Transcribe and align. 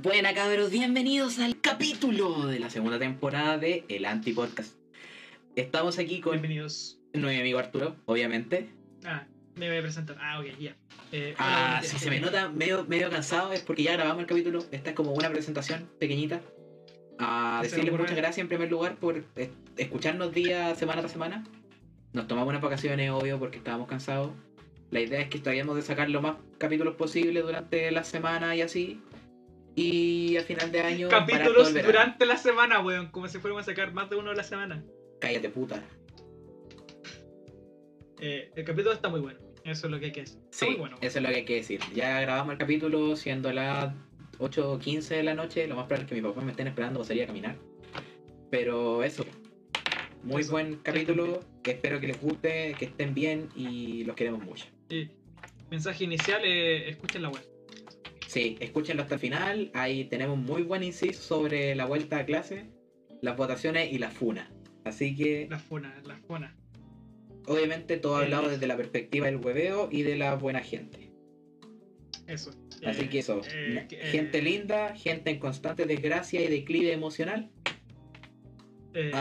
Buena 0.00 0.32
cabros, 0.32 0.70
bienvenidos 0.70 1.40
al 1.40 1.60
capítulo 1.60 2.46
de 2.46 2.60
la 2.60 2.70
segunda 2.70 3.00
temporada 3.00 3.58
de 3.58 3.84
El 3.88 4.04
Anti 4.04 4.32
Podcast. 4.32 4.76
Estamos 5.56 5.98
aquí 5.98 6.20
con 6.20 6.34
Bienvenidos. 6.34 7.00
mi 7.14 7.40
amigo 7.40 7.58
Arturo, 7.58 7.96
obviamente. 8.06 8.70
Ah, 9.04 9.24
me 9.56 9.68
voy 9.68 9.78
a 9.78 9.82
presentar. 9.82 10.16
Ah, 10.20 10.38
ok, 10.38 10.56
ya. 10.60 10.76
Eh, 11.10 11.34
Ah, 11.36 11.78
buenos 11.80 11.88
si 11.90 11.98
se 11.98 12.10
me 12.10 12.20
nota 12.20 12.48
medio, 12.48 12.84
medio 12.84 13.10
cansado 13.10 13.52
es 13.52 13.60
porque 13.62 13.82
ya 13.82 13.94
grabamos 13.94 14.20
el 14.20 14.26
capítulo. 14.28 14.64
Esta 14.70 14.90
es 14.90 14.94
como 14.96 15.12
una 15.14 15.30
presentación 15.30 15.88
pequeñita. 15.98 16.42
A 17.18 17.62
Ese 17.64 17.74
decirle 17.76 17.98
muchas 17.98 18.14
gracias 18.14 18.38
en 18.38 18.46
primer 18.46 18.70
lugar 18.70 18.94
por 18.96 19.24
escucharnos 19.76 20.32
día, 20.32 20.76
semana 20.76 21.00
tras 21.00 21.10
semana. 21.10 21.42
Nos 22.12 22.28
tomamos 22.28 22.50
unas 22.50 22.62
vacaciones, 22.62 23.10
obvio, 23.10 23.40
porque 23.40 23.58
estábamos 23.58 23.88
cansados. 23.88 24.30
La 24.92 25.00
idea 25.00 25.20
es 25.20 25.28
que 25.28 25.40
tratamos 25.40 25.74
de 25.74 25.82
sacar 25.82 26.08
lo 26.08 26.22
más 26.22 26.36
capítulos 26.58 26.94
posible 26.94 27.42
durante 27.42 27.90
la 27.90 28.04
semana 28.04 28.54
y 28.54 28.62
así. 28.62 29.00
Y 29.74 30.36
al 30.36 30.44
final 30.44 30.72
de 30.72 30.80
año. 30.80 31.08
Capítulos 31.08 31.72
durante 31.72 32.26
la 32.26 32.36
semana, 32.36 32.80
weón. 32.80 33.10
Como 33.10 33.28
si 33.28 33.38
fuéramos 33.38 33.62
a 33.62 33.66
sacar 33.66 33.92
más 33.92 34.10
de 34.10 34.16
uno 34.16 34.30
a 34.30 34.34
la 34.34 34.42
semana. 34.42 34.84
Cállate, 35.20 35.48
puta. 35.50 35.82
Eh, 38.20 38.50
el 38.56 38.64
capítulo 38.64 38.92
está 38.94 39.08
muy 39.08 39.20
bueno. 39.20 39.38
Eso 39.64 39.86
es 39.86 39.90
lo 39.92 39.98
que 40.00 40.06
hay 40.06 40.12
que 40.12 40.20
decir. 40.22 40.38
Está 40.44 40.56
Sí, 40.58 40.66
muy 40.66 40.76
bueno. 40.76 40.96
eso 41.00 41.18
es 41.18 41.22
lo 41.22 41.28
que 41.30 41.36
hay 41.36 41.44
que 41.44 41.54
decir. 41.56 41.80
Ya 41.94 42.20
grabamos 42.20 42.52
el 42.52 42.58
capítulo 42.58 43.16
siendo 43.16 43.52
las 43.52 43.92
8.15 44.38 45.08
de 45.08 45.22
la 45.22 45.34
noche. 45.34 45.66
Lo 45.68 45.76
más 45.76 45.86
probable 45.86 46.04
es 46.04 46.08
que 46.08 46.14
mi 46.16 46.22
papá 46.22 46.40
me 46.40 46.50
estén 46.52 46.66
esperando 46.66 46.98
para 47.00 47.08
salir 47.08 47.22
a 47.24 47.26
caminar. 47.26 47.56
Pero 48.50 49.04
eso. 49.04 49.24
Muy 50.24 50.40
Eso. 50.42 50.52
buen 50.52 50.76
capítulo. 50.78 51.40
Que 51.62 51.72
espero 51.72 52.00
que 52.00 52.08
les 52.08 52.20
guste, 52.20 52.74
que 52.78 52.86
estén 52.86 53.14
bien 53.14 53.48
y 53.54 54.04
los 54.04 54.16
queremos 54.16 54.42
mucho. 54.42 54.64
Y 54.88 55.10
mensaje 55.70 56.04
inicial, 56.04 56.40
eh, 56.44 56.88
escuchen 56.88 57.22
la 57.22 57.28
web. 57.28 57.42
Sí, 58.28 58.58
escúchenlo 58.60 59.02
hasta 59.02 59.14
el 59.14 59.20
final. 59.20 59.70
Ahí 59.72 60.04
tenemos 60.04 60.36
muy 60.36 60.62
buen 60.62 60.82
inciso 60.82 61.22
sobre 61.22 61.74
la 61.74 61.86
vuelta 61.86 62.18
a 62.18 62.26
clase, 62.26 62.66
las 63.22 63.36
votaciones 63.38 63.90
y 63.90 63.96
la 63.98 64.10
funa. 64.10 64.50
Así 64.84 65.16
que, 65.16 65.46
La 65.48 65.58
funa, 65.58 65.98
la 66.06 66.16
funa. 66.18 66.54
obviamente, 67.46 67.96
todo 67.96 68.20
Eh. 68.20 68.24
hablado 68.24 68.50
desde 68.50 68.66
la 68.66 68.76
perspectiva 68.76 69.26
del 69.26 69.36
hueveo 69.36 69.88
y 69.90 70.02
de 70.02 70.16
la 70.16 70.34
buena 70.34 70.60
gente. 70.60 71.10
Eso. 72.26 72.50
Así 72.84 73.02
Eh, 73.04 73.08
que 73.08 73.18
eso, 73.20 73.40
eh, 73.50 73.70
na- 73.74 73.88
que- 73.88 73.96
gente 73.96 74.38
eh, 74.38 74.42
linda, 74.42 74.94
gente 74.94 75.30
en 75.30 75.38
constante 75.38 75.86
desgracia 75.86 76.42
y 76.42 76.48
declive 76.48 76.92
emocional. 76.92 77.50
eh, 78.94 79.12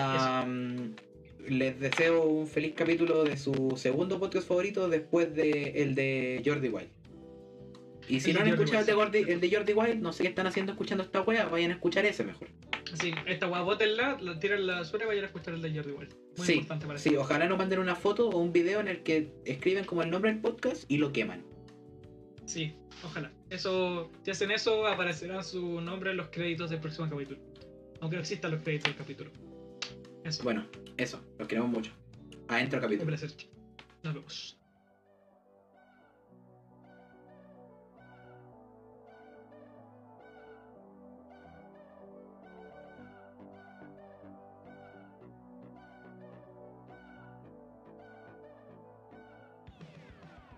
les 1.49 1.79
deseo 1.79 2.25
un 2.25 2.47
feliz 2.47 2.73
capítulo 2.75 3.23
de 3.23 3.37
su 3.37 3.73
segundo 3.77 4.19
podcast 4.19 4.47
favorito 4.47 4.89
después 4.89 5.33
de 5.35 5.81
el 5.83 5.93
de 5.95 6.41
Jordi 6.43 6.69
Wild. 6.69 6.89
Y 8.07 8.19
si 8.21 8.29
El 8.29 8.37
no 8.37 8.41
han 8.43 8.47
escuchado 8.49 8.79
el 8.79 8.85
de, 8.85 8.93
Jordi, 8.93 9.17
el 9.31 9.41
de 9.41 9.51
Jordi 9.51 9.73
Wild, 9.73 10.01
no 10.01 10.13
sé 10.13 10.23
qué 10.23 10.29
están 10.29 10.47
haciendo 10.47 10.71
escuchando 10.71 11.03
esta 11.03 11.21
wea, 11.21 11.45
vayan 11.47 11.71
a 11.71 11.73
escuchar 11.73 12.05
ese 12.05 12.23
mejor. 12.23 12.47
Sí, 12.93 13.11
esta 13.25 13.47
wea, 13.47 13.61
bótenla, 13.61 14.17
la 14.21 14.39
tiran 14.39 14.65
la 14.65 14.85
suena 14.85 15.05
y 15.05 15.07
vayan 15.09 15.23
a 15.25 15.27
escuchar 15.27 15.53
el 15.55 15.61
de 15.61 15.75
Jordi 15.75 15.91
Wild. 15.91 16.15
Muy 16.37 16.47
sí, 16.47 16.53
importante 16.53 16.85
para 16.87 16.99
sí, 16.99 17.15
ojalá 17.17 17.47
nos 17.47 17.57
manden 17.57 17.79
una 17.79 17.95
foto 17.95 18.29
o 18.29 18.37
un 18.37 18.53
video 18.53 18.79
en 18.79 18.87
el 18.87 19.03
que 19.03 19.33
escriben 19.45 19.83
como 19.83 20.03
el 20.03 20.09
nombre 20.09 20.31
del 20.31 20.39
podcast 20.41 20.89
y 20.89 20.97
lo 20.97 21.11
queman. 21.11 21.43
Sí, 22.45 22.75
ojalá. 23.03 23.31
Eso, 23.49 24.09
si 24.23 24.31
hacen 24.31 24.51
eso, 24.51 24.87
aparecerá 24.87 25.43
su 25.43 25.81
nombre 25.81 26.11
en 26.11 26.17
los 26.17 26.27
créditos 26.29 26.69
del 26.69 26.79
próximo 26.79 27.09
capítulo. 27.09 27.39
Aunque 27.99 28.15
no 28.15 28.21
existan 28.21 28.51
los 28.51 28.61
créditos 28.61 28.85
del 28.91 28.95
capítulo. 28.97 29.31
Eso. 30.23 30.43
Bueno, 30.43 30.65
eso, 30.95 31.21
los 31.39 31.47
queremos 31.47 31.69
mucho. 31.71 31.91
Adentro 32.47 32.77
Un 32.79 32.83
capítulo. 32.83 33.07
placer. 33.07 33.31
Nos 34.03 34.13
vemos. 34.13 34.56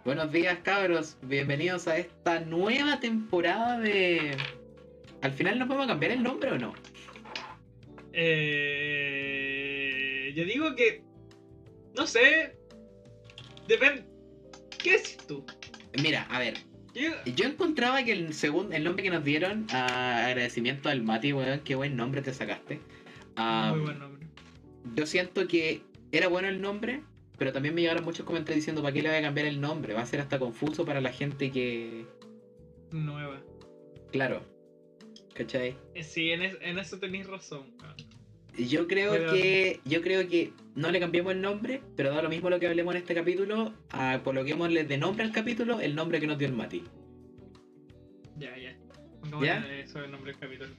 Buenos 0.05 0.31
días 0.31 0.59
cabros, 0.63 1.17
bienvenidos 1.21 1.87
a 1.87 1.97
esta 1.97 2.39
nueva 2.41 2.99
temporada 2.99 3.79
de... 3.79 4.35
¿Al 5.21 5.31
final 5.33 5.59
nos 5.59 5.67
vamos 5.67 5.83
a 5.85 5.87
cambiar 5.89 6.11
el 6.13 6.23
nombre 6.23 6.51
o 6.51 6.57
no? 6.57 6.73
Eh, 9.01 10.33
yo 10.35 10.45
digo 10.45 10.73
que. 10.75 11.03
No 11.95 12.07
sé. 12.07 12.55
Depende. 13.67 14.05
¿Qué 14.81 14.93
decís 14.93 15.17
tú? 15.27 15.45
Mira, 16.01 16.25
a 16.29 16.39
ver, 16.39 16.53
Yo- 16.95 17.11
yo 17.35 17.45
encontraba 17.45 18.01
que 18.03 18.13
el 18.13 18.33
segundo, 18.33 18.73
el 18.75 18.83
nombre 18.85 19.03
que 19.03 19.09
nos 19.09 19.23
dieron, 19.25 19.67
ah, 19.71 20.25
agradecimiento 20.27 20.89
al 20.89 21.03
Mati, 21.03 21.33
weón, 21.33 21.59
qué 21.61 21.75
buen 21.75 21.95
nombre 21.97 22.21
te 22.21 22.33
sacaste. 22.33 22.79
Ah, 23.35 23.71
Muy 23.75 23.81
buen 23.85 23.99
nombre. 23.99 24.25
Yo 24.95 25.05
siento 25.05 25.47
que 25.47 25.81
era 26.11 26.27
bueno 26.29 26.47
el 26.47 26.61
nombre, 26.61 27.03
pero 27.39 27.51
también 27.53 27.73
me 27.73 27.81
llegaron 27.81 28.03
muchos 28.03 28.25
comentarios 28.25 28.57
diciendo 28.57 28.81
para 28.83 28.93
qué 28.93 29.01
le 29.01 29.09
voy 29.09 29.17
a 29.17 29.21
cambiar 29.21 29.47
el 29.47 29.59
nombre, 29.59 29.93
va 29.93 30.01
a 30.01 30.05
ser 30.05 30.19
hasta 30.19 30.37
confuso 30.37 30.85
para 30.85 31.01
la 31.01 31.11
gente 31.11 31.49
que... 31.51 32.05
Nueva. 32.91 33.41
Claro, 34.11 34.43
¿cachai? 35.33 35.75
Eh, 35.95 36.03
Sí, 36.03 36.31
en, 36.31 36.41
es- 36.43 36.57
en 36.61 36.77
eso 36.77 36.99
tenéis 36.99 37.25
razón. 37.27 37.63
Yo 38.57 38.87
creo 38.87 39.11
Pero- 39.13 39.31
que 39.31 39.79
yo 39.85 40.01
creo 40.01 40.27
que 40.27 40.51
no 40.75 40.91
le 40.91 40.99
cambiamos 40.99 41.31
el 41.33 41.41
nombre, 41.41 41.81
pero 41.95 42.09
da 42.13 42.21
lo 42.21 42.27
mismo 42.29 42.49
lo 42.49 42.59
que 42.59 42.67
hablemos 42.67 42.93
en 42.95 43.01
este 43.01 43.15
capítulo, 43.15 43.73
a 43.91 44.19
coloquémosle 44.23 44.83
de 44.83 44.97
nombre 44.97 45.23
al 45.23 45.31
capítulo 45.31 45.79
el 45.79 45.95
nombre 45.95 46.19
que 46.19 46.27
nos 46.27 46.37
dio 46.37 46.47
el 46.47 46.53
Mati. 46.55 46.83
Ya, 48.37 48.57
ya. 48.57 48.75
Pongámosle 49.21 49.47
¿Ya? 49.47 49.65
Eso 49.79 49.99
es 49.99 50.05
el 50.05 50.11
nombre 50.11 50.31
del 50.31 50.39
capítulo. 50.41 50.69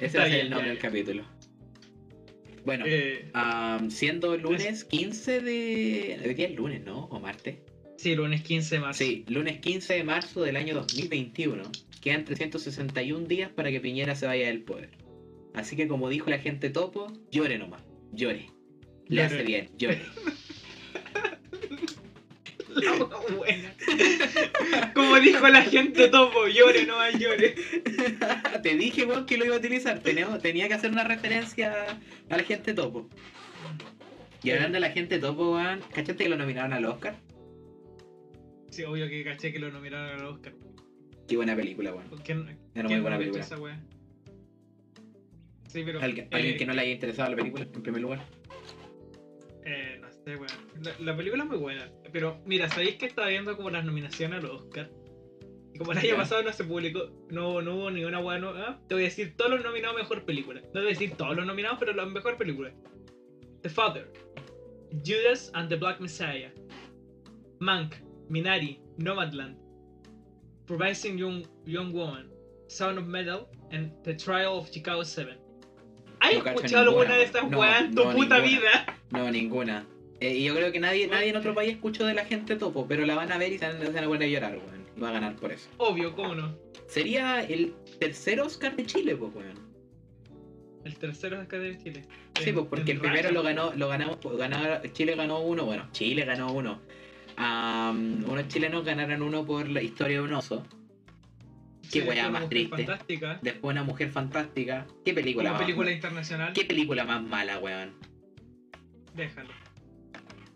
Ese 0.00 0.18
va 0.18 0.24
a 0.24 0.28
ser 0.28 0.40
el 0.40 0.50
nombre 0.50 0.66
ya, 0.68 0.74
del 0.74 0.82
ya. 0.82 0.88
capítulo. 0.88 1.24
Bueno, 2.64 2.84
Eh, 2.86 3.28
am, 3.34 3.90
siendo 3.90 4.36
lunes 4.36 4.84
15 4.84 5.40
de... 5.40 6.20
¿De 6.22 6.34
qué 6.36 6.44
es 6.44 6.54
lunes, 6.54 6.82
no? 6.84 7.06
¿O 7.06 7.18
martes? 7.20 7.56
sí, 7.96 8.14
lunes 8.16 8.42
15 8.42 8.74
de 8.76 8.80
marzo. 8.80 8.98
Sí, 9.04 9.24
lunes 9.28 9.58
15 9.60 9.94
de 9.94 10.04
marzo 10.04 10.42
del 10.42 10.56
año 10.56 10.74
2021. 10.74 11.62
Quedan 12.00 12.24
361 12.24 13.26
días 13.26 13.50
para 13.50 13.70
que 13.70 13.80
Piñera 13.80 14.14
se 14.16 14.26
vaya 14.26 14.46
del 14.46 14.62
poder. 14.62 14.90
Así 15.54 15.76
que 15.76 15.86
como 15.86 16.08
dijo 16.08 16.28
la 16.30 16.38
gente 16.38 16.70
topo, 16.70 17.12
llore 17.30 17.58
nomás, 17.58 17.82
llore. 18.12 18.46
Le 19.08 19.16
Llore. 19.16 19.22
hace 19.26 19.42
bien, 19.44 19.68
llore. 19.78 20.00
Buena. 23.36 23.74
Como 24.94 25.20
dijo 25.20 25.48
la 25.48 25.62
gente 25.62 26.08
topo, 26.08 26.46
llore, 26.46 26.86
no 26.86 26.96
más 26.96 27.14
llore. 27.18 27.54
Te 28.62 28.76
dije, 28.76 29.04
weón, 29.04 29.26
que 29.26 29.36
lo 29.36 29.44
iba 29.44 29.54
a 29.54 29.58
utilizar. 29.58 30.00
Tenía, 30.00 30.38
tenía 30.38 30.68
que 30.68 30.74
hacer 30.74 30.90
una 30.90 31.04
referencia 31.04 31.98
a 32.30 32.36
la 32.36 32.42
gente 32.42 32.74
topo. 32.74 33.08
Y 34.42 34.50
hablando 34.50 34.76
de 34.76 34.80
la 34.80 34.90
gente 34.90 35.18
topo, 35.18 35.52
weón, 35.54 35.80
¿cachaste 35.92 36.24
que 36.24 36.28
lo 36.30 36.36
nominaron 36.36 36.72
al 36.72 36.84
Oscar? 36.84 37.16
Sí, 38.70 38.84
obvio 38.84 39.08
que 39.08 39.22
caché 39.22 39.52
que 39.52 39.58
lo 39.58 39.70
nominaron 39.70 40.20
al 40.20 40.26
Oscar. 40.26 40.54
Qué 41.28 41.36
buena 41.36 41.54
película, 41.54 41.92
weón. 41.92 42.08
¿Quién, 42.24 42.58
Era 42.74 42.84
muy 42.84 42.88
quién 42.88 43.02
buena 43.02 43.16
no 43.16 43.20
película. 43.20 43.44
esa? 43.44 43.56
Sí, 45.68 45.82
pero. 45.84 46.00
Alguien, 46.00 46.28
alguien 46.30 46.54
eh, 46.54 46.56
que 46.58 46.66
no 46.66 46.74
le 46.74 46.82
haya 46.82 46.92
interesado 46.92 47.30
la 47.30 47.36
película, 47.36 47.64
en 47.64 47.82
primer 47.82 48.02
lugar. 48.02 48.20
La, 50.24 50.92
la 51.00 51.16
película 51.16 51.42
es 51.44 51.48
muy 51.48 51.58
buena. 51.58 51.90
Pero, 52.12 52.40
mira, 52.46 52.68
¿sabéis 52.68 52.96
que 52.96 53.06
estaba 53.06 53.28
viendo 53.28 53.56
como 53.56 53.70
las 53.70 53.84
nominaciones 53.84 54.38
a 54.38 54.42
los 54.42 54.62
Oscar? 54.62 54.90
Y 55.74 55.78
como 55.78 55.92
el 55.92 55.98
año 55.98 56.16
pasado 56.16 56.42
no 56.42 56.52
se 56.52 56.64
publicó, 56.64 57.08
no, 57.30 57.62
no 57.62 57.74
hubo 57.76 57.90
ninguna 57.90 58.20
weá 58.20 58.38
nueva, 58.38 58.78
te 58.88 58.94
voy 58.94 59.04
a 59.04 59.06
decir 59.06 59.34
todos 59.36 59.50
los 59.52 59.64
nominados 59.64 59.96
a 59.96 60.00
mejor 60.00 60.24
película. 60.24 60.60
No 60.60 60.68
te 60.70 60.78
voy 60.78 60.86
a 60.88 60.90
decir 60.90 61.14
todos 61.16 61.34
los 61.34 61.46
nominados, 61.46 61.78
pero 61.78 61.92
la 61.94 62.04
mejor 62.06 62.36
película. 62.36 62.72
The 63.62 63.70
Father, 63.70 64.12
Judas 65.04 65.50
and 65.54 65.68
the 65.70 65.76
Black 65.76 65.98
Messiah, 65.98 66.50
Mank, 67.60 67.94
Minari, 68.28 68.80
Nomadland, 68.98 69.56
Promising 70.66 71.16
Young, 71.16 71.46
Young 71.64 71.92
Woman, 71.94 72.30
Sound 72.68 72.98
of 72.98 73.06
Metal, 73.06 73.48
and 73.70 73.92
The 74.04 74.14
Trial 74.14 74.58
of 74.58 74.70
Chicago 74.70 75.04
7. 75.04 75.38
¿Has 76.20 76.34
No 76.34 76.50
escuchado 76.50 76.90
alguna 76.90 77.16
de 77.16 77.22
estas 77.24 77.50
no, 77.50 77.58
weas 77.58 77.84
en 77.84 77.94
tu 77.94 78.04
no, 78.04 78.12
puta 78.12 78.38
ninguna. 78.38 78.40
vida? 78.40 78.98
No, 79.10 79.30
ninguna. 79.30 79.86
Eh, 80.22 80.36
y 80.36 80.44
yo 80.44 80.54
creo 80.54 80.70
que 80.70 80.78
nadie, 80.78 81.08
nadie 81.08 81.30
en 81.30 81.36
otro 81.36 81.52
país 81.52 81.72
escuchó 81.72 82.06
de 82.06 82.14
la 82.14 82.24
gente 82.24 82.54
topo, 82.54 82.86
pero 82.86 83.04
la 83.04 83.16
van 83.16 83.32
a 83.32 83.38
ver 83.38 83.52
y 83.52 83.58
se 83.58 83.66
van, 83.66 83.80
se 83.80 83.90
van 83.90 84.04
a 84.04 84.06
poner 84.06 84.22
a 84.28 84.30
llorar, 84.30 84.52
weón. 84.56 84.86
Va 85.02 85.08
a 85.08 85.12
ganar 85.12 85.34
por 85.34 85.50
eso. 85.50 85.68
Obvio, 85.78 86.14
¿cómo 86.14 86.36
no? 86.36 86.56
Sería 86.86 87.40
el 87.42 87.74
tercer 87.98 88.38
Oscar 88.40 88.76
de 88.76 88.86
Chile, 88.86 89.16
pues, 89.16 89.34
weón. 89.34 89.58
El 90.84 90.96
tercero 90.96 91.36
es 91.38 91.42
acá 91.42 91.58
de 91.58 91.76
Chile. 91.76 92.04
Sí, 92.38 92.50
En- 92.50 92.54
pues 92.54 92.66
porque 92.70 92.92
el 92.92 93.00
primero 93.00 93.32
lo 93.32 93.42
ganó, 93.42 93.72
lo 93.74 93.88
ganamos, 93.88 94.18
ganó- 94.38 94.80
Chile 94.92 95.16
ganó 95.16 95.40
uno, 95.40 95.64
bueno, 95.64 95.88
Chile 95.90 96.24
ganó 96.24 96.52
uno. 96.52 96.80
Unos 97.36 98.46
chilenos 98.46 98.84
ganaron 98.84 99.22
uno 99.22 99.44
por 99.44 99.68
la 99.68 99.82
historia 99.82 100.18
de 100.18 100.22
un 100.22 100.34
oso. 100.34 100.64
Sí, 101.82 101.98
Qué 102.00 102.06
weá 102.06 102.22
fue 102.22 102.30
una 102.30 102.38
más 102.40 102.48
triste. 102.48 102.76
Fantástica. 102.76 103.38
Después 103.42 103.72
una 103.74 103.82
mujer 103.82 104.10
fantástica. 104.10 104.86
¿Qué 105.04 105.14
película 105.14 105.48
Como 105.48 105.58
más 105.58 105.62
película 105.66 105.90
internacional. 105.90 106.52
¿Qué 106.52 106.64
película 106.64 107.04
más 107.04 107.22
mala, 107.24 107.58
weón? 107.58 107.94
Déjalo. 109.16 109.50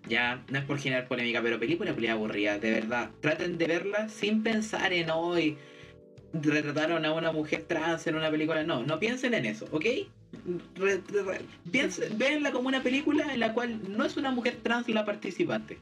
Ya, 0.09 0.45
no 0.51 0.59
es 0.59 0.65
por 0.65 0.79
generar 0.79 1.09
polémica, 1.09 1.43
pero 1.43 1.59
película 1.59 1.93
película 1.93 2.13
aburrida, 2.13 2.59
de 2.59 2.71
verdad. 2.71 3.11
Traten 3.21 3.59
de 3.59 3.67
verla 3.67 4.09
sin 4.09 4.43
pensar 4.43 4.93
en 4.93 5.11
hoy. 5.11 5.57
retrataron 6.33 7.05
a 7.05 7.13
una 7.13 7.33
mujer 7.33 7.65
trans 7.67 8.07
en 8.07 8.15
una 8.17 8.31
película. 8.31 8.63
No, 8.63 8.83
no 8.85 8.99
piensen 9.01 9.35
en 9.35 9.47
eso, 9.47 9.67
¿ok? 9.73 9.85
Re- 10.75 11.01
re- 11.09 11.23
re- 11.23 11.41
piensen, 11.73 12.17
véanla 12.19 12.53
como 12.53 12.69
una 12.69 12.83
película 12.83 13.33
en 13.33 13.41
la 13.41 13.53
cual 13.55 13.81
no 13.97 14.05
es 14.05 14.17
una 14.17 14.31
mujer 14.31 14.59
trans 14.63 14.89
la 14.89 15.05
participante. 15.05 15.79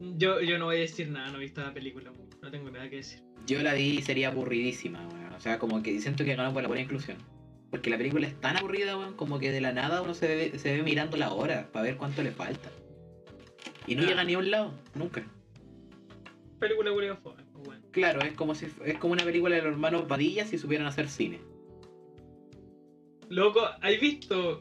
Yo, 0.00 0.40
yo 0.40 0.58
no 0.58 0.66
voy 0.66 0.76
a 0.76 0.80
decir 0.80 1.08
nada, 1.08 1.30
no 1.30 1.38
he 1.38 1.40
visto 1.40 1.60
la 1.60 1.72
película. 1.74 2.12
No 2.42 2.50
tengo 2.50 2.70
nada 2.70 2.88
que 2.88 2.96
decir. 2.96 3.20
Yo 3.46 3.62
la 3.62 3.74
vi 3.74 3.98
y 3.98 4.02
sería 4.02 4.28
aburridísima, 4.28 5.06
weón. 5.08 5.32
O 5.32 5.40
sea, 5.40 5.58
como 5.58 5.82
que 5.82 6.00
siento 6.00 6.24
que 6.24 6.34
ganó 6.34 6.52
por 6.52 6.62
la 6.62 6.68
buena 6.68 6.82
inclusión. 6.82 7.16
Porque 7.70 7.90
la 7.90 7.98
película 7.98 8.26
es 8.26 8.40
tan 8.40 8.56
aburrida, 8.56 8.96
weón, 8.96 9.14
como 9.14 9.38
que 9.38 9.50
de 9.50 9.60
la 9.60 9.72
nada 9.72 10.02
uno 10.02 10.14
se 10.14 10.28
ve, 10.28 10.58
se 10.58 10.76
ve 10.76 10.82
mirando 10.82 11.16
la 11.16 11.32
hora 11.32 11.68
para 11.72 11.84
ver 11.84 11.96
cuánto 11.96 12.22
le 12.22 12.30
falta. 12.30 12.70
Y 13.86 13.94
no 13.94 14.02
Ah. 14.02 14.06
llega 14.06 14.24
ni 14.24 14.34
a 14.34 14.38
un 14.38 14.50
lado, 14.50 14.74
nunca. 14.94 15.24
Película 16.58 16.90
curiosa, 16.90 17.20
pues 17.22 17.36
bueno. 17.64 17.82
Claro, 17.92 18.20
es 18.22 18.32
como 18.32 18.54
si 18.54 18.66
es 18.84 18.98
como 18.98 19.12
una 19.12 19.24
película 19.24 19.54
de 19.56 19.62
los 19.62 19.72
hermanos 19.72 20.02
Padilla 20.08 20.44
si 20.46 20.58
supieran 20.58 20.86
hacer 20.86 21.08
cine. 21.08 21.40
Loco, 23.28 23.60
¿has 23.82 24.00
visto? 24.00 24.60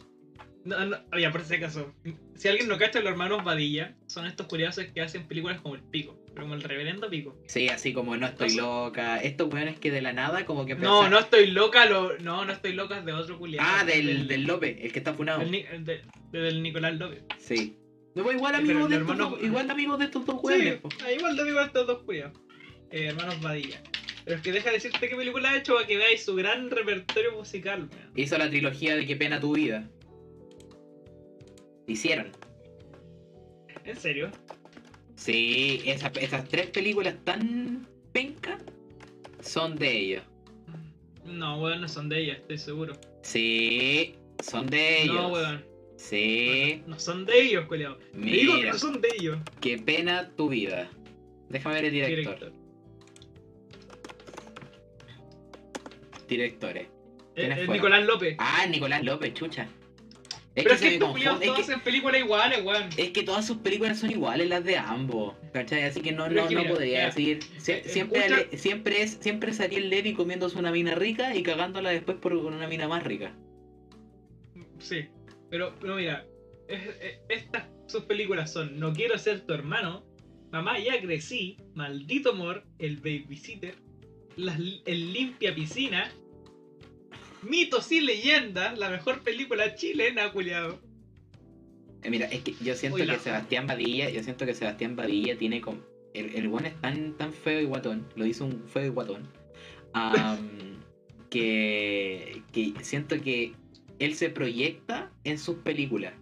No, 0.66 0.84
no, 0.84 0.98
por 1.32 1.44
si 1.44 1.54
acaso. 1.56 1.94
Si 2.34 2.48
alguien 2.48 2.68
no 2.68 2.80
cacha, 2.80 3.00
los 3.00 3.12
hermanos 3.12 3.44
Badilla 3.44 3.96
son 4.08 4.26
estos 4.26 4.48
curiosos 4.48 4.84
que 4.86 5.02
hacen 5.02 5.28
películas 5.28 5.62
como 5.62 5.76
el 5.76 5.84
pico, 5.84 6.18
pero 6.34 6.42
como 6.42 6.56
el 6.56 6.64
reverendo 6.64 7.08
pico. 7.08 7.38
Sí, 7.46 7.70
así 7.70 7.94
como 7.94 8.18
no 8.18 8.26
estoy 8.26 8.56
loca. 8.56 9.18
Estos 9.22 9.54
weones 9.54 9.80
que 9.80 9.92
de 9.92 10.02
la 10.02 10.12
nada 10.12 10.46
como 10.48 10.66
que 10.66 10.74
No, 10.74 11.04
pensan- 11.04 11.12
no 11.12 11.20
estoy 11.20 11.48
loca, 11.52 11.86
lo, 11.86 12.18
no, 12.18 12.44
no 12.46 12.52
estoy 12.52 12.74
loca 12.74 12.98
es 12.98 13.06
de 13.06 13.14
otro 13.14 13.38
culiado. 13.38 13.68
Ah, 13.72 13.86
del, 13.86 14.28
del 14.28 14.44
López, 14.46 14.78
el 14.82 14.92
que 14.92 14.98
está 15.00 15.14
funado. 15.14 15.40
del, 15.40 15.52
Ni- 15.52 15.64
de- 15.64 16.02
de- 16.32 16.40
del 16.40 16.64
Nicolás 16.64 16.96
López. 16.98 17.22
Sí. 17.38 17.78
No, 18.16 18.32
igual 18.32 18.56
Sí, 18.56 18.62
amigos 18.62 18.90
de 18.90 18.96
estos 18.98 19.44
igual 19.44 19.70
amigos 19.70 20.00
de 20.00 20.06
estos 20.06 20.26
dos 20.26 20.36
Sí, 20.42 20.48
weones. 20.48 20.76
po. 20.80 20.90
ah, 21.04 21.12
igual 21.12 21.36
de 21.36 21.50
igual 21.50 21.66
estos 21.68 21.88
dos 21.88 22.04
culiados. 22.04 22.38
Eh, 22.92 23.08
hermanos 23.08 23.42
Badilla. 23.42 23.82
Pero 24.24 24.38
es 24.38 24.42
que 24.44 24.52
deja 24.52 24.70
de 24.70 24.76
decirte 24.76 25.08
qué 25.10 25.16
película 25.16 25.52
ha 25.52 25.58
hecho 25.58 25.76
para 25.76 25.86
que 25.86 25.98
veáis 25.98 26.24
su 26.24 26.34
gran 26.36 26.72
repertorio 26.72 27.34
musical. 27.34 27.90
Hizo 28.16 28.38
la 28.38 28.50
trilogía 28.50 28.96
de 28.96 29.06
Qué 29.06 29.16
pena 29.16 29.40
tu 29.40 29.54
vida. 29.56 29.88
Hicieron. 31.88 32.32
¿En 33.84 33.96
serio? 33.98 34.32
Sí, 35.16 35.82
esa- 35.86 36.12
esas 36.20 36.48
tres 36.50 36.68
películas 36.68 37.16
tan 37.24 37.88
penca 38.12 38.58
son 39.42 39.76
de 39.76 39.92
ellos. 40.00 40.24
No, 41.26 41.62
weón, 41.62 41.82
no 41.82 41.88
son 41.88 42.10
de 42.10 42.22
ella, 42.22 42.34
estoy 42.34 42.58
seguro. 42.58 42.94
Sí, 43.22 44.16
son 44.44 44.68
de 44.68 45.04
ellos. 45.04 45.16
No, 45.16 45.28
weón. 45.30 45.66
Sí, 45.98 46.84
No 46.88 47.00
son 47.00 47.26
de 47.26 47.42
ellos, 47.42 47.66
culiado. 47.66 47.98
Te 47.98 48.20
digo 48.20 48.56
que 48.60 48.66
no 48.68 48.78
son 48.78 49.02
de 49.02 49.08
ellos. 49.18 49.38
qué 49.62 49.78
pena 49.78 50.30
tu 50.36 50.50
vida. 50.50 50.90
Déjame 51.50 51.76
ver 51.76 51.86
el 51.86 51.92
director. 51.92 52.16
Director. 52.18 52.54
Directores. 56.28 56.84
Eh, 56.84 56.90
¿Quiénes 57.36 57.60
eh? 57.60 57.68
Nicolás 57.68 58.06
López. 58.06 58.36
Ah, 58.40 58.66
Nicolás 58.70 59.04
López, 59.04 59.34
chucha. 59.34 59.68
Es 60.56 60.64
Pero 60.64 60.70
que 60.70 60.74
es 60.76 60.82
que 60.82 60.94
estos 60.96 61.12
culiados. 61.12 61.42
Es 61.42 61.46
todos 61.48 61.58
que, 61.58 61.64
hacen 61.64 61.80
películas 61.82 62.22
iguales, 62.22 62.64
weón. 62.64 62.90
es 62.96 63.10
que 63.12 63.24
todas 63.24 63.46
sus 63.46 63.58
películas 63.58 64.00
son 64.00 64.10
iguales 64.12 64.48
las 64.48 64.64
de 64.64 64.78
ambos. 64.78 65.36
¿Cachai? 65.54 65.84
Así 65.84 66.02
que 66.02 66.14
no, 66.14 66.24
Pero 66.24 66.36
no, 66.36 66.42
es 66.44 66.48
que 66.48 66.56
no 66.56 66.62
mira, 66.62 66.74
podría 66.74 66.98
mira, 66.98 67.06
decir. 67.08 67.40
Sie- 67.60 67.74
eh, 67.74 67.84
siempre, 67.86 68.26
escucha- 68.26 68.58
siempre 68.58 69.02
es 69.02 69.18
siempre 69.20 69.52
es 69.52 69.60
Ariel 69.60 69.90
Levy 69.90 70.14
comiéndose 70.14 70.58
una 70.58 70.72
mina 70.72 70.96
rica 70.96 71.36
y 71.36 71.44
cagándola 71.44 71.90
después 71.90 72.18
por 72.18 72.34
una 72.34 72.68
mina 72.68 72.88
más 72.88 73.04
rica. 73.04 73.34
Sí. 74.80 75.08
Pero, 75.56 75.74
pero 75.80 75.96
mira, 75.96 76.26
es- 76.68 76.82
es- 77.00 77.20
estas 77.30 77.64
sus 77.88 78.04
películas 78.04 78.52
son 78.52 78.78
No 78.78 78.92
quiero 78.92 79.18
ser 79.18 79.46
tu 79.46 79.54
hermano, 79.54 80.04
Mamá 80.52 80.78
ya 80.80 81.00
crecí, 81.00 81.56
Maldito 81.76 82.32
amor, 82.32 82.66
El 82.78 82.98
babysitter, 82.98 83.76
Las- 84.36 84.60
El 84.86 85.14
limpia 85.14 85.56
piscina, 85.56 86.12
Mitos 87.42 87.90
y 87.94 88.02
leyendas, 88.02 88.78
la 88.78 88.90
mejor 88.90 89.24
película 89.24 89.76
chilena, 89.76 90.30
culiado. 90.34 90.82
Eh, 92.04 92.10
Mira, 92.10 92.26
es 92.26 92.42
que 92.42 92.54
yo 92.62 92.76
siento 92.76 92.98
Uy, 92.98 93.08
que 93.08 93.18
Sebastián 93.18 93.66
Badilla, 93.66 94.10
yo 94.10 94.22
siento 94.24 94.46
que 94.46 94.54
Sebastián 94.54 94.98
Badilla 94.98 95.38
tiene 95.38 95.62
como. 95.62 95.80
El, 96.14 96.36
el 96.36 96.50
weón 96.50 96.66
es 96.66 96.76
tan, 96.82 97.14
tan 97.14 97.32
feo 97.32 97.62
y 97.62 97.66
guatón, 97.66 98.06
lo 98.18 98.26
hizo 98.26 98.44
un 98.44 98.68
feo 98.68 98.88
y 98.88 98.90
guatón. 98.90 99.26
que, 101.30 102.42
que 102.52 102.74
siento 102.82 103.22
que 103.22 103.54
él 104.00 104.16
se 104.16 104.30
proyecta 104.30 105.12
en 105.24 105.38
sus 105.38 105.58
películas. 105.58 106.14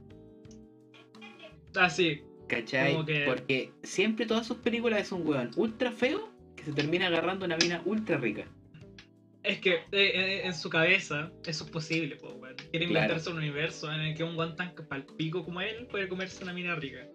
Ah, 1.76 1.90
sí. 1.90 2.22
¿Cachai? 2.48 3.04
Que- 3.06 3.24
Porque 3.26 3.72
siempre 3.84 4.26
todas 4.26 4.46
sus 4.46 4.58
películas 4.58 5.02
es 5.02 5.12
un 5.12 5.26
weón 5.28 5.52
ultra 5.56 5.92
feo 5.92 6.32
que 6.56 6.64
se 6.66 6.74
termina 6.74 7.08
agarrando 7.08 7.46
una 7.46 7.58
mina 7.58 7.82
ultra 7.86 8.18
rica. 8.18 8.46
Es 9.42 9.60
que 9.60 9.74
eh, 9.74 9.82
eh, 9.92 10.42
en 10.46 10.54
su 10.54 10.70
cabeza 10.70 11.32
eso 11.46 11.64
es 11.66 11.70
posible, 11.72 12.16
po, 12.18 12.30
weón. 12.34 12.56
Quiere 12.72 12.88
Claro. 12.88 13.06
inventarse 13.06 13.30
un 13.30 13.38
universo 13.38 13.92
en 13.92 14.02
el 14.02 14.16
que 14.16 14.24
un 14.24 14.36
guan 14.36 14.56
tan 14.56 14.74
palpico 14.88 15.44
como 15.44 15.62
él 15.62 15.88
puede 15.88 16.08
comerse 16.08 16.44
una 16.44 16.54
mina 16.54 16.76
rica. 16.76 17.08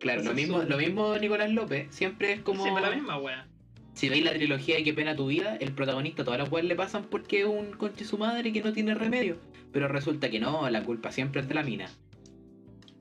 Claro, 0.00 0.22
lo 0.22 0.32
mismo, 0.34 0.62
su- 0.62 0.68
lo 0.68 0.76
mismo 0.78 1.16
Nicolás 1.18 1.50
López, 1.52 1.88
siempre 1.90 2.32
es 2.32 2.40
como. 2.40 2.62
Pero 2.62 2.78
la 2.80 2.90
misma 2.90 3.18
weá. 3.18 3.48
Si 3.94 4.08
veis 4.08 4.24
la 4.24 4.32
trilogía 4.34 4.76
de 4.76 4.84
Qué 4.84 4.92
pena 4.92 5.14
tu 5.16 5.26
vida, 5.28 5.56
el 5.56 5.72
protagonista 5.72 6.24
todas 6.24 6.38
las 6.40 6.48
cuales 6.48 6.68
le 6.68 6.74
pasan 6.76 7.04
porque 7.04 7.40
es 7.40 7.46
un 7.46 7.72
conche 7.72 8.04
su 8.04 8.18
madre 8.18 8.52
que 8.52 8.60
no 8.60 8.72
tiene 8.72 8.94
remedio. 8.94 9.36
Pero 9.72 9.88
resulta 9.88 10.30
que 10.30 10.40
no, 10.40 10.68
la 10.68 10.82
culpa 10.82 11.10
siempre 11.12 11.40
es 11.40 11.48
de 11.48 11.54
la 11.54 11.62
mina. 11.62 11.88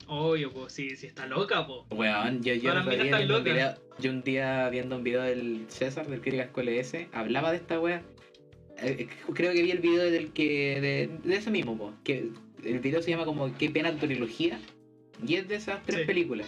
Obvio, 0.07 0.51
pues 0.51 0.73
sí, 0.73 0.95
sí 0.95 1.07
está 1.07 1.25
loca, 1.25 1.65
po. 1.65 1.85
Weón, 1.91 2.43
yo, 2.43 2.53
yo, 2.53 2.71
un 2.73 3.27
locas. 3.27 3.43
video- 3.43 3.75
yo 3.99 4.11
un 4.11 4.21
día 4.23 4.69
viendo 4.69 4.95
un 4.97 5.03
video 5.03 5.21
del 5.23 5.65
César, 5.69 6.07
del 6.07 6.21
Crítica 6.21 6.43
Escuela 6.43 6.71
S, 6.71 7.07
hablaba 7.13 7.51
de 7.51 7.57
esta 7.57 7.79
wea. 7.79 8.03
Eh, 8.81 9.07
creo 9.33 9.53
que 9.53 9.61
vi 9.63 9.71
el 9.71 9.79
video 9.79 10.03
del 10.11 10.31
que. 10.33 10.79
de, 10.81 11.09
de 11.29 11.35
ese 11.35 11.51
mismo, 11.51 11.93
que 12.03 12.29
el 12.63 12.79
video 12.79 13.01
se 13.01 13.11
llama 13.11 13.25
como 13.25 13.55
Qué 13.57 13.69
pena 13.69 13.91
tu 13.91 14.05
trilogía. 14.05 14.59
Y 15.25 15.35
es 15.35 15.47
de 15.47 15.55
esas 15.55 15.81
tres 15.83 16.01
Sí. 16.01 16.05
películas. 16.05 16.47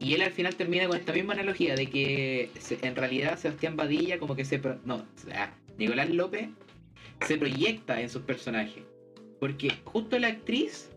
Y 0.00 0.14
él 0.14 0.22
al 0.22 0.32
final 0.32 0.56
termina 0.56 0.88
con 0.88 0.96
esta 0.96 1.12
misma 1.12 1.34
analogía 1.34 1.74
de 1.74 1.86
que 1.86 2.50
en 2.82 2.96
realidad 2.96 3.38
Sebastián 3.38 3.76
Badilla 3.76 4.18
como 4.18 4.34
que 4.34 4.44
se... 4.46 4.58
pro- 4.58 4.80
no, 4.84 4.96
o 4.96 5.06
sea, 5.14 5.54
Nicolás 5.76 6.08
López 6.08 6.48
se 7.26 7.36
proyecta 7.36 8.00
en 8.00 8.08
sus 8.08 8.22
personajes. 8.22 8.82
Porque 9.38 9.70
justo 9.84 10.18
la 10.18 10.28
actriz 10.28 10.90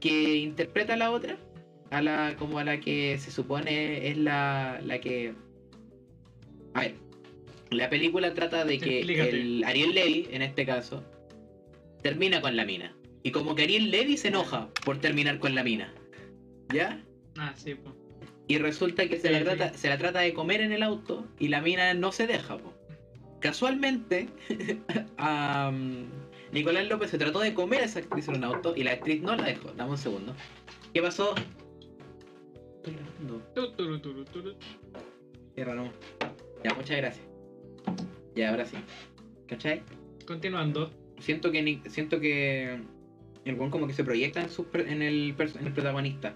que 0.00 0.36
interpreta 0.36 0.94
a 0.94 0.96
la 0.98 1.10
otra, 1.10 1.38
a 1.90 2.02
la 2.02 2.36
como 2.38 2.58
a 2.58 2.64
la 2.64 2.78
que 2.78 3.18
se 3.18 3.30
supone 3.30 4.08
es 4.08 4.18
la, 4.18 4.80
la 4.84 5.00
que... 5.00 5.32
A 6.74 6.80
ver, 6.82 6.94
la 7.70 7.88
película 7.88 8.34
trata 8.34 8.64
de 8.66 8.78
que 8.78 8.98
Explícate. 8.98 9.30
el 9.30 9.64
Ariel 9.64 9.94
Levy, 9.94 10.28
en 10.30 10.42
este 10.42 10.66
caso, 10.66 11.02
termina 12.02 12.42
con 12.42 12.54
la 12.54 12.66
mina. 12.66 12.94
Y 13.22 13.30
como 13.30 13.54
que 13.54 13.62
Ariel 13.62 13.90
Levy 13.90 14.18
se 14.18 14.28
enoja 14.28 14.68
por 14.84 14.98
terminar 14.98 15.38
con 15.38 15.54
la 15.54 15.64
mina. 15.64 15.92
¿Ya? 16.72 17.02
Ah, 17.38 17.54
sí, 17.56 17.74
po. 17.74 17.94
Y 18.50 18.58
resulta 18.58 19.06
que 19.08 19.16
se, 19.16 19.28
Sí, 19.28 19.32
la 19.32 19.38
sí. 19.38 19.44
trata, 19.44 19.78
se 19.78 19.88
la 19.88 19.96
trata 19.96 20.18
de 20.18 20.34
comer 20.34 20.60
en 20.60 20.72
el 20.72 20.82
auto 20.82 21.24
y 21.38 21.46
la 21.46 21.60
mina 21.60 21.94
no 21.94 22.10
se 22.10 22.26
deja. 22.26 22.58
po. 22.58 22.74
Casualmente, 23.38 24.28
am, 25.18 26.06
Nicolás 26.50 26.88
López 26.88 27.10
se 27.12 27.18
trató 27.18 27.38
de 27.38 27.54
comer 27.54 27.82
a 27.82 27.84
esa 27.84 28.00
actriz 28.00 28.26
en 28.26 28.38
un 28.38 28.42
auto 28.44 28.74
y 28.76 28.82
la 28.82 28.90
actriz 28.90 29.22
no 29.22 29.36
la 29.36 29.44
dejó. 29.44 29.70
Dame 29.76 29.92
un 29.92 29.98
segundo. 29.98 30.34
¿Qué 30.92 31.00
pasó? 31.00 31.32
Cierra 35.54 35.74
nomás. 35.76 35.92
Ya, 36.64 36.74
muchas 36.74 36.96
gracias. 36.96 37.24
Ya, 38.34 38.50
ahora 38.50 38.64
sí. 38.66 38.78
¿Cachai? 39.46 39.80
Continuando. 40.26 40.90
Siento 41.20 41.52
que 41.52 41.80
siento 41.88 42.18
que 42.18 42.80
el 43.44 43.54
buen 43.54 43.70
como 43.70 43.86
que 43.86 43.92
se 43.92 44.02
proyecta 44.02 44.40
en, 44.40 44.50
su 44.50 44.66
en, 44.74 45.02
el, 45.02 45.36
en 45.38 45.66
el 45.66 45.72
protagonista. 45.72 46.34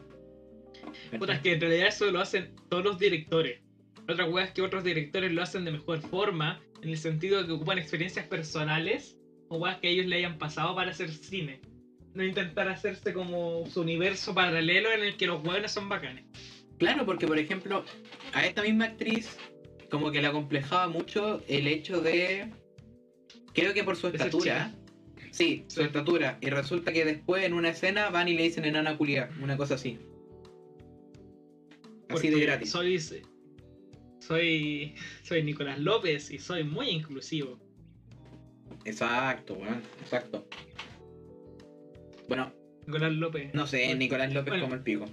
Puta, 1.18 1.34
es 1.34 1.40
que 1.40 1.52
en 1.52 1.60
realidad 1.60 1.88
eso 1.88 2.10
lo 2.10 2.20
hacen 2.20 2.54
todos 2.68 2.84
los 2.84 2.98
directores. 2.98 3.60
Otra 4.08 4.26
weá 4.26 4.44
es 4.44 4.52
que 4.52 4.62
otros 4.62 4.84
directores 4.84 5.32
lo 5.32 5.42
hacen 5.42 5.64
de 5.64 5.72
mejor 5.72 6.00
forma, 6.00 6.60
en 6.82 6.90
el 6.90 6.98
sentido 6.98 7.40
de 7.40 7.46
que 7.46 7.52
ocupan 7.52 7.78
experiencias 7.78 8.26
personales 8.26 9.16
o 9.48 9.56
weas 9.58 9.78
que 9.78 9.88
ellos 9.88 10.06
le 10.06 10.16
hayan 10.16 10.36
pasado 10.38 10.74
para 10.74 10.90
hacer 10.90 11.10
cine. 11.10 11.60
No 12.12 12.22
intentar 12.22 12.68
hacerse 12.68 13.12
como 13.12 13.64
su 13.66 13.80
universo 13.80 14.34
paralelo 14.34 14.92
en 14.92 15.02
el 15.02 15.16
que 15.16 15.26
los 15.26 15.42
weones 15.44 15.72
son 15.72 15.88
bacanes. 15.88 16.24
Claro, 16.78 17.06
porque 17.06 17.26
por 17.26 17.38
ejemplo, 17.38 17.84
a 18.32 18.44
esta 18.44 18.62
misma 18.62 18.86
actriz, 18.86 19.36
como 19.90 20.10
que 20.10 20.20
la 20.20 20.32
complejaba 20.32 20.88
mucho 20.88 21.42
el 21.48 21.66
hecho 21.66 22.00
de. 22.00 22.50
Creo 23.54 23.72
que 23.72 23.84
por 23.84 23.96
su 23.96 24.08
estatura. 24.08 24.72
Sí, 25.30 25.64
su 25.68 25.80
Sí. 25.80 25.86
estatura. 25.86 26.38
Y 26.40 26.50
resulta 26.50 26.92
que 26.92 27.04
después 27.04 27.44
en 27.44 27.54
una 27.54 27.70
escena 27.70 28.10
van 28.10 28.28
y 28.28 28.34
le 28.34 28.44
dicen 28.44 28.64
enana 28.64 28.96
culia, 28.96 29.30
una 29.40 29.56
cosa 29.56 29.74
así. 29.74 29.98
Así 32.14 32.28
de 32.28 32.32
Porque 32.34 32.46
gratis. 32.46 32.70
Soy, 32.70 32.98
soy, 34.20 34.94
soy 35.22 35.42
Nicolás 35.42 35.78
López 35.78 36.30
y 36.30 36.38
soy 36.38 36.64
muy 36.64 36.88
inclusivo. 36.88 37.58
Exacto, 38.84 39.54
weón, 39.54 39.82
exacto. 40.02 40.46
Bueno, 42.28 42.52
Nicolás 42.86 43.12
López. 43.12 43.54
no 43.54 43.66
sé, 43.66 43.84
Bueno, 43.84 43.98
Nicolás 43.98 44.32
López 44.32 44.50
bueno. 44.50 44.64
como 44.64 44.74
el 44.74 44.82
pico. 44.82 45.06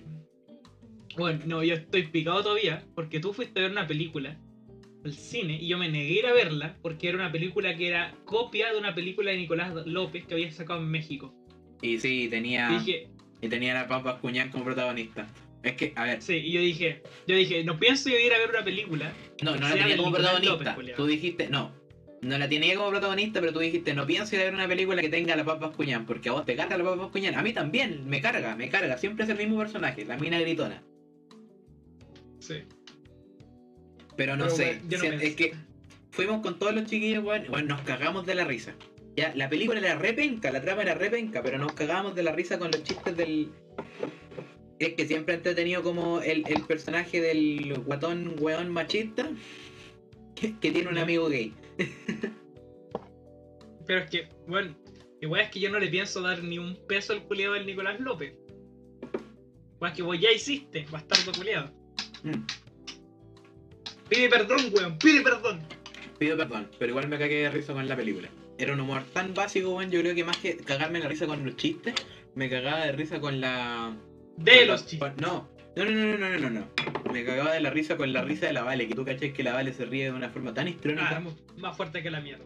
Bueno, 1.17 1.41
no, 1.46 1.63
yo 1.63 1.75
estoy 1.75 2.03
picado 2.08 2.41
todavía 2.43 2.86
porque 2.96 3.20
tú 3.20 3.34
fuiste 3.34 3.60
a 3.60 3.63
ver 3.63 3.72
una 3.72 3.86
película 3.88 4.38
al 5.03 5.13
cine 5.13 5.58
y 5.62 5.67
yo 5.67 5.77
me 5.77 5.89
negué 5.89 6.15
a 6.15 6.20
ir 6.20 6.25
a 6.27 6.34
verla 6.34 6.77
porque 6.81 7.10
era 7.10 7.17
una 7.17 7.31
película 7.31 7.75
que 7.75 7.88
era 7.88 8.15
copia 8.24 8.72
de 8.72 8.79
una 8.79 8.96
película 8.96 9.31
de 9.31 9.38
Nicolás 9.38 9.74
López 9.86 10.25
que 10.25 10.36
había 10.36 10.51
sacado 10.51 10.79
en 10.79 10.89
México. 10.89 11.34
Y 11.81 12.00
sí, 12.00 12.27
tenía. 12.29 12.72
Y 12.72 12.77
dije, 12.79 13.10
Y 13.41 13.50
tenía 13.50 13.79
a 13.81 13.88
Pampas 13.88 14.20
Cuñán 14.20 14.51
como 14.51 14.63
protagonista. 14.63 15.27
Es 15.63 15.74
que, 15.74 15.94
a 15.96 16.06
ver, 16.06 16.22
sí, 16.22 16.36
y 16.38 16.51
yo 16.51 16.62
dije, 16.62 17.03
yo 17.27 17.36
dije, 17.36 17.63
no 17.63 17.77
pienso 17.77 18.10
ir 18.10 18.34
a 18.34 18.39
ver 18.39 18.50
una 18.50 18.63
película. 18.63 19.13
no, 19.44 19.56
no 19.56 19.70
la 19.70 19.75
tenía 19.75 19.98
como 19.98 20.12
protagonista. 20.12 20.75
López, 20.75 20.96
tú 20.96 21.06
dijiste, 21.06 21.50
no. 21.50 21.72
No 22.22 22.38
la 22.38 22.48
tenía 22.48 22.75
como 22.75 22.89
protagonista, 22.91 23.39
pero 23.39 23.51
tú 23.51 23.60
dijiste, 23.60 23.94
no 23.94 24.06
pienso 24.06 24.36
ir 24.36 24.41
a 24.41 24.46
ver 24.46 24.53
una 24.53 24.68
película 24.68 25.01
que 25.01 25.10
tenga 25.10 25.34
a 25.34 25.38
la 25.38 25.44
Papas 25.44 25.75
Cuñán, 25.75 26.06
porque 26.06 26.30
a 26.30 26.34
vos 26.34 26.46
te 26.46 26.56
carga 26.56 26.77
la 26.77 26.84
Papas 26.84 27.08
Cuñán. 27.08 27.36
A 27.36 27.41
mí 27.41 27.51
también, 27.53 28.08
me 28.08 28.22
carga, 28.22 28.56
me 28.56 28.70
carga. 28.70 28.98
Siempre 28.98 29.24
es 29.24 29.30
el 29.30 29.38
mismo 29.38 29.58
personaje, 29.58 30.06
la 30.06 30.18
mina 30.18 30.39
gritona. 30.39 30.84
Sí. 32.39 32.63
Pero 34.15 34.36
no 34.36 34.46
Pero, 34.46 34.56
sé, 34.56 34.82
no 34.88 34.98
es 35.20 35.36
que 35.36 35.53
fuimos 36.12 36.41
con 36.41 36.60
todos 36.60 36.75
los 36.75 36.86
chiquillos, 36.86 37.24
weón, 37.24 37.46
weón, 37.50 37.68
nos 37.68 37.82
cagamos 37.82 38.25
de 38.25 38.36
la 38.36 38.44
risa. 38.44 38.75
Ya, 39.15 39.34
la 39.36 39.50
película 39.50 39.80
era 39.80 39.96
repenca, 39.96 40.51
la 40.51 40.62
trama 40.62 40.84
era 40.84 40.94
repenca, 40.94 41.41
pero 41.41 41.58
nos 41.58 41.74
cagamos 41.74 42.15
de 42.15 42.24
la 42.24 42.32
risa 42.32 42.60
con 42.60 42.72
los 42.72 42.84
chistes 42.84 43.18
del. 43.18 43.51
Es 44.81 44.93
que 44.95 45.05
siempre 45.05 45.35
he 45.35 45.38
entretenido 45.38 45.83
como 45.83 46.21
el, 46.21 46.43
el 46.47 46.61
personaje 46.63 47.21
del 47.21 47.73
guatón 47.85 48.35
weón 48.39 48.69
machista 48.69 49.29
que, 50.35 50.57
que 50.59 50.71
tiene 50.71 50.89
un 50.89 50.97
amigo 50.97 51.29
gay. 51.29 51.53
Pero 53.85 54.00
es 54.00 54.09
que, 54.09 54.29
bueno, 54.47 54.75
igual 55.21 55.41
es 55.41 55.50
que 55.51 55.59
yo 55.59 55.69
no 55.69 55.79
le 55.79 55.88
pienso 55.88 56.21
dar 56.21 56.43
ni 56.43 56.57
un 56.57 56.75
peso 56.88 57.13
al 57.13 57.23
culiado 57.23 57.53
del 57.53 57.65
Nicolás 57.67 58.00
López. 58.00 58.33
Igual 59.75 59.93
que 59.93 60.01
vos 60.01 60.19
ya 60.19 60.31
hiciste, 60.31 60.85
bastardo 60.89 61.31
culiado. 61.31 61.71
Mm, 62.23 62.43
Pide 64.09 64.29
perdón, 64.29 64.59
weón, 64.73 64.97
pide 64.97 65.21
perdón. 65.21 65.59
pido 66.19 66.35
perdón, 66.38 66.69
pero 66.77 66.89
igual 66.89 67.07
me 67.07 67.17
cagué 67.17 67.43
de 67.43 67.50
risa 67.51 67.73
con 67.73 67.88
la 67.88 67.95
película. 67.95 68.29
Era 68.57 68.73
un 68.73 68.81
humor 68.81 69.03
tan 69.13 69.33
básico, 69.33 69.75
weón, 69.75 69.89
yo 69.91 70.01
creo 70.01 70.13
que 70.13 70.23
más 70.23 70.38
que 70.38 70.57
cagarme 70.57 71.00
la 71.00 71.07
risa 71.07 71.27
con 71.27 71.45
los 71.45 71.55
chistes, 71.55 71.93
me 72.35 72.50
cagaba 72.50 72.85
de 72.85 72.91
risa 72.91 73.19
con 73.19 73.39
la. 73.39 73.95
De 74.38 74.65
los 74.65 74.83
con- 74.97 75.15
No, 75.17 75.50
no, 75.75 75.85
no, 75.85 76.17
no, 76.17 76.29
no, 76.29 76.39
no, 76.39 76.50
no. 76.50 76.67
Me 77.13 77.23
cagaba 77.25 77.53
de 77.53 77.61
la 77.61 77.69
risa 77.69 77.97
con 77.97 78.11
la 78.13 78.23
risa 78.23 78.47
de 78.47 78.53
la 78.53 78.63
Vale, 78.63 78.88
que 78.88 78.95
tú 78.95 79.03
cachés 79.05 79.33
que 79.33 79.43
la 79.43 79.53
Vale 79.53 79.73
se 79.73 79.85
ríe 79.85 80.05
de 80.05 80.11
una 80.11 80.29
forma 80.29 80.53
tan 80.53 80.67
histrónica. 80.67 81.21
Ah, 81.25 81.31
más 81.57 81.77
fuerte 81.77 82.01
que 82.01 82.09
la 82.11 82.21
mierda. 82.21 82.45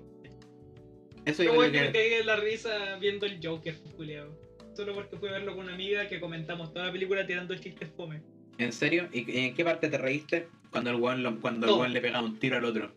Eso 1.25 1.43
yo 1.43 1.51
creo 1.51 1.61
me 1.61 1.71
que. 1.71 1.85
cagué 1.87 2.19
en 2.19 2.25
la 2.27 2.35
risa 2.35 2.97
viendo 2.99 3.25
el 3.25 3.39
Joker, 3.45 3.75
culiado. 3.95 4.37
Solo 4.75 4.93
porque 4.93 5.17
fui 5.17 5.29
a 5.29 5.33
verlo 5.33 5.55
con 5.55 5.65
una 5.65 5.73
amiga 5.73 6.07
que 6.07 6.19
comentamos 6.19 6.73
toda 6.73 6.87
la 6.87 6.91
película 6.91 7.25
tirando 7.25 7.55
chistes 7.55 7.89
fome. 7.95 8.21
¿En 8.57 8.71
serio? 8.71 9.07
¿Y 9.11 9.37
en 9.39 9.53
qué 9.55 9.63
parte 9.65 9.89
te 9.89 9.97
reíste? 9.97 10.47
Cuando 10.69 10.89
el 10.91 10.97
weón, 10.97 11.23
lo- 11.23 11.39
cuando 11.39 11.65
el 11.65 11.71
Todo. 11.71 11.79
weón 11.81 11.93
le 11.93 12.01
pegaba 12.01 12.25
un 12.25 12.37
tiro 12.37 12.57
al 12.57 12.65
otro. 12.65 12.91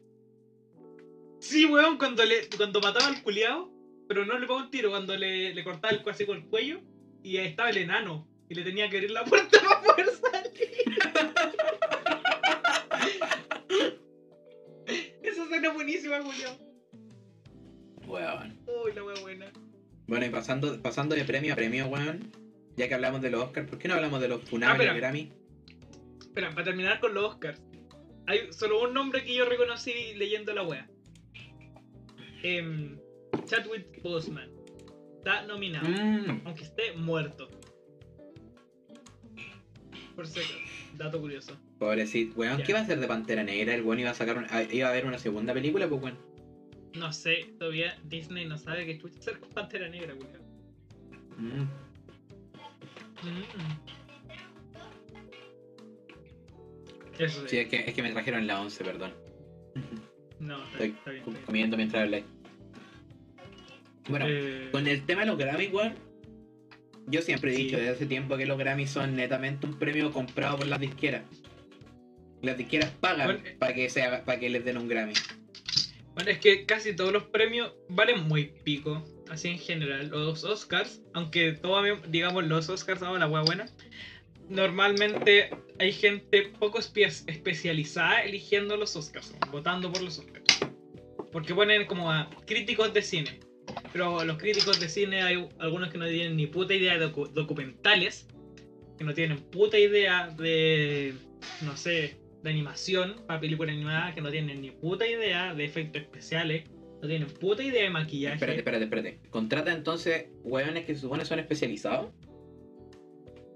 Sí, 1.41 1.65
weón, 1.67 1.99
cuando 1.99 2.25
le 2.25 2.49
cuando 2.57 2.81
mataba 2.81 3.07
al 3.07 3.23
culiado, 3.23 3.71
pero 4.09 4.25
no 4.27 4.35
le 4.39 4.47
pegó 4.47 4.59
un 4.59 4.71
tiro, 4.71 4.91
cuando 4.91 5.17
le, 5.17 5.55
le 5.55 5.65
cortaba 5.65 5.93
el 5.95 6.03
cuasi 6.03 6.27
con 6.27 6.39
el 6.39 6.45
cuello 6.45 6.81
y 7.23 7.37
ahí 7.37 7.47
estaba 7.47 7.71
el 7.71 7.77
enano 7.79 8.27
y 8.49 8.55
le 8.55 8.63
tenía 8.63 8.89
que 8.89 8.97
abrir 8.97 9.11
la 9.11 9.25
puerta 9.25 9.59
para 9.69 9.83
poder 9.83 10.07
salir. 10.11 10.59
Esa 15.23 15.45
escena 15.45 15.73
buenísima, 15.73 16.21
culiado. 16.21 16.59
Weón. 18.07 18.59
Uy, 18.67 18.93
la 18.95 19.05
wea 19.05 19.21
buena. 19.21 19.53
Bueno, 20.07 20.25
y 20.27 20.31
pasando, 20.31 20.81
pasando 20.81 21.15
de 21.15 21.25
premio 21.25 21.53
a 21.53 21.57
premio, 21.57 21.87
weón. 21.89 22.31
Ya 22.77 22.89
que 22.89 22.95
hablamos 22.95 23.21
de 23.21 23.31
los 23.31 23.43
Oscars, 23.45 23.69
¿por 23.69 23.79
qué 23.79 23.89
no 23.89 23.95
hablamos 23.95 24.21
de 24.21 24.29
los 24.29 24.43
funables 24.49 24.89
Ah. 24.89 24.95
Grammy? 24.95 25.33
Espera, 26.21 26.51
para 26.51 26.65
terminar 26.65 27.01
con 27.01 27.13
los 27.13 27.25
Oscars. 27.25 27.61
Hay 28.27 28.53
solo 28.53 28.83
un 28.83 28.95
nombre 28.95 29.25
que 29.25 29.35
yo 29.35 29.45
reconocí 29.45 30.15
leyendo 30.15 30.55
la 30.55 30.63
wea. 30.63 30.89
Em, 32.43 32.99
Chadwick 33.47 34.01
Boseman. 34.03 34.51
Está 35.19 35.43
nominado. 35.43 35.89
Mm, 35.89 36.43
aunque 36.47 36.63
esté 36.65 36.93
muerto. 36.93 37.49
Por 40.19 40.27
si 40.27 40.41
acaso, 40.41 40.55
dato 40.97 41.21
curioso. 41.21 41.57
pobrecito, 41.79 42.35
weón. 42.41 42.59
Ya. 42.59 42.65
¿Qué 42.65 42.73
va 42.73 42.81
a 42.81 42.83
hacer 42.83 42.99
de 42.99 43.07
Pantera 43.07 43.45
Negra? 43.45 43.73
El 43.73 43.83
weón 43.83 44.01
iba 44.01 44.11
a 44.11 44.15
sacar 44.15 44.37
un- 44.37 44.47
ah, 44.51 44.65
iba 44.65 44.89
a 44.89 44.91
haber 44.91 45.07
una 45.07 45.17
segunda 45.21 45.55
película, 45.55 45.89
pues 45.89 46.03
weón. 46.03 46.19
No 46.95 47.13
sé, 47.13 47.47
todavía 47.57 47.97
Disney 48.03 48.45
no 48.49 48.59
sabe 48.59 48.85
que 48.85 48.99
chucha 48.99 49.17
hacer 49.21 49.39
con 49.39 49.49
Pantera 49.51 49.89
Negra, 49.89 50.15
weón. 50.15 50.43
Mm. 51.39 51.69
Mm. 53.29 53.45
Eso 57.21 57.41
sí. 57.43 57.47
Sí, 57.51 57.59
es 57.59 57.69
que, 57.69 57.77
es 57.87 57.95
que 57.95 58.03
me 58.03 58.11
trajeron 58.11 58.45
la 58.49 58.61
11, 58.61 58.83
perdón. 58.85 59.13
No, 60.41 60.57
está, 60.65 60.85
Estoy 60.85 60.89
está 60.91 61.11
bien. 61.11 61.19
está 61.21 61.31
bien. 61.33 61.45
comiendo 61.47 61.77
mientras 61.77 62.03
habláis. 62.05 62.25
Bueno, 64.09 64.27
Eh, 64.29 64.69
con 64.73 64.85
el 64.87 65.05
tema 65.07 65.21
de 65.23 65.27
los 65.29 65.39
Grammy, 65.39 65.67
weón. 65.69 65.95
Yo 67.11 67.23
siempre 67.23 67.53
he 67.55 67.57
dicho 67.57 67.77
desde 67.77 67.91
hace 67.91 68.07
tiempo 68.07 68.37
que 68.37 68.47
los 68.47 68.59
Grammy 68.59 68.87
son 68.87 69.17
netamente 69.17 69.67
un 69.67 69.79
premio 69.79 70.13
comprado 70.13 70.59
por 70.59 70.67
las 70.67 70.81
disqueras. 70.81 71.23
Las 72.43 72.57
disqueras 72.59 72.91
pagan 73.01 73.27
Bueno, 73.27 73.41
eh. 73.47 73.57
para 73.59 73.75
que 73.75 73.89
se 73.91 74.03
haga- 74.03 74.25
para 74.25 74.39
que 74.39 74.49
les 74.51 74.65
den 74.65 74.77
un 74.79 74.89
Grammy. 74.89 75.15
Bueno, 76.15 76.31
es 76.31 76.39
que 76.39 76.67
casi 76.67 76.95
todos 76.95 77.13
los 77.13 77.25
premios 77.25 77.73
valen 77.89 78.27
muy 78.27 78.47
pico, 78.65 79.05
así 79.31 79.49
en 79.49 79.59
general. 79.59 80.09
Los 80.09 80.45
Oscars, 80.45 81.01
aunque 81.15 81.53
todos, 81.53 81.87
digamos, 82.11 82.45
los 82.47 82.69
Oscars 82.69 83.01
son 83.01 83.19
la 83.21 83.27
hueá 83.29 83.43
buena, 83.43 83.67
normalmente 84.49 85.51
hay 85.79 85.93
gente 85.93 86.53
poco 86.59 86.79
espe- 86.79 87.25
especializada 87.27 88.23
eligiendo 88.23 88.77
los 88.77 88.97
Oscars, 88.97 89.35
votando 89.51 89.93
por 89.93 90.03
los 90.03 90.19
Oscars. 90.19 90.45
Porque 91.33 91.55
ponen 91.55 91.87
como 91.87 92.11
a 92.11 92.29
críticos 92.47 92.93
de 92.95 93.03
cine. 93.03 93.41
Pero 93.93 94.25
los 94.25 94.39
críticos 94.39 94.81
de 94.81 94.89
cine 94.89 95.23
hay 95.23 95.49
algunos 95.59 95.91
que 95.91 95.99
no 95.99 96.07
tienen 96.07 96.37
ni 96.37 96.47
puta 96.47 96.75
idea 96.75 96.99
de 96.99 97.11
docu- 97.11 97.31
documentales, 97.33 98.27
que 98.97 99.05
no 99.05 99.15
tienen 99.15 99.39
puta 99.39 99.79
idea 99.79 100.29
de, 100.29 101.15
no 101.63 101.77
sé, 101.77 102.19
de 102.43 102.51
animación 102.51 103.17
para 103.27 103.41
película 103.41 103.73
animada, 103.73 104.15
que 104.15 104.21
no 104.21 104.31
tienen 104.31 104.61
ni 104.61 104.71
puta 104.71 105.07
idea 105.07 105.55
de 105.55 105.65
efectos 105.65 106.03
especiales, 106.03 106.65
no 107.01 107.09
tienen 107.09 107.29
puta 107.29 107.63
idea 107.63 107.83
de 107.85 107.91
maquillaje. 107.91 108.35
Espérate, 108.35 108.59
espérate, 108.59 108.85
espérate. 108.85 109.21
Contrata 109.31 109.73
entonces 109.73 110.27
hueones 110.43 110.85
que 110.85 110.95
se 110.95 111.01
supone 111.01 111.25
son 111.25 111.39
especializados. 111.39 112.11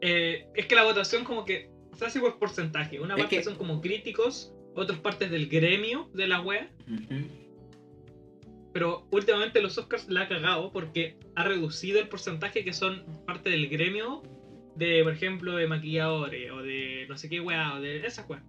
Eh, 0.01 0.47
es 0.55 0.67
que 0.67 0.75
la 0.75 0.85
votación 0.85 1.25
como 1.25 1.45
que 1.45 1.71
se 1.97 2.05
hace 2.07 2.21
por 2.21 2.39
porcentaje. 2.39 3.01
Una 3.01 3.15
Es 3.15 3.21
parte 3.21 3.37
que- 3.39 3.43
son 3.45 3.57
como 3.57 3.81
críticos, 3.81 4.53
otras 4.75 4.99
partes 5.01 5.31
del 5.31 5.49
gremio 5.49 6.09
de 6.15 6.27
la 6.29 6.41
web. 6.41 6.69
Pero 8.73 9.07
últimamente 9.11 9.61
los 9.61 9.77
Oscars 9.79 10.09
la 10.09 10.23
ha 10.23 10.29
cagado 10.29 10.73
porque 10.73 11.17
ha 11.35 11.45
reducido 11.45 12.01
el 12.01 12.09
porcentaje 12.09 12.65
que 12.65 12.73
son 12.73 13.05
parte 13.27 13.51
del 13.51 13.69
gremio 13.69 14.23
de, 14.77 15.03
por 15.05 15.13
ejemplo, 15.13 15.57
de 15.57 15.67
maquilladores 15.67 16.51
o 16.51 16.63
de 16.63 17.05
no 17.09 17.19
sé 17.19 17.29
qué 17.29 17.41
weá, 17.41 17.75
o 17.75 17.81
de 17.81 18.07
esas 18.07 18.29
weas. 18.31 18.43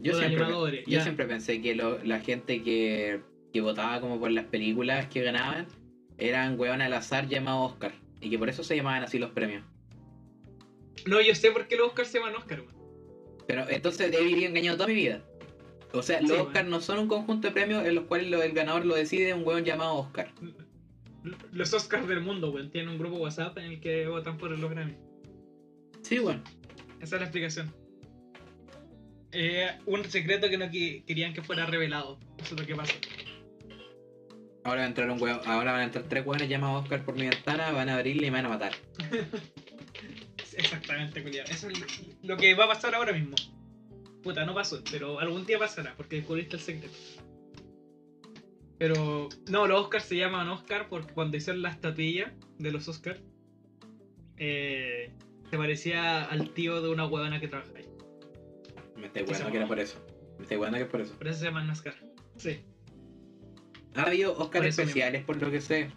Yo, 0.00 0.14
siempre, 0.14 0.46
yo 0.48 0.82
ya. 0.86 1.02
siempre 1.02 1.26
pensé 1.26 1.60
que 1.62 1.74
lo- 1.74 2.02
la 2.02 2.20
gente 2.20 2.62
que, 2.62 3.20
que 3.52 3.60
votaba 3.60 4.00
como 4.00 4.18
por 4.18 4.30
las 4.32 4.46
películas 4.46 5.06
que 5.06 5.22
ganaban 5.22 5.66
eran 6.18 6.58
hueones 6.58 6.86
al 6.86 6.94
azar 6.94 7.28
llamados 7.28 7.72
Oscar. 7.72 7.92
Y 8.20 8.30
que 8.30 8.38
por 8.38 8.48
eso 8.48 8.64
se 8.64 8.76
llamaban 8.76 9.02
así 9.02 9.18
los 9.18 9.30
premios. 9.30 9.62
No, 11.06 11.20
yo 11.20 11.34
sé 11.34 11.50
por 11.50 11.68
qué 11.68 11.76
los 11.76 11.88
Oscars 11.88 12.08
se 12.10 12.18
llaman 12.18 12.34
Oscar, 12.36 12.60
weón. 12.60 12.74
Pero 13.46 13.68
entonces 13.68 14.12
he 14.12 14.24
vivido 14.24 14.48
engañado 14.48 14.76
toda 14.76 14.88
mi 14.88 14.94
vida. 14.94 15.24
O 15.92 16.02
sea, 16.02 16.20
los 16.20 16.30
Sí, 16.30 16.36
Oscars 16.36 16.68
no 16.68 16.80
son 16.80 16.98
un 17.00 17.08
conjunto 17.08 17.48
de 17.48 17.52
premios 17.54 17.84
en 17.84 17.94
los 17.94 18.04
cuales 18.04 18.28
lo- 18.30 18.42
el 18.42 18.52
ganador 18.52 18.84
lo 18.86 18.94
decide 18.94 19.34
un 19.34 19.44
hueón 19.46 19.64
llamado 19.64 19.94
Oscar. 19.96 20.32
Los 21.52 21.72
Oscars 21.74 22.06
del 22.08 22.20
mundo, 22.20 22.50
weón. 22.50 22.70
Tienen 22.70 22.90
un 22.90 22.98
grupo 22.98 23.16
WhatsApp 23.16 23.58
en 23.58 23.64
el 23.64 23.80
que 23.80 24.06
votan 24.06 24.38
por 24.38 24.50
los 24.56 24.70
Grammy. 24.70 24.96
Sí, 26.02 26.18
bueno. 26.18 26.42
Esa 27.00 27.16
es 27.16 27.20
la 27.20 27.26
explicación. 27.26 27.74
Eh, 29.32 29.68
un 29.86 30.04
secreto 30.06 30.48
que 30.48 30.58
no 30.58 30.66
qui- 30.66 31.04
querían 31.04 31.32
que 31.34 31.42
fuera 31.42 31.66
revelado. 31.66 32.18
Eso 32.38 32.54
es 32.54 32.60
lo 32.60 32.66
que 32.66 32.74
pasa. 32.74 32.94
Ahora 34.64 34.86
entrar 34.86 35.10
un 35.10 35.18
ahora 35.46 35.72
van 35.72 35.80
a 35.80 35.84
entrar 35.84 36.04
tres 36.08 36.24
hueones 36.26 36.48
llamados 36.48 36.82
Oscar 36.82 37.04
por 37.04 37.14
mi 37.14 37.22
ventana, 37.28 37.70
van 37.72 37.88
a 37.88 37.94
abrirle 37.96 38.26
y 38.26 38.30
me 38.30 38.38
van 38.38 38.46
a 38.46 38.48
matar. 38.50 38.72
Exactamente, 40.56 41.22
culiao. 41.22 41.46
Eso 41.46 41.68
es 41.68 42.02
lo 42.22 42.36
que 42.36 42.54
va 42.54 42.64
a 42.64 42.68
pasar 42.68 42.94
ahora 42.94 43.12
mismo. 43.12 43.34
Puta, 44.22 44.44
no 44.44 44.54
pasó, 44.54 44.82
pero 44.90 45.18
algún 45.18 45.46
día 45.46 45.58
pasará 45.58 45.94
porque 45.96 46.16
descubriste 46.16 46.56
el 46.56 46.62
secreto. 46.62 46.94
Pero 48.78 49.28
no, 49.50 49.66
los 49.66 49.80
Oscars 49.82 50.04
se 50.04 50.16
llaman 50.16 50.48
Oscar 50.48 50.88
porque 50.88 51.12
cuando 51.12 51.36
hicieron 51.36 51.62
la 51.62 51.70
estatuilla 51.70 52.32
de 52.58 52.72
los 52.72 52.88
Oscars, 52.88 53.20
eh, 54.38 55.10
se 55.50 55.56
parecía 55.58 56.24
al 56.24 56.50
tío 56.50 56.80
de 56.80 56.88
una 56.88 57.06
huevona 57.06 57.40
que 57.40 57.48
trabaja 57.48 57.70
ahí. 57.76 57.86
Me 58.96 59.06
Esa 59.06 59.22
hueando 59.24 59.50
que 59.50 59.56
era 59.58 59.66
por 59.66 59.78
eso. 59.78 59.98
Me 60.38 60.42
estoy 60.44 60.56
hueando 60.56 60.78
que 60.78 60.84
es 60.84 60.90
por 60.90 61.00
eso. 61.00 61.14
Por 61.16 61.28
eso 61.28 61.38
se 61.40 61.44
llaman 61.46 61.68
Oscar. 61.68 61.94
Sí. 62.36 62.60
Ha 63.94 64.02
habido 64.02 64.32
Oscar 64.32 64.60
Por 64.62 64.66
eso 64.66 64.82
especiales, 64.82 65.24
por 65.24 65.40
lo 65.40 65.50
que 65.50 65.60
sé. 65.60 65.90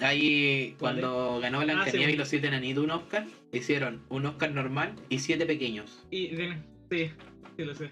Ahí, 0.00 0.74
¿Cuál 0.78 1.00
cuando 1.00 1.40
ganó 1.40 1.60
Ah, 1.60 1.64
Blancanieves 1.64 2.06
sí. 2.08 2.12
y 2.14 2.16
los 2.16 2.28
siete 2.28 2.46
enanitos 2.48 2.82
un 2.84 2.90
Oscar, 2.90 3.26
hicieron 3.52 4.02
un 4.08 4.26
Oscar 4.26 4.50
normal 4.52 4.94
y 5.08 5.18
siete 5.18 5.46
pequeños. 5.46 6.04
Y 6.10 6.28
tiene- 6.28 6.62
sí, 6.94 7.10
sí 7.56 7.64
lo 7.64 7.74
sé. 7.74 7.90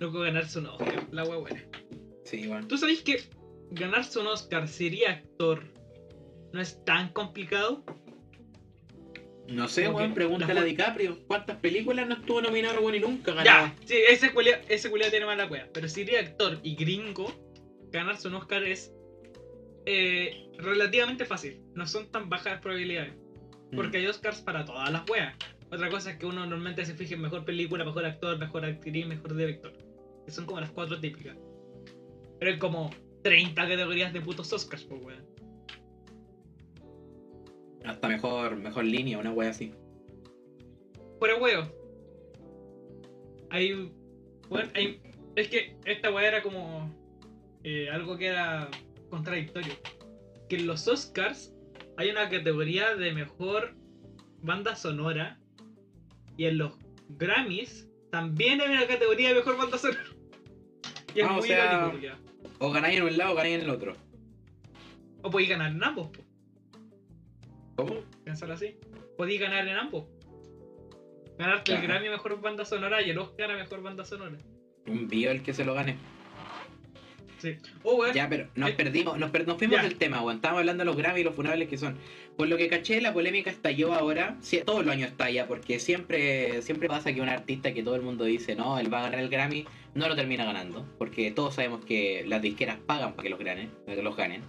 Loco, 0.00 0.20
ganarse 0.20 0.58
un 0.58 0.66
Oscar. 0.66 1.06
La 1.12 1.24
wea 1.24 1.36
buena. 1.36 1.64
Sí, 2.24 2.46
bueno. 2.46 2.66
¿Tú 2.66 2.76
sabes 2.76 3.02
que 3.02 3.22
ganarse 3.70 4.18
un 4.18 4.26
Oscar 4.26 4.66
sería 4.68 5.10
actor 5.10 5.62
no 6.52 6.60
es 6.60 6.84
tan 6.84 7.12
complicado? 7.12 7.84
No 9.48 9.68
sé, 9.68 9.88
weón, 9.88 10.14
pregúntale 10.14 10.60
a 10.60 10.64
DiCaprio. 10.64 11.18
¿Cuántas 11.26 11.56
películas 11.58 12.06
no 12.06 12.14
estuvo 12.14 12.40
nominado, 12.40 12.80
weón, 12.80 12.94
y 12.94 13.00
nunca 13.00 13.32
ganó? 13.32 13.44
Ya, 13.44 13.74
sí, 13.84 13.96
ese 14.08 14.32
culiao, 14.32 14.60
ese 14.68 14.90
culiao 14.90 15.10
tiene 15.10 15.26
mala 15.26 15.46
wea. 15.46 15.68
Pero 15.72 15.88
si 15.88 16.02
eres 16.02 16.28
actor 16.28 16.58
y 16.62 16.74
gringo, 16.74 17.32
ganarse 17.90 18.28
un 18.28 18.34
Oscar 18.34 18.62
es 18.64 18.92
eh, 19.86 20.48
relativamente 20.58 21.24
fácil. 21.24 21.60
No 21.74 21.86
son 21.86 22.10
tan 22.10 22.28
bajas 22.28 22.52
las 22.54 22.60
probabilidades. 22.60 23.14
Mm. 23.72 23.76
Porque 23.76 23.98
hay 23.98 24.06
Oscars 24.06 24.40
para 24.40 24.64
todas 24.64 24.90
las 24.90 25.08
weas. 25.08 25.34
Otra 25.72 25.88
cosa 25.88 26.10
es 26.10 26.18
que 26.18 26.26
uno 26.26 26.40
normalmente 26.40 26.84
se 26.84 26.94
fije 26.94 27.14
en 27.14 27.22
mejor 27.22 27.46
película, 27.46 27.82
mejor 27.82 28.04
actor, 28.04 28.38
mejor 28.38 28.64
actriz, 28.64 29.06
mejor 29.06 29.34
director. 29.34 29.72
Que 30.26 30.30
son 30.30 30.44
como 30.44 30.60
las 30.60 30.70
cuatro 30.70 31.00
típicas. 31.00 31.36
Pero 32.38 32.52
hay 32.52 32.58
como 32.58 32.90
30 33.22 33.68
categorías 33.68 34.12
de 34.12 34.20
putos 34.20 34.52
Oscars, 34.52 34.84
pues 34.84 35.02
weón. 35.02 35.24
Hasta 37.84 38.06
mejor, 38.06 38.56
mejor 38.56 38.84
línea, 38.84 39.18
una 39.18 39.32
wea 39.32 39.48
así. 39.50 39.72
Fuera 41.18 41.36
huevo. 41.36 41.64
Hay, 43.50 43.92
bueno, 44.48 44.70
hay. 44.74 45.00
Es 45.36 45.48
que 45.48 45.76
esta 45.86 46.12
weá 46.12 46.28
era 46.28 46.42
como. 46.42 46.94
eh, 47.64 47.88
algo 47.90 48.18
que 48.18 48.26
era 48.26 48.68
contradictorio. 49.08 49.72
Que 50.48 50.56
en 50.56 50.66
los 50.66 50.86
Oscars 50.86 51.54
hay 51.96 52.10
una 52.10 52.28
categoría 52.28 52.94
de 52.94 53.12
mejor 53.12 53.74
banda 54.42 54.76
sonora. 54.76 55.38
Y 56.36 56.44
en 56.46 56.58
los 56.58 56.72
Grammys 57.10 57.88
también 58.10 58.60
hay 58.60 58.70
una 58.70 58.86
categoría 58.86 59.28
de 59.30 59.34
mejor 59.36 59.56
banda 59.58 59.78
sonora. 59.78 60.04
Y 61.14 61.20
es 61.20 61.26
Ah, 61.26 61.32
o 61.32 61.34
muy 61.38 61.48
sea- 61.48 61.88
irónico. 61.88 62.14
O 62.58 62.70
ganáis 62.72 62.96
en 62.98 63.04
un 63.04 63.16
lado 63.16 63.32
o 63.32 63.34
ganáis 63.34 63.54
en 63.56 63.60
el 63.62 63.70
otro. 63.70 63.94
O 65.22 65.30
podéis 65.30 65.50
ganar 65.50 65.70
en 65.72 65.82
ambos, 65.82 66.08
po. 66.08 66.22
¿Cómo? 67.76 68.00
Pensarlo 68.24 68.54
así. 68.54 68.76
Podéis 69.16 69.40
ganar 69.40 69.66
en 69.66 69.76
ambos. 69.76 70.04
Ganarte 71.38 71.72
el 71.72 71.78
Claro. 71.78 71.92
Grammy 71.94 72.08
a 72.08 72.10
mejor 72.12 72.40
banda 72.40 72.64
sonora 72.64 73.02
y 73.02 73.10
el 73.10 73.18
Oscar 73.18 73.50
a 73.50 73.56
mejor 73.56 73.82
banda 73.82 74.04
sonora. 74.04 74.36
Un 74.86 75.08
bio 75.08 75.30
el 75.30 75.42
que 75.42 75.54
se 75.54 75.64
lo 75.64 75.74
gane. 75.74 75.96
Sí. 77.42 77.56
Oh. 77.82 78.06
Ya, 78.12 78.28
pero 78.28 78.46
nos 78.54 78.70
Eh, 78.70 78.74
perdimos, 78.74 79.18
nos, 79.18 79.32
per- 79.32 79.48
nos 79.48 79.58
fuimos 79.58 79.78
ya. 79.78 79.82
del 79.82 79.96
tema, 79.96 80.22
weón. 80.22 80.36
Estábamos 80.36 80.60
hablando 80.60 80.82
de 80.82 80.84
los 80.84 80.96
Grammy 80.96 81.20
y 81.20 81.24
los 81.24 81.34
funerales 81.34 81.68
que 81.68 81.76
son. 81.76 81.98
Por 82.36 82.46
lo 82.46 82.56
que 82.56 82.68
caché, 82.68 83.00
la 83.00 83.12
polémica 83.12 83.50
estalló 83.50 83.92
ahora. 83.94 84.36
Sí, 84.40 84.60
todos 84.64 84.84
los 84.86 84.94
años 84.94 85.10
estalla, 85.10 85.48
porque 85.48 85.80
siempre, 85.80 86.62
siempre 86.62 86.86
pasa 86.88 87.12
que 87.12 87.20
un 87.20 87.28
artista 87.28 87.74
que 87.74 87.82
todo 87.82 87.96
el 87.96 88.02
mundo 88.02 88.24
dice, 88.24 88.54
no, 88.54 88.78
él 88.78 88.92
va 88.94 89.00
a 89.00 89.02
ganar 89.02 89.18
el 89.18 89.28
Grammy, 89.28 89.66
no 89.94 90.08
lo 90.08 90.14
termina 90.14 90.44
ganando. 90.44 90.86
Porque 90.98 91.32
todos 91.32 91.56
sabemos 91.56 91.84
que 91.84 92.24
las 92.28 92.40
disqueras 92.40 92.78
pagan 92.86 93.14
para 93.14 93.24
que 93.24 93.30
los 93.30 93.40
ganen. 93.40 93.70
Para 93.84 93.96
que 93.96 94.02
los 94.02 94.16
ganen. 94.16 94.42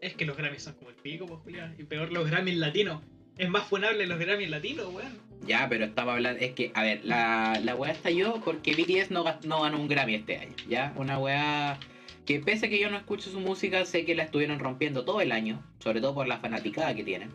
Es 0.00 0.14
que 0.14 0.24
los 0.24 0.36
Grammys 0.36 0.62
son 0.62 0.74
como 0.74 0.90
el 0.90 0.96
pico, 0.96 1.26
pues, 1.26 1.40
Julián. 1.42 1.76
Y 1.78 1.84
peor 1.84 2.10
los 2.10 2.28
Grammys 2.28 2.56
latinos. 2.56 3.02
Es 3.40 3.48
más 3.48 3.64
funable 3.64 4.06
los 4.06 4.18
Grammys 4.18 4.50
latinos, 4.50 4.86
weón. 4.92 5.18
Ya, 5.46 5.66
pero 5.68 5.86
estaba 5.86 6.12
hablando. 6.12 6.38
Es 6.44 6.52
que, 6.52 6.70
a 6.74 6.82
ver, 6.82 7.00
la, 7.04 7.58
la 7.64 7.74
weá 7.74 7.90
estalló 7.92 8.40
porque 8.44 8.74
BTS 8.74 9.10
no, 9.10 9.24
no 9.44 9.62
ganó 9.62 9.80
un 9.80 9.88
Grammy 9.88 10.14
este 10.16 10.36
año. 10.36 10.54
Ya, 10.68 10.92
una 10.96 11.18
weá 11.18 11.78
que 12.26 12.38
pese 12.40 12.66
a 12.66 12.68
que 12.68 12.78
yo 12.78 12.90
no 12.90 12.98
escucho 12.98 13.30
su 13.30 13.40
música, 13.40 13.84
sé 13.86 14.04
que 14.04 14.14
la 14.14 14.24
estuvieron 14.24 14.58
rompiendo 14.58 15.04
todo 15.06 15.22
el 15.22 15.32
año. 15.32 15.64
Sobre 15.78 16.00
todo 16.02 16.14
por 16.14 16.28
la 16.28 16.38
fanaticada 16.38 16.94
que 16.94 17.02
tienen. 17.02 17.30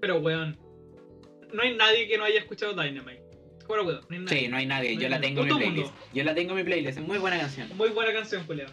Pero, 0.00 0.18
weón. 0.20 0.58
No 1.54 1.62
hay 1.62 1.74
nadie 1.74 2.06
que 2.06 2.18
no 2.18 2.24
haya 2.24 2.40
escuchado 2.40 2.74
Dynamite. 2.74 3.22
Fuera, 3.66 3.82
weón. 3.82 4.00
No 4.10 4.14
hay 4.16 4.18
nadie. 4.22 4.40
Sí, 4.40 4.48
no 4.48 4.56
hay 4.58 4.66
nadie. 4.66 4.94
No 4.94 5.00
Yo 5.00 5.06
hay 5.06 5.10
la 5.10 5.16
nadie. 5.18 5.28
tengo 5.28 5.40
en 5.40 5.48
mi 5.48 5.54
playlist. 5.54 5.94
Yo 6.12 6.24
la 6.24 6.34
tengo 6.34 6.50
en 6.50 6.56
mi 6.58 6.64
playlist. 6.64 6.98
Es 6.98 7.04
muy 7.06 7.16
buena 7.18 7.38
canción. 7.38 7.68
Muy 7.78 7.88
buena 7.88 8.12
canción, 8.12 8.44
Julián. 8.46 8.68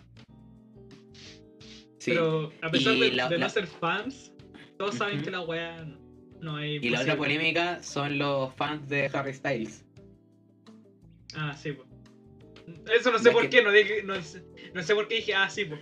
Sí. 2.00 2.12
Pero 2.12 2.52
a 2.62 2.70
pesar 2.70 2.96
Y 2.96 3.00
de, 3.00 3.12
la- 3.14 3.30
de 3.30 3.38
la- 3.38 3.46
no 3.46 3.50
ser 3.50 3.68
fans, 3.68 4.34
todos 4.78 4.96
saben 4.96 5.22
que 5.22 5.32
la 5.32 5.42
weá 5.42 5.86
no. 6.42 6.64
Y 6.66 6.90
la 6.90 7.02
otra 7.02 7.16
polémica 7.18 7.82
son 7.84 8.18
los 8.18 8.54
fans 8.56 8.88
de 8.90 9.10
Harry 9.14 9.34
Styles. 9.34 9.84
Ah, 11.36 11.56
sí, 11.58 11.72
pues. 11.74 11.88
Eso 13.00 13.12
no 13.12 13.20
sé 13.20 13.32
por 13.32 13.44
que- 13.44 13.50
qué, 13.50 13.64
no, 13.64 13.72
dije- 13.72 14.04
no, 14.04 14.22
sé, 14.22 14.44
no 14.74 14.84
sé 14.84 14.96
por 14.96 15.08
qué 15.08 15.16
dije, 15.16 15.34
ah, 15.34 15.50
sí, 15.50 15.66
pues. 15.66 15.82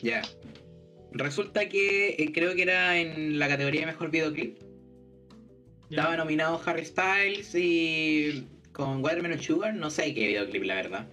Ya. 0.00 0.22
Resulta 1.12 1.68
que 1.68 2.10
eh, 2.18 2.32
creo 2.32 2.54
que 2.54 2.62
era 2.62 2.98
en 2.98 3.38
la 3.38 3.48
categoría 3.48 3.80
de 3.80 3.86
mejor 3.86 4.10
videoclip. 4.10 4.58
Estaba 5.90 6.16
nominado 6.16 6.60
Harry 6.64 6.84
Styles 6.84 7.52
y 7.54 8.46
con 8.72 9.02
Watermelon 9.04 9.40
Sugar, 9.42 9.74
no 9.74 9.90
sé 9.90 10.14
qué 10.14 10.28
videoclip 10.28 10.62
la 10.62 10.76
verdad. 10.76 11.08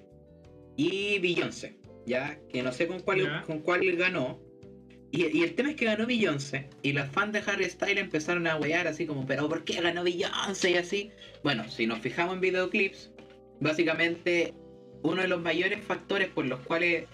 Y 0.75 1.17
Beyoncé, 1.17 1.77
ya, 2.05 2.37
que 2.49 2.61
no 2.61 2.71
sé 2.71 2.87
con 2.87 2.99
cuál, 2.99 3.43
con 3.47 3.59
cuál 3.59 3.81
ganó. 3.95 4.39
Y, 5.11 5.25
y 5.37 5.43
el 5.43 5.55
tema 5.55 5.69
es 5.69 5.75
que 5.77 5.85
ganó 5.85 6.05
Beyoncé 6.05 6.69
y 6.81 6.91
los 6.91 7.07
fans 7.09 7.31
de 7.33 7.39
Harry 7.45 7.69
Styles 7.69 7.97
empezaron 7.97 8.45
a 8.47 8.57
wear 8.57 8.87
así 8.87 9.05
como, 9.05 9.25
pero 9.25 9.47
¿por 9.47 9.63
qué 9.63 9.81
ganó 9.81 10.03
Beyoncé? 10.03 10.71
Y 10.71 10.75
así. 10.75 11.11
Bueno, 11.43 11.69
si 11.69 11.87
nos 11.87 11.99
fijamos 11.99 12.35
en 12.35 12.41
videoclips, 12.41 13.11
básicamente 13.61 14.53
uno 15.03 15.21
de 15.21 15.27
los 15.27 15.41
mayores 15.41 15.81
factores 15.83 16.27
por 16.29 16.45
los 16.45 16.59
cuales 16.61 17.05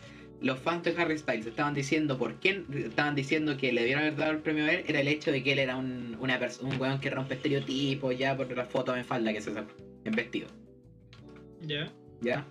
los 0.42 0.60
fans 0.60 0.84
de 0.84 0.94
Harry 0.98 1.18
Styles 1.18 1.46
estaban 1.46 1.74
diciendo 1.74 2.18
por 2.18 2.40
qué 2.40 2.64
estaban 2.74 3.16
diciendo 3.16 3.56
que 3.58 3.72
le 3.72 3.82
debieron 3.82 4.04
haber 4.04 4.18
dado 4.18 4.32
el 4.32 4.40
premio 4.40 4.66
a 4.66 4.74
él 4.74 4.84
era 4.88 5.00
el 5.00 5.08
hecho 5.08 5.32
de 5.32 5.42
que 5.42 5.54
él 5.54 5.60
era 5.60 5.78
un, 5.78 6.18
una 6.20 6.40
un 6.62 6.82
weón 6.82 7.00
que 7.00 7.10
rompe 7.10 7.36
estereotipos 7.36 8.18
ya 8.18 8.36
por 8.36 8.52
la 8.56 8.66
foto 8.66 8.96
en 8.96 9.06
falda 9.06 9.32
que 9.32 9.42
se 9.42 9.54
sacó 9.54 9.72
en 10.04 10.14
vestido, 10.14 10.48
Ya. 11.62 11.92
¿ya? 12.22 12.46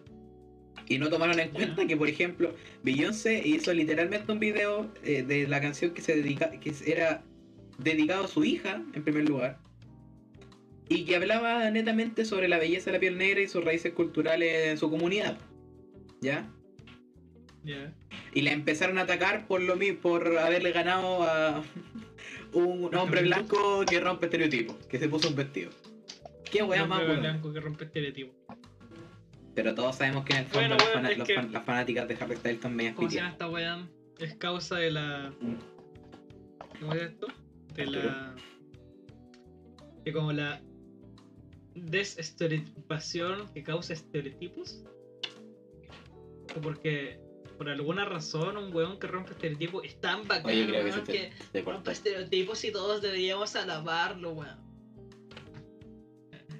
Y 0.88 0.98
no 0.98 1.08
tomaron 1.08 1.38
en 1.38 1.50
cuenta 1.50 1.86
que, 1.86 1.96
por 1.96 2.08
ejemplo, 2.08 2.54
Beyoncé 2.82 3.46
hizo 3.46 3.72
literalmente 3.72 4.30
un 4.32 4.40
video 4.40 4.90
eh, 5.04 5.22
de 5.22 5.46
la 5.46 5.60
canción 5.60 5.92
que 5.92 6.02
se 6.02 6.16
dedica, 6.16 6.50
que 6.50 6.72
era 6.86 7.22
dedicado 7.78 8.24
a 8.24 8.28
su 8.28 8.44
hija, 8.44 8.82
en 8.94 9.02
primer 9.02 9.28
lugar, 9.28 9.58
y 10.88 11.04
que 11.04 11.16
hablaba 11.16 11.70
netamente 11.70 12.24
sobre 12.24 12.48
la 12.48 12.58
belleza 12.58 12.86
de 12.86 12.96
la 12.96 13.00
piel 13.00 13.16
negra 13.16 13.40
y 13.40 13.48
sus 13.48 13.64
raíces 13.64 13.92
culturales 13.92 14.68
en 14.68 14.78
su 14.78 14.90
comunidad, 14.90 15.38
¿ya? 16.20 16.50
Ya. 17.64 17.94
Y 18.34 18.42
la 18.42 18.52
empezaron 18.52 18.98
a 18.98 19.02
atacar 19.02 19.46
por 19.46 19.62
lo 19.62 19.76
mismo, 19.76 20.00
por 20.00 20.36
haberle 20.38 20.72
ganado 20.72 21.22
a 21.22 21.62
un 22.52 22.94
hombre 22.94 23.22
blanco 23.22 23.84
que 23.88 24.00
rompe 24.00 24.26
estereotipos, 24.26 24.76
que 24.86 24.98
se 24.98 25.08
puso 25.08 25.28
un 25.28 25.36
vestido. 25.36 25.70
Qué 26.50 26.62
Un 26.62 26.88
más 26.88 27.06
blanco 27.06 27.52
que 27.52 27.60
rompe 27.60 27.84
estereotipos. 27.84 28.34
Pero 29.54 29.74
todos 29.74 29.96
sabemos 29.96 30.24
que 30.24 30.32
en 30.32 30.38
el 30.40 30.44
fondo 30.46 30.76
Bueno, 30.76 30.76
las, 30.76 31.04
weón, 31.04 31.18
los 31.18 31.28
fan- 31.52 31.64
fanáticas 31.64 32.08
de 32.08 32.14
Harry 32.20 32.36
Styles 32.36 32.62
son 32.62 32.74
medias 32.74 32.94
¿Cómo 32.94 33.08
se 33.08 33.16
pitias. 33.16 33.24
llama 33.24 33.32
esta 33.32 33.48
weá? 33.48 33.88
Es 34.18 34.34
causa 34.36 34.76
de 34.76 34.90
la. 34.92 35.34
¿Cómo 36.80 36.94
es 36.94 37.02
esto? 37.02 37.26
De 37.74 37.86
la. 37.86 38.34
De 40.04 40.12
como 40.12 40.32
la 40.32 40.60
desestereotipación 41.74 43.48
que 43.52 43.62
causa 43.62 43.92
estereotipos. 43.92 44.82
Porque 46.62 47.20
por 47.58 47.68
alguna 47.68 48.04
razón 48.04 48.56
un 48.56 48.74
weón 48.74 48.98
que 48.98 49.06
rompe 49.06 49.32
estereotipos 49.32 49.84
es 49.84 50.00
tan 50.00 50.26
bacán 50.26 50.46
Oye, 50.46 50.66
creo 50.66 50.84
que 50.84 50.90
weón, 50.90 51.04
que 51.04 51.12
te, 51.12 51.32
te 51.52 51.62
cortó. 51.64 51.76
rompe 51.78 51.92
estereotipos 51.92 52.64
y 52.64 52.72
todos 52.72 53.00
deberíamos 53.02 53.54
alabarlo, 53.56 54.32
weón. 54.32 54.58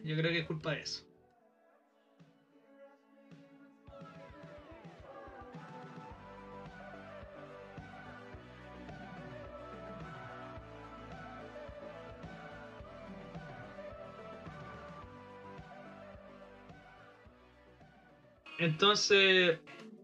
Yo 0.05 0.17
creo 0.17 0.31
que 0.33 0.39
es 0.41 0.47
culpa 0.47 0.73
de 0.73 0.83
eso. 0.83 1.05
Entonces, 18.63 19.59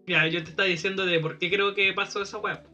ya, 0.08 0.26
yo 0.26 0.42
te 0.42 0.50
estaba 0.50 0.68
diciendo 0.68 1.06
de 1.06 1.20
por 1.20 1.38
qué 1.38 1.48
creo 1.48 1.76
que 1.76 1.92
pasó 1.92 2.22
esa 2.22 2.38
weá. 2.38 2.64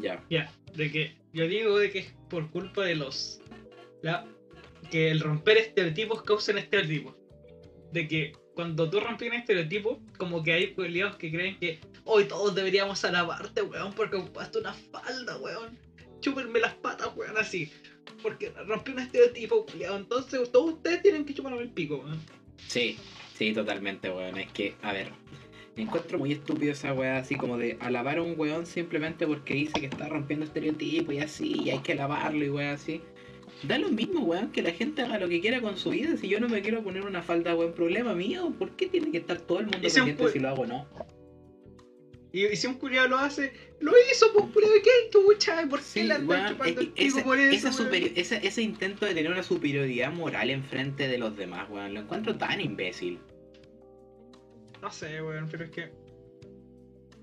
Ya. 0.00 0.24
Ya, 0.30 0.52
de 0.74 0.90
que 0.92 1.16
yo 1.32 1.48
digo 1.48 1.76
de 1.78 1.90
que 1.90 1.98
es 1.98 2.14
por 2.30 2.48
culpa 2.50 2.84
de 2.84 2.94
los. 2.94 3.40
La, 4.02 4.24
que 4.88 5.10
el 5.10 5.18
romper 5.18 5.58
estereotipos 5.58 6.22
causa 6.22 6.52
estereotipos. 6.52 7.16
De 7.90 8.06
que 8.06 8.32
cuando 8.54 8.88
tú 8.88 9.00
rompes 9.00 9.30
un 9.30 9.34
estereotipo, 9.34 10.00
como 10.16 10.44
que 10.44 10.52
hay 10.52 10.74
culiados 10.74 11.16
que 11.16 11.32
creen 11.32 11.58
que 11.58 11.80
hoy 12.04 12.26
todos 12.26 12.54
deberíamos 12.54 13.04
alabarte, 13.04 13.62
weón, 13.62 13.92
porque 13.94 14.16
ocupaste 14.16 14.60
una 14.60 14.74
falda, 14.74 15.38
weón. 15.38 15.76
Chúpenme 16.20 16.60
las 16.60 16.74
patas, 16.74 17.08
weón, 17.16 17.36
así. 17.36 17.72
Porque 18.22 18.52
rompí 18.68 18.92
un 18.92 19.00
estereotipo, 19.00 19.66
culiado. 19.66 19.96
Entonces 19.96 20.52
todos 20.52 20.74
ustedes 20.74 21.02
tienen 21.02 21.24
que 21.24 21.34
chuparme 21.34 21.62
el 21.62 21.70
pico, 21.70 21.96
weón. 21.96 22.20
Sí, 22.68 22.96
sí, 23.36 23.52
totalmente, 23.52 24.10
weón. 24.10 24.38
Es 24.38 24.50
que, 24.52 24.74
a 24.82 24.92
ver, 24.92 25.08
encuentro 25.76 26.18
muy 26.18 26.32
estúpido 26.32 26.72
esa 26.72 26.92
weá 26.92 27.18
así 27.18 27.36
como 27.36 27.56
de 27.56 27.76
alabar 27.80 28.18
a 28.18 28.22
un 28.22 28.38
weón 28.38 28.66
simplemente 28.66 29.26
porque 29.26 29.54
dice 29.54 29.80
que 29.80 29.86
está 29.86 30.08
rompiendo 30.08 30.44
estereotipos 30.44 31.14
y 31.14 31.18
así, 31.18 31.62
y 31.64 31.70
hay 31.70 31.78
que 31.78 31.92
alabarlo 31.92 32.44
y 32.44 32.50
weá 32.50 32.72
así. 32.72 33.00
Da 33.62 33.78
lo 33.78 33.90
mismo, 33.90 34.20
weón, 34.20 34.50
que 34.50 34.62
la 34.62 34.72
gente 34.72 35.02
haga 35.02 35.18
lo 35.18 35.28
que 35.28 35.40
quiera 35.40 35.60
con 35.60 35.76
su 35.76 35.90
vida. 35.90 36.16
Si 36.16 36.28
yo 36.28 36.40
no 36.40 36.48
me 36.48 36.62
quiero 36.62 36.82
poner 36.82 37.02
una 37.02 37.22
falda, 37.22 37.54
weón, 37.54 37.72
problema 37.74 38.14
mío. 38.14 38.52
¿Por 38.58 38.70
qué 38.72 38.86
tiene 38.86 39.12
que 39.12 39.18
estar 39.18 39.40
todo 39.40 39.60
el 39.60 39.66
mundo 39.66 39.88
pendiente 39.88 40.28
si 40.28 40.38
lo 40.40 40.48
hago 40.48 40.62
o 40.62 40.66
no? 40.66 40.86
Y, 42.32 42.46
y 42.46 42.56
si 42.56 42.66
un 42.66 42.74
culiado 42.74 43.08
lo 43.08 43.18
hace, 43.18 43.52
lo 43.80 43.92
hizo, 44.10 44.32
pues 44.32 44.46
culiado, 44.52 44.74
¿qué 44.82 45.10
chucha? 45.10 45.66
¿Por 45.68 45.80
qué 45.80 45.84
Sí, 45.84 46.02
le 46.04 46.14
andan 46.14 46.52
chupando 46.52 46.80
el 46.80 46.88
pico 46.88 47.06
ese, 47.18 47.22
por 47.22 47.38
eso? 47.38 47.68
esa 47.68 47.84
superi- 47.84 48.12
esa- 48.16 48.38
ese 48.38 48.62
intento 48.62 49.04
de 49.04 49.14
tener 49.14 49.30
una 49.30 49.42
superioridad 49.42 50.10
moral 50.12 50.48
enfrente 50.50 51.08
de 51.08 51.18
los 51.18 51.36
demás, 51.36 51.68
weón, 51.68 51.92
lo 51.92 52.00
encuentro 52.00 52.36
tan 52.36 52.60
imbécil. 52.60 53.18
No 54.80 54.90
sé, 54.90 55.22
weón, 55.22 55.48
pero 55.50 55.64
es 55.64 55.70
que. 55.70 55.90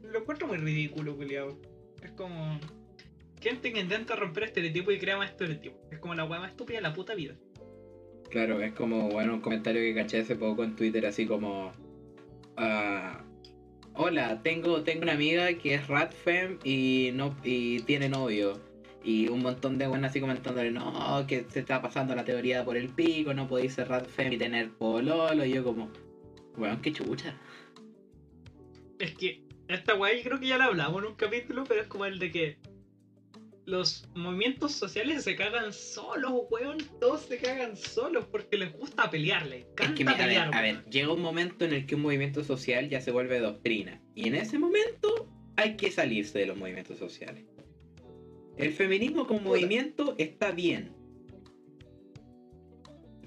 Lo 0.04 0.19
encuentro 0.19 0.48
muy 0.48 0.58
ridículo, 0.58 1.15
culiado. 1.15 1.58
Es 2.04 2.12
como. 2.12 2.60
Gente 3.41 3.72
que 3.74 3.80
intenta 3.80 4.15
romper 4.15 4.43
estereotipos 4.43 4.93
y 4.93 5.00
crea 5.00 5.17
más 5.17 5.32
estereotipos. 5.32 5.80
Es 5.91 6.00
como 6.00 6.13
la 6.13 6.26
weá 6.26 6.39
más 6.39 6.52
estúpida 6.52 6.78
de 6.78 6.84
la 6.84 6.93
puta 6.93 7.15
vida. 7.15 7.36
Claro, 8.30 8.62
es 8.62 8.74
como, 8.74 9.10
bueno, 9.10 9.34
un 9.36 9.41
comentario 9.41 9.82
que 9.82 9.95
caché 9.95 10.19
hace 10.19 10.36
poco 10.36 10.63
en 10.63 10.76
Twitter, 10.76 11.06
así 11.06 11.26
como... 11.26 11.72
ah, 12.58 13.24
Hola, 13.95 14.41
tengo, 14.43 14.84
tengo 14.84 15.04
una 15.04 15.13
amiga 15.13 15.54
que 15.54 15.73
es 15.73 15.88
ratfem 15.88 16.58
y, 16.63 17.12
no, 17.13 17.36
y 17.43 17.82
tiene 17.82 18.10
novio. 18.10 18.60
Y 19.04 19.28
un 19.30 19.41
montón 19.41 19.78
de 19.78 19.88
buenas 19.88 20.12
así 20.12 20.19
comentándole, 20.19 20.71
no, 20.71 21.25
que 21.28 21.45
se 21.49 21.60
está 21.60 21.82
pasando 21.82 22.15
la 22.15 22.25
teoría 22.25 22.65
por 22.65 22.78
el 22.78 22.89
pico, 22.89 23.34
no 23.34 23.47
podéis 23.47 23.73
ser 23.73 23.88
ratfem 23.89 24.34
y 24.34 24.38
tener 24.38 24.71
pololo. 24.71 25.45
Y 25.45 25.52
yo 25.52 25.63
como, 25.63 25.89
weón, 26.58 26.82
qué 26.82 26.91
chucha. 26.91 27.34
Es 28.99 29.15
que 29.15 29.41
esta 29.67 29.95
weá 29.95 30.15
yo 30.15 30.23
creo 30.23 30.39
que 30.39 30.47
ya 30.47 30.58
la 30.58 30.65
hablamos 30.65 31.04
en 31.04 31.10
un 31.10 31.15
capítulo, 31.15 31.63
pero 31.65 31.82
es 31.82 31.88
como 31.88 32.06
el 32.06 32.19
de 32.19 32.32
que 32.32 32.58
los 33.69 34.08
movimientos 34.15 34.71
sociales 34.73 35.23
se 35.23 35.36
cagan 35.36 35.71
solos, 35.73 36.32
weón. 36.49 36.77
Todos 36.99 37.21
se 37.21 37.38
cagan 37.38 37.75
solos 37.77 38.25
porque 38.32 38.58
les 38.58 38.73
gusta 38.73 39.10
pelear, 39.12 39.45
les 39.47 39.62
Es 39.62 39.67
encanta 39.71 39.93
que, 39.95 40.03
mi- 40.05 40.12
a 40.12 40.15
ver, 40.15 40.25
pelear. 40.25 40.55
a 40.55 40.62
ver, 40.62 40.86
llega 40.86 41.13
un 41.13 41.21
momento 41.21 41.65
en 41.65 41.73
el 41.73 41.86
que 41.86 41.95
un 41.95 42.01
movimiento 42.01 42.43
social 42.43 42.89
ya 42.89 42.99
se 43.01 43.12
vuelve 43.12 43.39
doctrina. 43.39 44.01
Y 44.15 44.27
en 44.27 44.36
ese 44.36 44.58
momento 44.60 45.29
hay 45.55 45.75
que 45.77 45.91
salirse 45.91 46.39
de 46.39 46.45
los 46.47 46.58
movimientos 46.58 46.97
sociales. 46.97 47.45
El 48.58 48.73
feminismo 48.73 49.25
como 49.27 49.39
Puta. 49.39 49.49
movimiento 49.51 50.15
está 50.17 50.51
bien. 50.51 50.91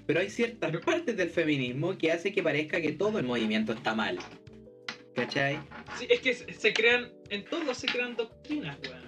Pero 0.05 0.19
hay 0.19 0.29
ciertas 0.29 0.69
Pero- 0.71 0.83
partes 0.83 1.15
del 1.15 1.29
feminismo 1.29 1.97
que 1.97 2.11
hace 2.11 2.33
que 2.33 2.43
parezca 2.43 2.81
que 2.81 2.91
todo 2.91 3.17
el 3.19 3.25
movimiento 3.25 3.71
está 3.73 3.95
mal. 3.95 4.19
¿Cachai? 5.15 5.59
Sí, 5.99 6.07
es 6.09 6.19
que 6.21 6.33
se, 6.33 6.51
se 6.53 6.73
crean, 6.73 7.11
en 7.29 7.45
todo 7.45 7.73
se 7.73 7.87
crean 7.87 8.15
doctrinas, 8.15 8.77
weón. 8.83 9.02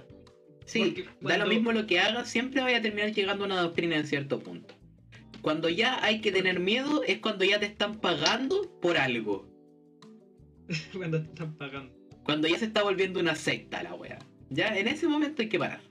Sí, 0.65 1.05
da 1.21 1.37
lo 1.37 1.45
mismo 1.45 1.71
lo 1.71 1.85
que 1.85 1.99
hagas, 1.99 2.29
siempre 2.29 2.61
vaya 2.61 2.77
a 2.77 2.81
terminar 2.81 3.13
llegando 3.13 3.43
a 3.43 3.47
una 3.47 3.61
doctrina 3.61 3.95
en 3.95 4.07
cierto 4.07 4.39
punto. 4.39 4.73
Cuando 5.41 5.69
ya 5.69 6.03
hay 6.03 6.21
que 6.21 6.31
tener 6.31 6.59
miedo 6.59 7.03
es 7.03 7.19
cuando 7.19 7.45
ya 7.45 7.59
te 7.59 7.67
están 7.67 7.99
pagando 7.99 8.79
por 8.81 8.97
algo. 8.97 9.47
Cuando 10.97 11.21
te 11.21 11.27
están 11.27 11.55
pagando. 11.57 11.93
Cuando 12.23 12.47
ya 12.47 12.57
se 12.57 12.65
está 12.65 12.81
volviendo 12.81 13.19
una 13.19 13.35
secta 13.35 13.83
la 13.83 13.93
wea. 13.93 14.17
Ya 14.49 14.75
en 14.75 14.87
ese 14.87 15.07
momento 15.07 15.43
hay 15.43 15.49
que 15.49 15.59
parar. 15.59 15.81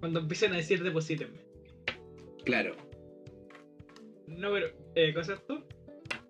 Cuando 0.00 0.20
empiezan 0.20 0.54
a 0.54 0.56
decir 0.56 0.82
deposítenme. 0.82 1.38
Claro. 2.46 2.74
No, 4.26 4.52
pero, 4.52 4.68
eh, 4.94 5.12
¿cosa 5.12 5.34
esto? 5.34 5.66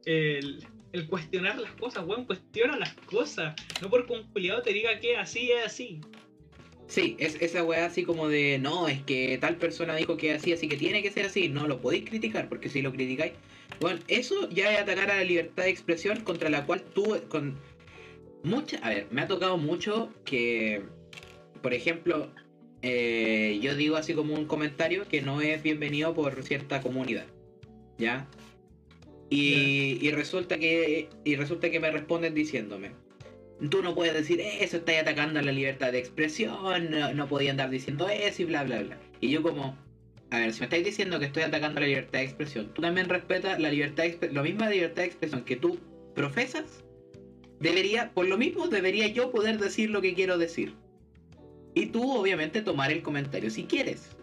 El, 0.05 0.67
el 0.93 1.07
cuestionar 1.07 1.61
las 1.61 1.71
cosas, 1.73 2.05
weón, 2.05 2.25
cuestiona 2.25 2.77
las 2.77 2.95
cosas. 2.95 3.55
No 3.81 3.89
porque 3.89 4.15
un 4.15 4.25
culiado 4.33 4.63
te 4.63 4.73
diga 4.73 4.99
que 4.99 5.17
así 5.17 5.53
es 5.53 5.67
así. 5.67 6.01
Sí, 6.87 7.17
es 7.19 7.41
esa 7.41 7.65
weá 7.65 7.87
así 7.87 8.05
como 8.05 8.29
de 8.29 8.59
no, 8.59 8.89
es 8.89 9.03
que 9.03 9.39
tal 9.39 9.57
persona 9.57 9.97
dijo 9.97 10.17
que 10.17 10.33
es 10.33 10.43
así, 10.43 10.53
así 10.53 10.69
que 10.69 10.77
tiene 10.77 11.03
que 11.03 11.11
ser 11.11 11.27
así. 11.27 11.49
No 11.49 11.67
lo 11.67 11.81
podéis 11.81 12.09
criticar, 12.09 12.49
porque 12.49 12.69
si 12.69 12.83
lo 12.83 12.93
criticáis. 12.93 13.33
Bueno, 13.81 14.01
eso 14.09 14.49
ya 14.51 14.73
es 14.73 14.81
atacar 14.81 15.11
a 15.11 15.17
la 15.17 15.25
libertad 15.25 15.65
de 15.65 15.71
expresión 15.71 16.21
contra 16.21 16.51
la 16.51 16.67
cual 16.67 16.83
tú. 16.83 17.21
con 17.29 17.57
mucha 18.43 18.79
A 18.79 18.91
ver, 18.91 19.07
me 19.11 19.23
ha 19.23 19.29
tocado 19.29 19.57
mucho 19.57 20.13
que. 20.25 20.83
Por 21.63 21.73
ejemplo, 21.73 22.31
eh, 22.83 23.59
yo 23.63 23.75
digo 23.75 23.97
así 23.97 24.13
como 24.13 24.35
un 24.35 24.45
comentario 24.45 25.09
que 25.09 25.23
no 25.23 25.41
es 25.41 25.63
bienvenido 25.63 26.15
por 26.15 26.43
cierta 26.43 26.83
comunidad. 26.83 27.27
¿Ya? 27.99 28.29
Y, 29.31 29.99
y 30.03 30.11
resulta 30.11 30.59
que. 30.59 31.09
Y 31.25 31.37
resulta 31.37 31.71
que 31.71 31.81
me 31.81 31.91
responden 31.91 32.35
diciéndome. 32.35 33.04
Tú 33.71 33.83
no 33.83 33.95
puedes 33.95 34.15
decir 34.15 34.41
eso, 34.41 34.79
estás 34.79 34.97
atacando 34.97 35.39
a 35.41 35.43
la 35.43 35.53
libertad 35.53 35.93
de 35.93 35.99
expresión, 35.99 36.91
no, 36.91 37.15
no 37.15 37.29
podía 37.29 37.53
andar 37.53 37.71
diciendo 37.71 38.09
eso 38.09 38.43
y 38.43 38.45
bla 38.47 38.65
bla 38.65 38.83
bla. 38.83 38.99
Y 39.21 39.31
yo 39.31 39.43
como, 39.43 39.79
a 40.31 40.41
ver, 40.41 40.53
si 40.53 40.61
me 40.61 40.67
estáis 40.67 40.85
diciendo 40.85 41.19
que 41.19 41.27
estoy 41.27 41.45
atacando 41.45 41.81
la 41.81 41.87
libertad 41.87 42.19
de 42.19 42.25
expresión, 42.25 42.73
tú 42.75 42.83
también 42.83 43.09
respetas 43.09 43.61
la 43.61 43.71
libertad 43.71 44.03
de 44.03 44.09
expresión, 44.11 44.35
la 44.35 44.43
misma 44.43 44.69
libertad 44.69 45.03
de 45.03 45.09
expresión 45.09 45.45
que 45.45 45.57
tú 45.57 45.79
profesas, 46.15 46.85
debería, 47.61 48.13
por 48.13 48.27
lo 48.27 48.37
mismo 48.37 48.69
debería 48.69 49.07
yo 49.09 49.31
poder 49.31 49.59
decir 49.59 49.91
lo 49.91 50.03
que 50.03 50.15
quiero 50.15 50.37
decir. 50.37 50.75
Y 51.75 51.87
tú 51.87 52.13
obviamente 52.13 52.63
tomar 52.63 52.93
el 52.93 53.03
comentario 53.03 53.51
si 53.51 53.65
quieres. 53.65 54.17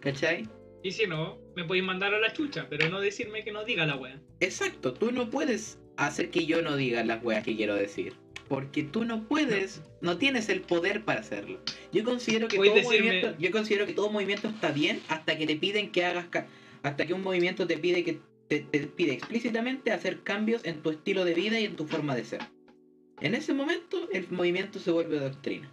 ¿Cachai? 0.00 0.48
Y 0.82 0.92
si 0.92 1.06
no, 1.06 1.38
me 1.56 1.64
podéis 1.64 1.84
mandar 1.84 2.14
a 2.14 2.20
la 2.20 2.32
chucha, 2.32 2.66
pero 2.68 2.88
no 2.88 3.00
decirme 3.00 3.42
que 3.42 3.52
no 3.52 3.64
diga 3.64 3.86
la 3.86 3.96
wea. 3.96 4.20
Exacto, 4.40 4.92
tú 4.92 5.10
no 5.12 5.28
puedes 5.28 5.78
hacer 5.96 6.30
que 6.30 6.46
yo 6.46 6.62
no 6.62 6.76
diga 6.76 7.04
las 7.04 7.22
weas 7.24 7.44
que 7.44 7.56
quiero 7.56 7.74
decir. 7.74 8.14
Porque 8.48 8.82
tú 8.82 9.04
no 9.04 9.24
puedes, 9.24 9.82
no 10.00 10.16
tienes 10.16 10.48
el 10.48 10.62
poder 10.62 11.04
para 11.04 11.20
hacerlo. 11.20 11.60
Yo 11.92 12.02
considero 12.04 12.48
que 12.48 12.56
todo 12.56 12.74
decirme- 12.74 12.84
movimiento, 12.84 13.34
yo 13.38 13.50
considero 13.50 13.86
que 13.86 13.92
todo 13.92 14.10
movimiento 14.10 14.48
está 14.48 14.70
bien 14.72 15.00
hasta 15.08 15.36
que 15.36 15.46
te 15.46 15.56
piden 15.56 15.90
que 15.92 16.04
hagas 16.04 16.26
hasta 16.82 17.06
que 17.06 17.12
un 17.12 17.22
movimiento 17.22 17.66
te 17.66 17.76
pide 17.76 18.04
que 18.04 18.20
te, 18.48 18.60
te 18.60 18.80
pide 18.86 19.12
explícitamente 19.12 19.90
hacer 19.92 20.22
cambios 20.22 20.64
en 20.64 20.80
tu 20.82 20.90
estilo 20.90 21.24
de 21.26 21.34
vida 21.34 21.60
y 21.60 21.64
en 21.64 21.76
tu 21.76 21.86
forma 21.86 22.16
de 22.16 22.24
ser. 22.24 22.40
En 23.20 23.34
ese 23.34 23.52
momento 23.52 24.08
el 24.12 24.30
movimiento 24.30 24.78
se 24.78 24.90
vuelve 24.90 25.18
doctrina. 25.18 25.70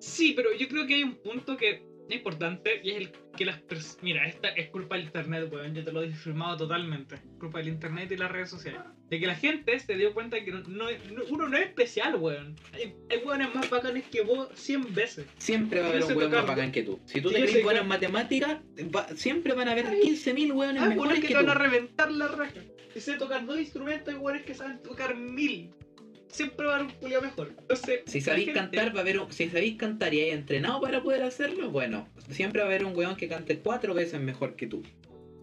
Sí, 0.00 0.32
pero 0.34 0.52
yo 0.54 0.68
creo 0.68 0.86
que 0.86 0.94
hay 0.94 1.02
un 1.04 1.14
punto 1.14 1.56
que 1.56 1.82
importante 2.10 2.80
y 2.82 2.90
es 2.90 2.96
el 2.98 3.12
que 3.36 3.44
las 3.44 3.60
personas... 3.62 3.98
Mira, 4.02 4.26
esta 4.26 4.48
es 4.48 4.68
culpa 4.70 4.96
del 4.96 5.06
internet, 5.06 5.48
weón, 5.52 5.74
yo 5.74 5.82
te 5.84 5.92
lo 5.92 6.02
he 6.02 6.10
firmado 6.12 6.56
totalmente. 6.58 7.16
Culpa 7.38 7.58
del 7.58 7.68
internet 7.68 8.10
y 8.12 8.16
las 8.16 8.30
redes 8.30 8.50
sociales. 8.50 8.80
De 9.08 9.20
que 9.20 9.26
la 9.26 9.34
gente 9.34 9.78
se 9.78 9.94
dio 9.94 10.12
cuenta 10.14 10.42
que 10.44 10.50
no, 10.52 10.60
no- 10.68 10.86
no- 10.90 11.24
uno 11.30 11.48
no 11.48 11.56
es 11.56 11.66
especial, 11.66 12.16
weón. 12.16 12.56
Hay, 12.72 12.94
hay 13.10 13.18
weones 13.24 13.54
más 13.54 13.68
bacanes 13.70 14.04
que 14.10 14.22
vos 14.22 14.48
100 14.54 14.94
veces. 14.94 15.26
Siempre 15.38 15.80
va 15.80 15.86
a 15.86 15.90
haber 15.90 16.04
un 16.04 16.16
hueón 16.16 16.30
más 16.32 16.46
bacán 16.46 16.72
que 16.72 16.82
tú. 16.82 17.00
Si 17.06 17.20
tú 17.20 17.30
te 17.30 17.36
crees 17.36 17.52
que- 17.56 17.60
en 17.78 17.88
matemáticas, 17.88 18.58
va- 18.94 19.08
siempre 19.16 19.54
van 19.54 19.68
a 19.68 19.72
haber 19.72 19.86
Ay. 19.86 20.00
15.000 20.02 20.52
hueones 20.52 20.82
Hay 20.82 20.88
mejores 20.90 20.96
weones 20.98 21.20
que 21.20 21.28
que 21.28 21.34
te 21.34 21.40
tú. 21.40 21.46
van 21.46 21.56
a 21.56 21.60
reventar 21.60 22.10
la 22.12 22.28
raja. 22.28 22.60
Si 22.92 23.00
sé 23.00 23.14
tocar 23.14 23.44
dos 23.44 23.58
instrumentos, 23.58 24.14
hay 24.14 24.20
weones 24.20 24.44
que 24.44 24.54
saben 24.54 24.80
tocar 24.82 25.16
mil. 25.16 25.70
Siempre 26.34 26.66
va 26.66 26.72
a 26.72 26.74
haber 26.80 26.88
un 26.88 26.94
culiao 26.98 27.22
mejor. 27.22 27.54
Entonces, 27.60 28.00
Si 28.06 28.20
sabéis 28.20 28.46
gente- 28.46 28.58
cantar, 28.60 28.92
va 28.92 28.98
a 28.98 29.02
haber 29.02 29.20
un, 29.20 29.30
si 29.32 29.48
sabéis 29.48 29.76
cantar 29.76 30.12
y 30.12 30.20
hay 30.20 30.30
entrenado 30.30 30.80
para 30.80 31.00
poder 31.00 31.22
hacerlo, 31.22 31.70
bueno, 31.70 32.08
siempre 32.28 32.60
va 32.60 32.66
a 32.66 32.68
haber 32.70 32.84
un 32.84 32.96
weón 32.96 33.14
que 33.14 33.28
cante 33.28 33.60
cuatro 33.60 33.94
veces 33.94 34.20
mejor 34.20 34.56
que 34.56 34.66
tú. 34.66 34.82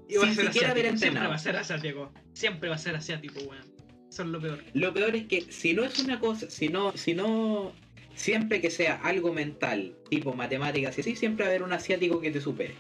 Y 0.10 0.17
va 0.17 0.27
a 0.27 0.34
ser 0.34 0.47
siquiera 0.47 0.71
haber 0.71 0.88
asiático, 0.88 0.97
Siempre 0.99 1.08
entrenado. 1.08 1.30
va 1.30 1.36
a 1.36 1.39
ser 1.39 1.56
asiático. 1.56 2.12
Siempre 2.34 2.67
va 2.69 2.75
a 2.75 2.77
ser 2.77 2.95
asiático, 2.97 3.39
weón. 3.39 3.63
Eso 4.10 4.23
es 4.23 4.27
lo 4.27 4.41
peor. 4.41 4.62
Lo 4.73 4.93
peor 4.93 5.15
es 5.15 5.27
que 5.27 5.41
si 5.49 5.73
no 5.73 5.86
es 5.86 5.97
una 5.99 6.19
cosa, 6.19 6.49
si 6.49 6.67
no, 6.67 6.91
si 6.97 7.13
no, 7.13 7.71
siempre 8.13 8.60
que 8.60 8.69
sea 8.69 8.95
algo 8.95 9.32
mental, 9.32 9.95
tipo 10.10 10.34
matemáticas 10.34 10.97
y 10.97 11.01
así, 11.01 11.15
siempre 11.15 11.45
va 11.45 11.47
a 11.47 11.51
haber 11.51 11.63
un 11.63 11.71
asiático 11.71 12.19
que 12.19 12.32
te 12.32 12.41
supere. 12.41 12.73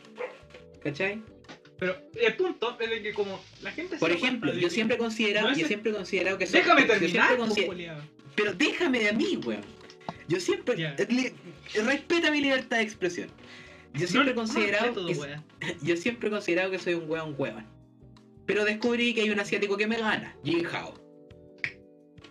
¿Cachai? 0.83 1.21
Pero 1.81 1.95
el 2.13 2.35
punto 2.35 2.77
es 2.79 2.89
de 2.91 3.01
que 3.01 3.11
como 3.11 3.43
la 3.63 3.71
gente 3.71 3.95
se 3.95 3.99
Por 3.99 4.11
ejemplo, 4.11 4.53
yo 4.53 4.69
siempre 4.69 4.97
he 4.97 4.99
considerado, 4.99 5.49
No 5.49 5.57
yo 5.57 5.65
siempre 5.65 5.91
he 5.91 5.95
considerado 5.95 6.37
que 6.37 6.45
soy- 6.45 6.59
Déjame 6.59 6.81
yo 6.81 6.87
terminar, 6.87 7.37
pues. 7.37 7.67
Pero 8.35 8.53
déjame 8.53 8.99
de 8.99 9.13
mí, 9.13 9.35
weón. 9.43 9.63
Yo 10.27 10.39
siempre 10.39 10.75
li- 11.09 11.33
respeta 11.73 12.29
mi 12.29 12.39
libertad 12.39 12.77
de 12.77 12.83
expresión. 12.83 13.29
Yo 13.95 14.05
siempre 14.05 14.31
he 14.31 14.35
No- 14.35 14.43
no 14.43 14.47
considerado 14.47 14.93
que, 15.07 15.13
weón. 15.15 15.43
yo 15.81 15.97
siempre 15.97 16.27
he 16.27 16.31
considerado 16.31 16.69
que 16.69 16.77
soy 16.77 16.93
un 16.93 17.09
weón 17.09 17.33
hueón. 17.35 17.65
Pero 18.45 18.63
descubrí 18.63 19.15
que 19.15 19.21
hay 19.23 19.31
un 19.31 19.39
asiático 19.39 19.75
que 19.75 19.87
me 19.87 19.97
gana, 19.97 20.35
Jin 20.43 20.63
Hao. 20.67 20.93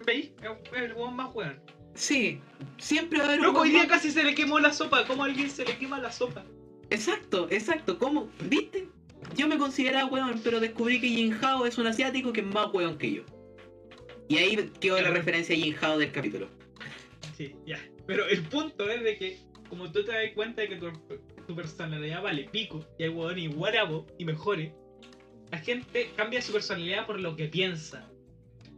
¿Veis? 0.06 0.30
Es 0.76 0.80
el 0.82 0.92
weón 0.92 1.16
más 1.16 1.34
weón. 1.34 1.60
Sí, 1.94 2.40
siempre 2.78 3.18
va 3.18 3.24
a 3.24 3.28
haber 3.30 3.40
un 3.40 3.46
Loco, 3.46 3.62
hoy 3.62 3.70
weón 3.70 3.80
día 3.80 3.88
más- 3.88 3.98
casi 4.00 4.12
se 4.12 4.22
le 4.22 4.32
quemó 4.36 4.60
la 4.60 4.72
sopa. 4.72 5.04
¿Cómo 5.08 5.24
a 5.24 5.26
alguien 5.26 5.50
se 5.50 5.64
le 5.64 5.76
quema 5.76 5.98
la 5.98 6.12
sopa? 6.12 6.44
Exacto, 6.88 7.48
exacto. 7.50 7.98
¿Cómo? 7.98 8.30
¿Viste? 8.44 8.88
Yo 9.37 9.48
me 9.48 9.59
consideraba 9.59 10.11
weón, 10.11 10.40
pero 10.42 10.61
descubrí 10.61 11.00
que 11.00 11.09
Jin 11.09 11.37
Hao 11.42 11.66
es 11.66 11.78
un 11.78 11.87
asiático 11.87 12.33
que 12.33 12.40
es 12.40 12.46
más 12.46 12.72
weón 12.72 12.98
que 12.98 13.12
yo. 13.12 13.22
Y 14.28 14.38
ahí 14.38 14.56
quedó 14.80 15.00
la 15.00 15.11
referencia 15.11 15.54
a 15.54 15.59
Jin 15.59 15.76
Hao 15.80 15.98
del 15.98 16.12
capítulo. 16.12 16.48
Sí, 17.37 17.54
ya. 17.66 17.80
Pero 18.06 18.26
el 18.26 18.42
punto 18.44 18.88
es 18.90 19.02
de 19.02 19.16
que, 19.16 19.38
como 19.68 19.90
tú 19.90 20.04
te 20.04 20.12
das 20.12 20.33
cuenta 20.35 20.62
de 20.62 20.68
que 20.68 20.76
tu, 20.76 20.90
tu 21.46 21.54
personalidad 21.54 22.22
vale 22.22 22.48
pico, 22.50 22.85
y 22.98 23.04
hay 23.04 23.11
igual 23.44 23.76
a 23.76 23.85
vos 23.85 24.04
y 24.18 24.24
mejores, 24.24 24.72
la 25.50 25.59
gente 25.59 26.11
cambia 26.16 26.42
su 26.42 26.52
personalidad 26.52 27.06
por 27.06 27.20
lo 27.20 27.37
que 27.37 27.46
piensa. 27.46 28.09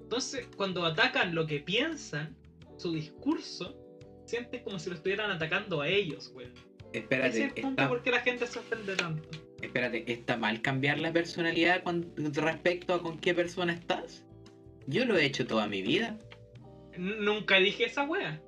Entonces, 0.00 0.48
cuando 0.56 0.84
atacan 0.84 1.34
lo 1.34 1.46
que 1.46 1.60
piensan, 1.60 2.36
su 2.76 2.92
discurso, 2.92 3.78
sientes 4.26 4.62
como 4.62 4.78
si 4.78 4.90
lo 4.90 4.96
estuvieran 4.96 5.30
atacando 5.30 5.80
a 5.80 5.88
ellos, 5.88 6.32
weón. 6.34 6.52
Ese 6.92 6.98
Espérate, 6.98 7.28
es 7.28 7.36
el 7.36 7.62
punto 7.62 7.68
está, 7.70 7.88
por 7.88 8.02
qué 8.02 8.10
la 8.10 8.20
gente 8.20 8.46
se 8.46 8.58
ofende 8.58 8.96
tanto. 8.96 9.28
Espérate, 9.62 10.04
¿está 10.12 10.36
mal 10.36 10.60
cambiar 10.60 10.98
la 10.98 11.12
personalidad 11.12 11.82
con 11.82 12.12
respecto 12.16 12.94
a 12.94 13.02
con 13.02 13.18
qué 13.18 13.34
persona 13.34 13.72
estás? 13.72 14.24
Yo 14.86 15.04
lo 15.04 15.16
he 15.16 15.24
hecho 15.24 15.46
toda 15.46 15.66
mi 15.66 15.82
vida. 15.82 16.18
Nunca 16.98 17.56
dije 17.58 17.84
esa 17.84 18.04
wea. 18.04 18.40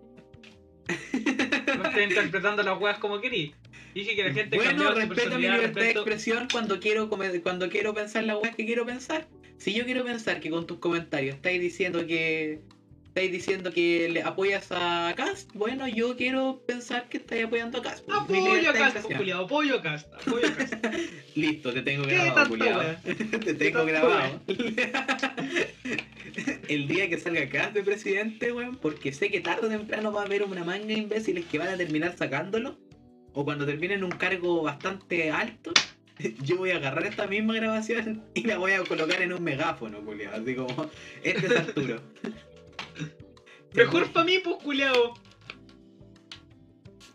No 1.77 1.85
estoy 1.85 2.05
interpretando 2.05 2.63
las 2.63 2.79
weas 2.79 2.99
como 2.99 3.21
querí. 3.21 3.55
Dije 3.95 4.17
que 4.17 4.25
la 4.25 4.35
gente 4.35 4.57
Bueno, 4.57 4.93
respeto 4.93 5.37
mi 5.37 5.49
libertad 5.49 5.81
de 5.81 5.91
expresión 5.93 6.49
cuando 6.51 6.81
quiero 6.81 7.09
cuando 7.09 7.69
quiero 7.71 7.95
pensar 7.95 8.25
las 8.25 8.43
weas 8.43 8.55
que 8.57 8.67
quiero 8.67 8.85
pensar. 8.85 9.29
Si 9.57 9.73
yo 9.73 9.85
quiero 9.85 10.05
pensar 10.05 10.41
que 10.41 10.51
con 10.51 10.67
tus 10.67 10.79
comentarios 10.79 11.37
estáis 11.37 11.61
diciendo 11.61 12.07
que 12.07 12.61
estáis 13.15 13.31
diciendo 13.31 13.71
que 13.71 14.09
le 14.09 14.23
apoyas 14.23 14.67
a 14.73 15.15
Cast, 15.17 15.53
bueno, 15.55 15.87
yo 15.87 16.17
quiero 16.17 16.61
pensar 16.67 17.09
que 17.09 17.19
estáis 17.19 17.45
apoyando 17.45 17.79
a 17.79 17.83
Cast. 17.83 18.05
Apoyo 18.11 18.69
a 18.69 18.73
Cast, 18.73 19.07
culiao, 19.17 19.45
apoyo 19.45 19.77
a 19.77 19.83
Cast, 19.83 20.13
apoyo 20.13 20.49
a 20.49 20.51
Cast. 20.51 20.75
Listo, 21.37 21.73
te 21.73 21.83
tengo 21.83 22.03
¿Qué 22.09 22.15
grabado, 22.17 22.55
wea? 22.55 23.01
Te 23.05 23.55
tengo 23.55 23.85
grabado. 23.85 24.41
El 26.69 26.89
día 26.89 27.09
que 27.09 27.21
salga 27.21 27.49
Cast 27.49 27.75
de 27.75 27.85
presidente, 27.85 28.51
weón, 28.51 28.75
porque 28.75 29.13
sé 29.13 29.31
que 29.31 29.41
tarde 29.41 29.69
o 29.69 29.71
temprano 29.71 30.11
va 30.13 30.23
a 30.23 30.25
haber 30.25 30.43
una 30.43 30.65
manga 30.65 30.87
de 30.87 30.95
imbéciles 30.95 31.45
que 31.45 31.59
van 31.59 31.69
a 31.69 31.77
terminar 31.77 32.17
sacándolo. 32.17 32.77
O 33.33 33.45
cuando 33.45 33.65
terminen 33.65 34.03
un 34.03 34.11
cargo 34.11 34.65
bastante 34.65 35.31
alto, 35.31 35.73
yo 36.43 36.57
voy 36.57 36.73
a 36.73 36.79
agarrar 36.79 37.07
esta 37.07 37.29
misma 37.29 37.55
grabación 37.55 38.25
y 38.35 38.43
la 38.43 38.59
voy 38.59 38.73
a 38.73 38.83
colocar 38.83 39.23
en 39.23 39.33
un 39.33 39.45
megáfono, 39.45 40.01
culiao. 40.01 40.35
Así 40.35 40.57
como, 40.57 40.91
este 41.23 41.47
es 41.47 41.57
Arturo. 41.57 42.01
Mejor 43.75 44.11
pa' 44.13 44.25
mí, 44.25 44.39
pues, 44.43 44.57
culiao. 44.63 45.15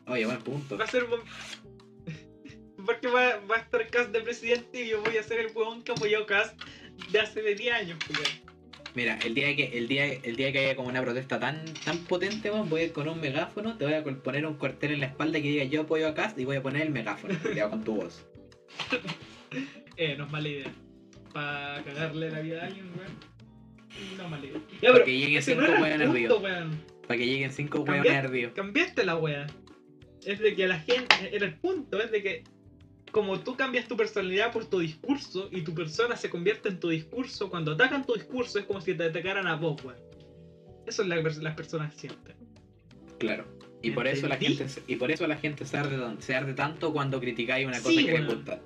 Oye, 0.08 0.26
buen 0.26 0.40
punto. 0.42 0.78
Va 0.78 0.86
a 0.86 0.88
ser... 0.88 1.06
buen- 1.06 1.22
Porque 2.86 3.08
va, 3.08 3.38
va 3.50 3.58
a 3.58 3.60
estar 3.60 3.86
Cast 3.90 4.12
de 4.12 4.22
presidente 4.22 4.84
y 4.86 4.90
yo 4.90 5.02
voy 5.04 5.18
a 5.18 5.24
ser 5.24 5.40
el 5.40 5.48
huevón 5.56 5.84
que 5.84 5.92
apoyó 5.92 6.26
Cast 6.26 6.60
de 7.12 7.20
hace 7.20 7.42
10 7.42 7.74
años, 7.74 7.98
culiao. 8.06 8.26
Mira, 8.96 9.20
el 9.24 9.36
día 9.36 9.56
que 9.56 9.78
el 9.78 9.88
día, 9.88 10.06
el 10.08 10.36
día 10.36 10.52
que 10.52 10.60
haya 10.60 10.76
como 10.76 10.88
una 10.90 11.02
protesta 11.04 11.40
tan 11.40 11.64
tan 11.86 12.00
potente, 12.06 12.50
weón, 12.50 12.70
voy 12.70 12.82
a 12.82 12.84
ir 12.86 12.92
con 12.92 13.08
un 13.08 13.22
megáfono, 13.22 13.78
te 13.78 13.86
voy 13.86 13.94
a 13.94 14.04
poner 14.04 14.46
un 14.48 14.56
cuartel 14.56 14.94
en 14.94 15.02
la 15.02 15.06
espalda 15.06 15.40
que 15.40 15.48
diga 15.48 15.64
yo 15.66 15.82
apoyo 15.82 16.08
a 16.08 16.16
Cast 16.16 16.40
y 16.40 16.46
voy 16.46 16.56
a 16.56 16.64
poner 16.64 16.82
el 16.82 16.90
megáfono, 16.90 17.38
culiao, 17.40 17.70
con 17.70 17.84
tu 17.84 17.96
voz. 17.96 18.26
Eh, 19.98 20.16
no 20.18 20.26
es 20.26 20.32
mala 20.32 20.48
idea. 20.48 20.72
Para 21.34 21.84
cagarle 21.84 22.30
la 22.32 22.40
vida 22.40 22.62
a 22.64 22.68
alguien, 22.68 22.90
weón. 22.98 23.12
No. 24.18 24.30
Ya, 24.30 24.30
Para 24.30 24.94
pero 24.94 25.06
que 25.06 25.18
lleguen 25.18 25.36
no 25.36 25.42
cinco 25.42 25.62
el 25.86 26.08
punto. 26.08 26.42
Para 27.08 27.18
que 27.20 27.26
lleguen 27.26 27.52
cinco 27.52 27.80
weones 27.82 28.12
ardidos. 28.14 28.54
Cambiaste 28.54 29.06
la 29.06 29.16
wea. 29.18 29.48
Es 30.26 30.40
de 30.40 30.56
que 30.56 30.68
la 30.68 30.80
gente. 30.80 31.36
Era 31.36 31.46
el 31.46 31.56
punto, 31.56 32.00
es 32.02 32.12
de 32.12 32.22
que. 32.24 32.44
Como 33.12 33.40
tú 33.40 33.56
cambias 33.56 33.88
tu 33.88 33.98
personalidad 33.98 34.52
por 34.54 34.66
tu 34.66 34.80
discurso 34.80 35.50
y 35.52 35.62
tu 35.62 35.74
persona 35.74 36.16
se 36.16 36.30
convierte 36.30 36.70
en 36.70 36.80
tu 36.80 36.90
discurso, 36.90 37.50
cuando 37.50 37.72
atacan 37.72 38.06
tu 38.06 38.14
discurso 38.14 38.60
es 38.60 38.66
como 38.66 38.82
si 38.82 38.94
te 38.94 39.06
atacaran 39.06 39.48
a 39.48 39.56
vos, 39.56 39.84
weón. 39.84 39.98
Eso 40.86 41.02
es 41.02 41.08
lo 41.08 41.16
que 41.24 41.30
las 41.42 41.56
personas 41.56 41.96
sienten. 41.96 42.36
Claro. 43.18 43.46
Y 43.82 43.92
por 43.92 44.06
eso 44.08 44.28
la 44.28 44.38
gente 44.38 44.70
se- 44.70 44.84
y 44.88 44.96
por 44.98 45.10
eso 45.10 45.26
la 45.26 45.38
gente 45.38 45.66
se 45.66 45.78
arde, 45.78 45.98
se 46.20 46.36
arde 46.36 46.54
tanto 46.54 46.94
cuando 46.94 47.20
criticáis 47.20 47.66
una 47.66 47.78
cosa 47.78 47.90
Sí, 47.90 48.06
que 48.06 48.12
les 48.12 48.22
weón. 48.22 48.36
gusta. 48.36 48.62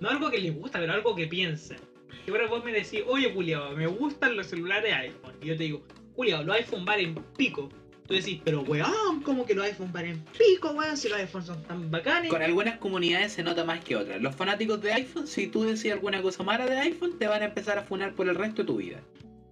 No 0.00 0.08
algo 0.08 0.30
que 0.30 0.38
les 0.38 0.54
gusta, 0.54 0.80
pero 0.80 0.92
algo 0.92 1.14
que 1.14 1.26
piensen. 1.28 1.78
Y 2.26 2.30
ahora 2.30 2.46
vos 2.46 2.64
me 2.64 2.72
decís, 2.72 3.02
oye, 3.06 3.32
culiao, 3.32 3.76
me 3.76 3.86
gustan 3.86 4.36
los 4.36 4.46
celulares 4.46 4.94
iPhone. 4.94 5.34
Y 5.40 5.46
yo 5.46 5.56
te 5.56 5.64
digo, 5.64 5.82
culiao, 6.14 6.42
los 6.42 6.56
iPhone 6.56 6.84
valen 6.84 7.14
pico. 7.36 7.68
Tú 8.06 8.14
decís, 8.14 8.40
pero 8.44 8.62
weón, 8.62 9.22
¿cómo 9.22 9.46
que 9.46 9.54
los 9.54 9.64
iPhone 9.64 9.92
valen 9.92 10.24
pico, 10.36 10.72
weón? 10.72 10.96
Si 10.96 11.08
los 11.08 11.18
iPhones 11.18 11.46
son 11.46 11.62
tan 11.62 11.90
bacanes. 11.90 12.30
Con 12.30 12.42
algunas 12.42 12.78
comunidades 12.78 13.32
se 13.32 13.42
nota 13.42 13.64
más 13.64 13.84
que 13.84 13.94
otras. 13.94 14.20
Los 14.20 14.34
fanáticos 14.34 14.82
de 14.82 14.92
iPhone, 14.92 15.26
si 15.26 15.46
tú 15.46 15.62
decís 15.62 15.92
alguna 15.92 16.20
cosa 16.20 16.42
mala 16.42 16.66
de 16.66 16.76
iPhone, 16.78 17.18
te 17.18 17.28
van 17.28 17.42
a 17.42 17.44
empezar 17.46 17.78
a 17.78 17.82
funar 17.82 18.14
por 18.14 18.28
el 18.28 18.34
resto 18.34 18.62
de 18.62 18.66
tu 18.66 18.76
vida. 18.78 19.00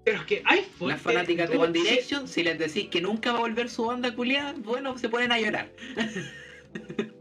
Pero 0.05 0.19
es 0.19 0.25
que 0.27 0.43
iPhone. 0.45 0.89
Las 0.89 1.01
fanáticas 1.01 1.51
de 1.51 1.57
One 1.57 1.73
Direction, 1.73 2.27
si 2.27 2.43
les 2.43 2.59
decís 2.59 2.89
que 2.89 3.01
nunca 3.01 3.31
va 3.31 3.39
a 3.39 3.43
volver 3.43 3.71
su 3.71 3.85
banda 3.85 4.15
culiada, 4.15 4.55
bueno, 4.59 4.99
se 4.99 5.09
ponen 5.09 5.31
a 5.33 5.39
llorar. 5.39 5.71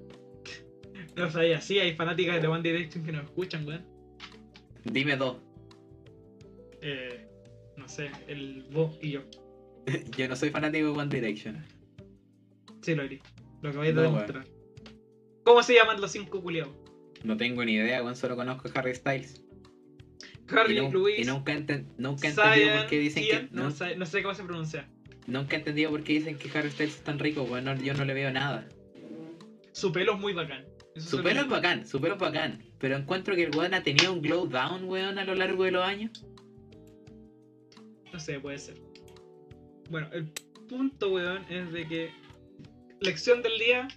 No 1.18 1.32
sabía, 1.32 1.60
sí, 1.60 1.80
hay 1.80 1.96
fanáticas 1.96 2.40
de 2.40 2.48
One 2.48 2.62
Direction 2.62 3.04
que 3.04 3.12
nos 3.12 3.24
escuchan, 3.24 3.68
weón. 3.68 3.84
Dime 4.92 5.16
dos. 5.18 5.38
Eh, 6.82 7.28
no 7.76 7.88
sé, 7.88 8.10
el 8.28 8.66
vos 8.72 8.98
y 9.02 9.12
yo. 9.12 9.22
Yo 10.18 10.28
no 10.28 10.36
soy 10.36 10.50
fanático 10.50 10.86
de 10.92 10.92
One 11.00 11.14
Direction. 11.16 11.64
Sí, 12.82 12.94
lo 12.96 13.04
haría. 13.04 13.20
Lo 13.62 13.70
acabáis 13.70 13.96
de 13.96 14.02
No, 14.02 14.08
demostrar. 14.10 14.46
¿Cómo 15.44 15.64
se 15.64 15.74
llaman 15.74 16.00
los 16.02 16.12
cinco 16.12 16.42
culiados? 16.42 16.74
No 17.24 17.38
tengo 17.38 17.64
ni 17.66 17.74
idea, 17.74 18.04
weón, 18.04 18.16
solo 18.16 18.36
conozco 18.36 18.70
a 18.74 18.80
Harry 18.80 18.94
Styles. 18.96 19.42
Harry, 20.50 20.78
y, 20.78 20.92
Luis, 20.92 21.20
y 21.20 21.24
nunca, 21.26 21.54
enten- 21.54 21.88
nunca 21.98 22.28
he 22.28 22.32
entendido 22.32 22.78
por 22.78 22.88
qué 22.88 23.00
dicen 23.00 23.24
Ian, 23.24 23.48
que. 23.50 23.56
no, 23.56 23.64
no- 23.64 23.72
sé, 23.72 23.96
no 23.98 24.06
sé 24.06 24.22
cómo 24.22 24.34
se 24.36 24.44
pronuncia. 24.44 24.88
nunca 25.26 25.56
he 25.56 25.60
entendido 25.60 25.90
por 25.92 26.04
qué 26.04 26.14
dicen 26.14 26.38
que 26.38 26.56
Harry 26.58 26.70
Styles 26.72 26.96
es 26.96 27.04
tan 27.04 27.20
rico, 27.20 27.44
weón. 27.44 27.66
no- 27.66 27.76
yo 27.76 27.94
no 27.94 28.06
le 28.06 28.14
veo 28.14 28.32
nada. 28.32 28.68
Su 29.74 29.92
pelo 29.92 30.14
es 30.14 30.20
muy 30.20 30.34
bacán. 30.34 30.66
Eso 30.96 31.18
Su 31.18 31.24
pelo 31.24 31.36
lo- 31.36 31.42
es 31.42 31.50
bacán, 31.50 31.86
su 31.88 32.00
pelo 32.00 32.14
es 32.16 32.20
bacán. 32.20 32.64
Pero 32.80 32.96
encuentro 32.96 33.36
que 33.36 33.44
el 33.44 33.56
weón 33.56 33.74
ha 33.74 33.84
tenido 33.84 34.14
un 34.14 34.22
glow 34.22 34.48
down, 34.48 34.84
weón, 34.86 35.18
a 35.18 35.26
lo 35.26 35.36
largo 35.36 35.64
de 35.64 35.72
los 35.72 35.84
años. 35.84 36.26
No 38.14 38.20
sé, 38.20 38.40
puede 38.40 38.58
ser. 38.60 38.78
Bueno, 39.90 40.08
el 40.14 40.32
punto, 40.68 41.14
weón, 41.14 41.44
es 41.50 41.72
de 41.72 41.88
que. 41.88 42.10
Lección 43.00 43.42
del 43.42 43.58
día: 43.60 43.88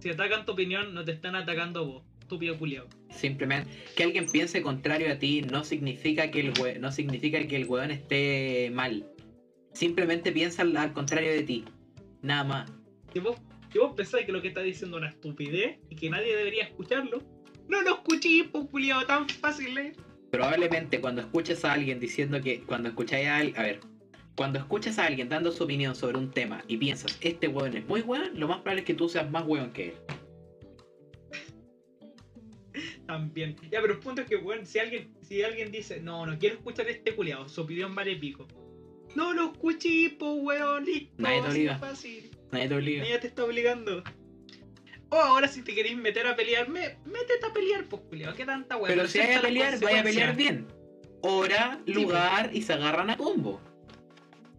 si 0.00 0.10
atacan 0.10 0.44
tu 0.46 0.52
opinión, 0.52 0.94
no 0.94 1.04
te 1.04 1.12
están 1.12 1.34
atacando 1.36 1.80
a 1.80 1.82
vos, 1.84 2.04
estúpido 2.20 2.58
culiao. 2.58 2.86
Simplemente 3.10 3.70
que 3.96 4.02
alguien 4.02 4.26
piense 4.30 4.60
contrario 4.60 5.10
a 5.10 5.18
ti 5.18 5.42
no 5.42 5.64
significa 5.64 6.30
que 6.30 6.40
el 6.40 6.52
we- 6.60 6.78
no 6.78 6.92
significa 6.92 7.46
que 7.46 7.56
el 7.56 7.66
weón 7.66 7.90
esté 7.90 8.70
mal. 8.74 9.06
Simplemente 9.72 10.32
piensa 10.32 10.62
al, 10.62 10.76
al 10.76 10.92
contrario 10.92 11.32
de 11.32 11.42
ti. 11.42 11.64
Nada 12.22 12.44
más. 12.44 12.72
Si 13.12 13.20
vos, 13.20 13.36
si 13.72 13.78
vos 13.78 13.94
pensáis 13.94 14.26
que 14.26 14.32
lo 14.32 14.42
que 14.42 14.48
está 14.48 14.60
diciendo 14.60 14.96
es 14.98 15.02
una 15.02 15.10
estupidez 15.10 15.78
y 15.88 15.96
que 15.96 16.10
nadie 16.10 16.36
debería 16.36 16.64
escucharlo, 16.64 17.22
no 17.68 17.82
lo 17.82 17.94
escuché, 17.94 18.48
pues 18.50 18.66
culiao, 18.70 19.04
tan 19.06 19.28
fácil, 19.28 19.76
eh. 19.78 19.92
Probablemente 20.30 21.00
cuando 21.00 21.22
escuches 21.22 21.64
a 21.64 21.72
alguien 21.72 22.00
diciendo 22.00 22.40
que 22.40 22.60
cuando 22.62 22.88
escucháis 22.88 23.26
a 23.28 23.36
alguien, 23.38 23.58
a 23.58 23.62
ver, 23.62 23.80
cuando 24.36 24.58
escuchas 24.58 24.98
a 24.98 25.06
alguien 25.06 25.28
dando 25.28 25.50
su 25.50 25.64
opinión 25.64 25.94
sobre 25.94 26.18
un 26.18 26.30
tema 26.30 26.62
y 26.68 26.76
piensas, 26.76 27.16
este 27.20 27.48
weón 27.48 27.76
es 27.76 27.86
muy 27.86 28.02
weón, 28.02 28.38
lo 28.38 28.48
más 28.48 28.58
probable 28.58 28.80
es 28.80 28.86
que 28.86 28.94
tú 28.94 29.08
seas 29.08 29.30
más 29.30 29.46
weón 29.46 29.72
que 29.72 29.88
él. 29.88 29.94
También. 33.06 33.56
Ya, 33.70 33.80
pero 33.80 33.94
el 33.94 34.00
punto 34.00 34.22
es 34.22 34.28
que, 34.28 34.36
weón, 34.36 34.66
si 34.66 34.78
alguien, 34.78 35.14
si 35.22 35.42
alguien 35.42 35.70
dice, 35.70 36.00
no, 36.00 36.26
no 36.26 36.38
quiero 36.38 36.56
escuchar 36.56 36.88
este 36.88 37.14
culiao, 37.14 37.48
su 37.48 37.62
opinión 37.62 37.94
vale 37.94 38.16
pico. 38.16 38.46
No 39.14 39.32
lo 39.32 39.52
escuché, 39.52 40.14
pues 40.18 40.32
weón, 40.42 40.84
listo. 40.84 41.14
Nadie 41.16 41.40
te 41.40 41.48
obliga. 41.48 41.78
fácil. 41.78 42.30
Nadie 42.52 42.68
te 42.68 42.74
obliga. 42.74 43.02
Nadie 43.04 43.18
te 43.20 43.26
está 43.28 43.44
obligando. 43.44 44.02
O 45.10 45.16
ahora 45.16 45.46
si 45.48 45.62
te 45.62 45.74
queréis 45.74 45.96
meter 45.96 46.26
a 46.26 46.34
pelear, 46.36 46.68
me, 46.68 46.96
métete 47.04 47.46
a 47.48 47.52
pelear, 47.52 47.84
pues 47.84 48.02
culiao, 48.08 48.34
qué 48.34 48.44
tanta 48.44 48.76
weón. 48.76 48.88
Pero 48.88 49.06
si 49.08 49.18
vaya 49.18 49.38
a 49.38 49.42
pelear, 49.42 49.78
vaya 49.80 50.00
a 50.00 50.02
pelear 50.04 50.36
bien. 50.36 50.66
Hora, 51.22 51.80
Sí, 51.86 51.92
lugar 51.92 52.50
y 52.52 52.62
se 52.62 52.72
agarran 52.72 53.10
a 53.10 53.16
combo. 53.16 53.60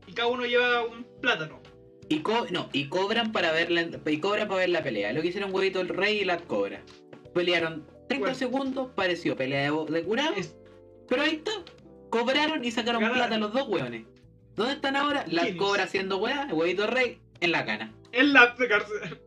Y 0.08 0.14
cada 0.14 0.30
uno 0.30 0.46
lleva 0.46 0.86
un 0.86 1.06
plátano. 1.22 1.62
Y 2.10 2.20
co- 2.20 2.48
no, 2.50 2.70
y 2.72 2.88
cobran 2.88 3.32
para 3.34 3.52
ver 3.52 3.70
la 3.72 3.82
y 4.06 4.20
cobran 4.20 4.48
para 4.48 4.62
ver 4.62 4.70
la 4.70 4.82
pelea. 4.84 5.12
Lo 5.14 5.22
que 5.22 5.28
hicieron 5.28 5.54
huevito 5.54 5.82
el 5.82 5.90
rey 5.90 6.20
y 6.20 6.26
la 6.26 6.38
cobra. 6.38 6.82
Pelearon 7.34 7.86
30 8.08 8.18
Bueno. 8.20 8.36
segundos, 8.36 8.90
pareció 8.96 9.36
pelea 9.36 9.70
de, 9.72 10.02
de. 10.02 10.40
Es- 10.40 10.56
Pero 11.10 11.24
ahí 11.24 11.36
está. 11.36 11.52
Cobraron 12.10 12.64
y 12.64 12.72
sacaron 12.72 13.02
Ganaron. 13.02 13.18
plata 13.28 13.38
los 13.38 13.52
dos 13.52 13.68
hueones. 13.68 14.06
¿Dónde 14.56 14.74
están 14.74 14.96
ahora? 14.96 15.26
La 15.28 15.46
cobra 15.58 15.84
haciendo 15.84 16.18
hueá, 16.18 16.44
el 16.50 16.54
huevito 16.54 16.88
rey 16.88 17.20
en 17.42 17.52
la 17.52 17.66
cana. 17.66 17.94
En 18.14 18.32
la 18.34 18.56
cárcel. 18.56 19.20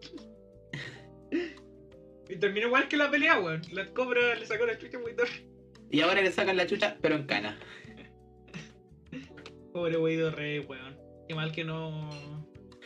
Y 2.28 2.36
terminó 2.36 2.66
igual 2.68 2.88
que 2.88 2.96
la 2.96 3.10
pelea, 3.10 3.40
weón. 3.40 3.62
La 3.72 3.86
cobra 3.86 4.34
le 4.36 4.46
sacó 4.46 4.66
la 4.66 4.78
chucha 4.78 4.98
muy 4.98 5.14
torre. 5.14 5.46
Y 5.90 6.00
ahora 6.00 6.20
le 6.22 6.30
sacan 6.30 6.56
la 6.56 6.66
chucha, 6.66 6.96
pero 7.00 7.16
en 7.16 7.26
cana. 7.26 7.58
Pobre 9.72 9.96
weído 9.98 10.30
rey, 10.30 10.60
weón. 10.60 10.96
Qué 11.28 11.34
mal 11.34 11.52
que 11.52 11.64
no. 11.64 12.10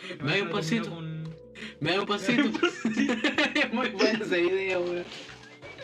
que 0.08 0.22
Me 0.22 0.32
hay 0.32 0.40
un 0.42 0.48
con- 0.50 1.24
Me 1.80 1.92
da 1.92 2.00
un 2.00 2.06
pasito. 2.06 2.42
es 2.64 2.84
muy 3.72 3.88
bueno 3.90 4.24
ese 4.24 4.40
video, 4.42 4.82
weón. 4.82 5.04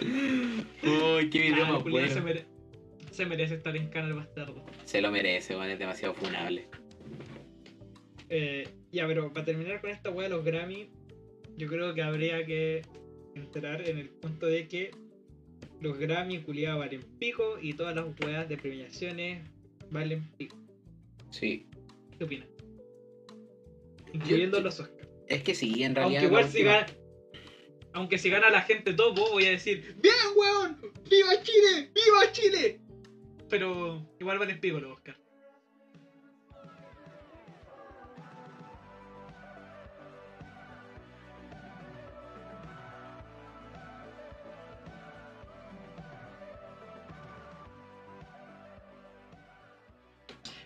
Uy, 0.02 1.30
qué 1.30 1.38
video 1.40 1.64
Ah, 1.66 1.72
más 1.72 1.82
bueno. 1.84 2.08
se, 2.12 2.20
mere- 2.20 2.46
se 3.10 3.26
merece 3.26 3.54
estar 3.54 3.76
en 3.76 3.88
cana 3.88 4.08
el 4.08 4.14
bastardo. 4.14 4.64
Se 4.84 5.00
lo 5.00 5.10
merece, 5.10 5.54
weón, 5.56 5.70
es 5.70 5.78
demasiado 5.78 6.14
funable. 6.14 6.68
Eh, 8.28 8.68
ya, 8.92 9.06
pero 9.06 9.32
para 9.32 9.46
terminar 9.46 9.80
con 9.80 9.90
esta 9.90 10.10
weá 10.10 10.28
de 10.28 10.34
los 10.34 10.44
Grammy, 10.44 10.90
yo 11.56 11.68
creo 11.68 11.94
que 11.94 12.02
habría 12.02 12.44
que 12.46 12.82
entrar 13.34 13.86
en 13.88 13.98
el 13.98 14.08
punto 14.08 14.46
de 14.46 14.66
que 14.68 14.90
los 15.80 15.98
Grammy 15.98 16.42
culiados 16.42 16.80
valen 16.80 17.02
pico 17.18 17.58
y 17.60 17.72
todas 17.74 17.94
las 17.94 18.06
weas 18.24 18.48
de 18.48 18.56
premiaciones 18.56 19.48
valen 19.90 20.28
pico. 20.36 20.56
Sí. 21.30 21.66
¿Qué 22.18 22.24
opinas? 22.24 22.48
Incluyendo 24.12 24.58
yo- 24.58 24.64
los 24.64 24.80
Oscars. 24.80 25.08
Es 25.28 25.42
que 25.42 25.54
sí, 25.54 25.84
en 25.84 25.94
realidad. 25.94 26.22
Aunque 26.22 26.26
igual 26.26 26.50
si 26.50 26.62
gana, 26.62 26.86
Aunque 27.92 28.18
si 28.18 28.30
gana 28.30 28.50
la 28.50 28.62
gente 28.62 28.92
topo, 28.94 29.30
voy 29.30 29.46
a 29.46 29.50
decir, 29.50 29.96
¡Bien, 30.00 30.14
weón! 30.36 30.76
¡Viva 31.08 31.30
Chile! 31.42 31.90
¡Viva 31.94 32.32
Chile! 32.32 32.80
Pero 33.48 34.06
igual 34.20 34.38
van 34.38 34.50
en 34.50 34.60
pico 34.60 34.78
los 34.80 34.92
Oscar. 34.92 35.16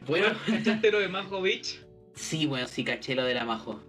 Bueno, 0.06 0.28
¿cachaste 0.46 0.90
lo 0.90 1.00
de 1.00 1.08
Majo 1.08 1.40
Beach? 1.42 1.80
sí, 2.14 2.46
bueno, 2.46 2.66
sí 2.68 2.84
caché 2.84 3.14
lo 3.14 3.24
de 3.24 3.34
la 3.34 3.44
Majo. 3.44 3.80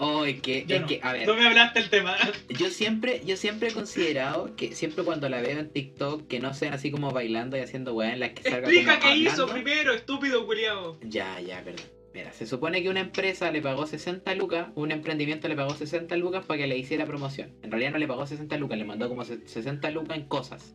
Oh, 0.00 0.24
es 0.24 0.40
que, 0.40 0.64
Yo 0.64 0.76
es 0.76 0.82
no. 0.82 0.86
que, 0.86 1.00
a 1.02 1.12
ver, 1.12 1.26
No 1.26 1.34
me 1.34 1.44
hablaste 1.44 1.80
el 1.80 1.90
tema. 1.90 2.16
yo 2.56 2.70
siempre, 2.70 3.20
yo 3.26 3.36
siempre 3.36 3.68
he 3.68 3.72
considerado 3.72 4.54
que 4.54 4.72
siempre 4.76 5.02
cuando 5.02 5.28
la 5.28 5.40
veo 5.40 5.58
en 5.58 5.70
TikTok, 5.70 6.28
que 6.28 6.38
no 6.38 6.54
sean 6.54 6.72
así 6.74 6.92
como 6.92 7.10
bailando 7.10 7.56
y 7.56 7.60
haciendo 7.60 7.94
weá 7.94 8.12
en 8.12 8.20
las 8.20 8.30
que 8.30 8.44
salga 8.44 8.68
Explica 8.68 9.00
qué 9.00 9.16
hizo 9.16 9.48
primero, 9.48 9.92
estúpido 9.92 10.46
culiao. 10.46 10.98
Ya, 11.02 11.40
ya, 11.40 11.64
perdón. 11.64 11.84
Mira, 12.14 12.32
se 12.32 12.46
supone 12.46 12.80
que 12.82 12.88
una 12.90 13.00
empresa 13.00 13.50
le 13.50 13.60
pagó 13.60 13.86
60 13.88 14.34
lucas, 14.36 14.68
un 14.76 14.92
emprendimiento 14.92 15.48
le 15.48 15.56
pagó 15.56 15.74
60 15.74 16.16
lucas 16.16 16.44
para 16.46 16.58
que 16.58 16.66
le 16.68 16.78
hiciera 16.78 17.04
promoción. 17.04 17.52
En 17.62 17.70
realidad 17.72 17.90
no 17.92 17.98
le 17.98 18.06
pagó 18.06 18.24
60 18.24 18.56
lucas, 18.56 18.78
le 18.78 18.84
mandó 18.84 19.08
como 19.08 19.24
se- 19.24 19.46
60 19.48 19.90
lucas 19.90 20.16
en 20.16 20.24
cosas. 20.28 20.74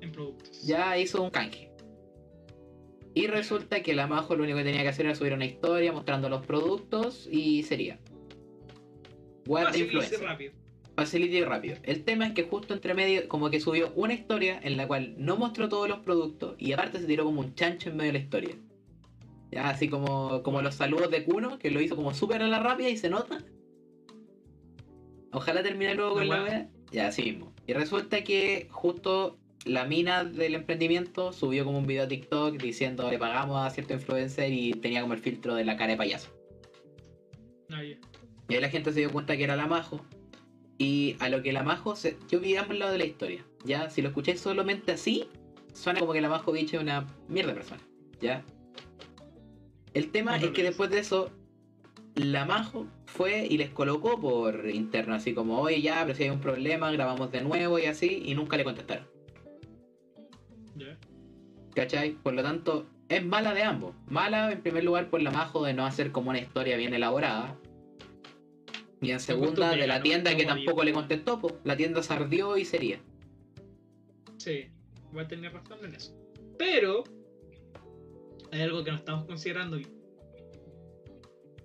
En 0.00 0.12
productos. 0.12 0.62
Ya 0.64 0.96
hizo 0.96 1.20
un 1.22 1.30
canje. 1.30 1.67
Y 3.18 3.26
resulta 3.26 3.82
que 3.82 3.96
la 3.96 4.06
Majo 4.06 4.36
lo 4.36 4.44
único 4.44 4.58
que 4.58 4.64
tenía 4.64 4.82
que 4.82 4.90
hacer 4.90 5.06
era 5.06 5.14
subir 5.16 5.32
una 5.32 5.44
historia 5.44 5.92
mostrando 5.92 6.28
los 6.28 6.46
productos 6.46 7.28
y 7.28 7.64
sería. 7.64 7.98
What 9.44 9.74
influencer. 9.74 10.20
rápido. 10.20 10.52
Facility 10.94 11.38
y 11.38 11.42
rápido. 11.42 11.76
El 11.82 12.04
tema 12.04 12.28
es 12.28 12.32
que 12.34 12.44
justo 12.44 12.74
entre 12.74 12.94
medio, 12.94 13.26
como 13.26 13.50
que 13.50 13.58
subió 13.58 13.92
una 13.96 14.14
historia 14.14 14.60
en 14.62 14.76
la 14.76 14.86
cual 14.86 15.16
no 15.18 15.36
mostró 15.36 15.68
todos 15.68 15.88
los 15.88 15.98
productos 15.98 16.54
y 16.58 16.70
aparte 16.70 17.00
se 17.00 17.06
tiró 17.06 17.24
como 17.24 17.40
un 17.40 17.56
chancho 17.56 17.90
en 17.90 17.96
medio 17.96 18.12
de 18.12 18.18
la 18.20 18.24
historia. 18.24 18.54
Ya, 19.50 19.68
así 19.68 19.88
como, 19.88 20.44
como 20.44 20.62
los 20.62 20.76
saludos 20.76 21.10
de 21.10 21.24
Kuno, 21.24 21.58
que 21.58 21.72
lo 21.72 21.80
hizo 21.80 21.96
como 21.96 22.14
súper 22.14 22.40
a 22.42 22.46
la 22.46 22.60
rápida 22.60 22.88
y 22.88 22.96
se 22.96 23.10
nota. 23.10 23.44
Ojalá 25.32 25.64
termine 25.64 25.96
luego 25.96 26.14
con 26.14 26.28
La 26.28 26.44
wea. 26.44 26.70
Ya, 26.92 27.08
así 27.08 27.22
mismo. 27.22 27.52
Y 27.66 27.72
resulta 27.72 28.22
que 28.22 28.68
justo 28.70 29.40
la 29.68 29.84
mina 29.84 30.24
del 30.24 30.54
emprendimiento 30.54 31.32
subió 31.32 31.64
como 31.64 31.78
un 31.78 31.86
video 31.86 32.04
a 32.04 32.08
TikTok 32.08 32.56
diciendo 32.56 33.10
le 33.10 33.18
pagamos 33.18 33.64
a 33.64 33.70
cierto 33.70 33.94
influencer 33.94 34.52
y 34.52 34.72
tenía 34.72 35.02
como 35.02 35.14
el 35.14 35.20
filtro 35.20 35.54
de 35.54 35.64
la 35.64 35.76
cara 35.76 35.92
de 35.92 35.96
payaso. 35.96 36.30
Ya. 37.68 37.82
Y 37.82 38.54
ahí 38.54 38.60
la 38.60 38.70
gente 38.70 38.92
se 38.92 39.00
dio 39.00 39.12
cuenta 39.12 39.36
que 39.36 39.44
era 39.44 39.56
la 39.56 39.66
Majo. 39.66 40.04
Y 40.78 41.16
a 41.18 41.28
lo 41.28 41.42
que 41.42 41.52
la 41.52 41.62
Majo 41.62 41.96
se... 41.96 42.16
Yo 42.30 42.40
vi 42.40 42.56
ambos 42.56 42.78
lados 42.78 42.92
de 42.92 42.98
la 42.98 43.04
historia. 43.04 43.44
Ya, 43.64 43.90
si 43.90 44.00
lo 44.00 44.08
escucháis 44.08 44.40
solamente 44.40 44.92
así, 44.92 45.28
suena 45.74 46.00
como 46.00 46.12
que 46.12 46.20
la 46.20 46.28
Majo 46.28 46.52
Beach 46.52 46.72
es 46.72 46.80
una 46.80 47.06
mierda 47.28 47.50
de 47.50 47.56
persona. 47.56 47.82
Ya. 48.20 48.44
El 49.92 50.10
tema 50.10 50.38
No 50.38 50.46
es 50.46 50.52
que 50.52 50.62
es. 50.62 50.68
después 50.68 50.88
de 50.90 51.00
eso, 51.00 51.30
la 52.14 52.44
Majo 52.46 52.86
fue 53.06 53.46
y 53.46 53.58
les 53.58 53.70
colocó 53.70 54.20
por 54.20 54.68
interno, 54.70 55.14
así 55.14 55.34
como, 55.34 55.60
oye, 55.60 55.82
ya, 55.82 56.02
pero 56.06 56.16
si 56.16 56.24
hay 56.24 56.30
un 56.30 56.40
problema, 56.40 56.90
grabamos 56.90 57.30
de 57.32 57.42
nuevo 57.42 57.78
y 57.78 57.86
así, 57.86 58.22
y 58.24 58.34
nunca 58.34 58.56
le 58.56 58.64
contestaron. 58.64 59.17
¿Cachai? 61.74 62.12
Por 62.12 62.34
lo 62.34 62.42
tanto, 62.42 62.86
es 63.08 63.24
mala 63.24 63.54
de 63.54 63.62
ambos. 63.62 63.94
Mala 64.06 64.52
en 64.52 64.62
primer 64.62 64.84
lugar 64.84 65.10
por 65.10 65.22
la 65.22 65.30
Majo 65.30 65.64
de 65.64 65.74
no 65.74 65.86
hacer 65.86 66.12
como 66.12 66.30
una 66.30 66.38
historia 66.38 66.76
bien 66.76 66.94
elaborada. 66.94 67.56
Y 69.00 69.12
en 69.12 69.20
segunda 69.20 69.70
de 69.70 69.86
la 69.86 70.02
tienda 70.02 70.36
que 70.36 70.44
tampoco 70.44 70.82
le 70.82 70.92
contestó, 70.92 71.40
po. 71.40 71.58
la 71.64 71.76
tienda 71.76 72.02
se 72.02 72.12
ardió 72.12 72.56
y 72.56 72.64
sería. 72.64 73.00
Sí, 74.38 74.70
igual 75.10 75.28
tenía 75.28 75.50
razón 75.50 75.78
en 75.84 75.94
eso. 75.94 76.16
Pero 76.58 77.04
hay 78.50 78.62
algo 78.62 78.82
que 78.82 78.90
no 78.90 78.96
estamos 78.96 79.24
considerando. 79.24 79.78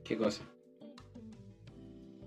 ¿Qué 0.04 0.18
cosa? 0.18 0.44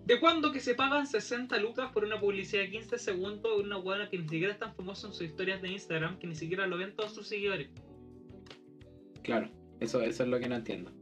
¿De 0.07 0.21
cuándo 0.21 0.53
que 0.53 0.61
se 0.61 0.75
pagan 0.77 1.07
60 1.07 1.59
lucas 1.59 1.91
por 1.93 2.05
una 2.05 2.21
publicidad 2.21 2.63
de 2.63 2.71
15 2.71 2.99
segundos 2.99 3.57
de 3.59 3.65
una 3.65 3.77
buena 3.77 4.09
que 4.09 4.19
ni 4.19 4.29
siquiera 4.29 4.53
es 4.53 4.59
tan 4.59 4.73
famosa 4.75 5.09
en 5.09 5.13
sus 5.13 5.23
historias 5.27 5.61
de 5.61 5.69
Instagram 5.69 6.19
que 6.21 6.29
ni 6.29 6.37
siquiera 6.37 6.67
lo 6.69 6.79
ven 6.79 6.95
todos 6.95 7.13
sus 7.13 7.27
seguidores? 7.27 7.69
Claro, 9.23 9.49
eso, 9.81 10.01
eso 10.03 10.23
es 10.23 10.29
lo 10.29 10.39
que 10.39 10.49
no 10.49 10.55
entiendo. 10.55 10.93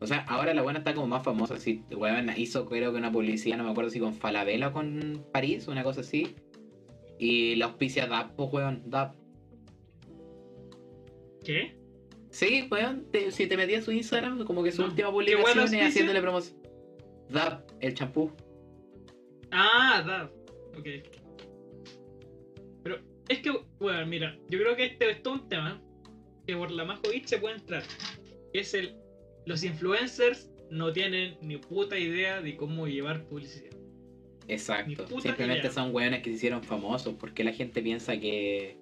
O 0.00 0.06
sea, 0.06 0.18
ahora 0.28 0.54
la 0.54 0.62
buena 0.62 0.78
está 0.78 0.94
como 0.94 1.08
más 1.08 1.24
famosa. 1.24 1.58
Si 1.58 1.82
weón 1.90 2.30
hizo 2.36 2.66
creo 2.66 2.92
que 2.92 2.98
una 2.98 3.10
publicidad, 3.10 3.56
no 3.56 3.64
me 3.64 3.70
acuerdo 3.70 3.90
si 3.90 3.98
con 3.98 4.14
Falabella 4.14 4.68
o 4.68 4.72
con 4.72 5.24
París, 5.32 5.66
una 5.66 5.82
cosa 5.82 6.02
así. 6.02 6.36
Y 7.18 7.56
la 7.56 7.64
auspicia 7.66 8.06
DAP, 8.06 8.36
pues 8.36 8.52
weón, 8.52 8.82
DAP. 8.86 9.16
¿Qué? 11.44 11.76
Sí, 12.30 12.68
weón, 12.70 13.06
te- 13.10 13.32
si 13.32 13.48
te 13.48 13.56
metías 13.56 13.82
a 13.82 13.84
su 13.86 13.90
Instagram, 13.92 14.44
como 14.44 14.62
que 14.62 14.70
su 14.70 14.82
No. 14.82 14.88
última 14.88 15.08
¿Qué 15.08 15.12
publicación 15.12 15.74
es 15.74 15.88
haciéndole 15.88 16.20
promoción. 16.20 16.57
DAP, 17.30 17.70
el 17.80 17.94
champú. 17.94 18.32
Ah, 19.50 20.02
da. 20.06 20.30
Ok. 20.78 20.86
Pero 22.82 22.98
es 23.28 23.38
que, 23.40 23.52
bueno, 23.78 24.06
mira, 24.06 24.36
yo 24.48 24.58
creo 24.58 24.76
que 24.76 24.86
este 24.86 25.10
es 25.10 25.22
todo 25.22 25.34
un 25.34 25.48
tema 25.48 25.82
que 26.46 26.56
por 26.56 26.70
la 26.70 26.84
Majovich 26.84 27.26
se 27.26 27.38
puede 27.38 27.56
entrar. 27.56 27.82
Es 28.52 28.74
el. 28.74 28.96
Los 29.46 29.64
influencers 29.64 30.50
no 30.70 30.92
tienen 30.92 31.36
ni 31.40 31.56
puta 31.56 31.98
idea 31.98 32.40
de 32.40 32.56
cómo 32.56 32.86
llevar 32.86 33.24
publicidad. 33.24 33.76
Exacto. 34.46 35.06
Simplemente 35.20 35.60
idea. 35.60 35.70
son 35.70 35.94
weones 35.94 36.22
que 36.22 36.30
se 36.30 36.36
hicieron 36.36 36.62
famosos. 36.62 37.14
porque 37.14 37.44
la 37.44 37.52
gente 37.52 37.82
piensa 37.82 38.18
que.? 38.18 38.78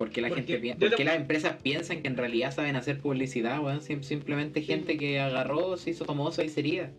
Porque 0.00 0.22
la 0.22 0.28
Porque 0.28 0.44
gente 0.44 0.74
te- 0.76 0.88
porque 0.88 1.04
las 1.04 1.16
empresas 1.16 1.60
piensan 1.62 2.00
que 2.00 2.08
en 2.08 2.16
realidad 2.16 2.52
saben 2.54 2.74
hacer 2.74 3.00
publicidad, 3.02 3.62
weón? 3.62 3.82
Sim- 3.82 4.02
simplemente 4.02 4.62
gente 4.62 4.96
que 4.96 5.20
agarró, 5.20 5.76
se 5.76 5.90
hizo 5.90 6.06
famosa 6.06 6.42
y 6.42 6.48
sería. 6.48 6.90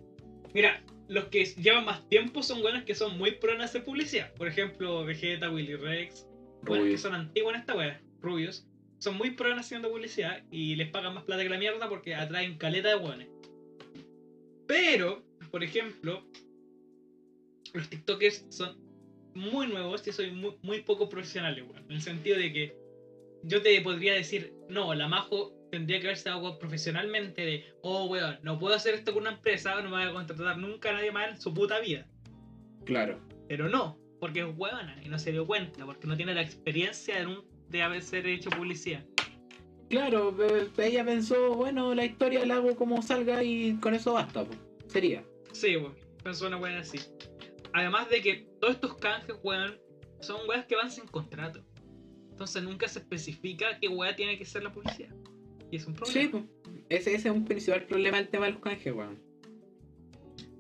Mira, 0.54 0.84
los 1.08 1.26
que 1.26 1.46
llevan 1.46 1.86
más 1.86 2.08
tiempo 2.10 2.44
son 2.44 2.62
buenos 2.62 2.84
que 2.84 2.94
son 2.94 3.18
muy 3.18 3.32
pro 3.32 3.56
en 3.56 3.62
hacer 3.62 3.84
publicidad. 3.84 4.32
Por 4.36 4.48
ejemplo, 4.48 5.04
Vegeta, 5.04 5.50
Willy 5.50 5.78
Rex. 5.78 6.28
Buenos 6.62 6.90
que 6.90 6.98
son 7.00 7.16
antiguos 7.16 7.56
en 7.56 7.62
esta 7.62 7.76
wea, 7.76 8.00
rubios. 8.22 8.68
Son 9.00 9.18
muy 9.18 9.32
pro 9.32 9.52
en 9.52 9.58
haciendo 9.58 9.90
publicidad 9.90 10.44
y 10.52 10.76
les 10.76 10.90
pagan 10.90 11.16
más 11.16 11.24
plata 11.24 11.42
que 11.42 11.50
la 11.50 11.58
mierda 11.58 11.90
porque 11.90 12.14
atraen 12.14 12.56
caleta 12.60 12.90
de 12.90 12.96
hueones. 12.98 13.30
Pero, 14.68 15.24
por 15.50 15.64
ejemplo, 15.64 16.24
los 17.74 17.90
TikTokers 17.90 18.46
son 18.50 18.78
muy 19.34 19.66
nuevos 19.66 20.08
y 20.08 20.12
son 20.12 20.36
muy, 20.38 20.54
muy 20.62 20.82
poco 20.84 21.10
profesionales, 21.10 21.64
weón. 21.68 21.84
En 21.86 21.94
el 21.94 22.02
sentido 22.04 22.38
de 22.38 22.54
que 22.54 22.81
yo 23.44 23.62
te 23.62 23.80
podría 23.82 24.14
decir, 24.14 24.54
no, 24.70 24.94
la 24.94 25.08
Majo 25.08 25.54
tendría 25.72 26.00
que 26.00 26.08
haberse 26.08 26.30
dado 26.30 26.60
profesionalmente 26.60 27.46
de, 27.46 27.66
oh, 27.82 28.06
weón, 28.06 28.40
no 28.44 28.60
puedo 28.60 28.76
hacer 28.76 28.94
esto 28.94 29.14
con 29.14 29.22
una 29.24 29.32
empresa, 29.32 29.76
no 29.76 29.90
me 29.90 29.98
voy 29.98 30.04
a 30.04 30.14
contratar 30.14 30.58
nunca 30.58 30.90
a 30.90 30.94
nadie 30.94 31.12
más 31.12 31.30
en 31.30 31.42
su 31.42 31.54
puta 31.54 31.80
vida. 31.80 32.08
Claro. 32.86 33.20
Pero 33.48 33.70
no, 33.70 33.98
porque 34.20 34.42
es 34.42 34.48
huevona 34.56 35.02
y 35.04 35.10
no 35.10 35.18
se 35.18 35.32
dio 35.32 35.46
cuenta, 35.48 35.86
porque 35.86 36.08
no 36.08 36.18
tiene 36.18 36.34
la 36.34 36.42
experiencia 36.42 37.20
de, 37.20 37.26
un, 37.28 37.46
de 37.70 37.82
haber 37.82 38.04
hecho 38.28 38.50
publicidad. 38.50 39.06
Claro, 39.90 40.36
pe- 40.36 40.88
ella 40.88 41.04
pensó, 41.04 41.56
bueno, 41.56 41.94
la 41.94 42.06
historia 42.06 42.46
la 42.46 42.56
hago 42.56 42.76
como 42.76 43.02
salga 43.02 43.44
y 43.44 43.76
con 43.78 43.94
eso 43.94 44.14
basta, 44.14 44.46
po. 44.46 44.54
Sería. 44.88 45.24
Sí, 45.52 45.76
weón, 45.78 45.96
pensó 46.24 46.48
una 46.48 46.58
weá 46.58 46.80
así. 46.80 47.00
Además 47.74 48.10
de 48.10 48.22
que 48.22 48.48
todos 48.60 48.76
estos 48.76 48.96
canjes, 48.96 49.36
weón, 49.44 49.80
son 50.22 50.48
weas 50.48 50.66
que 50.66 50.76
van 50.76 50.92
sin 50.92 51.08
contrato. 51.08 51.64
Entonces 52.42 52.64
nunca 52.64 52.88
se 52.88 52.98
especifica 52.98 53.78
qué 53.80 53.88
wea 53.88 54.16
tiene 54.16 54.36
que 54.36 54.46
ser 54.46 54.64
la 54.64 54.74
publicidad. 54.74 55.14
Y 55.70 55.76
es 55.76 55.86
un 55.86 55.94
problema. 55.94 56.40
Sí. 56.40 56.74
Ese, 56.90 57.14
ese 57.14 57.28
es 57.28 57.36
un 57.36 57.46
principal 57.46 57.86
problema 57.86 58.18
del 58.18 58.30
tema 58.30 58.48
de 58.48 58.54
los 58.54 58.62
canjes, 58.62 58.92
weón. 58.92 59.22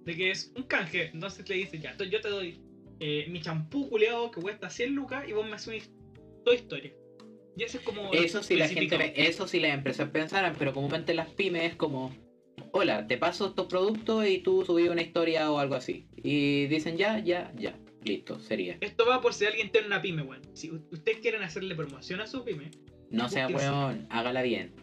De 0.06 0.16
que 0.16 0.30
es 0.30 0.54
un 0.56 0.62
canje, 0.62 1.10
entonces 1.12 1.50
le 1.50 1.56
dice, 1.56 1.80
ya, 1.80 1.98
yo 1.98 2.22
te 2.22 2.30
doy 2.30 2.62
eh, 3.00 3.26
mi 3.30 3.42
champú 3.42 3.90
culeado 3.90 4.30
que 4.30 4.40
cuesta 4.42 4.70
100 4.70 4.94
lucas 4.94 5.28
y 5.28 5.34
vos 5.34 5.48
me 5.48 5.54
haces 5.54 5.90
toda 6.46 6.56
historia. 6.56 6.94
Y 7.58 7.64
eso 7.64 7.80
es 7.80 7.84
como... 7.84 8.14
Eso 8.14 8.44
sí 8.44 8.58
la 8.58 8.68
gente, 8.68 9.28
eso 9.28 9.48
sí 9.48 9.60
las 9.60 9.74
empresas 9.74 10.08
pensaran, 10.12 10.56
pero 10.60 10.74
comúnmente 10.74 11.16
las 11.16 11.30
pymes 11.30 11.64
es 11.64 11.76
como, 11.76 12.16
hola, 12.74 13.08
te 13.08 13.18
paso 13.18 13.48
estos 13.48 13.66
productos 13.66 14.28
y 14.28 14.38
tú 14.38 14.64
subís 14.66 14.88
una 14.88 15.02
historia 15.02 15.52
o 15.52 15.58
algo 15.58 15.74
así. 15.74 16.06
Y 16.16 16.68
dicen 16.68 16.98
ya, 16.98 17.18
ya, 17.18 17.52
ya, 17.58 17.76
listo, 18.04 18.40
sería. 18.40 18.78
Esto 18.82 19.06
va 19.06 19.22
por 19.22 19.34
si 19.34 19.46
alguien 19.46 19.72
tiene 19.72 19.88
una 19.88 20.02
pyme, 20.02 20.22
weón. 20.24 20.42
Si 20.54 20.70
ustedes 20.92 21.20
quieren 21.20 21.44
hacerle 21.44 21.76
promoción 21.76 22.22
a 22.22 22.28
su 22.28 22.44
pyme, 22.44 22.72
No 23.10 23.28
sea 23.30 23.48
weón, 23.48 24.08
hágala 24.10 24.42
bien. 24.42 24.74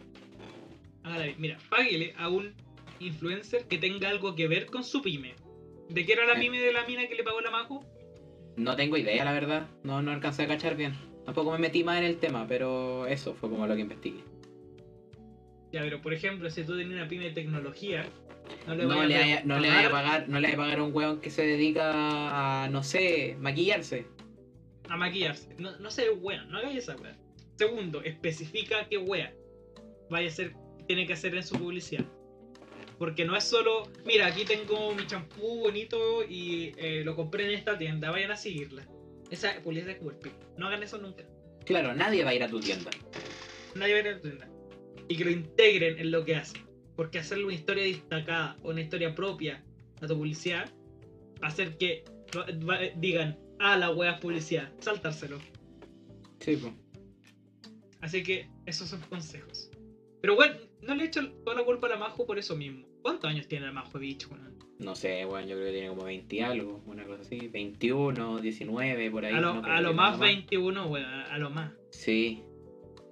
hágala 1.03 1.23
bien. 1.25 1.35
Mira, 1.39 1.57
páguele 1.69 2.13
a 2.17 2.29
un 2.29 2.53
influencer 2.99 3.65
que 3.67 3.77
tenga 3.77 4.09
algo 4.09 4.35
que 4.35 4.47
ver 4.47 4.65
con 4.67 4.83
su 4.83 5.01
pyme. 5.01 5.33
¿De 5.89 6.05
qué 6.05 6.13
era 6.13 6.25
la 6.25 6.33
Eh. 6.33 6.39
pyme 6.39 6.59
de 6.59 6.71
la 6.73 6.85
mina 6.85 7.07
que 7.07 7.15
le 7.15 7.23
pagó 7.23 7.41
la 7.41 7.49
Majo? 7.51 7.83
No 8.57 8.75
tengo 8.75 8.97
idea, 8.97 9.23
la 9.25 9.31
verdad. 9.31 9.67
No, 9.83 10.01
no 10.01 10.11
alcancé 10.11 10.43
a 10.43 10.47
cachar 10.47 10.75
bien. 10.75 10.93
Tampoco 11.25 11.51
me 11.51 11.59
metí 11.59 11.83
más 11.83 11.97
en 11.99 12.05
el 12.05 12.17
tema, 12.17 12.45
pero 12.47 13.07
eso 13.07 13.33
fue 13.33 13.49
como 13.49 13.65
lo 13.67 13.75
que 13.75 13.81
investigué. 13.81 14.19
Ya, 15.71 15.81
pero 15.81 16.01
por 16.01 16.13
ejemplo, 16.13 16.49
si 16.49 16.63
tú 16.63 16.77
tenías 16.77 16.95
una 16.99 17.07
pyme 17.07 17.25
de 17.25 17.31
tecnología, 17.31 18.05
No 18.65 18.75
le 18.75 18.85
No 18.85 19.03
le, 19.05 19.43
no 19.43 19.59
le 19.59 19.69
vaya 19.69 19.87
a 19.87 19.91
pagar, 19.91 20.29
no 20.29 20.39
le 20.39 20.47
vaya 20.47 20.55
a 20.55 20.57
pagar 20.57 20.79
a 20.79 20.83
un 20.83 20.95
weón 20.95 21.21
que 21.21 21.29
se 21.29 21.45
dedica 21.45 22.63
a, 22.63 22.69
no 22.69 22.81
sé, 22.83 23.35
maquillarse. 23.39 24.07
a 24.89 24.97
maquillarse. 24.97 25.55
No, 25.59 25.77
no 25.77 25.91
sé, 25.91 26.09
wea, 26.09 26.43
no 26.45 26.57
hagáis 26.57 26.77
esa 26.79 26.95
wea. 26.95 27.15
Segundo, 27.57 28.01
especifica 28.01 28.87
qué 28.89 28.97
wea 28.97 29.33
vaya 30.09 30.27
a 30.27 30.31
ser, 30.31 30.55
tiene 30.87 31.05
que 31.05 31.13
hacer 31.13 31.35
en 31.35 31.43
su 31.43 31.57
publicidad. 31.59 32.05
Porque 32.97 33.23
no 33.23 33.35
es 33.35 33.43
solo, 33.45 33.83
mira, 34.05 34.25
aquí 34.27 34.43
tengo 34.43 34.93
mi 34.93 35.05
champú 35.07 35.59
bonito 35.59 36.23
y 36.27 36.73
eh, 36.77 37.03
lo 37.05 37.15
compré 37.15 37.45
en 37.45 37.51
esta 37.51 37.77
tienda, 37.77 38.11
vayan 38.11 38.31
a 38.31 38.35
seguirla. 38.35 38.85
Esa 39.29 39.53
publicidad 39.61 39.91
es 39.91 39.97
como 39.99 40.11
el. 40.11 40.17
No 40.57 40.67
hagan 40.67 40.83
eso 40.83 40.97
nunca. 40.97 41.23
Claro, 41.65 41.93
nadie 41.93 42.23
va 42.23 42.31
a 42.31 42.33
ir 42.33 42.43
a 42.43 42.49
tu 42.49 42.59
tienda. 42.59 42.89
Nadie 43.75 43.93
va 43.93 43.99
a 43.99 44.01
ir 44.01 44.07
a 44.07 44.11
la 44.13 44.21
tienda. 44.21 44.49
Y 45.09 45.17
que 45.17 45.25
lo 45.25 45.31
integren 45.31 45.99
en 45.99 46.11
lo 46.11 46.23
que 46.23 46.35
hacen. 46.35 46.61
Porque 46.95 47.19
hacerle 47.19 47.45
una 47.45 47.55
historia 47.55 47.83
destacada 47.83 48.57
o 48.63 48.69
una 48.69 48.81
historia 48.81 49.13
propia 49.13 49.61
a 50.01 50.07
tu 50.07 50.15
publicidad 50.15 50.71
hacer 51.41 51.77
que 51.77 52.03
digan, 52.97 53.37
ah, 53.59 53.77
la 53.77 53.91
wea 53.91 54.13
es 54.13 54.19
publicidad, 54.19 54.71
saltárselo. 54.79 55.39
Sí, 56.39 56.57
pues. 56.57 56.73
Así 58.01 58.23
que 58.23 58.47
esos 58.65 58.89
son 58.89 59.01
consejos. 59.01 59.69
Pero 60.21 60.35
bueno, 60.35 60.55
no 60.81 60.95
le 60.95 61.05
echo 61.05 61.29
toda 61.43 61.57
la 61.57 61.65
culpa 61.65 61.87
a 61.87 61.91
la 61.91 61.97
Majo 61.97 62.25
por 62.25 62.39
eso 62.39 62.55
mismo. 62.55 62.85
¿Cuántos 63.01 63.29
años 63.29 63.47
tiene 63.47 63.65
la 63.65 63.71
Majo 63.71 63.99
bicho? 63.99 64.29
weón? 64.29 64.57
No 64.79 64.95
sé, 64.95 65.25
weón, 65.25 65.47
yo 65.47 65.55
creo 65.55 65.67
que 65.67 65.73
tiene 65.73 65.89
como 65.89 66.03
20 66.03 66.35
y 66.35 66.39
algo, 66.39 66.81
una 66.85 67.03
cosa 67.03 67.21
así. 67.21 67.47
21, 67.47 68.39
19, 68.39 69.11
por 69.11 69.25
ahí. 69.25 69.33
A 69.33 69.41
lo, 69.41 69.55
no 69.55 69.67
a 69.67 69.81
lo 69.81 69.93
más 69.93 70.19
21, 70.19 70.87
weón, 70.87 71.05
a 71.05 71.37
lo 71.37 71.49
más. 71.49 71.73
Sí. 71.91 72.43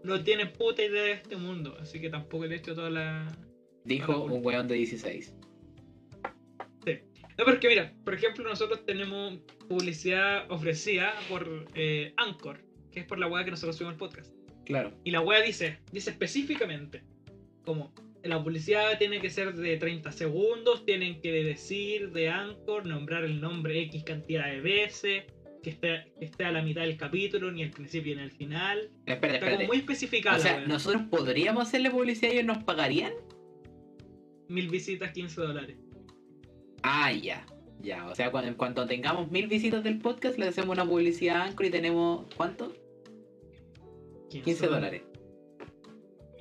No 0.08 0.24
tiene 0.24 0.45
puta 0.45 0.84
idea 0.84 1.03
de 1.03 1.12
este 1.12 1.36
mundo, 1.36 1.78
así 1.80 1.99
que 1.99 2.10
tampoco 2.10 2.45
le 2.45 2.55
echo 2.55 2.74
toda 2.74 2.89
la... 2.89 3.38
Dijo 3.84 4.24
un 4.24 4.43
weón 4.43 4.68
de 4.68 4.76
16. 4.76 5.34
No, 7.38 7.45
porque 7.45 7.68
mira, 7.68 7.93
por 8.03 8.16
ejemplo, 8.16 8.43
nosotros 8.43 8.84
tenemos 8.86 9.38
publicidad 9.68 10.49
ofrecida 10.49 11.14
por 11.30 11.68
eh, 11.76 12.14
Anchor, 12.18 12.60
que 12.91 13.01
es 13.01 13.05
por 13.05 13.20
la 13.20 13.28
web 13.28 13.45
que 13.45 13.51
nosotros 13.51 13.76
subimos 13.76 13.93
el 13.93 13.99
podcast. 13.99 14.34
Claro. 14.66 14.91
Y 15.03 15.12
la 15.12 15.22
web 15.22 15.45
dice, 15.45 15.78
dice 15.91 16.10
específicamente, 16.10 17.03
como 17.64 17.93
la 18.24 18.43
publicidad 18.43 18.97
tiene 18.97 19.22
que 19.22 19.30
ser 19.30 19.53
de 19.53 19.78
30 19.78 20.12
segundos, 20.12 20.84
tienen 20.84 21.22
que 21.22 21.32
decir 21.43 22.12
de 22.12 22.30
Anchor, 22.30 22.88
nombrar 22.88 23.24
el 23.24 23.39
nombre 23.39 23.82
X 23.84 24.03
cantidad 24.03 24.47
de 24.47 24.60
veces, 24.60 25.26
que 25.68 25.72
esté, 25.72 26.13
que 26.18 26.26
esté 26.26 26.45
a 26.45 26.51
la 26.53 26.61
mitad 26.61 26.82
del 26.82 26.95
capítulo, 26.95 27.51
ni 27.51 27.61
al 27.61 27.72
principio 27.72 28.15
ni 28.15 28.22
al 28.22 28.32
final. 28.32 28.89
Espérate, 29.05 29.28
Está 29.28 29.39
como 29.39 29.51
espérate. 29.51 29.68
muy 29.68 29.78
especificada 29.78 30.38
O 30.38 30.39
sea, 30.39 30.65
nosotros 30.65 31.01
podríamos 31.09 31.68
hacerle 31.68 31.91
publicidad 31.91 32.32
y 32.32 32.36
ellos 32.36 32.45
nos 32.45 32.63
pagarían. 32.63 33.11
Mil 34.47 34.70
visitas, 34.70 35.11
15 35.11 35.41
dólares. 35.41 35.78
Ah, 36.84 37.11
ya. 37.11 37.45
Ya, 37.82 38.07
o 38.07 38.15
sea, 38.15 38.32
cuando, 38.32 38.55
cuando 38.55 38.88
tengamos 38.88 39.30
mil 39.30 39.47
visitas 39.47 39.84
del 39.84 39.99
podcast, 39.99 40.39
le 40.39 40.47
hacemos 40.47 40.70
una 40.70 40.86
publicidad 40.86 41.36
a 41.41 41.43
Anchor 41.43 41.65
y 41.65 41.70
tenemos. 41.70 42.34
¿Cuánto? 42.38 42.74
15 44.30 44.68
dólares. 44.68 45.01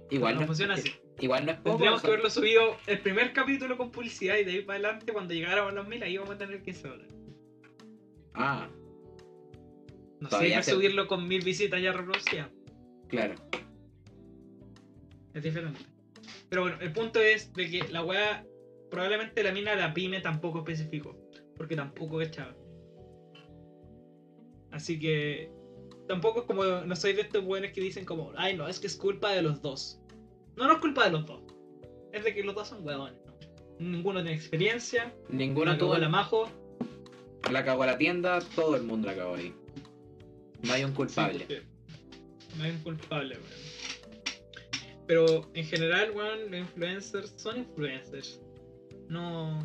Igual 0.09 0.37
no 0.37 0.43
no, 0.43 0.47
funciona 0.47 0.75
así. 0.75 0.93
igual 1.19 1.47
no 1.47 1.51
es 1.51 1.59
poco. 1.59 1.71
Tendríamos 1.71 2.01
que 2.01 2.07
haberlo 2.07 2.31
subido 2.31 2.77
el 2.87 3.01
primer 3.01 3.33
capítulo 3.33 3.77
con 3.77 3.91
publicidad 3.91 4.37
y 4.37 4.45
de 4.45 4.53
ahí 4.53 4.63
para 4.63 4.79
adelante, 4.79 5.13
cuando 5.13 5.35
llegáramos 5.35 5.73
a 5.73 5.75
los 5.75 5.89
mil, 5.89 6.01
ahí 6.05 6.17
vamos 6.17 6.37
a 6.37 6.39
tener 6.39 6.63
15 6.63 6.89
dólares. 6.89 7.13
Ah, 8.35 8.69
No 10.21 10.31
sirve 10.31 10.63
se- 10.63 10.73
subirlo 10.73 11.07
con 11.07 11.27
mil 11.29 11.43
visitas 11.45 11.81
ya 11.83 11.93
reproducidas. 11.93 12.51
claro. 13.09 13.35
Es 15.35 15.43
diferente. 15.43 15.81
Pero 16.49 16.63
bueno, 16.63 16.79
el 16.81 16.93
punto 16.93 17.21
es 17.21 17.53
de 17.53 17.69
que 17.71 17.89
la 17.91 18.03
weá, 18.03 18.47
probablemente 18.91 19.43
la 19.43 19.53
mina 19.53 19.73
de 19.73 19.77
la 19.77 19.93
pyme 19.93 20.21
tampoco 20.23 20.61
especificó. 20.61 21.15
Porque 21.57 21.77
tampoco 21.77 22.17
cachaba. 22.19 22.55
Así 24.71 24.99
que 24.99 25.51
tampoco 26.09 26.41
es 26.41 26.47
como, 26.47 26.65
no 26.65 26.97
soy 26.97 27.13
de 27.13 27.23
estos 27.23 27.45
buenos 27.45 27.73
que 27.73 27.81
dicen 27.81 28.05
como, 28.07 28.33
ay 28.37 28.57
no, 28.57 28.67
es 28.69 28.81
que 28.81 28.87
es 28.87 28.97
culpa 28.97 29.33
de 29.33 29.43
los 29.43 29.61
dos. 29.61 30.01
No, 30.57 30.67
no 30.67 30.73
es 30.75 30.79
culpa 30.79 31.05
de 31.05 31.11
los 31.11 31.27
dos. 31.27 31.43
Es 32.13 32.25
de 32.25 32.35
que 32.35 32.43
los 32.43 32.55
dos 32.55 32.69
son 32.69 32.83
huevones. 32.87 33.19
¿no? 33.27 33.35
Ninguno 33.79 34.23
tiene 34.23 34.37
experiencia. 34.37 35.15
Ninguno 35.29 35.73
Uno 35.73 35.79
tuvo 35.79 35.89
tuvo 35.91 35.95
la 35.99 36.01
la, 36.01 36.09
majo. 36.09 36.49
la 37.53 37.63
cagó 37.65 37.83
a 37.83 37.87
la 37.87 37.99
tienda, 37.99 38.39
todo 38.55 38.77
el 38.77 38.85
mundo 38.85 39.09
la 39.09 39.17
cagó 39.17 39.35
ahí. 39.35 39.55
No 40.63 40.73
hay 40.73 40.85
un 40.85 40.91
Sí, 40.91 40.97
culpable. 40.97 41.39
porque 41.41 41.63
no 42.57 42.65
hay 42.65 42.71
un 42.71 42.79
culpable, 42.79 43.35
weón. 43.37 43.77
Pero 45.07 45.51
en 45.55 45.65
general, 45.67 46.11
weón, 46.13 46.51
los 46.51 46.61
influencers 46.61 47.33
son 47.37 47.59
influencers. 47.59 48.41
No, 49.09 49.59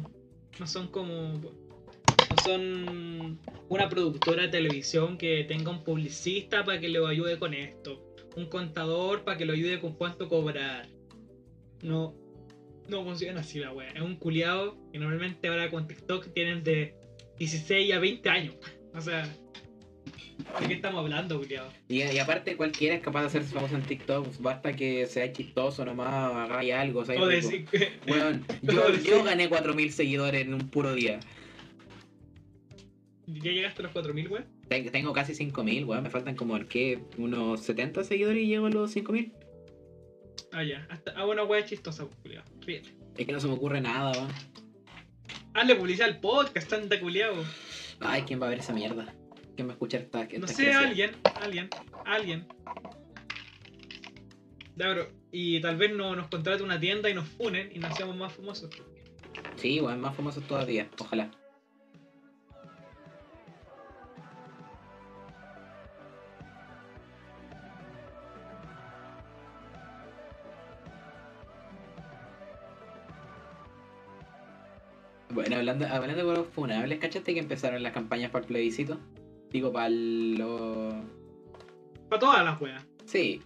no 0.59 0.67
son 0.67 0.87
como. 0.89 1.33
No 1.33 2.37
son 2.45 3.39
una 3.69 3.89
productora 3.89 4.43
de 4.43 4.49
televisión 4.49 5.17
que 5.17 5.43
tenga 5.45 5.71
un 5.71 5.83
publicista 5.83 6.63
para 6.63 6.79
que 6.79 6.89
le 6.89 7.05
ayude 7.05 7.39
con 7.39 7.53
esto. 7.53 8.07
Un 8.35 8.45
contador 8.45 9.23
para 9.23 9.37
que 9.37 9.45
lo 9.45 9.53
ayude 9.53 9.79
con 9.81 9.93
cuánto 9.95 10.29
cobrar. 10.29 10.87
No. 11.81 12.15
No 12.87 13.03
funciona 13.03 13.39
así 13.41 13.59
la 13.59 13.71
wea. 13.73 13.89
Es 13.91 14.01
un 14.01 14.15
culiado 14.17 14.77
que 14.91 14.99
normalmente 14.99 15.47
ahora 15.47 15.69
con 15.71 15.87
TikTok 15.87 16.33
tienen 16.33 16.63
de 16.63 16.95
16 17.37 17.93
a 17.93 17.99
20 17.99 18.29
años. 18.29 18.55
O 18.93 18.99
sea. 18.99 19.23
¿De 20.59 20.67
qué 20.67 20.73
estamos 20.73 20.99
hablando, 21.01 21.37
culiado? 21.39 21.69
Y, 21.87 22.01
y 22.03 22.19
aparte, 22.19 22.55
cualquiera 22.57 22.95
es 22.95 23.01
capaz 23.01 23.21
de 23.21 23.27
hacerse 23.27 23.53
famoso 23.53 23.75
en 23.75 23.83
TikTok. 23.83 24.25
pues, 24.25 24.41
Basta 24.41 24.73
que 24.73 25.05
sea 25.05 25.31
chistoso 25.31 25.85
nomás, 25.85 26.09
hagáis 26.49 26.73
algo. 26.73 27.05
¿sabes? 27.05 27.27
Decir 27.27 27.65
que. 27.65 27.93
Weón, 28.07 28.45
o 28.67 28.71
yo, 28.71 28.93
yo 28.95 29.23
gané 29.23 29.49
4.000 29.49 29.89
seguidores 29.89 30.41
en 30.41 30.53
un 30.53 30.69
puro 30.69 30.93
día. 30.93 31.19
¿Ya 33.27 33.51
llegaste 33.51 33.81
a 33.81 33.83
los 33.83 33.91
4000, 33.93 34.27
weón? 34.27 34.45
Ten- 34.67 34.91
Tengo 34.91 35.13
casi 35.13 35.33
5.000, 35.33 35.85
weón. 35.85 36.03
Me 36.03 36.09
faltan 36.09 36.35
como, 36.35 36.59
¿qué? 36.67 36.99
Unos 37.17 37.61
70 37.61 38.03
seguidores 38.03 38.43
y 38.43 38.47
llego 38.47 38.65
a 38.65 38.69
los 38.69 38.95
5.000. 38.95 39.31
Ah, 40.51 40.63
ya. 40.63 40.85
Hasta, 40.89 41.11
ah, 41.15 41.25
bueno, 41.25 41.45
weón, 41.45 41.63
chistosa, 41.65 42.05
culiado. 42.23 42.45
Ríete. 42.61 42.89
Es 43.17 43.25
que 43.25 43.31
no 43.31 43.39
se 43.39 43.47
me 43.47 43.53
ocurre 43.53 43.79
nada, 43.81 44.11
weón. 44.11 44.27
Hazle 45.53 45.75
publicidad 45.75 46.07
al 46.09 46.19
podcast, 46.19 46.69
tanta 46.69 46.99
culiado. 46.99 47.35
Ay, 47.99 48.23
¿quién 48.23 48.41
va 48.41 48.47
a 48.47 48.49
ver 48.49 48.59
esa 48.59 48.73
mierda? 48.73 49.13
¿Quién 49.61 49.69
va 49.69 49.73
a 49.73 49.75
escuchar 49.75 50.01
esta, 50.01 50.23
esta 50.23 50.39
No 50.39 50.47
sé, 50.47 50.73
alguien, 50.73 51.11
alguien, 51.39 51.69
alguien. 52.03 52.47
Bro. 54.75 55.07
Y 55.31 55.61
tal 55.61 55.77
vez 55.77 55.93
no, 55.93 56.15
nos 56.15 56.29
contrate 56.29 56.63
una 56.63 56.79
tienda 56.79 57.11
y 57.11 57.13
nos 57.13 57.27
funen 57.27 57.69
y 57.71 57.77
nos 57.77 57.91
hacemos 57.91 58.15
más 58.15 58.33
famosos. 58.33 58.71
Sí, 59.57 59.79
weón, 59.79 60.01
más 60.01 60.15
famosos 60.15 60.43
todavía. 60.47 60.89
Ojalá. 60.97 61.29
Bueno, 75.29 75.55
hablando, 75.55 75.85
hablando 75.85 76.17
de 76.17 76.25
huevos 76.25 76.47
funables, 76.47 76.97
¿cachaste 76.97 77.35
que 77.35 77.39
empezaron 77.39 77.83
las 77.83 77.93
campañas 77.93 78.31
para 78.31 78.41
el 78.41 78.47
plebiscito? 78.47 78.99
Digo, 79.51 79.71
para 79.71 79.89
los... 79.89 80.93
Para 82.09 82.19
todas 82.19 82.45
las 82.45 82.61
weas. 82.61 82.85
Sí, 83.05 83.41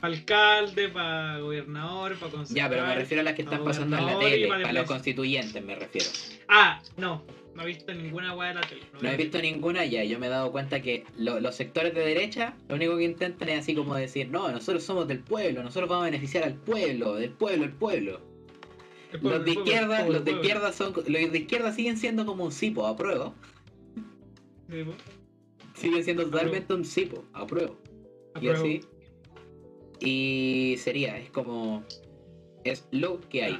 Para 0.00 0.12
alcalde, 0.14 0.88
para 0.88 1.38
gobernador, 1.38 2.16
para 2.18 2.30
concejal. 2.32 2.56
ya, 2.56 2.68
pero 2.68 2.86
me 2.86 2.94
refiero 2.94 3.20
a 3.22 3.24
las 3.24 3.34
que 3.34 3.42
están 3.42 3.64
pasando 3.64 3.96
en 3.96 4.06
la 4.06 4.18
tele, 4.18 4.48
para 4.48 4.72
los 4.72 4.86
constituyentes 4.86 5.64
me 5.64 5.74
refiero. 5.74 6.06
Ah, 6.48 6.80
no. 6.96 7.22
No 7.54 7.62
he 7.62 7.66
visto 7.66 7.94
ninguna 7.94 8.34
wea 8.34 8.48
de 8.48 8.54
la 8.56 8.60
tele. 8.60 8.82
No 9.00 9.08
he 9.08 9.16
visto 9.16 9.40
ninguna 9.40 9.86
ya, 9.86 10.04
yo 10.04 10.18
me 10.18 10.26
he 10.26 10.28
dado 10.30 10.52
cuenta 10.52 10.82
que 10.82 11.04
lo- 11.16 11.40
los 11.40 11.54
sectores 11.56 11.94
de 11.94 12.00
derecha 12.04 12.54
lo 12.68 12.74
único 12.74 12.98
que 12.98 13.04
intentan 13.04 13.48
es 13.48 13.60
así 13.60 13.74
como 13.74 13.94
decir, 13.94 14.28
no, 14.28 14.50
nosotros 14.50 14.82
somos 14.84 15.08
del 15.08 15.20
pueblo, 15.20 15.62
nosotros 15.62 15.88
vamos 15.88 16.02
a 16.02 16.10
beneficiar 16.10 16.44
al 16.44 16.52
pueblo, 16.54 17.14
del 17.14 17.30
pueblo, 17.30 17.64
el 17.64 17.72
pueblo. 17.72 18.20
Los 19.22 19.42
de 19.46 19.52
izquierda, 19.52 20.00
pueblo, 20.00 20.12
los 20.14 20.24
de 20.26 20.32
izquierda 20.32 20.72
son, 20.74 20.92
los 20.92 21.04
de 21.32 21.38
izquierda 21.38 21.72
siguen 21.72 21.96
siendo 21.96 22.26
como 22.26 22.44
un 22.44 22.52
cipo, 22.52 22.86
apruebo. 22.86 23.34
Siguen 25.74 26.04
siendo 26.04 26.24
totalmente 26.24 26.72
un 26.74 26.84
cipo, 26.84 27.24
apruebo. 27.32 27.78
Y 28.40 28.48
Apruebo. 28.48 28.58
así. 28.58 28.80
Y 30.00 30.76
sería, 30.78 31.18
es 31.18 31.30
como, 31.30 31.84
es 32.64 32.86
lo 32.90 33.20
que 33.20 33.44
hay. 33.44 33.58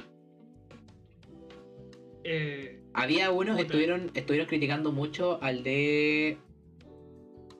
Eh, 2.23 2.81
Había 2.93 3.31
unos, 3.31 3.55
Puta. 3.55 3.61
estuvieron, 3.67 4.11
estuvieron 4.13 4.47
criticando 4.47 4.91
mucho 4.91 5.39
al 5.41 5.63
de 5.63 6.37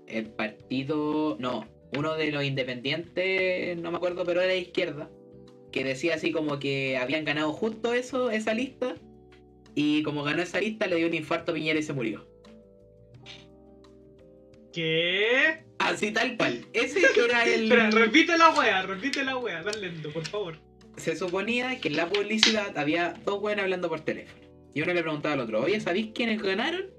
el 0.07 0.25
partido, 0.27 1.37
no, 1.39 1.65
uno 1.95 2.15
de 2.15 2.31
los 2.31 2.43
independientes, 2.43 3.77
no 3.77 3.91
me 3.91 3.97
acuerdo, 3.97 4.23
pero 4.25 4.41
era 4.41 4.51
de 4.51 4.59
izquierda, 4.59 5.09
que 5.71 5.83
decía 5.83 6.15
así 6.15 6.31
como 6.31 6.59
que 6.59 6.97
habían 6.97 7.25
ganado 7.25 7.51
justo 7.53 7.93
eso, 7.93 8.29
esa 8.31 8.53
lista, 8.53 8.95
y 9.75 10.03
como 10.03 10.23
ganó 10.23 10.41
esa 10.41 10.59
lista 10.59 10.87
le 10.87 10.95
dio 10.97 11.07
un 11.07 11.13
infarto 11.13 11.51
a 11.51 11.55
Piñera 11.55 11.79
y 11.79 11.83
se 11.83 11.93
murió. 11.93 12.26
¿Qué? 14.77 15.63
Así 15.79 16.11
tal 16.11 16.37
cual. 16.37 16.63
Ese 16.71 16.99
era 17.27 17.43
el. 17.45 17.63
Espera, 17.63 17.89
repite 17.89 18.37
la 18.37 18.51
wea, 18.51 18.83
repite 18.83 19.23
la 19.23 19.35
wea, 19.35 19.63
dale 19.63 19.89
lento, 19.89 20.11
por 20.13 20.23
favor. 20.27 20.59
se 20.97 21.15
suponía 21.15 21.79
que 21.81 21.87
en 21.87 21.95
la 21.97 22.07
publicidad 22.07 22.77
había 22.77 23.15
dos 23.25 23.41
buenos 23.41 23.63
hablando 23.63 23.89
por 23.89 24.01
teléfono. 24.01 24.39
Y 24.75 24.83
uno 24.83 24.93
le 24.93 25.01
preguntaba 25.01 25.33
al 25.33 25.39
otro, 25.39 25.63
oye, 25.63 25.79
¿sabéis 25.79 26.11
quiénes 26.13 26.43
ganaron? 26.43 26.91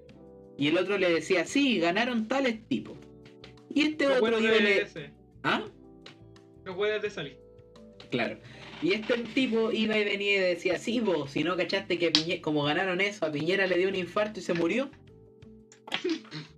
Y 0.59 0.66
el 0.66 0.76
otro 0.76 0.99
le 0.99 1.09
decía, 1.09 1.47
sí, 1.47 1.79
ganaron 1.79 2.26
tales 2.26 2.66
tipos. 2.66 2.99
Y 3.72 3.83
este 3.83 4.09
otro 4.09 4.41
de 4.41 4.61
le... 4.61 4.83
ese. 4.83 5.12
¿Ah? 5.45 5.62
Los 6.64 6.74
buenos 6.74 7.01
de 7.01 7.11
salir. 7.11 7.39
Claro. 8.11 8.41
Y 8.83 8.93
este 8.95 9.18
tipo 9.18 9.70
iba 9.70 9.97
y 9.97 10.05
venía 10.05 10.37
y 10.37 10.41
decía, 10.41 10.81
sí, 10.81 10.99
vos, 10.99 11.31
si 11.31 11.45
no 11.45 11.57
cachaste 11.57 11.97
que 11.97 12.12
Piñe- 12.12 12.41
como 12.41 12.64
ganaron 12.64 13.01
eso, 13.01 13.24
a 13.24 13.31
Piñera 13.31 13.68
le 13.68 13.79
dio 13.79 13.89
un 13.89 13.95
infarto 13.95 14.41
y 14.41 14.43
se 14.43 14.55
murió. 14.55 14.91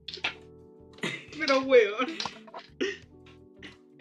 Pero 1.40 1.60
weón. 1.60 2.06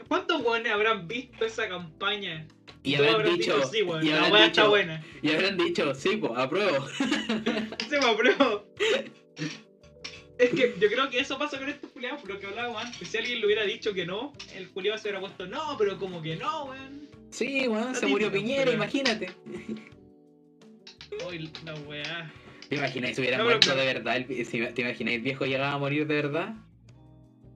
¿Cuántos 0.08 0.42
weones 0.42 0.72
habrán 0.72 1.08
visto 1.08 1.46
esa 1.46 1.68
campaña? 1.70 2.48
Y 2.84 2.96
Todos 2.96 3.14
habrán 3.16 3.38
dicho, 3.38 3.64
sí, 3.66 3.82
weón, 3.84 4.06
y 4.06 4.10
la 4.10 4.22
weá 4.24 4.44
dicho- 4.44 4.46
está 4.46 4.68
buena. 4.68 5.04
y 5.22 5.32
habrán 5.32 5.58
dicho, 5.58 5.94
sí, 5.96 6.18
pues, 6.18 6.32
apruebo. 6.36 6.88
Se 7.90 8.00
me 8.00 8.06
apruebo. 8.06 8.66
Es 10.38 10.50
que 10.52 10.74
yo 10.80 10.88
creo 10.88 11.10
que 11.10 11.20
eso 11.20 11.38
pasa 11.38 11.60
con 11.60 11.68
estos 11.70 11.92
culiados, 11.92 12.22
por 12.22 12.32
lo 12.32 12.40
que 12.40 12.48
hablábamos 12.48 12.84
antes. 12.84 13.08
Si 13.08 13.18
alguien 13.18 13.40
le 13.42 13.46
hubiera 13.46 13.64
dicho 13.66 13.94
que 13.94 14.06
no, 14.06 14.34
el 14.56 14.70
culiado 14.70 14.98
se 14.98 15.10
hubiera 15.10 15.20
puesto 15.20 15.46
no, 15.46 15.76
pero 15.78 15.98
como 16.00 16.22
que 16.22 16.36
no, 16.38 16.66
weón. 16.66 17.08
Sí, 17.30 17.68
weón, 17.68 17.94
se 17.96 18.08
murió 18.08 18.32
Piñera, 18.32 18.64
pero- 18.66 18.76
imagínate. 18.78 19.30
Uy, 21.28 21.52
la 21.66 21.74
weá. 21.76 22.32
¿Te 22.70 22.76
imaginas 22.78 23.16
si 23.16 23.22
hubiera 23.22 23.38
No, 23.38 23.44
pero- 23.46 23.58
muerto 23.60 23.76
de 23.76 23.86
verdad? 23.86 24.26
¿Te 24.74 24.82
imaginas 24.82 25.14
el 25.16 25.22
viejo 25.22 25.46
llegaba 25.46 25.74
a 25.74 25.78
morir 25.78 26.08
de 26.08 26.16
verdad? 26.16 26.56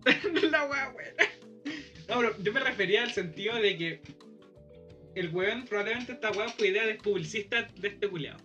la 0.51 0.66
weá, 0.66 0.93
weón. 0.95 1.14
No, 2.10 2.18
pero 2.20 2.36
yo 2.43 2.54
me 2.54 2.60
refería 2.60 3.04
al 3.04 3.12
sentido 3.12 3.56
de 3.56 3.78
que 3.78 4.01
el 5.16 5.30
weón 5.30 5.66
probablemente 5.66 6.14
esta 6.14 6.32
weá 6.32 6.49
fue 6.49 6.70
idea 6.70 6.86
del 6.86 6.97
publicista 6.97 7.70
de 7.80 7.88
este 7.88 8.08
culiado. 8.08 8.39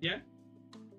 ¿Ya? 0.00 0.24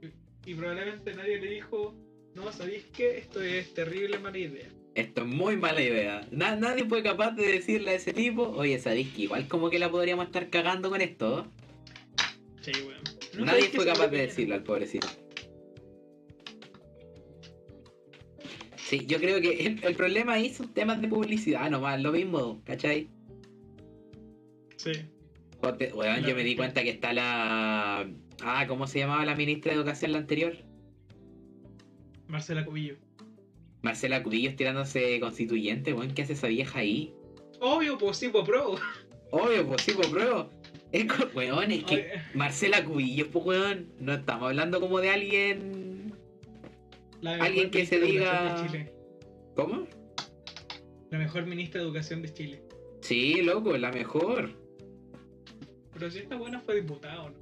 Y, 0.02 0.52
y 0.52 0.56
probablemente 0.56 1.14
nadie 1.14 1.40
le 1.40 1.50
dijo, 1.52 1.96
no, 2.36 2.52
¿sabéis 2.52 2.86
qué? 2.96 3.18
Esto 3.18 3.42
es 3.42 3.74
terrible 3.74 4.20
mala 4.20 4.38
idea. 4.38 4.68
Esto 4.96 5.22
es 5.22 5.28
muy 5.28 5.56
mala 5.56 5.82
idea. 5.82 6.28
Na- 6.32 6.56
nadie 6.56 6.86
fue 6.86 7.04
capaz 7.04 7.32
de 7.32 7.48
decirle 7.48 7.92
a 7.92 7.94
ese 7.94 8.14
tipo, 8.14 8.44
oye, 8.50 8.80
¿sabéis 8.80 9.10
que 9.14 9.24
igual 9.24 9.48
como 9.48 9.70
que 9.70 9.80
la 9.80 9.90
podríamos 9.90 10.26
estar 10.26 10.50
cagando 10.50 10.90
con 10.90 11.02
esto? 11.02 11.48
Sí, 12.62 12.72
weón. 12.86 13.02
¿No 13.38 13.46
nadie 13.46 13.70
fue 13.70 13.86
capaz 13.86 14.08
de 14.08 14.08
murió 14.08 14.24
decirlo 14.24 14.56
al 14.56 14.64
pobrecito. 14.64 15.08
Sí, 18.90 19.06
yo 19.06 19.20
creo 19.20 19.40
que 19.40 19.68
el, 19.68 19.84
el 19.84 19.96
problema 19.96 20.34
ahí 20.34 20.50
son 20.52 20.74
temas 20.74 21.00
de 21.00 21.08
publicidad 21.08 21.70
nomás, 21.70 22.02
lo 22.02 22.12
mismo, 22.12 22.60
¿cachai? 22.66 23.08
Sí. 24.78 24.94
Joder, 25.62 25.94
Weón, 25.94 26.24
yo 26.24 26.36
me 26.36 26.44
di 26.44 26.56
cuenta 26.56 26.82
que 26.82 26.90
está 26.90 27.14
la... 27.14 28.10
Ah, 28.42 28.66
¿cómo 28.68 28.88
se 28.88 28.98
llamaba 28.98 29.24
la 29.26 29.36
ministra 29.36 29.72
de 29.72 29.78
Educación 29.78 30.14
la 30.14 30.18
anterior? 30.18 30.58
Marcela 32.28 32.66
Cubillo. 32.66 32.96
Marcela 33.84 34.24
Cubillos 34.24 34.56
tirándose 34.56 35.20
constituyente, 35.20 35.94
weón, 35.94 36.16
¿qué 36.16 36.24
hace 36.24 36.34
esa 36.34 36.48
vieja 36.48 36.80
ahí? 36.80 37.14
Obvio, 37.60 37.96
pues 37.96 38.18
sí, 38.18 38.30
pues 38.30 38.44
pro. 38.44 38.74
Obvio, 39.30 39.68
pues 39.68 39.84
sí, 39.84 39.92
pues 39.96 40.08
pruebo. 40.08 40.50
Es 40.92 41.06
weón, 41.36 41.72
es 41.72 41.84
que 41.84 42.10
Marcela 42.34 42.84
Cubillos, 42.84 43.28
pues 43.28 43.46
weón, 43.46 43.94
no 44.00 44.14
estamos 44.14 44.48
hablando 44.48 44.80
como 44.82 45.00
de 45.00 45.12
alguien... 45.12 45.89
la 47.22 47.34
alguien 47.44 47.70
que 47.72 47.86
se 47.86 48.00
diga- 48.00 48.42
Educación 48.42 48.64
de 48.64 48.70
Chile. 48.72 48.94
¿Cómo? 49.56 49.88
La 51.12 51.18
mejor 51.18 51.46
ministra 51.46 51.82
de 51.82 51.88
Educación 51.88 52.22
de 52.22 52.34
Chile. 52.34 52.64
Sí, 53.02 53.42
loco, 53.42 53.76
la 53.78 53.92
mejor. 53.92 54.52
Pero 55.94 56.12
si 56.12 56.20
esta 56.20 56.36
buena 56.38 56.60
fue 56.60 56.76
diputada, 56.76 57.30
¿no? 57.30 57.36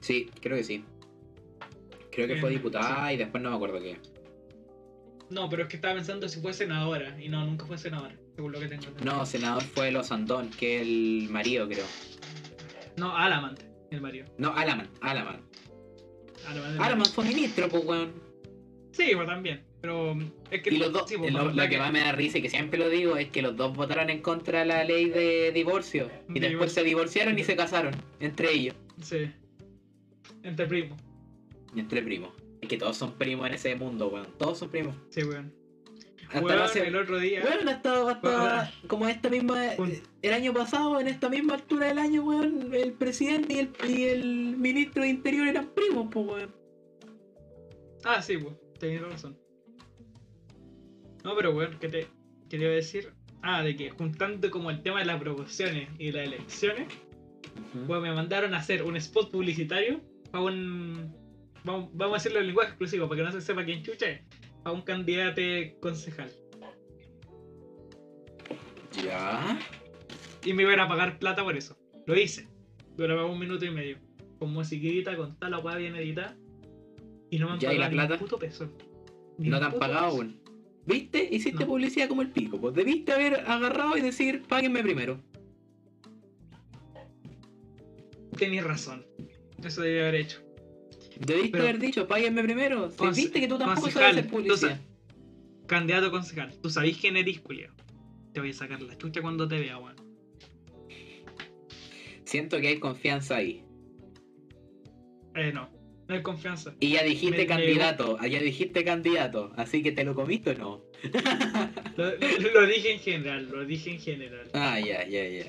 Sí, 0.00 0.30
creo 0.40 0.56
que 0.56 0.64
sí. 0.64 0.84
Creo 2.12 2.28
que 2.28 2.36
fue 2.36 2.50
diputada 2.50 3.12
y 3.12 3.16
después 3.16 3.42
no 3.42 3.50
me 3.50 3.56
acuerdo 3.56 3.80
qué. 3.80 3.98
No, 5.30 5.48
pero 5.48 5.62
es 5.62 5.68
que 5.68 5.76
estaba 5.76 5.94
pensando 5.94 6.28
si 6.28 6.40
fue 6.40 6.52
senadora. 6.52 7.20
Y 7.20 7.28
no, 7.28 7.44
nunca 7.44 7.66
fue 7.66 7.78
senadora, 7.78 8.14
según 8.36 8.52
lo 8.52 8.60
que 8.60 8.68
tengo. 8.68 8.84
No, 9.02 9.24
senador 9.26 9.62
fue 9.62 9.90
Los 9.90 10.12
Andón, 10.12 10.50
que 10.50 10.76
es 10.76 10.82
el 10.82 11.28
marido, 11.30 11.66
creo. 11.66 11.86
No, 12.96 13.16
Alamant, 13.16 13.58
el 13.90 14.00
marido. 14.00 14.26
No, 14.38 14.54
Alaman, 14.54 14.88
Alaman. 15.00 15.40
Alamant. 16.46 16.74
el 16.74 16.80
Alaman 16.80 16.98
marido. 16.98 17.04
fue 17.14 17.24
ministro, 17.24 17.68
pues 17.68 17.84
weón. 17.84 18.12
Sí, 18.96 19.10
pues 19.14 19.26
también. 19.26 19.60
Pero 19.80 20.16
es 20.50 20.62
que. 20.62 20.70
Y 20.70 20.76
los 20.78 20.92
dos, 20.92 21.08
sí, 21.08 21.16
pues, 21.18 21.32
lo, 21.32 21.68
que 21.68 21.78
más 21.78 21.92
me 21.92 22.00
da 22.00 22.12
risa 22.12 22.38
y 22.38 22.42
que 22.42 22.48
siempre 22.48 22.78
lo 22.78 22.88
digo 22.88 23.16
es 23.16 23.28
que 23.30 23.42
los 23.42 23.56
dos 23.56 23.76
votaron 23.76 24.08
en 24.08 24.22
contra 24.22 24.60
de 24.60 24.66
la 24.66 24.84
ley 24.84 25.10
de 25.10 25.50
divorcio. 25.52 26.08
Y 26.28 26.38
De 26.38 26.48
después 26.48 26.72
se 26.72 26.84
divorciaron 26.84 27.38
y 27.38 27.44
se 27.44 27.56
casaron, 27.56 27.94
entre 28.20 28.52
ellos. 28.52 28.76
Sí. 29.02 29.30
Entre 30.44 30.66
primos. 30.66 30.98
Entre 31.76 32.02
primos. 32.02 32.30
Es 32.62 32.68
que 32.68 32.78
todos 32.78 32.96
son 32.96 33.12
primos 33.14 33.46
en 33.48 33.54
ese 33.54 33.74
mundo, 33.74 34.08
weón. 34.08 34.28
Todos 34.38 34.58
son 34.58 34.70
primos. 34.70 34.94
Sí, 35.10 35.22
weón. 35.24 35.52
Hasta 36.28 36.40
Weón, 36.40 36.58
no 36.58 36.64
hace- 36.64 36.86
el 36.86 36.96
otro 36.96 37.18
día. 37.18 37.42
Weón, 37.44 37.68
hasta, 37.68 38.10
hasta 38.10 38.28
Weón. 38.28 38.88
como 38.88 39.08
esta 39.08 39.28
misma. 39.28 39.72
Un- 39.76 39.92
El 40.22 40.32
año 40.32 40.54
pasado, 40.54 40.98
en 41.00 41.08
esta 41.08 41.28
misma 41.28 41.54
altura 41.54 41.88
del 41.88 41.98
año, 41.98 42.22
weón, 42.24 42.72
el 42.72 42.92
presidente 42.92 43.54
y 43.54 43.58
el, 43.58 43.70
y 43.90 44.04
el 44.04 44.56
ministro 44.56 45.02
de 45.02 45.10
Interior 45.10 45.48
eran 45.48 45.66
primos, 45.74 46.08
pues, 46.10 46.26
weón. 46.26 46.54
Ah, 48.04 48.22
sí, 48.22 48.38
pues. 48.38 48.54
Tenías 48.84 49.02
razón. 49.02 49.38
No, 51.24 51.34
pero 51.34 51.52
weón, 51.56 51.78
¿qué 51.80 51.88
te, 51.88 52.06
qué 52.50 52.58
te 52.58 52.64
iba 52.64 52.72
a 52.72 52.74
decir? 52.74 53.14
Ah, 53.40 53.62
de 53.62 53.76
que 53.76 53.88
juntando 53.88 54.50
como 54.50 54.68
el 54.70 54.82
tema 54.82 54.98
de 54.98 55.06
las 55.06 55.18
promociones 55.18 55.88
y 55.98 56.12
las 56.12 56.26
elecciones, 56.26 56.88
pues 57.86 58.02
me 58.02 58.12
mandaron 58.12 58.52
a 58.52 58.58
hacer 58.58 58.82
un 58.82 58.96
spot 58.96 59.30
publicitario 59.30 60.02
para 60.30 60.44
un. 60.44 61.16
Vamos, 61.64 61.88
vamos 61.94 62.12
a 62.12 62.18
decirlo 62.18 62.40
en 62.40 62.48
lenguaje 62.48 62.72
exclusivo 62.72 63.08
para 63.08 63.20
que 63.20 63.24
no 63.24 63.32
se 63.32 63.40
sepa 63.40 63.64
quién 63.64 63.82
chucha 63.82 64.06
es. 64.06 64.20
A 64.64 64.72
un 64.72 64.82
candidato 64.82 65.40
concejal. 65.80 66.30
Ya. 69.02 69.58
Y 70.44 70.52
me 70.52 70.64
iban 70.64 70.80
a 70.80 70.88
pagar 70.88 71.18
plata 71.18 71.42
por 71.42 71.56
eso. 71.56 71.74
Lo 72.06 72.14
hice. 72.14 72.50
Duraba 72.98 73.24
un 73.24 73.38
minuto 73.38 73.64
y 73.64 73.70
medio. 73.70 73.98
Con 74.38 74.52
musiquita, 74.52 75.16
con 75.16 75.38
tal 75.38 75.52
la 75.52 75.76
bien 75.76 75.96
editada. 75.96 76.36
Y 77.34 77.38
no 77.40 77.46
me 77.48 77.52
han 77.54 77.58
Ya, 77.58 77.72
¿y 77.72 77.78
la 77.78 77.88
pagado 77.88 77.90
ni 77.96 78.00
un 78.02 78.06
plata? 78.06 78.22
puto 78.22 78.38
peso. 78.38 78.70
Ni 79.38 79.48
No 79.48 79.58
te 79.58 79.64
han 79.64 79.72
pagado 79.72 80.04
peso. 80.10 80.16
aún. 80.22 80.40
¿Viste? 80.86 81.28
Hiciste 81.32 81.64
No. 81.64 81.66
publicidad 81.66 82.08
como 82.08 82.22
el 82.22 82.30
pico. 82.30 82.60
Pues 82.60 82.74
debiste 82.76 83.10
haber 83.12 83.40
agarrado 83.50 83.96
y 83.96 84.02
decir, 84.02 84.42
páguenme 84.48 84.84
primero. 84.84 85.18
Tenías 88.38 88.64
razón. 88.64 89.04
Eso 89.64 89.82
debía 89.82 90.02
haber 90.02 90.14
hecho. 90.16 90.40
Debiste 91.18 91.50
Pero- 91.52 91.64
haber 91.64 91.78
dicho, 91.80 92.06
páguenme 92.06 92.42
primero. 92.44 92.90
Si 92.90 93.06
viste 93.22 93.40
que 93.40 93.48
tú 93.48 93.58
tampoco 93.58 93.80
concejal, 93.82 94.02
sabes 94.02 94.16
hacer 94.18 94.30
tú 94.30 94.36
publicidad. 94.36 94.80
Candidato 95.66 96.10
concejal. 96.12 96.54
Tú 96.60 96.70
sabés 96.70 96.96
quién 96.98 97.16
eres, 97.16 97.40
culiao. 97.40 97.72
Te 98.32 98.38
voy 98.38 98.50
a 98.50 98.52
sacar 98.52 98.80
la 98.80 98.96
chucha 98.96 99.22
cuando 99.22 99.48
te 99.48 99.58
vea, 99.58 99.78
weón. 99.78 99.96
Siento 102.24 102.60
que 102.60 102.68
hay 102.68 102.78
confianza 102.78 103.36
ahí. 103.36 103.64
Eh, 105.34 105.52
no. 105.52 105.68
No 106.08 106.14
hay 106.14 106.22
confianza. 106.22 106.74
Y 106.80 106.90
ya 106.90 107.02
dijiste 107.02 107.30
Me- 107.38 107.42
me- 107.44 107.46
candidato, 107.46 108.16
ah, 108.20 108.26
ya 108.26 108.40
dijiste 108.40 108.84
candidato, 108.84 109.52
así 109.56 109.82
que 109.82 109.92
te 109.92 110.04
lo 110.04 110.14
comiste 110.14 110.50
o 110.50 110.54
no. 110.58 110.84
Lo, 111.96 112.04
lo- 112.06 112.60
lo 112.60 112.66
dije 112.66 112.92
en 112.92 112.98
general, 113.00 113.48
lo 113.50 113.64
dije 113.64 113.90
en 113.92 114.00
general. 114.00 114.48
Ah, 114.52 114.78
ya, 114.80 115.06
ya, 115.06 115.26
ya. 115.28 115.44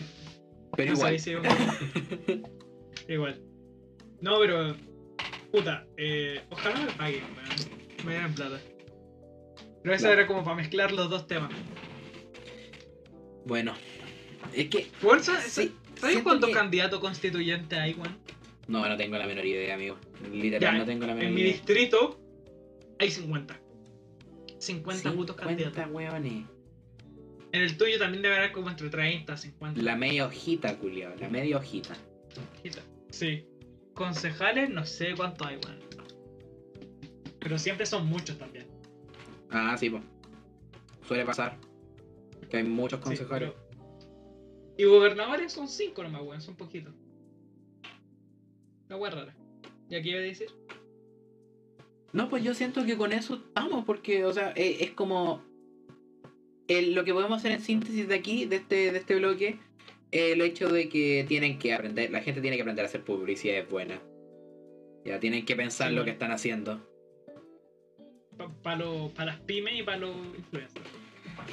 Pero 0.78 0.92
No 0.92 0.98
igual. 0.98 1.20
sabéis 1.20 1.28
igual. 3.10 3.42
No, 4.22 4.40
pero. 4.40 4.76
Puta, 5.52 5.86
eh, 5.98 6.42
ojalá 6.50 6.80
me 6.82 6.92
paguen. 6.94 7.24
Me 8.06 8.14
den 8.16 8.34
plata. 8.34 8.60
Pero 9.84 9.96
eso 9.96 10.12
era 10.12 10.28
como 10.28 10.44
para 10.44 10.56
mezclar 10.58 10.92
los 10.92 11.10
dos 11.10 11.28
temas. 11.28 11.52
Bueno, 13.46 13.74
es 14.54 14.68
que. 14.70 14.84
Fuerza, 15.00 15.40
Sí, 15.42 15.72
¿sabes 15.96 16.22
cuántos 16.24 16.50
que- 16.50 16.56
candidatos 16.56 17.00
constituyentes 17.00 17.78
hay, 17.80 17.94
weón? 17.94 18.18
No, 18.68 18.88
no 18.88 18.98
tengo 18.98 19.18
la 19.18 19.28
menor 19.28 19.46
idea, 19.46 19.76
amigo. 19.76 19.98
Literal, 20.32 20.62
Ya, 20.74 20.78
no 20.80 20.86
tengo 20.86 21.06
la 21.06 21.14
menor 21.14 21.30
En 21.30 21.36
mi 21.36 21.42
idea. 21.42 21.54
distrito 21.54 22.20
hay 23.00 23.12
50. 23.12 23.60
50 24.58 25.12
putos 25.14 25.36
50 25.36 25.36
candidatos. 25.36 25.94
hueones. 25.94 26.46
En 27.52 27.62
el 27.62 27.78
tuyo 27.78 28.00
también 28.00 28.22
debe 28.24 28.38
haber 28.38 28.52
como 28.52 28.70
entre 28.70 28.90
30, 28.90 29.38
50. 29.38 29.82
La 29.82 29.96
media 29.96 30.26
hojita, 30.26 30.78
culiao, 30.78 31.16
la 31.16 31.30
media 31.30 31.58
hojita. 31.58 31.96
Sí. 33.12 33.46
Concejales, 33.94 34.70
no 34.70 34.86
sé 34.86 35.14
cuántos 35.16 35.48
hay, 35.48 35.58
weón. 35.58 35.80
Pero 37.40 37.60
siempre 37.60 37.86
son 37.86 38.08
muchos 38.08 38.38
también. 38.38 38.66
Ah, 39.52 39.78
sí, 39.78 39.90
pues. 39.90 40.04
Suele 41.08 41.24
pasar. 41.24 41.58
Que 42.50 42.58
hay 42.58 42.64
muchos 42.64 43.00
Sí, 43.00 43.04
concejales. 43.04 43.52
pero- 43.52 43.66
Y 44.78 44.84
gobernadores 44.84 45.54
son 45.54 45.68
5 45.70 46.04
nomás, 46.04 46.24
weón, 46.24 46.42
son 46.42 46.56
poquitos. 46.58 46.94
La 48.90 48.98
weá 48.98 49.12
rara. 49.12 49.36
¿Y 49.90 49.96
aquí 49.96 50.10
iba 50.12 50.20
a 50.20 50.24
decir? 50.24 50.48
No, 52.14 52.30
pues 52.30 52.44
yo 52.44 52.54
siento 52.54 52.86
que 52.86 52.98
con 52.98 53.12
eso 53.12 53.36
estamos, 53.36 53.84
porque, 53.86 54.26
o 54.26 54.34
sea, 54.34 54.52
eh, 54.56 54.78
es 54.82 54.92
como. 54.92 55.44
el- 56.68 56.94
lo 56.96 57.04
que 57.04 57.14
podemos 57.14 57.38
hacer 57.38 57.52
en 57.52 57.62
síntesis 57.62 58.08
de 58.08 58.16
aquí, 58.16 58.46
de 58.46 58.56
este, 58.58 58.92
de 58.92 58.98
este 58.98 59.16
bloque, 59.16 59.60
el 60.12 60.42
hecho 60.42 60.68
de 60.70 60.90
que 60.90 61.24
tienen 61.28 61.60
que 61.60 61.74
aprender, 61.74 62.10
la 62.10 62.22
gente 62.22 62.42
tiene 62.42 62.56
que 62.56 62.64
aprender 62.64 62.84
a 62.86 62.88
hacer 62.88 63.04
publicidad 63.04 63.58
es 63.58 63.70
buena. 63.70 64.02
Ya 65.06 65.20
tienen 65.20 65.46
que 65.46 65.56
pensar 65.56 65.90
Sí, 65.90 65.96
lo 65.96 66.04
que 66.04 66.10
están 66.12 66.32
haciendo. 66.32 66.82
Para 68.64 69.26
las 69.26 69.40
pymes 69.42 69.80
y 69.80 69.84
para 69.84 69.98
los 69.98 70.16
influencers. 70.38 70.86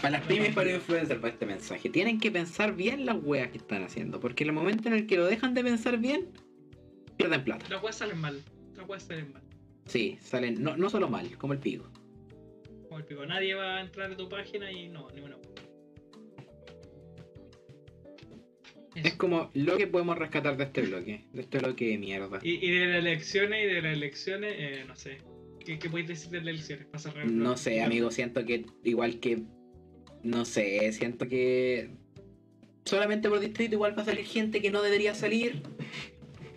Para 0.01 0.11
las 0.19 0.23
pymes 0.27 0.49
y 0.51 0.53
para 0.53 0.67
los 0.69 0.77
influencers, 0.77 1.21
para 1.21 1.33
este 1.35 1.47
mensaje. 1.47 1.91
Tienen 1.91 2.19
que 2.19 2.31
pensar 2.31 2.75
bien 2.75 3.05
las 3.05 3.17
weas 3.23 3.51
que 3.51 3.59
están 3.59 3.83
haciendo. 3.85 4.19
Porque 4.21 4.45
en 4.45 4.49
el 4.51 4.55
momento 4.55 4.89
en 4.89 4.95
el 4.95 5.07
que 5.07 5.17
lo 5.19 5.27
dejan 5.27 5.53
de 5.55 5.63
pensar 5.63 5.99
bien, 5.99 6.29
pierden 7.17 7.45
plata. 7.45 7.67
Las 7.69 7.83
weas 7.83 7.97
salen 7.97 8.19
mal. 8.19 8.43
Las 8.77 8.89
weas 8.89 9.03
salen 9.03 9.33
mal. 9.33 9.43
Sí, 9.87 10.19
salen, 10.21 10.63
no, 10.63 10.77
no 10.77 10.91
solo 10.91 11.09
mal, 11.09 11.37
como 11.39 11.53
el 11.53 11.59
pico. 11.59 11.91
Como 12.89 12.99
el 12.99 13.05
pico. 13.05 13.27
Nadie 13.27 13.55
va 13.55 13.77
a 13.77 13.81
entrar 13.81 14.11
a 14.11 14.17
tu 14.17 14.29
página 14.29 14.71
y 14.71 14.89
no, 14.89 15.09
ni 15.11 15.21
una. 15.23 15.37
Eso. 18.95 19.09
Es 19.09 19.15
como 19.15 19.51
lo 19.55 19.79
que 19.79 19.87
podemos 19.87 20.19
rescatar 20.19 20.57
de 20.57 20.65
este 20.65 20.83
bloque. 20.83 21.25
De 21.33 21.43
este 21.43 21.59
bloque 21.59 21.89
de 21.89 21.99
mierda. 21.99 22.41
Y, 22.43 22.67
y 22.67 22.71
de 22.71 22.87
las 22.87 22.99
elecciones 22.99 23.65
y 23.65 23.75
de 23.75 23.83
las 23.83 23.93
elecciones, 23.95 24.55
eh, 24.59 24.85
no 24.87 24.95
sé. 24.95 25.19
¿Qué, 25.65 25.79
qué 25.79 25.89
podéis 25.89 26.09
decir 26.09 26.31
de 26.31 26.39
las 26.39 26.49
elecciones? 26.49 26.87
Para 26.87 27.25
No 27.25 27.57
sé, 27.57 27.83
amigo, 27.83 28.11
siento 28.11 28.45
que 28.45 28.67
igual 28.85 29.19
que. 29.21 29.43
No 30.23 30.45
sé, 30.45 30.93
siento 30.93 31.27
que. 31.27 31.91
Solamente 32.85 33.29
por 33.29 33.41
distrito 33.41 33.77
igual 33.77 33.97
va 33.97 34.03
a 34.03 34.07
salir 34.07 34.27
gente 34.27 34.61
que 34.61 34.71
no 34.71 34.83
debería 34.83 35.15
salir. 35.15 35.63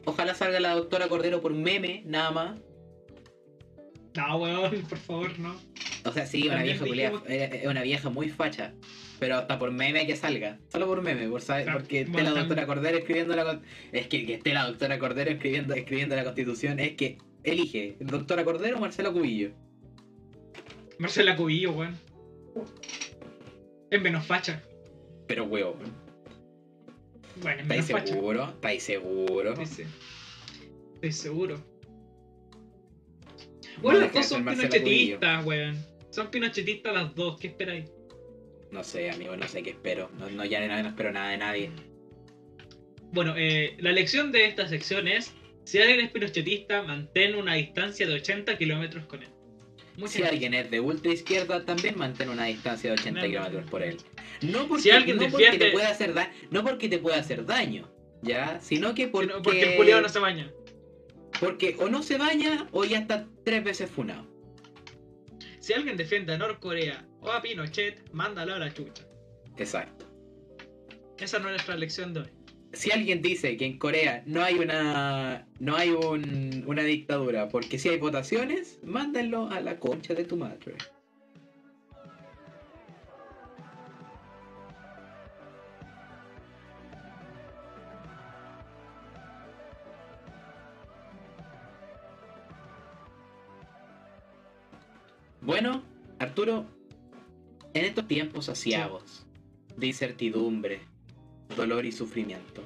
Ojalá 0.06 0.36
salga 0.36 0.60
la 0.60 0.76
doctora 0.76 1.08
Cordero 1.08 1.42
por 1.42 1.54
meme, 1.54 2.04
nada 2.06 2.32
más. 2.32 2.60
No, 4.16 4.38
weón, 4.38 4.82
por 4.90 4.98
favor, 4.98 5.40
no. 5.40 5.56
O 6.06 6.12
sea, 6.12 6.26
sí, 6.26 6.48
una 6.48 6.64
vieja 6.64 6.86
eh, 7.28 7.62
es 7.64 7.68
una 7.68 7.82
vieja 7.82 8.10
muy 8.10 8.30
facha. 8.30 8.74
Pero 9.20 9.38
hasta 9.38 9.58
por 9.58 9.72
meme 9.72 10.06
que 10.06 10.16
salga. 10.16 10.60
Solo 10.72 10.88
por 10.88 11.02
meme, 11.02 11.28
por 11.28 11.42
saber, 11.42 11.72
porque 11.72 12.02
esté 12.02 12.22
la 12.22 12.32
doctora. 12.32 12.66
Cordero 12.66 12.98
escribiendo 12.98 13.36
la 13.36 13.62
Es 13.92 14.08
que, 14.08 14.26
que 14.26 14.36
esté 14.36 14.54
la 14.54 14.68
doctora 14.68 15.00
Cordero 15.00 15.32
escribiendo, 15.32 15.74
escribiendo 15.74 16.16
la 16.16 16.24
constitución. 16.24 16.80
Es 16.80 16.96
que 16.96 17.18
elige, 17.44 17.98
doctora 18.00 18.44
Cordero 18.44 18.78
o 18.78 18.80
Marcelo 18.82 19.14
Cubillo. 19.14 19.52
Marcela 21.00 21.36
Cubillo, 21.36 21.72
weón. 21.72 21.98
Es 23.90 24.02
menos 24.02 24.26
facha. 24.26 24.62
Pero 25.28 25.46
huevo, 25.46 25.78
Bueno, 27.42 27.62
es 27.62 27.80
¿estáis 27.80 27.88
menos 27.90 28.10
seguro? 28.10 28.44
¿Estáis 28.46 28.84
seguro? 28.84 29.54
Estoy 29.54 31.12
seguro. 31.12 31.76
Bueno, 33.82 34.00
las 34.00 34.14
dos 34.14 34.26
son 34.26 34.46
pinochetistas, 34.46 35.46
weón. 35.46 35.78
Son 36.10 36.32
pinochetistas 36.32 36.94
las 36.94 37.14
dos, 37.14 37.40
¿qué 37.40 37.48
esperáis? 37.48 37.92
No 38.72 38.84
sé, 38.84 39.10
amigo, 39.10 39.36
no 39.36 39.48
sé 39.48 39.64
qué 39.64 39.72
espero. 39.72 40.10
No, 40.18 40.30
no 40.30 40.46
ya 40.46 40.66
no, 40.66 40.82
no 40.82 40.90
espero 40.90 41.12
nada 41.12 41.30
de 41.32 41.38
nadie. 41.38 41.72
Bueno, 43.12 43.34
eh, 43.38 43.76
la 43.80 43.92
lección 43.92 44.32
de 44.32 44.46
esta 44.46 44.68
sección 44.68 45.08
es: 45.08 45.34
si 45.66 45.80
alguien 45.80 46.00
es 46.00 46.12
pinochetista, 46.12 46.84
mantén 46.84 47.36
una 47.36 47.56
distancia 47.56 48.08
de 48.08 48.14
80 48.14 48.58
kilómetros 48.58 49.06
con 49.06 49.24
él. 49.24 49.30
Si 50.08 50.24
alguien 50.24 50.54
es 50.54 50.70
de 50.72 50.80
ultra 50.80 51.12
izquierda, 51.12 51.64
también 51.66 51.98
mantén 51.98 52.30
una 52.30 52.46
distancia 52.46 52.92
de 52.92 52.98
80 53.00 53.22
No, 53.22 53.28
kilómetros 53.28 53.70
por 53.70 53.82
él. 53.84 53.98
No 54.42 54.68
porque, 54.68 54.84
Si 54.84 54.92
alguien 54.92 55.18
no 55.18 55.30
porque 55.30 55.58
te 55.58 55.72
pueda 55.72 55.90
hacer 55.90 56.14
da- 56.14 56.32
no 56.52 56.64
porque 56.64 56.90
te 56.90 56.98
pueda 57.00 57.18
hacer 57.18 57.46
daño, 57.46 57.90
¿ya? 58.22 58.60
Sino 58.62 58.94
que 58.94 59.08
porque, 59.08 59.28
Porque, 59.44 59.74
porque 59.78 59.92
el 59.94 60.02
no 60.02 60.10
se 60.10 60.20
baña. 60.20 60.52
porque 61.40 61.76
o 61.80 61.90
no 61.90 62.04
se 62.04 62.18
baña 62.18 62.68
o 62.72 62.84
ya 62.86 63.00
está 63.00 63.28
tres 63.46 63.64
veces 63.64 63.90
funado. 63.90 64.26
Si 65.60 65.74
alguien 65.74 65.98
defiende 65.98 66.34
a 66.34 66.38
Norcorea 66.38 67.06
o 67.22 67.32
a 67.32 67.42
Pinochet, 67.42 68.12
mándalo 68.12 68.54
a 68.56 68.60
la 68.60 68.74
chucha. 68.74 69.04
Exacto. 69.58 70.06
Esa 71.18 71.40
no 71.40 71.46
es 71.48 71.54
nuestra 71.54 71.76
lección 71.78 72.14
de 72.14 72.20
hoy. 72.22 72.30
Si 72.74 72.92
alguien 72.92 73.22
dice 73.22 73.58
que 73.58 73.66
en 73.66 73.78
Corea 73.80 74.22
no 74.28 74.44
hay 74.44 74.56
una 74.60 75.48
no 75.60 75.76
hay 75.78 75.90
un- 75.92 76.64
una 76.68 76.84
dictadura 76.84 77.50
porque 77.50 77.80
si 77.80 77.90
hay 77.90 77.98
votaciones, 77.98 78.80
mándenlo 78.84 79.48
a 79.50 79.62
la 79.62 79.80
concha 79.80 80.14
de 80.14 80.26
tu 80.26 80.36
madre. 80.38 80.76
Bueno, 95.42 95.84
Arturo, 96.20 96.66
en 97.74 97.86
estos 97.86 98.08
tiempos 98.08 98.50
asiagos 98.50 99.26
de 99.78 99.88
incertidumbre, 99.88 100.82
dolor 101.56 101.86
y 101.86 101.92
sufrimiento, 101.92 102.62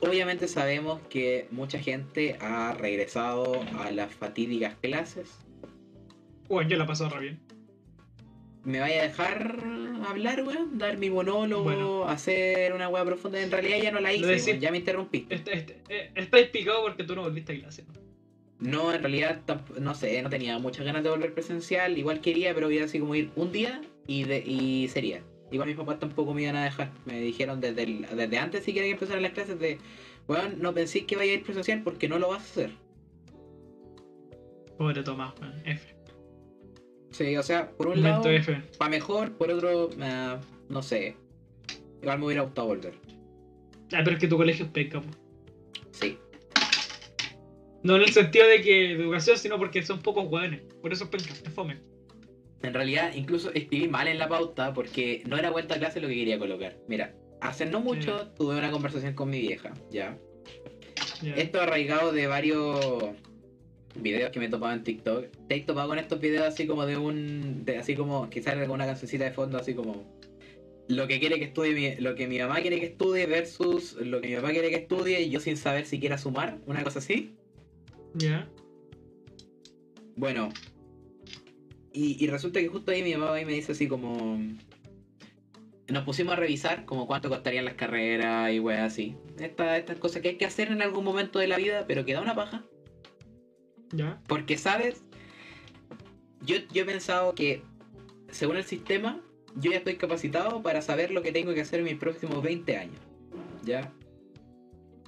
obviamente 0.00 0.48
sabemos 0.48 1.00
que 1.08 1.46
mucha 1.50 1.78
gente 1.78 2.36
ha 2.40 2.74
regresado 2.74 3.60
a 3.78 3.90
las 3.90 4.14
fatídicas 4.14 4.74
clases. 4.80 5.30
Bueno, 6.48 6.70
yo 6.70 6.76
la 6.78 6.86
paso 6.86 7.08
re 7.08 7.20
bien. 7.20 7.40
¿Me 8.64 8.78
vaya 8.80 9.00
a 9.00 9.04
dejar 9.04 9.56
hablar, 10.06 10.42
weón? 10.42 10.76
Dar 10.78 10.98
mi 10.98 11.08
monólogo, 11.08 11.62
Bueno. 11.64 12.04
hacer 12.08 12.72
una 12.74 12.88
weá 12.88 13.04
profunda. 13.04 13.40
En 13.40 13.50
realidad 13.50 13.78
ya 13.82 13.90
no 13.90 14.00
la 14.00 14.12
hice, 14.12 14.26
decís- 14.26 14.58
ya 14.58 14.70
me 14.70 14.78
interrumpiste. 14.78 15.34
Este, 15.34 15.54
este, 15.56 15.82
eh, 15.88 16.10
estáis 16.14 16.48
picados 16.48 16.82
porque 16.82 17.04
tú 17.04 17.14
no 17.14 17.22
volviste 17.22 17.54
a 17.54 17.60
clase. 17.60 17.84
No, 18.58 18.92
en 18.92 19.00
realidad, 19.00 19.40
no 19.78 19.94
sé, 19.94 20.20
no 20.20 20.28
tenía 20.28 20.58
muchas 20.58 20.84
ganas 20.84 21.02
de 21.02 21.08
volver 21.08 21.32
presencial. 21.32 21.96
Igual 21.96 22.20
quería, 22.20 22.52
pero 22.54 22.70
iba 22.70 22.84
así 22.84 22.98
como 22.98 23.14
ir 23.14 23.30
un 23.34 23.50
día 23.52 23.80
y, 24.06 24.24
de, 24.24 24.40
y 24.40 24.88
sería. 24.88 25.22
Igual 25.50 25.68
mis 25.68 25.76
papás 25.76 25.98
tampoco 25.98 26.32
me 26.34 26.42
iban 26.42 26.56
a 26.56 26.64
dejar. 26.64 26.90
Me 27.06 27.20
dijeron 27.20 27.60
desde, 27.60 27.82
el- 27.82 28.06
desde 28.16 28.38
antes, 28.38 28.64
si 28.64 28.72
quería 28.72 28.90
empezar 28.92 29.20
las 29.20 29.32
clases, 29.32 29.58
de, 29.58 29.78
weón, 30.28 30.60
no 30.60 30.72
pensé 30.74 31.06
que 31.06 31.16
vaya 31.16 31.32
a 31.32 31.34
ir 31.36 31.42
presencial 31.42 31.82
porque 31.82 32.08
no 32.08 32.18
lo 32.18 32.28
vas 32.28 32.40
a 32.42 32.44
hacer. 32.44 32.70
Pobre 34.78 35.02
Tomás, 35.02 35.34
weón. 35.40 35.54
F. 35.66 35.94
Sí, 37.10 37.36
o 37.36 37.42
sea, 37.42 37.70
por 37.72 37.88
un 37.88 38.02
lado, 38.02 38.28
F. 38.30 38.62
para 38.78 38.90
mejor, 38.90 39.32
por 39.32 39.50
otro, 39.50 39.90
ah, 40.00 40.40
no 40.68 40.82
sé. 40.82 41.16
Igual 42.00 42.18
me 42.20 42.26
hubiera 42.26 42.42
gustado 42.42 42.68
volver. 42.68 42.94
Ah, 43.92 44.00
pero 44.04 44.12
es 44.12 44.18
que 44.18 44.28
tu 44.28 44.36
colegio 44.36 44.64
es 44.66 44.70
peca, 44.70 45.00
po. 45.00 45.08
Sí. 45.90 46.16
No 47.82 47.96
en 47.96 48.02
el 48.02 48.12
sentido 48.12 48.46
de 48.46 48.62
que 48.62 48.70
de 48.70 48.92
educación, 48.92 49.36
sino 49.36 49.58
porque 49.58 49.82
son 49.82 50.00
pocos 50.00 50.30
hueones. 50.30 50.60
Por 50.80 50.92
eso 50.92 51.04
es 51.04 51.10
penca, 51.10 51.32
es 51.32 51.52
fome. 51.52 51.78
En 52.62 52.74
realidad, 52.74 53.12
incluso 53.14 53.52
escribí 53.54 53.88
mal 53.88 54.06
en 54.06 54.18
la 54.18 54.28
pauta 54.28 54.74
porque 54.74 55.22
no 55.26 55.38
era 55.38 55.50
vuelta 55.50 55.76
a 55.76 55.78
clase 55.78 56.00
lo 56.00 56.08
que 56.08 56.14
quería 56.14 56.38
colocar. 56.38 56.76
Mira, 56.88 57.14
hace 57.40 57.64
no 57.66 57.80
mucho 57.80 58.28
tuve 58.36 58.56
una 58.56 58.70
conversación 58.70 59.14
con 59.14 59.30
mi 59.30 59.40
vieja, 59.40 59.72
¿ya? 59.90 60.18
Esto 61.36 61.60
arraigado 61.60 62.12
de 62.12 62.26
varios 62.26 63.14
videos 63.94 64.30
que 64.30 64.38
me 64.38 64.46
he 64.46 64.48
topado 64.48 64.72
en 64.74 64.84
TikTok. 64.84 65.26
Te 65.48 65.54
he 65.56 65.60
topado 65.60 65.88
con 65.88 65.98
estos 65.98 66.20
videos 66.20 66.46
así 66.46 66.66
como 66.66 66.86
de 66.86 66.96
un. 66.96 67.64
De, 67.64 67.78
así 67.78 67.94
como 67.94 68.28
sale 68.42 68.66
con 68.66 68.72
una 68.72 68.86
cancioncita 68.86 69.24
de 69.24 69.32
fondo, 69.32 69.58
así 69.58 69.74
como. 69.74 70.04
Lo 70.88 71.06
que 71.06 71.20
quiere 71.20 71.38
que 71.38 71.44
estudie 71.44 71.72
mi, 71.72 72.02
lo 72.02 72.16
que 72.16 72.26
mi 72.26 72.38
mamá 72.40 72.60
quiere 72.60 72.80
que 72.80 72.86
estudie 72.86 73.26
versus 73.26 73.92
lo 73.94 74.20
que 74.20 74.28
mi 74.28 74.34
papá 74.34 74.50
quiere 74.50 74.70
que 74.70 74.76
estudie 74.76 75.20
y 75.20 75.30
yo 75.30 75.38
sin 75.38 75.56
saber 75.56 75.86
si 75.86 76.00
quiera 76.00 76.18
sumar, 76.18 76.58
una 76.66 76.82
cosa 76.82 76.98
así. 76.98 77.36
Ya. 78.14 78.48
Bueno. 80.16 80.48
Y, 81.92 82.22
y 82.24 82.28
resulta 82.28 82.60
que 82.60 82.68
justo 82.68 82.92
ahí 82.92 83.02
mi 83.02 83.14
mamá 83.14 83.40
y 83.40 83.44
me 83.44 83.52
dice 83.52 83.72
así 83.72 83.88
como. 83.88 84.38
Nos 85.88 86.04
pusimos 86.04 86.34
a 86.34 86.36
revisar 86.36 86.84
como 86.84 87.08
cuánto 87.08 87.28
costarían 87.28 87.64
las 87.64 87.74
carreras 87.74 88.52
y 88.52 88.60
weas 88.60 88.92
así. 88.92 89.16
Esta- 89.40 89.76
estas 89.76 89.98
cosas 89.98 90.22
que 90.22 90.28
hay 90.28 90.36
que 90.36 90.44
hacer 90.46 90.68
en 90.70 90.82
algún 90.82 91.04
momento 91.04 91.40
de 91.40 91.48
la 91.48 91.56
vida, 91.56 91.84
pero 91.88 92.04
que 92.04 92.12
da 92.14 92.20
una 92.20 92.36
paja. 92.36 92.64
Ya. 93.92 94.20
Porque, 94.28 94.56
¿sabes? 94.56 95.02
Yo, 96.42 96.58
yo 96.72 96.82
he 96.82 96.86
pensado 96.86 97.34
que, 97.34 97.62
según 98.30 98.56
el 98.56 98.62
sistema, 98.64 99.20
yo 99.56 99.72
ya 99.72 99.78
estoy 99.78 99.96
capacitado 99.96 100.62
para 100.62 100.80
saber 100.80 101.10
lo 101.10 101.22
que 101.22 101.32
tengo 101.32 101.52
que 101.54 101.62
hacer 101.62 101.80
en 101.80 101.86
mis 101.86 101.96
próximos 101.96 102.40
20 102.40 102.76
años. 102.76 103.00
¿Ya? 103.64 103.92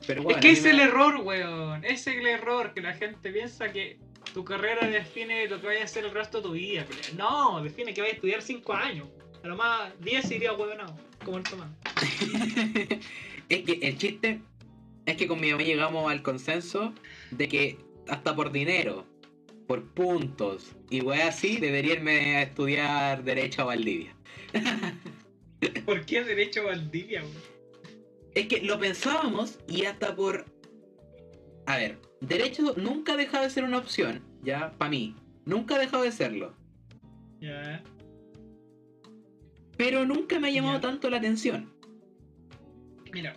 Pero 0.04 0.24
bueno, 0.24 0.40
es 0.40 0.42
que 0.44 0.50
es 0.50 0.64
el 0.64 0.78
da- 0.78 0.84
error, 0.86 1.20
weón. 1.22 1.84
Es 1.84 2.08
el 2.08 2.26
error, 2.26 2.74
que 2.74 2.80
la 2.80 2.92
gente 2.94 3.30
piensa 3.30 3.72
que 3.72 3.98
tu 4.32 4.44
carrera 4.44 4.86
define 4.86 5.46
lo 5.48 5.60
que 5.60 5.66
vayas 5.66 5.82
a 5.82 5.84
hacer 5.84 6.04
el 6.04 6.12
resto 6.12 6.38
de 6.38 6.42
tu 6.44 6.52
vida. 6.52 6.86
No, 7.16 7.62
define 7.62 7.92
que 7.94 8.00
vayas 8.00 8.14
a 8.14 8.16
estudiar 8.16 8.42
5 8.42 8.72
años. 8.72 9.08
A 9.42 9.48
lo 9.48 9.56
más 9.56 9.92
10 10.00 10.30
iría 10.30 10.52
huevonado, 10.52 10.96
como 11.24 11.38
el 11.38 11.44
Tomás. 11.44 11.68
es 13.48 13.62
que 13.62 13.78
el 13.82 13.98
chiste 13.98 14.40
es 15.06 15.16
que 15.16 15.26
con 15.26 15.40
mi 15.40 15.50
mamá 15.50 15.62
llegamos 15.64 16.10
al 16.10 16.22
consenso 16.22 16.94
de 17.30 17.48
que 17.48 17.78
hasta 18.08 18.34
por 18.34 18.52
dinero, 18.52 19.04
por 19.66 19.84
puntos 19.94 20.72
y 20.90 21.00
weas 21.00 21.36
así, 21.36 21.56
debería 21.56 21.94
irme 21.94 22.36
a 22.36 22.42
estudiar 22.42 23.24
Derecho 23.24 23.62
a 23.62 23.66
Valdivia. 23.66 24.14
¿Por 25.84 26.04
qué 26.06 26.24
derecho 26.24 26.64
Valdivia, 26.64 27.22
weón? 27.22 27.52
Es 28.34 28.46
que 28.46 28.62
lo 28.62 28.78
pensábamos 28.78 29.58
y 29.68 29.84
hasta 29.84 30.16
por. 30.16 30.46
A 31.66 31.76
ver, 31.76 31.98
derecho 32.26 32.74
nunca 32.76 33.12
ha 33.12 33.16
dejado 33.16 33.44
de 33.44 33.50
ser 33.50 33.64
una 33.64 33.78
opción, 33.78 34.22
ya, 34.42 34.72
para 34.78 34.90
mí. 34.90 35.14
Nunca 35.44 35.74
ha 35.74 35.78
dejado 35.78 36.02
de 36.04 36.12
serlo. 36.12 36.54
Ya. 37.40 37.82
Pero 39.76 40.04
nunca 40.06 40.38
me 40.38 40.48
ha 40.48 40.50
llamado 40.52 40.80
tanto 40.80 41.10
la 41.10 41.16
atención. 41.16 41.72
Mira, 43.12 43.36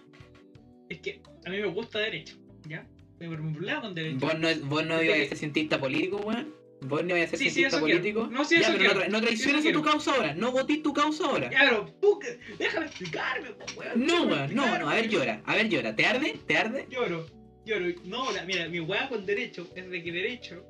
es 0.90 1.00
que 1.00 1.22
a 1.46 1.50
mí 1.50 1.58
me 1.58 1.66
gusta 1.68 2.00
derecho, 2.00 2.38
¿ya? 2.68 2.88
Mi 3.20 3.28
problema 3.36 3.82
con 3.82 3.96
derecho. 3.96 4.20
¿Vos 4.20 4.38
no, 4.40 4.48
vos 4.66 4.86
no 4.86 5.02
ibas 5.02 5.20
a 5.22 5.26
ser 5.30 5.38
cientista 5.38 5.80
político, 5.80 6.18
weón? 6.18 6.54
¿Vos 6.82 7.04
no 7.04 7.16
ibas 7.18 7.28
a 7.28 7.30
ser 7.32 7.40
Sí, 7.40 7.46
sí, 7.46 7.52
cientista 7.56 7.80
quiero. 7.82 8.00
político? 8.00 8.28
No, 8.28 8.46
sí, 8.46 8.56
ya, 8.56 8.62
eso 8.62 8.72
pero 8.78 8.80
quiero. 8.80 8.96
no, 8.96 9.02
tra- 9.02 9.10
no 9.12 9.20
Sí, 9.20 9.26
traiciones 9.26 9.62
a 9.62 9.64
tu 9.64 9.64
quiero. 9.64 9.84
causa 9.84 10.12
ahora. 10.16 10.34
No 10.36 10.52
votís 10.52 10.84
tu 10.84 10.94
causa 10.94 11.26
ahora. 11.26 11.50
Pero 11.50 11.86
tú, 12.02 12.20
que- 12.20 12.40
déjame 12.60 12.86
explicarme, 12.86 13.50
weón. 13.78 14.06
No, 14.06 14.24
weón, 14.28 14.54
no, 14.56 14.80
no. 14.80 14.90
A 14.90 14.94
ver, 14.96 15.10
llora. 15.10 15.42
A 15.46 15.56
ver, 15.56 15.70
llora. 15.70 15.96
¿Te 15.96 16.06
arde? 16.06 16.38
¿Te 16.46 16.58
arde? 16.58 16.88
Lloro, 16.92 17.26
lloro. 17.66 17.86
No, 18.06 18.32
la- 18.32 18.44
mira, 18.46 18.68
mi 18.70 18.80
weá 18.80 19.10
con 19.10 19.26
derecho 19.26 19.68
es 19.76 19.90
de 19.90 20.04
que 20.04 20.12
derecho 20.12 20.64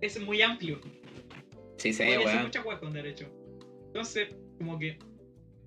es 0.00 0.20
muy 0.20 0.42
amplio. 0.42 0.80
Sí, 1.78 1.92
sí, 1.92 2.02
Voy 2.04 2.12
a 2.12 2.18
hacer 2.18 2.26
weón. 2.26 2.42
muchas 2.44 2.64
weas 2.64 2.80
con 2.80 2.92
derecho. 2.92 3.26
Entonces, 3.86 4.28
como 4.58 4.78
que 4.78 4.98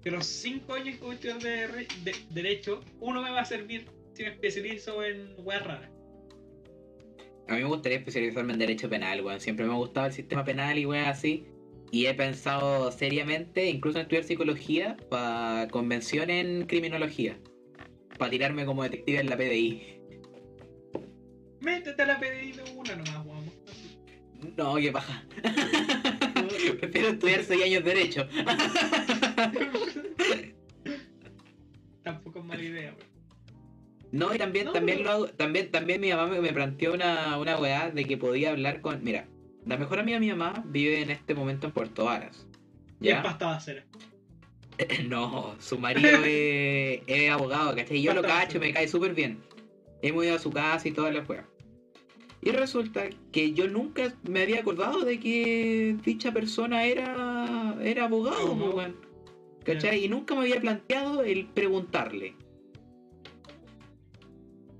de 0.03 0.11
los 0.11 0.25
5 0.25 0.73
años 0.73 0.97
que 0.97 1.01
voy 1.03 1.11
a 1.11 1.13
estudiar 1.15 1.39
de, 1.39 1.67
re- 1.67 1.87
de- 2.03 2.15
derecho, 2.31 2.81
uno 2.99 3.21
me 3.21 3.31
va 3.31 3.41
a 3.41 3.45
servir 3.45 3.85
si 4.13 4.23
me 4.23 4.29
especializo 4.29 5.03
en 5.03 5.33
weas 5.39 5.65
raras. 5.65 5.89
A 7.47 7.53
mí 7.55 7.59
me 7.61 7.65
gustaría 7.67 7.97
especializarme 7.99 8.53
en 8.53 8.59
derecho 8.59 8.89
penal, 8.89 9.21
weón. 9.23 9.39
Siempre 9.39 9.65
me 9.65 9.73
ha 9.73 9.75
gustado 9.75 10.07
el 10.07 10.13
sistema 10.13 10.43
penal 10.43 10.77
y 10.79 10.85
weón 10.85 11.05
así. 11.05 11.45
Y 11.91 12.07
he 12.07 12.13
pensado 12.15 12.91
seriamente, 12.91 13.69
incluso 13.69 13.99
en 13.99 14.03
estudiar 14.03 14.23
psicología, 14.23 14.97
para 15.09 15.67
convención 15.69 16.29
en 16.29 16.65
criminología. 16.65 17.37
Para 18.17 18.31
tirarme 18.31 18.65
como 18.65 18.83
detective 18.83 19.19
en 19.19 19.29
la 19.29 19.37
PDI. 19.37 19.94
Métete 21.65 22.01
a 22.03 22.05
la 22.05 22.19
PDI 22.19 22.51
de 22.51 22.63
una 22.75 22.95
nomás, 22.95 23.25
weón. 23.25 23.45
No, 24.55 24.75
qué 24.75 24.91
paja. 24.91 25.23
Prefiero 26.79 27.07
estudiar 27.09 27.43
6 27.43 27.63
años 27.63 27.83
de 27.83 27.89
derecho. 27.93 28.27
Tampoco 32.03 32.39
es 32.39 32.45
mala 32.45 32.61
idea, 32.63 32.93
weón. 32.93 33.15
No, 34.11 34.33
y 34.33 34.37
también, 34.37 34.65
No, 34.67 34.73
también 34.73 34.99
pero- 34.99 35.09
lo 35.09 35.15
hago, 35.15 35.27
también, 35.29 35.71
también 35.71 35.99
mi 35.99 36.09
mamá 36.11 36.27
me, 36.27 36.39
me 36.39 36.53
planteó 36.53 36.93
una, 36.93 37.37
una 37.39 37.57
weá 37.57 37.89
de 37.89 38.05
que 38.05 38.17
podía 38.17 38.51
hablar 38.51 38.81
con. 38.81 39.03
Mira, 39.03 39.27
la 39.65 39.77
mejor 39.77 39.99
amiga 39.99 40.17
de 40.19 40.25
mi 40.25 40.29
mamá 40.31 40.63
vive 40.67 41.01
en 41.01 41.09
este 41.09 41.33
momento 41.33 41.67
en 41.67 41.73
Puerto 41.73 42.05
Varas. 42.05 42.47
¿Ya? 42.99 43.23
pasta 43.23 43.47
basera. 43.47 43.83
No, 45.07 45.55
su 45.59 45.79
marido 45.79 46.09
es, 46.25 47.01
es 47.07 47.29
abogado, 47.31 47.73
¿cachai? 47.75 47.97
Y 47.97 48.01
Yo 48.03 48.13
lo 48.13 48.21
cacho, 48.21 48.59
me 48.59 48.71
cae 48.73 48.87
súper 48.87 49.13
bien. 49.15 49.41
Hemos 50.01 50.25
ido 50.25 50.35
a 50.35 50.39
su 50.39 50.51
casa 50.51 50.87
y 50.87 50.91
todas 50.91 51.13
las 51.13 51.27
weas. 51.27 51.45
Y 52.45 52.51
resulta 52.51 53.09
que 53.31 53.51
yo 53.53 53.67
nunca 53.67 54.13
me 54.29 54.43
había 54.43 54.59
acordado 54.61 55.01
de 55.03 55.19
que 55.19 55.97
dicha 56.05 56.31
persona 56.31 56.85
era, 56.85 57.75
era 57.81 58.05
abogado, 58.05 58.53
weón. 58.53 58.95
¿cachai? 59.63 60.05
Y 60.05 60.09
nunca 60.09 60.35
me 60.35 60.41
había 60.41 60.61
planteado 60.61 61.23
el 61.23 61.47
preguntarle. 61.47 62.35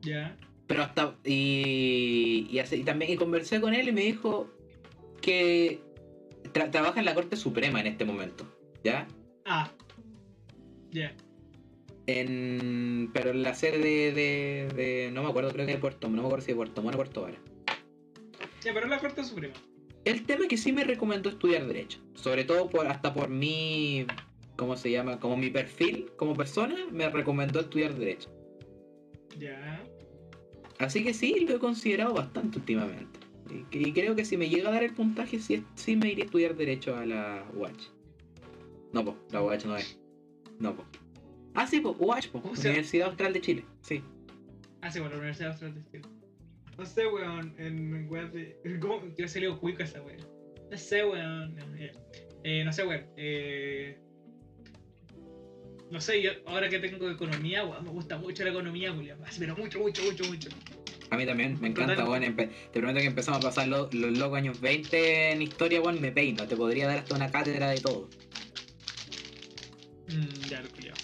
Ya. 0.04 0.38
Pero 0.68 0.84
hasta. 0.84 1.16
Y, 1.24 2.48
y, 2.52 2.60
así- 2.60 2.76
y 2.78 2.84
también 2.84 3.12
y 3.12 3.16
conversé 3.18 3.60
con 3.60 3.74
él 3.74 3.88
y 3.88 3.92
me 3.92 4.02
dijo 4.02 4.48
que 5.22 5.80
tra- 6.54 6.70
trabaja 6.70 7.00
en 7.00 7.06
la 7.06 7.16
Corte 7.16 7.36
Suprema 7.36 7.80
en 7.82 7.88
este 7.88 8.06
momento. 8.06 8.46
¿Ya? 8.84 9.08
Ah. 9.46 9.72
Ya. 10.92 11.16
En, 12.08 13.10
pero 13.12 13.32
en 13.32 13.42
la 13.42 13.56
sede 13.56 13.80
de, 13.80 14.12
de, 14.12 14.68
de- 14.76 15.12
No 15.12 15.24
me 15.24 15.30
acuerdo, 15.30 15.50
creo 15.52 15.66
que 15.66 15.72
de 15.74 15.78
Puerto 15.80 16.08
No 16.08 16.22
me 16.22 16.28
acuerdo 16.28 16.46
si 16.46 16.52
de 16.52 16.56
Puerto 16.58 16.84
Montt 16.84 16.94
o 16.94 16.98
Puerto 16.98 17.22
Vara. 17.24 17.38
Ya, 18.66 18.74
pero 18.74 18.88
la 18.88 18.98
Corte 18.98 19.24
Suprema. 19.24 19.54
El 20.06 20.26
tema 20.26 20.44
es 20.44 20.50
que 20.50 20.58
sí 20.58 20.74
me 20.74 20.84
recomendó 20.84 21.30
estudiar 21.30 21.68
Derecho. 21.68 22.00
Sobre 22.16 22.44
todo 22.46 22.68
por 22.68 22.88
hasta 22.88 23.14
por 23.14 23.30
mi. 23.30 24.08
¿Cómo 24.56 24.76
se 24.76 24.90
llama? 24.90 25.20
Como 25.20 25.38
mi 25.38 25.52
perfil 25.52 26.10
como 26.18 26.34
persona, 26.34 26.76
me 26.92 27.08
recomendó 27.10 27.60
estudiar 27.60 27.94
Derecho. 27.94 28.32
Ya. 29.38 29.84
Así 30.80 31.04
que 31.04 31.14
sí, 31.14 31.46
lo 31.48 31.56
he 31.56 31.60
considerado 31.60 32.16
bastante 32.16 32.58
últimamente. 32.58 33.20
Y, 33.72 33.94
creo 33.94 34.16
que 34.16 34.26
si 34.26 34.36
me 34.36 34.50
llega 34.50 34.70
a 34.70 34.74
dar 34.74 34.84
el 34.84 34.94
puntaje, 34.94 35.40
sí, 35.40 35.64
sí 35.76 35.96
me 35.96 36.12
iría 36.12 36.24
a 36.24 36.26
estudiar 36.26 36.56
Derecho 36.56 36.96
a 36.96 37.06
la 37.06 37.46
UH. 37.54 37.94
No, 38.94 39.06
po, 39.06 39.16
la 39.32 39.44
UH 39.44 39.68
no 39.68 39.78
es. 39.78 40.00
No, 40.60 40.76
po. 40.76 40.86
Ah, 41.54 41.68
sí, 41.68 41.82
po, 41.82 41.96
UH, 42.00 42.32
po. 42.32 42.40
Universidad 42.40 43.10
Austral 43.10 43.34
de 43.34 43.42
Chile. 43.42 43.66
Sí. 43.82 44.02
Ah, 44.82 44.90
sí, 44.90 45.00
bueno, 45.00 45.16
la 45.16 45.20
Universidad 45.20 45.52
Austral 45.52 45.76
de 45.76 45.84
Chile. 45.92 46.15
No 46.78 46.86
sé, 46.86 47.08
weón, 47.08 47.56
en 47.58 48.08
weón 48.10 48.32
de. 48.32 48.58
¿Cómo? 48.82 49.02
Yo 49.18 49.28
salido 49.28 49.60
cuico 49.60 49.84
esa 49.84 50.02
weón. 50.02 50.20
No 50.72 50.78
sé, 50.78 51.04
weón. 51.06 51.56
No. 51.56 51.64
Eh, 52.44 52.64
no 52.64 52.72
sé, 52.74 52.86
weón. 52.86 53.06
Eh. 53.18 53.98
No 55.92 56.02
sé, 56.02 56.22
yo 56.22 56.32
ahora 56.48 56.68
que 56.70 56.80
tengo 56.80 57.10
economía, 57.10 57.64
weón, 57.64 57.84
me 57.84 57.92
gusta 57.92 58.18
mucho 58.18 58.44
la 58.44 58.50
economía, 58.50 58.92
Julián. 58.94 59.20
Pero 59.40 59.56
mucho, 59.56 59.80
mucho, 59.80 60.04
mucho, 60.04 60.24
mucho. 60.26 60.50
A 61.12 61.18
mí 61.18 61.26
también, 61.26 61.58
me 61.62 61.68
encanta, 61.68 62.04
weón. 62.10 62.24
empe- 62.24 62.50
Te 62.74 62.80
prometo 62.80 63.00
que 63.00 63.06
empezamos 63.06 63.40
a 63.40 63.44
pasar 63.48 63.68
lo- 63.68 63.90
los 63.94 64.18
locos 64.18 64.38
años 64.38 64.60
20 64.60 65.32
en 65.32 65.42
historia, 65.44 65.80
weón, 65.82 66.02
me 66.02 66.12
peino. 66.12 66.48
Te 66.48 66.56
podría 66.58 66.88
dar 66.88 66.98
hasta 67.00 67.16
una 67.16 67.32
cátedra 67.32 67.70
de 67.70 67.80
todo. 67.80 68.10
Mm, 70.10 70.48
ya 70.50 70.62
lo 70.62 70.70
culiao. 70.70 70.96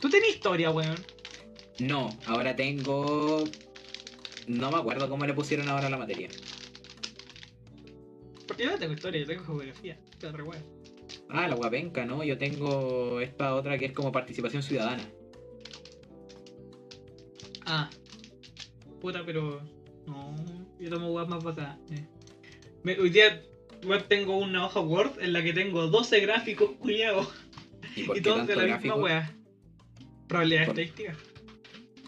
¿Tú 0.00 0.08
tenés 0.08 0.30
historia, 0.36 0.70
weón? 0.70 0.96
No, 1.80 2.16
ahora 2.26 2.54
tengo. 2.54 3.44
No 4.46 4.70
me 4.70 4.78
acuerdo 4.78 5.08
cómo 5.08 5.24
le 5.26 5.34
pusieron 5.34 5.68
ahora 5.68 5.88
la 5.90 5.96
materia. 5.98 6.28
Porque 8.46 8.64
yo 8.64 8.70
no 8.72 8.78
tengo 8.78 8.92
historia, 8.92 9.20
yo 9.20 9.26
tengo 9.26 9.44
geografía. 9.44 9.98
Weón. 10.22 10.64
Ah, 11.30 11.48
la 11.48 11.54
guapenca, 11.54 12.04
¿no? 12.04 12.22
Yo 12.24 12.36
tengo 12.38 13.20
esta 13.20 13.54
otra 13.54 13.78
que 13.78 13.86
es 13.86 13.92
como 13.92 14.12
participación 14.12 14.62
ciudadana. 14.62 15.02
Ah. 17.66 17.88
Puta, 19.00 19.22
pero. 19.24 19.60
No, 20.06 20.34
yo 20.78 20.90
tomo 20.90 21.12
weas 21.12 21.28
más 21.28 21.42
basadas. 21.42 21.78
Eh. 21.90 22.06
Me- 22.82 22.98
hoy 22.98 23.10
día 23.10 23.42
tengo 24.08 24.36
una 24.38 24.66
hoja 24.66 24.80
Word 24.80 25.20
en 25.22 25.32
la 25.32 25.42
que 25.42 25.52
tengo 25.52 25.86
12 25.86 26.20
gráficos 26.20 26.70
culiados. 26.78 27.28
¿Y 27.96 28.02
Y 28.02 28.20
todos 28.20 28.46
de 28.46 28.56
la 28.56 28.64
gráfico? 28.64 28.96
misma 28.96 29.04
wea. 29.04 29.34
Probabilidad 30.28 30.66
Por- 30.66 30.78
estadística. 30.80 31.16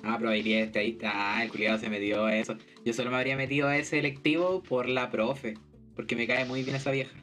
Ah, 0.02 0.18
probabilidad 0.18 0.62
estadística. 0.62 1.10
Ah, 1.12 1.42
el 1.42 1.50
culiado 1.50 1.78
se 1.78 1.88
metió 1.88 2.28
eso. 2.28 2.56
Yo 2.84 2.92
solo 2.92 3.10
me 3.10 3.16
habría 3.16 3.36
metido 3.36 3.68
a 3.68 3.76
ese 3.76 3.98
electivo 3.98 4.62
por 4.62 4.88
la 4.88 5.10
profe. 5.10 5.54
Porque 5.94 6.14
me 6.14 6.26
cae 6.26 6.44
muy 6.44 6.62
bien 6.62 6.76
esa 6.76 6.90
vieja. 6.90 7.16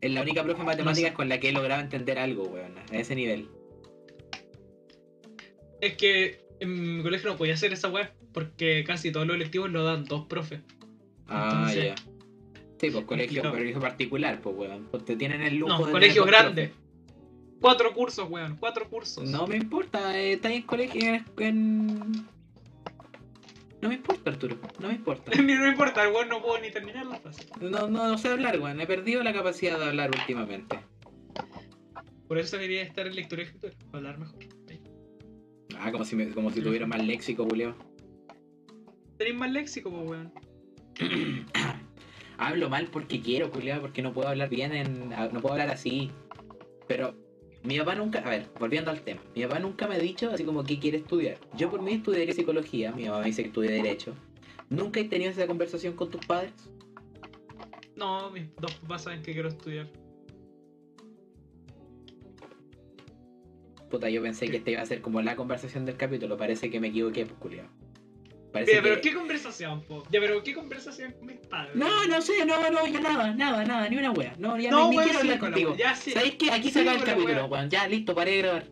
Es 0.00 0.10
la 0.12 0.22
única 0.22 0.42
profe 0.42 0.60
de 0.60 0.66
matemáticas 0.66 1.12
con 1.12 1.28
la 1.28 1.38
que 1.40 1.48
he 1.50 1.52
logrado 1.52 1.82
entender 1.82 2.18
algo, 2.18 2.44
weón. 2.44 2.74
A 2.78 2.96
ese 2.96 3.14
nivel. 3.14 3.48
Es 5.80 5.94
que 5.94 6.40
en 6.60 6.96
mi 6.98 7.02
colegio 7.02 7.30
no 7.30 7.36
podía 7.36 7.54
hacer 7.54 7.72
esa 7.72 7.88
wea. 7.88 8.12
Porque 8.32 8.84
casi 8.86 9.10
todos 9.10 9.26
los 9.26 9.36
electivos 9.36 9.70
lo 9.70 9.84
dan 9.84 10.04
dos 10.04 10.26
profes. 10.26 10.60
Ah, 11.26 11.50
Entonces- 11.68 11.84
ya. 11.84 11.94
Sí, 12.80 12.90
pues 12.92 13.04
colegio, 13.06 13.42
colegio 13.50 13.80
particular, 13.80 14.40
pues 14.40 14.54
weón. 14.56 14.86
Pues 14.90 15.04
te 15.04 15.16
tienen 15.16 15.42
el 15.42 15.56
lujo 15.56 15.80
No, 15.80 15.86
de 15.86 15.92
colegio 15.92 16.24
tener 16.24 16.34
dos 16.34 16.42
grande. 16.54 16.72
Cuatro 17.60 17.92
cursos, 17.92 18.28
weón. 18.30 18.56
Cuatro 18.56 18.88
cursos. 18.88 19.28
No 19.28 19.46
me 19.46 19.56
importa, 19.56 20.16
eh, 20.18 20.34
estás 20.34 20.52
en 20.52 20.62
colegio 20.62 21.20
en, 21.38 22.12
No 23.82 23.88
me 23.88 23.94
importa, 23.96 24.30
Arturo. 24.30 24.56
No 24.78 24.88
me 24.88 24.94
importa. 24.94 25.30
Ni 25.42 25.54
no 25.54 25.66
importa, 25.66 26.04
el 26.04 26.12
weón 26.12 26.28
no 26.28 26.40
puedo 26.42 26.58
ni 26.60 26.70
terminar 26.70 27.06
la 27.06 27.18
frase. 27.18 27.46
No, 27.60 27.88
no, 27.88 28.08
no 28.08 28.18
sé 28.18 28.28
hablar, 28.28 28.58
weón. 28.60 28.80
He 28.80 28.86
perdido 28.86 29.22
la 29.22 29.32
capacidad 29.32 29.78
de 29.78 29.86
hablar 29.86 30.10
últimamente. 30.16 30.78
Por 32.28 32.38
eso 32.38 32.58
quería 32.58 32.82
estar 32.82 33.06
en 33.06 33.16
lectura 33.16 33.42
y 33.42 33.46
escritura. 33.46 33.72
Para 33.90 33.98
hablar 34.10 34.18
mejor. 34.18 34.38
Ah, 35.80 35.92
como 35.92 36.04
si, 36.04 36.16
me- 36.16 36.30
como 36.30 36.50
si 36.50 36.60
tuviera 36.60 36.86
más 36.86 37.02
léxico, 37.04 37.44
Julio. 37.48 37.74
Tenéis 39.16 39.36
más 39.36 39.50
léxico, 39.50 39.90
pues, 39.90 40.08
weón. 40.10 40.32
Hablo 42.38 42.68
mal 42.70 42.86
porque 42.92 43.20
quiero, 43.20 43.48
Julio, 43.50 43.80
porque 43.80 44.02
no 44.02 44.12
puedo 44.12 44.28
hablar 44.28 44.48
bien 44.48 44.72
en. 44.72 45.08
No 45.10 45.40
puedo 45.40 45.52
hablar 45.54 45.70
así. 45.70 46.10
Pero 46.86 47.14
mi 47.64 47.78
papá 47.78 47.94
nunca. 47.94 48.20
A 48.20 48.30
ver, 48.30 48.46
volviendo 48.58 48.90
al 48.90 49.00
tema. 49.02 49.20
Mi 49.34 49.42
papá 49.42 49.58
nunca 49.58 49.86
me 49.86 49.96
ha 49.96 49.98
dicho 49.98 50.30
así 50.30 50.44
como 50.44 50.64
que 50.64 50.78
quiere 50.78 50.98
estudiar. 50.98 51.38
Yo 51.56 51.70
por 51.70 51.82
mí 51.82 51.92
estudiaría 51.92 52.34
psicología. 52.34 52.92
Mi 52.92 53.04
mamá 53.06 53.20
me 53.20 53.26
dice 53.26 53.42
que 53.42 53.48
estudie 53.48 53.70
Derecho. 53.70 54.14
¿Nunca 54.70 55.00
he 55.00 55.04
tenido 55.04 55.30
esa 55.30 55.46
conversación 55.46 55.94
con 55.94 56.10
tus 56.10 56.24
padres? 56.26 56.52
No, 57.96 58.30
mis 58.30 58.54
dos 58.56 58.74
papás 58.74 59.02
saben 59.02 59.22
que 59.22 59.32
quiero 59.32 59.48
estudiar. 59.48 59.88
Puta, 63.90 64.10
yo 64.10 64.22
pensé 64.22 64.48
que 64.48 64.58
esta 64.58 64.70
iba 64.70 64.82
a 64.82 64.86
ser 64.86 65.00
como 65.00 65.22
la 65.22 65.34
conversación 65.34 65.86
del 65.86 65.96
capítulo. 65.96 66.36
Parece 66.36 66.70
que 66.70 66.78
me 66.78 66.88
equivoqué, 66.88 67.24
pues, 67.24 67.38
Julio. 67.40 67.64
Parece 68.52 68.80
pero 68.82 68.94
que- 68.96 69.00
¿qué 69.02 69.14
conversación, 69.14 69.82
po? 69.82 70.04
Ya, 70.10 70.20
pero 70.20 70.42
¿qué 70.42 70.54
conversación 70.54 71.12
con 71.12 71.26
mis 71.26 71.36
padres? 71.38 71.74
No, 71.74 72.06
no 72.06 72.22
sé, 72.22 72.44
no, 72.46 72.70
no, 72.70 72.86
ya 72.86 73.00
nada, 73.00 73.34
nada, 73.34 73.64
nada, 73.64 73.88
ni 73.88 73.96
una 73.98 74.10
wea. 74.12 74.34
No, 74.38 74.58
ya 74.58 74.70
No, 74.70 74.90
ni, 74.90 74.96
quiero 74.98 75.18
hablar 75.18 75.38
con 75.38 75.50
la 75.50 75.54
contigo. 75.56 75.76
ya, 75.76 75.94
sí. 75.94 76.12
¿Sabéis 76.12 76.34
qué? 76.36 76.50
Aquí 76.50 76.70
se 76.70 76.80
acaba 76.80 76.96
el 76.96 77.04
capítulo, 77.04 77.44
weón. 77.46 77.68
Ya, 77.68 77.86
listo, 77.86 78.14
paré 78.14 78.30
de 78.32 78.38
grabar. 78.38 78.64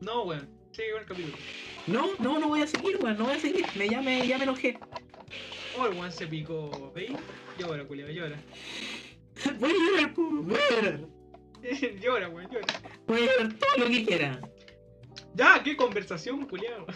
No, 0.00 0.22
weón. 0.22 0.48
Sigue 0.72 0.92
con 0.92 1.00
el 1.00 1.06
capítulo. 1.08 1.36
No, 1.88 2.06
no, 2.20 2.38
no 2.38 2.48
voy 2.48 2.62
a 2.62 2.66
seguir, 2.68 2.98
weón, 3.02 3.18
no 3.18 3.24
voy 3.24 3.34
a 3.34 3.40
seguir. 3.40 3.66
Me, 3.74 3.88
ya, 3.88 4.00
me, 4.02 4.26
ya 4.26 4.38
me 4.38 4.44
enojé. 4.44 4.78
Oh, 5.76 5.86
el 5.86 5.94
weón 5.98 6.12
se 6.12 6.26
picó. 6.28 6.92
¿Veis? 6.94 7.10
Llora, 7.58 7.84
culiao, 7.86 8.08
llora. 8.10 8.36
Voy 9.58 9.70
a 9.70 9.74
llorar, 9.74 10.14
voy 10.14 10.54
a 10.54 10.70
llorar. 10.70 11.00
llora, 12.00 12.28
weón, 12.28 12.48
llora. 12.50 12.66
Puede 13.06 13.28
hacer 13.30 13.58
todo 13.58 13.78
lo 13.78 13.86
que 13.86 14.04
quiera. 14.04 14.40
Ya, 15.34 15.60
qué 15.64 15.76
conversación, 15.76 16.46
culiado. 16.46 16.86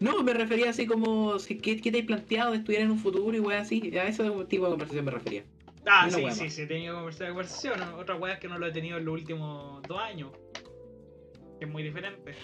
No, 0.00 0.22
me 0.22 0.34
refería 0.34 0.70
así 0.70 0.86
como, 0.86 1.38
si- 1.38 1.58
¿qué, 1.58 1.80
qué 1.80 1.90
te 1.90 2.00
has 2.00 2.04
planteado 2.06 2.52
de 2.52 2.58
estudiar 2.58 2.82
en 2.82 2.90
un 2.90 2.98
futuro 2.98 3.36
y 3.36 3.40
weá 3.40 3.60
así? 3.60 3.96
A 3.96 4.04
ese 4.06 4.24
tipo 4.48 4.64
de 4.64 4.70
conversación 4.70 5.04
me 5.04 5.10
refería. 5.10 5.44
Ah, 5.86 6.08
sí, 6.10 6.22
sí, 6.32 6.50
sí, 6.50 6.62
he 6.62 6.66
tenido 6.66 6.94
conversa- 6.96 7.28
conversación. 7.28 7.80
Otra 7.98 8.16
weá 8.16 8.34
es 8.34 8.40
que 8.40 8.48
no 8.48 8.58
lo 8.58 8.66
he 8.66 8.72
tenido 8.72 8.98
en 8.98 9.04
los 9.04 9.14
últimos 9.14 9.82
dos 9.86 9.98
años. 10.00 10.32
Que 11.58 11.64
es 11.64 11.70
muy 11.70 11.82
diferente. 11.82 12.34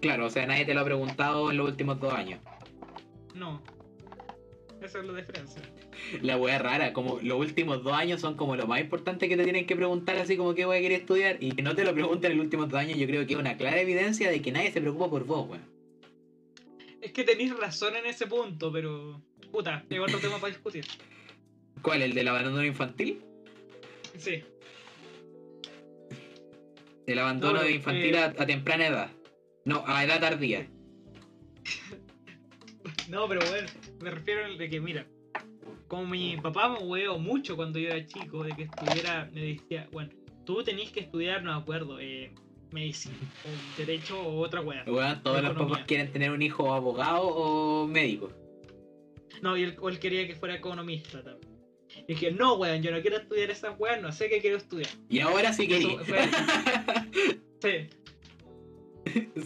Claro, 0.00 0.26
o 0.26 0.30
sea, 0.30 0.46
nadie 0.46 0.66
te 0.66 0.74
lo 0.74 0.80
ha 0.80 0.84
preguntado 0.84 1.50
en 1.50 1.56
los 1.56 1.68
últimos 1.68 1.98
dos 2.00 2.12
años. 2.12 2.40
No. 3.34 3.62
Esa 4.84 4.98
es 5.00 5.06
la 5.06 5.14
diferencia. 5.14 5.62
La 6.20 6.36
weá 6.36 6.58
rara, 6.58 6.92
como 6.92 7.18
los 7.22 7.38
últimos 7.38 7.82
dos 7.82 7.94
años 7.94 8.20
son 8.20 8.36
como 8.36 8.54
lo 8.54 8.66
más 8.66 8.80
importante 8.80 9.28
que 9.28 9.36
te 9.36 9.44
tienen 9.44 9.66
que 9.66 9.74
preguntar, 9.74 10.16
así 10.16 10.36
como 10.36 10.54
qué 10.54 10.66
weá 10.66 10.80
querés 10.80 11.00
estudiar, 11.00 11.38
y 11.40 11.52
que 11.52 11.62
no 11.62 11.74
te 11.74 11.84
lo 11.84 11.94
pregunten 11.94 12.32
en 12.32 12.38
los 12.38 12.44
últimos 12.44 12.68
dos 12.68 12.78
años, 12.78 12.98
yo 12.98 13.06
creo 13.06 13.26
que 13.26 13.32
es 13.32 13.38
una 13.38 13.56
clara 13.56 13.80
evidencia 13.80 14.30
de 14.30 14.42
que 14.42 14.52
nadie 14.52 14.72
se 14.72 14.82
preocupa 14.82 15.08
por 15.08 15.24
vos, 15.24 15.48
weón. 15.48 15.62
Es 17.00 17.12
que 17.12 17.24
tenéis 17.24 17.56
razón 17.56 17.96
en 17.96 18.06
ese 18.06 18.26
punto, 18.26 18.70
pero. 18.70 19.22
Puta, 19.50 19.84
hay 19.88 19.98
otro 19.98 20.18
tema 20.18 20.38
para 20.38 20.52
discutir. 20.52 20.84
¿Cuál? 21.80 22.02
¿El 22.02 22.12
del 22.12 22.28
abandono 22.28 22.64
infantil? 22.64 23.22
Sí. 24.18 24.42
El 27.06 27.18
abandono 27.18 27.62
No, 27.62 27.68
infantil 27.68 28.14
eh, 28.14 28.18
a, 28.18 28.24
a 28.24 28.46
temprana 28.46 28.86
edad. 28.86 29.10
No, 29.64 29.82
a 29.86 30.04
edad 30.04 30.20
tardía. 30.20 30.68
No, 33.08 33.28
pero 33.28 33.42
bueno, 33.50 33.68
me 34.04 34.10
refiero 34.10 34.44
al 34.44 34.58
de 34.58 34.68
que, 34.68 34.80
mira, 34.80 35.06
como 35.88 36.06
mi 36.06 36.36
papá 36.36 36.68
me 36.68 36.78
hueó 36.86 37.18
mucho 37.18 37.56
cuando 37.56 37.78
yo 37.78 37.88
era 37.88 38.06
chico, 38.06 38.44
de 38.44 38.54
que 38.54 38.62
estudiara, 38.64 39.30
me 39.32 39.40
decía, 39.42 39.88
bueno, 39.92 40.10
tú 40.44 40.62
tenés 40.62 40.90
que 40.90 41.00
estudiar, 41.00 41.42
no 41.42 41.52
me 41.54 41.60
acuerdo, 41.60 41.98
eh, 42.00 42.32
medicina, 42.70 43.16
o 43.44 43.78
derecho 43.78 44.20
o 44.20 44.40
otra 44.40 44.60
wea. 44.60 44.84
Weón, 44.86 45.22
todos 45.22 45.42
los 45.42 45.54
papás 45.54 45.84
quieren 45.86 46.12
tener 46.12 46.30
un 46.30 46.42
hijo 46.42 46.72
abogado 46.74 47.22
o 47.26 47.86
médico. 47.86 48.30
No, 49.42 49.56
y 49.56 49.62
él, 49.64 49.76
o 49.80 49.88
él 49.88 49.98
quería 49.98 50.26
que 50.26 50.34
fuera 50.34 50.54
economista 50.54 51.22
también. 51.22 51.52
Y 52.08 52.14
dije, 52.14 52.32
no, 52.32 52.54
weón, 52.54 52.82
yo 52.82 52.90
no 52.90 53.00
quiero 53.00 53.16
estudiar 53.18 53.50
esas 53.50 53.78
weas, 53.78 54.02
no 54.02 54.10
sé 54.12 54.28
qué 54.28 54.40
quiero 54.40 54.56
estudiar. 54.56 54.90
Y 55.08 55.20
ahora 55.20 55.52
sí 55.52 55.66
fue- 55.68 56.28
Sí, 57.64 57.88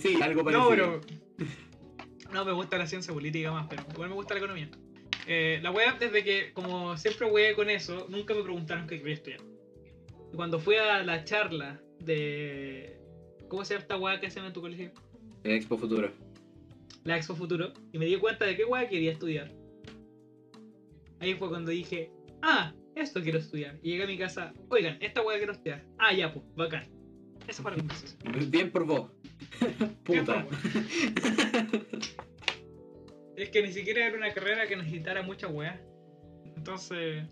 sí, 0.00 0.22
algo 0.22 0.42
parecido. 0.44 0.64
no, 0.64 0.70
pero. 0.70 1.00
No, 2.32 2.44
me 2.44 2.52
gusta 2.52 2.78
la 2.78 2.86
ciencia 2.86 3.12
política 3.12 3.50
más, 3.50 3.66
pero 3.68 3.84
igual 3.92 4.10
me 4.10 4.14
gusta 4.14 4.34
la 4.34 4.40
economía. 4.40 4.70
Eh, 5.26 5.60
la 5.62 5.70
wea, 5.70 5.94
desde 5.98 6.24
que, 6.24 6.52
como 6.52 6.96
siempre 6.96 7.26
weé 7.30 7.54
con 7.54 7.68
eso, 7.70 8.06
nunca 8.08 8.34
me 8.34 8.42
preguntaron 8.42 8.86
qué 8.86 8.98
quería 8.98 9.14
estudiar. 9.14 9.40
Y 10.32 10.36
cuando 10.36 10.58
fui 10.58 10.76
a 10.76 11.02
la 11.02 11.24
charla 11.24 11.80
de. 12.00 12.98
¿Cómo 13.48 13.64
se 13.64 13.74
llama 13.74 13.82
esta 13.82 13.96
wea 13.98 14.20
que 14.20 14.26
hacen 14.26 14.44
en 14.44 14.52
tu 14.52 14.60
colegio? 14.60 14.92
Expo 15.44 15.78
Futuro. 15.78 16.10
La 17.04 17.16
Expo 17.16 17.34
Futuro. 17.34 17.72
Y 17.92 17.98
me 17.98 18.06
di 18.06 18.16
cuenta 18.16 18.44
de 18.44 18.56
qué 18.56 18.64
wea 18.64 18.88
quería 18.88 19.12
estudiar. 19.12 19.50
Ahí 21.20 21.34
fue 21.34 21.48
cuando 21.48 21.70
dije, 21.70 22.10
ah, 22.42 22.72
esto 22.94 23.22
quiero 23.22 23.38
estudiar. 23.38 23.78
Y 23.82 23.90
llegué 23.90 24.04
a 24.04 24.06
mi 24.06 24.18
casa, 24.18 24.52
oigan, 24.68 24.98
esta 25.00 25.22
wea 25.22 25.38
quiero 25.38 25.52
estudiar. 25.52 25.84
Ah, 25.98 26.12
ya, 26.12 26.32
pues, 26.32 26.44
bacán. 26.54 26.97
Fue 27.52 27.70
la 27.70 27.76
conversación. 27.76 28.50
Bien 28.50 28.70
por 28.70 28.84
vos. 28.86 29.10
Puta. 30.04 30.46
Es 33.36 33.50
que 33.50 33.62
ni 33.62 33.72
siquiera 33.72 34.04
era 34.04 34.16
una 34.16 34.34
carrera 34.34 34.66
que 34.66 34.74
necesitara 34.74 35.22
mucha 35.22 35.46
weá. 35.46 35.80
Entonces. 36.56 37.22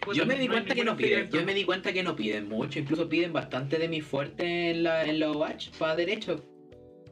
puta, 0.00 0.16
Yo 0.16 0.24
me 0.24 0.36
di 0.36 0.46
no 0.46 0.54
cuenta 0.54 0.74
que 0.74 0.82
no 0.82 0.96
piden, 0.96 1.28
yo 1.30 1.44
me 1.44 1.52
di 1.52 1.64
cuenta 1.64 1.92
que 1.92 2.02
no 2.02 2.16
piden 2.16 2.48
mucho, 2.48 2.78
incluso 2.78 3.06
piden 3.06 3.34
bastante 3.34 3.76
de 3.76 3.86
mi 3.86 4.00
fuerte 4.00 4.70
en 4.70 4.82
la, 4.82 5.04
en 5.04 5.20
la 5.20 5.30
OVACH 5.30 5.76
para 5.76 5.94
derecho. 5.94 6.42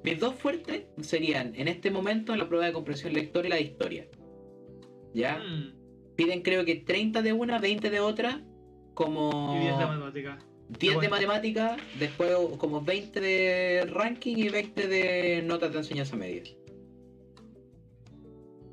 Mis 0.02 0.18
dos 0.18 0.34
fuertes 0.36 0.84
serían 1.02 1.54
en 1.54 1.68
este 1.68 1.90
momento 1.90 2.32
en 2.32 2.38
la 2.38 2.48
prueba 2.48 2.64
de 2.64 2.72
comprensión 2.72 3.12
lectora 3.12 3.46
y 3.48 3.50
la 3.50 3.56
de 3.56 3.62
historia. 3.62 4.08
¿Ya? 5.12 5.36
Mm, 5.36 5.74
Piden 6.16 6.40
creo 6.40 6.64
que 6.64 6.76
30 6.76 7.20
de 7.20 7.34
una, 7.34 7.58
20 7.58 7.90
de 7.90 8.00
otra, 8.00 8.40
como 8.94 9.54
Y 9.58 9.60
10 9.60 9.78
de 9.78 9.86
matemática. 9.86 10.38
10 10.78 10.80
de 10.80 10.94
bueno. 10.94 11.10
matemática, 11.10 11.76
después 11.98 12.30
como 12.58 12.80
20 12.80 13.20
de 13.20 13.86
ranking 13.86 14.36
y 14.36 14.48
20 14.48 14.86
de 14.86 15.42
notas 15.42 15.72
de 15.72 15.78
enseñanza 15.78 16.16
media. 16.16 16.42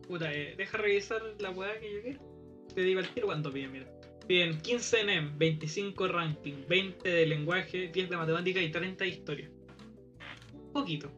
Puta, 0.08 0.32
eh, 0.32 0.56
deja 0.58 0.78
revisar 0.78 1.22
la 1.40 1.50
weá 1.52 1.80
que 1.80 1.94
yo 1.94 2.02
quiero. 2.02 2.20
Te 2.74 2.82
digo 2.82 3.00
al 3.00 3.10
tiro 3.10 3.28
cuánto 3.28 3.52
piden, 3.52 3.72
mira. 3.72 3.88
Piden 4.28 4.60
15 4.60 5.04
NEM, 5.04 5.38
25 5.38 6.08
ranking, 6.08 6.54
20 6.68 7.10
de 7.10 7.26
lenguaje, 7.26 7.88
10 7.88 8.10
de 8.10 8.18
matemática 8.18 8.62
y 8.62 8.72
30 8.72 9.04
de 9.04 9.10
historia. 9.10 9.50
Poquito. 10.74 11.12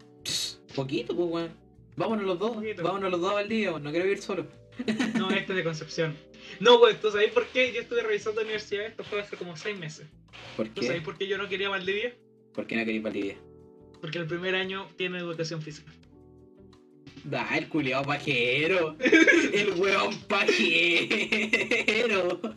Poquito, 0.75 1.15
pues, 1.15 1.29
weón. 1.29 1.51
Vámonos 1.97 2.25
los 2.25 2.39
dos, 2.39 2.51
Poquito. 2.51 2.81
vámonos 2.81 3.11
los 3.11 3.19
dos 3.19 3.33
al 3.33 3.49
día, 3.49 3.71
no 3.71 3.91
quiero 3.91 4.05
vivir 4.05 4.21
solo. 4.21 4.47
No, 5.17 5.29
este 5.31 5.51
es 5.51 5.57
de 5.57 5.63
Concepción. 5.63 6.15
No, 6.59 6.79
pues, 6.79 6.99
¿tú 6.99 7.11
sabes 7.11 7.31
por 7.31 7.47
qué? 7.47 7.71
Yo 7.73 7.81
estuve 7.81 8.01
revisando 8.03 8.41
la 8.41 8.45
universidad, 8.45 8.85
esto 8.85 9.03
fue 9.03 9.21
hace 9.21 9.37
como 9.37 9.55
6 9.55 9.77
meses. 9.77 10.07
¿Por 10.55 10.67
¿Tú 10.69 10.81
sabes 10.81 10.99
qué? 10.99 11.05
por 11.05 11.17
qué 11.17 11.27
yo 11.27 11.37
no 11.37 11.47
quería 11.47 11.69
Valdivia? 11.69 12.15
¿Por 12.53 12.67
qué 12.67 12.75
no 12.75 12.85
queréis 12.85 13.03
Valdivia? 13.03 13.37
Porque 14.01 14.17
el 14.17 14.27
primer 14.27 14.55
año 14.55 14.87
tiene 14.95 15.19
educación 15.19 15.61
física. 15.61 15.91
Da, 17.23 17.57
el 17.57 17.67
culiao 17.67 18.03
pajero. 18.03 18.95
El 19.53 19.71
weón 19.73 20.15
pajero. 20.27 22.39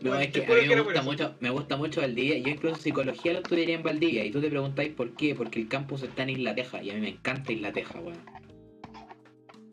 No, 0.00 0.10
Bueno, 0.10 0.20
es 0.20 0.32
que 0.32 0.44
a 0.44 0.48
mí 0.48 0.68
me 0.68 0.80
gusta 0.80 1.02
mucho, 1.02 1.34
me 1.40 1.50
gusta 1.50 1.76
mucho 1.76 2.00
Valdivia. 2.00 2.38
Yo 2.38 2.48
incluso 2.48 2.76
psicología 2.76 3.32
lo 3.32 3.38
estudiaría 3.40 3.74
en 3.74 3.82
Valdivia. 3.82 4.24
Y 4.24 4.30
tú 4.30 4.40
te 4.40 4.48
preguntáis 4.48 4.92
por 4.94 5.14
qué, 5.16 5.34
porque 5.34 5.60
el 5.60 5.68
campus 5.68 6.02
está 6.02 6.22
en 6.22 6.30
Isla 6.30 6.54
Teja. 6.54 6.82
Y 6.82 6.90
a 6.90 6.94
mí 6.94 7.00
me 7.00 7.08
encanta 7.10 7.52
Isla 7.52 7.72
Teja, 7.72 7.98
weón. 8.00 8.18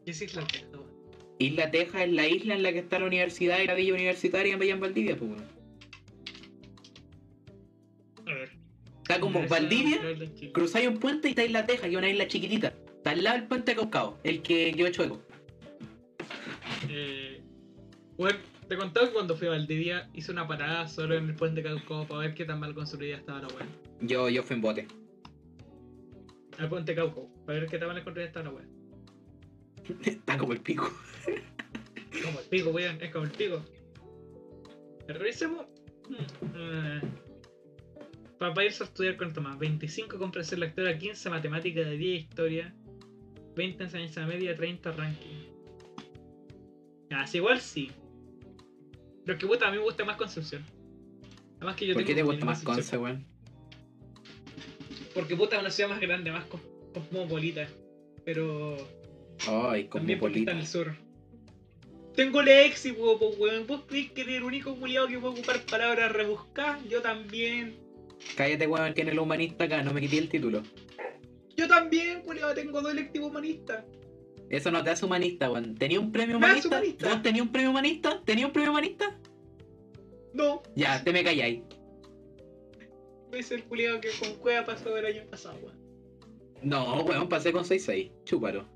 ¿Qué 0.03 0.11
es 0.11 0.21
Isla 0.21 0.45
Teja, 0.47 0.65
weón? 0.71 0.74
Isla 1.39 1.71
Teja 1.71 2.03
es 2.03 2.11
la 2.11 2.27
isla 2.27 2.55
en 2.55 2.63
la 2.63 2.71
que 2.71 2.79
está 2.79 2.99
la 2.99 3.05
universidad 3.05 3.59
y 3.59 3.67
la 3.67 3.73
villa 3.73 3.93
universitaria 3.93 4.53
en 4.53 4.79
Valdivia, 4.79 5.17
pues 5.17 5.31
weón. 5.31 5.45
A 8.25 8.33
ver. 8.33 8.51
Está 8.97 9.19
como 9.19 9.47
Valdivia, 9.47 10.01
de 10.01 10.51
cruzáis 10.51 10.87
un 10.87 10.97
puente 10.97 11.27
y 11.27 11.31
está 11.31 11.43
Isla 11.43 11.65
Teja, 11.65 11.83
que 11.83 11.91
es 11.91 11.97
una 11.97 12.09
isla 12.09 12.27
chiquitita. 12.27 12.73
Está 12.97 13.11
al 13.11 13.23
lado 13.23 13.37
del 13.37 13.47
puente 13.47 13.71
de 13.71 13.77
Caucao, 13.77 14.17
el 14.23 14.41
que 14.41 14.73
yo 14.73 14.87
he 14.87 14.91
chueco. 14.91 15.21
Eh, 16.89 17.41
bueno, 18.17 18.39
te 18.67 18.77
contaba 18.77 19.07
que 19.07 19.13
cuando 19.13 19.35
fui 19.35 19.47
a 19.47 19.51
Valdivia 19.51 20.09
hice 20.13 20.31
una 20.31 20.47
parada 20.47 20.87
solo 20.87 21.15
en 21.15 21.29
el 21.29 21.35
puente 21.35 21.61
Cauco 21.61 22.07
para 22.07 22.21
ver 22.21 22.33
qué 22.33 22.45
tan 22.45 22.59
mal 22.59 22.73
construida 22.73 23.17
estaba 23.17 23.41
la 23.41 23.47
weá. 23.49 23.67
Yo, 24.01 24.29
yo 24.29 24.41
fui 24.41 24.55
en 24.55 24.61
bote. 24.61 24.87
Al 26.57 26.69
puente 26.69 26.95
Cauco, 26.95 27.29
para 27.45 27.59
ver 27.59 27.69
qué 27.69 27.77
tan 27.77 27.89
mal 27.89 28.03
construida 28.03 28.27
estaba 28.27 28.45
la 28.45 28.51
weá. 28.55 28.65
Está 30.03 30.37
como 30.37 30.53
el 30.53 30.61
pico. 30.61 30.91
Como 32.23 32.39
el 32.39 32.45
pico, 32.49 32.69
weón, 32.71 33.01
es 33.01 33.11
como 33.11 33.25
el 33.25 33.31
pico. 33.31 33.63
Revisemos. 35.07 35.65
Mm, 36.41 36.99
para 38.37 38.63
irse 38.65 38.83
a 38.83 38.87
estudiar 38.87 39.17
cuánto 39.17 39.41
más. 39.41 39.57
25 39.59 40.17
comprensión 40.17 40.59
lectora, 40.59 40.97
15 40.97 41.29
matemática 41.29 41.81
de 41.81 41.97
10 41.97 42.21
historia, 42.23 42.75
20 43.55 43.83
enseñanza 43.83 44.25
media, 44.25 44.55
30 44.55 44.91
ranking. 44.91 45.51
Ah, 47.11 47.25
sí, 47.27 47.37
igual 47.37 47.61
sí. 47.61 47.91
Pero 49.25 49.37
que 49.37 49.47
puta, 49.47 49.67
a 49.67 49.71
mí 49.71 49.77
me 49.77 49.83
gusta 49.83 50.03
más 50.05 50.17
Concepción. 50.17 50.63
Además 51.57 51.75
que 51.75 51.87
yo 51.87 51.93
¿Por 51.93 52.03
qué 52.03 52.13
tengo 52.13 52.29
te 52.29 52.33
gusta 52.35 52.45
más 52.45 52.63
Conce, 52.63 52.65
Concepción. 52.97 53.03
weón? 53.03 53.25
Porque 55.13 55.35
puta 55.35 55.55
es 55.55 55.61
una 55.61 55.71
ciudad 55.71 55.89
más 55.91 55.99
grande, 56.01 56.31
más 56.31 56.45
cos- 56.49 56.91
cosmopolita. 56.93 57.67
Pero 58.25 58.75
Ay, 59.47 59.85
también 59.85 60.19
porque 60.19 60.39
está 60.39 60.51
en 60.51 60.57
el 60.59 60.67
sur. 60.67 60.95
Tengo 62.15 62.41
pues 62.41 63.37
weón. 63.37 63.67
¿Vos 63.67 63.81
crees 63.87 64.11
que 64.11 64.21
eres 64.21 64.35
el 64.35 64.43
único 64.43 64.75
culiado 64.75 65.07
que 65.07 65.19
puede 65.19 65.33
ocupar 65.33 65.59
palabras 65.65 66.11
rebuscadas? 66.13 66.83
Yo 66.89 67.01
también. 67.01 67.75
Cállate, 68.37 68.67
weón, 68.67 68.93
que 68.93 69.01
en 69.01 69.09
el 69.09 69.19
humanista 69.19 69.65
acá 69.65 69.83
no 69.83 69.93
me 69.93 69.99
quité 70.01 70.17
el 70.17 70.29
título. 70.29 70.63
Yo 71.57 71.67
también, 71.67 72.21
culiado, 72.21 72.53
tengo 72.53 72.81
dos 72.81 72.93
lectivos 72.93 73.29
humanistas. 73.29 73.83
Eso 74.49 74.71
no 74.71 74.83
te 74.83 74.91
hace 74.91 75.05
humanista, 75.05 75.51
weón. 75.51 75.75
¿Tenía 75.75 75.99
un 75.99 76.11
premio 76.11 76.39
Me 76.39 76.45
humanista? 76.45 76.81
¿Vos 77.09 77.21
tenía 77.21 77.43
un 77.43 77.51
premio 77.51 77.71
humanista? 77.71 78.21
¿Tenía 78.23 78.47
un 78.47 78.53
premio 78.53 78.71
humanista? 78.71 79.17
No, 80.33 80.63
Ya, 80.75 81.03
te 81.03 81.11
me 81.11 81.23
calláis. 81.23 81.63
es 83.31 83.51
el 83.51 83.63
culiado 83.65 83.99
que 83.99 84.09
con 84.19 84.35
cueva 84.35 84.65
pasó 84.65 84.95
el 84.97 85.05
año 85.05 85.23
pasado, 85.29 85.57
weón. 85.61 85.77
No, 86.61 87.03
weón, 87.03 87.27
pasé 87.27 87.51
con 87.51 87.63
6-6. 87.63 88.11
Chúpalo. 88.23 88.74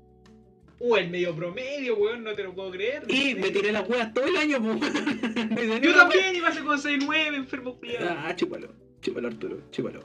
Uh, 0.80 0.96
el 0.96 1.10
medio 1.10 1.36
promedio, 1.36 1.94
weón, 1.96 2.24
no 2.24 2.34
te 2.34 2.42
lo 2.42 2.54
puedo 2.54 2.70
creer. 2.70 3.04
Y 3.06 3.34
me 3.34 3.50
tiré 3.50 3.70
las 3.70 3.86
weas 3.86 4.14
todo 4.14 4.24
el 4.24 4.36
año, 4.36 4.58
weón. 4.58 4.80
Yo 5.82 5.94
también 5.94 6.34
iba 6.34 6.48
a 6.48 6.52
ser 6.52 6.64
con 6.64 6.78
6-9, 6.78 7.34
enfermo 7.34 7.78
culiado. 7.78 8.08
Ah, 8.10 8.34
chúpalo. 8.34 8.72
Chúpalo, 9.02 9.28
Arturo. 9.28 9.62
Chúpalo. 9.70 10.00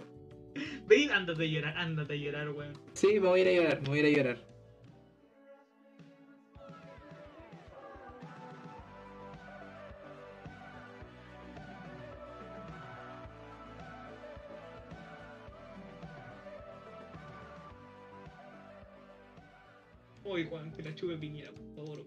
Ven, 0.85 1.11
ándate 1.11 1.43
a 1.43 1.47
llorar, 1.47 1.77
ándate 1.77 2.13
a 2.13 2.17
llorar, 2.17 2.49
weón. 2.49 2.73
Sí, 2.93 3.07
me 3.07 3.27
voy 3.27 3.39
a 3.39 3.43
ir 3.43 3.47
a 3.47 3.63
llorar, 3.63 3.81
me 3.81 3.87
voy 3.87 3.99
a 3.99 4.01
ir 4.01 4.05
a 4.05 4.17
llorar. 4.17 4.54
Juan, 20.43 20.71
que 20.73 20.83
la 20.83 20.93
chupe 20.93 21.15
Piñera, 21.17 21.51
por 21.51 21.75
favor. 21.75 22.05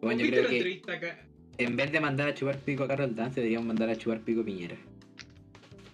Bueno, 0.00 0.20
yo 0.20 0.26
¿Viste 0.26 0.30
creo 0.30 0.42
la 0.42 0.48
que 0.50 0.56
entrevista 0.56 0.92
acá? 0.92 1.26
en 1.58 1.76
vez 1.76 1.92
de 1.92 2.00
mandar 2.00 2.28
a 2.28 2.34
chupar 2.34 2.58
pico 2.58 2.84
a 2.84 2.88
Carol 2.88 3.14
Dance, 3.14 3.40
deberíamos 3.40 3.66
mandar 3.66 3.88
a 3.90 3.96
chupar 3.96 4.20
pico 4.20 4.42
a 4.42 4.44
Piñera. 4.44 4.76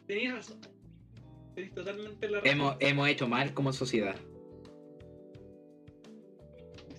Tenías 0.07 0.35
razón. 0.35 0.59
Tenés 1.55 1.75
totalmente 1.75 2.29
la 2.29 2.41
razón. 2.41 2.51
Hemos, 2.51 2.77
hemos 2.81 3.09
hecho 3.09 3.29
mal 3.29 3.55
como 3.55 3.73
sociedad. 3.73 4.17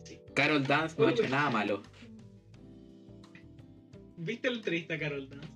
Sí. 0.03 0.19
Carol 0.33 0.65
Dance 0.65 0.95
no 0.97 1.07
ha 1.07 1.11
hecho 1.11 1.27
nada 1.27 1.49
malo. 1.49 1.81
¿Viste 4.17 4.49
la 4.49 4.57
entrevista 4.57 4.93
a 4.93 4.99
Carol 4.99 5.29
Dance? 5.29 5.47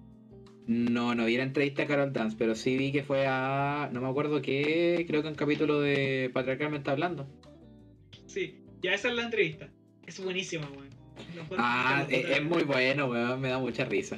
No, 0.68 1.14
no 1.14 1.26
vi 1.26 1.38
la 1.38 1.44
entrevista 1.44 1.84
a 1.84 1.88
Carol 1.88 2.12
Dance, 2.12 2.36
pero 2.40 2.56
sí 2.56 2.76
vi 2.76 2.92
que 2.92 3.04
fue 3.04 3.26
a. 3.28 3.90
No 3.94 4.02
me 4.02 4.10
acuerdo 4.10 4.42
qué. 4.42 5.06
Creo 5.08 5.22
que 5.22 5.28
un 5.28 5.36
capítulo 5.36 5.80
de 5.80 6.32
Patriarcal 6.34 6.72
me 6.72 6.78
está 6.78 6.92
hablando. 6.92 7.28
Sí, 8.28 8.60
ya 8.82 8.94
esa 8.94 9.10
es 9.10 9.16
la 9.16 9.24
entrevista. 9.24 9.70
Es 10.06 10.24
buenísima, 10.24 10.70
weón. 10.70 10.90
Ah, 11.58 12.06
es 12.10 12.44
muy 12.44 12.64
bueno, 12.64 13.08
weón. 13.08 13.42
Me 13.42 13.50
da 13.50 13.60
mucha 13.60 13.86
risa. 13.86 14.18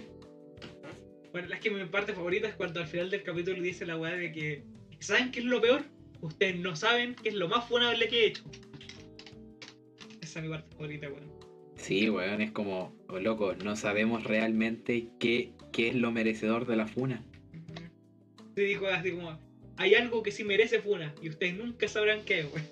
Bueno, 1.32 1.54
es 1.54 1.60
que 1.60 1.70
mi 1.70 1.84
parte 1.86 2.14
favorita 2.14 2.48
es 2.48 2.56
cuando 2.56 2.80
al 2.80 2.88
final 2.88 3.10
del 3.10 3.24
capítulo 3.24 3.62
dice 3.62 3.86
la 3.86 3.98
weá 3.98 4.16
de 4.16 4.32
que. 4.32 4.64
¿Saben 5.00 5.32
qué 5.32 5.40
es 5.40 5.46
lo 5.46 5.62
peor? 5.62 5.84
Ustedes 6.22 6.58
no 6.58 6.76
saben 6.76 7.16
qué 7.16 7.30
es 7.30 7.36
lo 7.36 7.48
más 7.48 7.68
funable 7.68 8.08
que 8.08 8.24
he 8.24 8.28
hecho. 8.28 8.44
Esa 10.22 10.40
es 10.40 10.46
mi 10.46 10.52
parte 10.52 10.72
favorita, 10.76 11.08
weón. 11.10 11.32
Sí, 11.76 12.10
weón, 12.10 12.42
es 12.42 12.52
como. 12.52 12.96
Oh, 13.08 13.20
loco, 13.20 13.54
no 13.56 13.76
sabemos 13.76 14.24
realmente 14.24 15.10
qué, 15.20 15.54
qué 15.72 15.90
es 15.90 15.96
lo 15.96 16.12
merecedor 16.12 16.66
de 16.66 16.76
la 16.76 16.88
funa. 16.88 17.24
Se 18.56 18.62
dijo 18.62 18.88
así 18.88 19.12
como. 19.12 19.40
Hay 19.80 19.94
algo 19.94 20.24
que 20.24 20.32
sí 20.32 20.44
merece 20.44 20.82
funa 20.82 21.14
y 21.22 21.30
ustedes 21.30 21.56
nunca 21.56 21.88
sabrán 21.88 22.26
qué, 22.26 22.46
weón. 22.46 22.66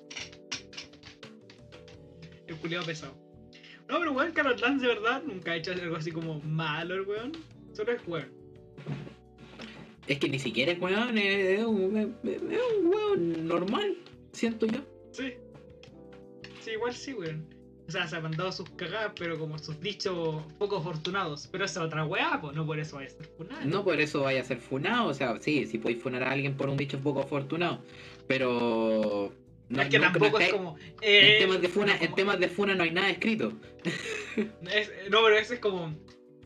El 2.55 2.61
culiado 2.61 2.85
pesado. 2.85 3.13
No, 3.89 3.99
pero 3.99 4.13
weón, 4.13 4.31
Carol 4.31 4.55
de 4.55 4.87
verdad 4.87 5.21
nunca 5.23 5.51
ha 5.51 5.55
hecho 5.57 5.73
algo 5.73 5.97
así 5.97 6.11
como 6.11 6.39
malo, 6.39 6.95
el 6.95 7.01
weón. 7.01 7.33
Solo 7.73 7.91
es 7.91 8.01
weón. 8.07 8.31
Es 10.07 10.19
que 10.19 10.29
ni 10.29 10.39
siquiera 10.39 10.71
es 10.71 10.79
weón, 10.79 11.17
es, 11.17 11.63
un, 11.63 12.15
es 12.23 12.61
un 12.79 12.87
weón 12.87 13.47
normal, 13.47 13.97
siento 14.31 14.65
yo. 14.67 14.79
Sí. 15.11 15.33
Sí, 16.61 16.71
igual 16.71 16.93
sí, 16.93 17.13
weón. 17.13 17.45
O 17.87 17.91
sea, 17.91 18.07
se 18.07 18.15
ha 18.15 18.21
mandado 18.21 18.51
sus 18.51 18.67
cagadas, 18.71 19.11
pero 19.19 19.37
como 19.37 19.59
sus 19.59 19.79
dichos 19.79 20.41
poco 20.57 20.77
afortunados. 20.77 21.47
Pero 21.51 21.65
esa 21.65 21.81
es 21.81 21.85
otra 21.85 22.05
weá, 22.05 22.39
pues 22.41 22.55
no 22.55 22.65
por 22.65 22.79
eso 22.79 22.95
vaya 22.95 23.09
a 23.09 23.11
ser 23.11 23.27
funado. 23.37 23.65
No 23.65 23.83
por 23.83 23.99
eso 23.99 24.21
vaya 24.21 24.41
a 24.41 24.45
ser 24.45 24.57
funado, 24.57 25.09
o 25.09 25.13
sea, 25.13 25.39
sí, 25.41 25.67
sí 25.67 25.77
podéis 25.77 26.01
funar 26.01 26.23
a 26.23 26.31
alguien 26.31 26.55
por 26.55 26.69
un 26.69 26.77
dicho 26.77 26.99
poco 26.99 27.21
afortunado, 27.21 27.83
pero... 28.27 29.31
No, 29.68 29.82
es 29.82 29.89
que 29.89 29.99
tampoco 29.99 30.30
no 30.38 30.39
es 30.39 30.51
como. 30.53 30.78
En 30.78 30.93
eh, 31.01 31.38
temas 31.39 31.61
de 31.61 31.70
funa, 31.70 31.86
no, 31.88 31.93
en 31.93 31.99
como- 32.05 32.16
temas 32.16 32.39
de 32.39 32.49
funa 32.49 32.76
no 32.76 32.84
hay 32.84 32.91
nada 32.91 33.09
escrito. 33.09 33.53
es- 34.36 34.91
no, 35.09 35.24
pero 35.24 35.38
ese 35.38 35.55
es 35.55 35.59
como 35.59 35.93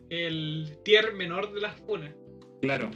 el 0.08 0.78
tier 0.84 1.12
menor 1.14 1.52
de 1.52 1.60
las 1.60 1.76
funas. 1.80 2.14
Claro. 2.62 2.90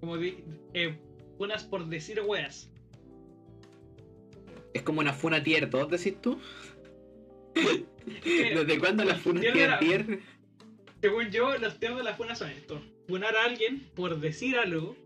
Como 0.00 0.18
di- 0.18 0.44
eh, 0.74 0.98
funas 1.38 1.64
por 1.64 1.86
decir 1.86 2.20
weas. 2.26 2.70
Es 4.74 4.82
como 4.82 5.00
una 5.00 5.12
funa 5.12 5.42
tier 5.42 5.70
2, 5.70 5.90
decís 5.90 6.20
tú. 6.20 6.38
¿Desde 8.24 8.78
cuándo 8.78 9.04
las 9.04 9.20
funas 9.20 9.40
tier 9.42 9.54
de 9.54 9.66
la- 9.68 9.78
tier? 9.78 10.18
Según 11.00 11.30
yo, 11.30 11.56
los 11.58 11.78
tiers 11.78 11.96
de 11.96 12.02
las 12.02 12.16
funas 12.16 12.38
son 12.38 12.50
estos: 12.50 12.82
funar 13.08 13.36
a 13.36 13.44
alguien 13.44 13.88
por 13.94 14.20
decir 14.20 14.56
algo 14.58 14.96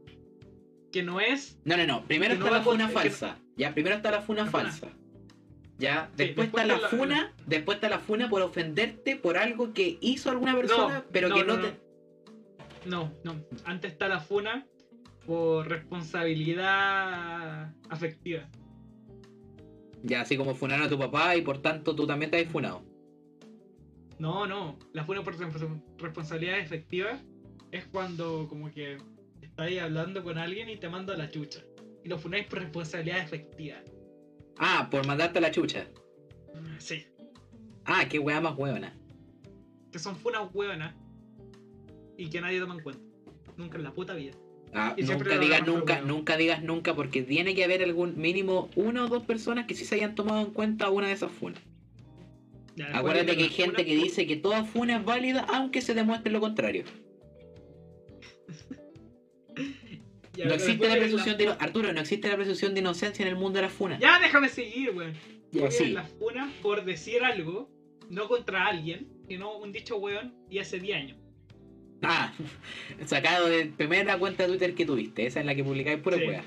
que 0.91 1.03
no 1.03 1.21
es. 1.21 1.59
No, 1.65 1.77
no, 1.77 1.87
no. 1.87 2.05
Primero 2.07 2.35
no 2.35 2.41
está 2.41 2.51
va 2.51 2.59
la 2.59 2.65
funa 2.65 2.89
falsa. 2.89 3.39
Ya, 3.59 3.75
primero 3.75 3.97
está 3.97 4.11
la 4.11 4.23
funa 4.23 4.45
La 4.45 4.51
funa. 4.51 4.63
falsa. 4.65 4.89
Ya, 5.79 6.11
Sí, 6.17 6.25
después, 6.25 6.47
después 6.47 6.65
está 6.65 6.81
la 6.81 6.89
funa, 6.89 7.35
después 7.47 7.77
está 7.77 7.89
la 7.89 7.99
funa 7.99 8.29
por 8.31 8.43
ofenderte 8.43 9.17
por 9.17 9.37
algo 9.37 9.73
que 9.75 9.99
hizo 10.01 10.31
alguna 10.31 10.57
persona, 10.57 11.05
pero 11.13 11.29
no, 11.29 11.35
que 11.37 11.45
no, 11.45 11.57
no, 11.57 11.63
no. 11.63 11.69
te. 11.69 12.89
No, 12.89 13.13
no. 13.25 13.45
Antes 13.65 13.93
está 13.93 14.09
la 14.09 14.21
funa 14.21 14.67
por 15.27 15.69
responsabilidad 15.69 17.75
afectiva. 17.91 18.49
Ya, 20.03 20.23
así 20.23 20.37
como 20.37 20.55
funaron 20.55 20.87
a 20.87 20.89
tu 20.89 20.99
papá 20.99 21.37
y 21.37 21.43
por 21.43 21.59
tanto 21.61 21.95
tú 21.95 22.07
también 22.07 22.31
te 22.31 22.41
has 22.41 22.51
funado. 22.51 22.85
No, 24.19 24.47
no. 24.47 24.79
La 24.93 25.05
funa 25.05 25.23
por 25.23 25.37
respons- 25.37 25.83
responsabilidad 25.99 26.59
efectiva 26.59 27.21
es 27.71 27.87
cuando 27.87 28.47
como 28.49 28.71
que 28.71 28.99
estáis 29.43 29.81
hablando 29.81 30.23
con 30.25 30.39
alguien 30.39 30.69
y 30.71 30.77
te 30.77 30.89
manda 30.89 31.17
la 31.17 31.31
chucha. 31.31 31.61
Y 32.09 32.11
lo 32.11 32.19
funáis 32.19 32.47
por 32.47 32.61
responsabilidad 32.61 33.19
efectiva. 33.19 33.77
Ah, 34.57 34.89
por 34.91 35.07
mandarte 35.07 35.41
a 35.41 35.43
la 35.43 35.51
chucha. 35.51 35.87
Sí. 36.79 37.05
Ah, 37.85 38.07
qué 38.09 38.19
weá 38.19 38.41
más 38.41 38.57
hueona. 38.57 38.95
Que 39.93 39.99
son 39.99 40.17
funas 40.17 40.49
hueonas 40.55 40.95
y 42.17 42.31
que 42.31 42.41
nadie 42.41 42.61
toma 42.61 42.77
en 42.77 42.81
cuenta. 42.81 43.03
Nunca 43.59 43.77
en 43.77 43.85
la 43.85 43.93
puta 43.93 44.15
vida. 44.15 44.33
Ah, 44.73 44.97
nunca 44.99 45.39
digas 45.39 45.67
nunca, 45.67 46.01
nunca 46.01 46.39
digas 46.39 46.63
nunca, 46.63 46.95
porque 46.95 47.21
tiene 47.21 47.55
que 47.55 47.63
haber 47.63 47.83
algún 47.83 48.19
mínimo 48.19 48.71
una 48.75 49.05
o 49.05 49.09
dos 49.09 49.27
personas 49.27 49.67
que 49.67 49.75
sí 49.75 49.85
se 49.85 49.97
hayan 49.97 50.15
tomado 50.15 50.41
en 50.41 50.55
cuenta 50.55 50.89
una 50.89 51.09
de 51.09 51.13
esas 51.13 51.31
funas. 51.31 51.61
Ya, 52.75 52.87
Acuérdate 52.97 53.37
que 53.37 53.43
hay 53.43 53.51
gente 53.51 53.85
que 53.85 53.95
dice 53.95 54.27
que 54.27 54.37
toda 54.37 54.65
funa 54.65 54.97
es 54.97 55.05
válida, 55.05 55.45
aunque 55.53 55.83
se 55.83 55.93
demuestre 55.93 56.33
lo 56.33 56.41
contrario. 56.41 56.85
Ya, 60.39 60.45
No 60.47 60.55
existe 60.55 60.87
la 60.89 60.95
presunción 60.97 61.37
de 61.37 61.49
Arturo, 61.49 61.93
no 61.93 62.01
existe 62.01 62.29
la 62.29 62.37
presunción 62.37 62.73
de 62.73 62.79
inocencia 62.81 63.25
en 63.25 63.29
el 63.29 63.35
mundo 63.37 63.57
de 63.57 63.63
la 63.63 63.69
funa. 63.71 63.99
Ya 63.99 64.21
déjame 64.21 64.49
seguir, 64.49 64.91
weón. 64.97 65.13
Ya, 65.51 65.69
sí. 65.69 65.89
La 65.91 66.05
funa 66.05 66.53
por 66.63 66.85
decir 66.85 67.25
algo, 67.25 67.69
no 68.09 68.29
contra 68.29 68.67
alguien, 68.69 69.09
sino 69.27 69.57
un 69.59 69.73
dicho 69.73 69.97
weón 69.97 70.33
y 70.49 70.61
hace 70.61 70.79
10 70.79 70.97
años. 70.97 71.19
Ah, 72.03 72.33
sacado 73.05 73.49
de 73.49 73.67
primera 73.67 74.17
cuenta 74.17 74.45
de 74.45 74.51
Twitter 74.51 74.75
que 74.77 74.87
tuviste, 74.87 75.27
esa 75.27 75.41
es 75.41 75.47
la 75.47 75.57
que 75.57 75.65
publicáis 75.65 75.99
pura 75.99 76.17
Sí. 76.19 76.25
wea. 76.25 76.45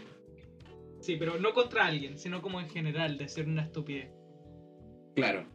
Sí, 1.01 1.17
pero 1.17 1.37
no 1.37 1.53
contra 1.53 1.85
alguien, 1.87 2.17
sino 2.17 2.41
como 2.41 2.61
en 2.61 2.69
general, 2.69 3.17
de 3.17 3.27
ser 3.27 3.45
una 3.47 3.63
estupidez. 3.63 4.09
Claro. 5.17 5.45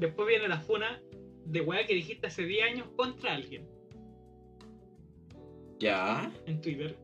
Después 0.00 0.26
viene 0.26 0.48
la 0.48 0.58
funa 0.58 1.00
de 1.44 1.60
weá 1.60 1.86
que 1.86 1.94
dijiste 1.94 2.26
hace 2.26 2.44
10 2.44 2.64
años 2.72 2.88
contra 2.96 3.34
alguien 3.36 3.68
Ya. 5.78 6.32
en 6.46 6.60
Twitter. 6.60 6.96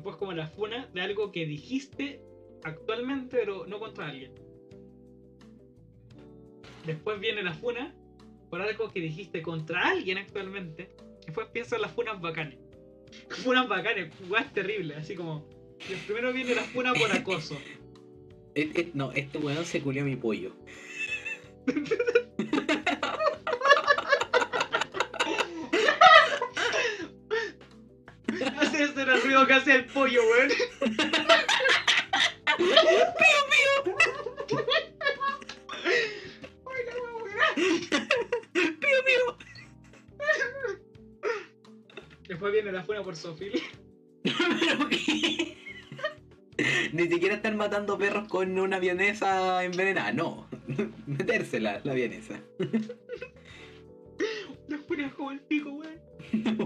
Después 0.00 0.16
como 0.16 0.32
la 0.32 0.46
funa 0.46 0.88
de 0.94 1.02
algo 1.02 1.30
que 1.30 1.44
dijiste 1.44 2.22
actualmente, 2.64 3.36
pero 3.36 3.66
no 3.66 3.78
contra 3.78 4.08
alguien. 4.08 4.32
Después 6.86 7.20
viene 7.20 7.42
la 7.42 7.52
funa 7.52 7.94
por 8.48 8.62
algo 8.62 8.90
que 8.90 9.00
dijiste 9.00 9.42
contra 9.42 9.90
alguien 9.90 10.16
actualmente. 10.16 10.88
Después 11.26 11.48
piensa 11.48 11.76
en 11.76 11.82
las 11.82 11.92
funas 11.92 12.18
bacanes. 12.18 12.58
Funas 13.28 13.68
bacanes, 13.68 14.10
weas 14.30 14.50
terribles, 14.54 14.96
así 14.96 15.14
como. 15.14 15.46
Primero 16.06 16.32
viene 16.32 16.54
la 16.54 16.62
funa 16.62 16.94
por 16.94 17.12
acoso. 17.12 17.58
Es- 18.54 18.70
es- 18.74 18.94
no, 18.94 19.12
este 19.12 19.36
weón 19.36 19.66
se 19.66 19.82
culió 19.82 20.02
mi 20.02 20.16
pollo. 20.16 20.52
ruido 29.30 29.46
que 29.46 29.52
hace 29.54 29.74
el 29.76 29.84
pollo, 29.86 30.20
weón. 30.22 30.50
Ay, 36.66 36.84
la 36.86 36.94
wea 36.96 37.12
buena. 37.20 37.44
¡Pío, 37.54 38.98
pío! 39.06 39.38
Después 42.28 42.52
viene 42.52 42.72
la 42.72 42.82
funa 42.82 43.02
por 43.02 43.14
Sofil. 43.16 43.62
¿Pero 44.22 44.88
qué? 44.88 45.56
Ni 46.92 47.08
siquiera 47.08 47.36
están 47.36 47.56
matando 47.56 47.96
perros 47.98 48.28
con 48.28 48.58
una 48.58 48.78
vienesa 48.80 49.64
envenenada, 49.64 50.12
no. 50.12 50.48
Metérsela, 51.06 51.80
la 51.84 51.94
vienesa. 51.94 52.40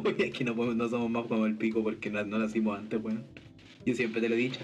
es 0.19 0.33
que 0.33 0.45
no, 0.45 0.55
podemos- 0.55 0.77
no 0.77 0.89
somos 0.89 1.11
más 1.11 1.27
como 1.27 1.47
el 1.47 1.57
pico 1.57 1.83
porque 1.83 2.11
no, 2.11 2.25
no 2.25 2.39
nacimos 2.39 2.79
antes, 2.79 3.03
weón. 3.03 3.25
Yo 3.87 3.95
siempre 3.95 4.21
te 4.21 4.29
lo 4.29 4.35
he 4.35 4.39
dicho. 4.39 4.61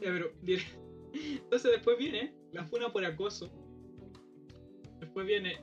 Ya, 0.00 0.10
pero. 0.10 0.32
Entonces 1.14 1.70
después 1.70 1.98
viene 1.98 2.34
la 2.52 2.64
funa 2.64 2.92
por 2.92 3.04
acoso. 3.04 3.50
Después 5.00 5.26
viene 5.26 5.58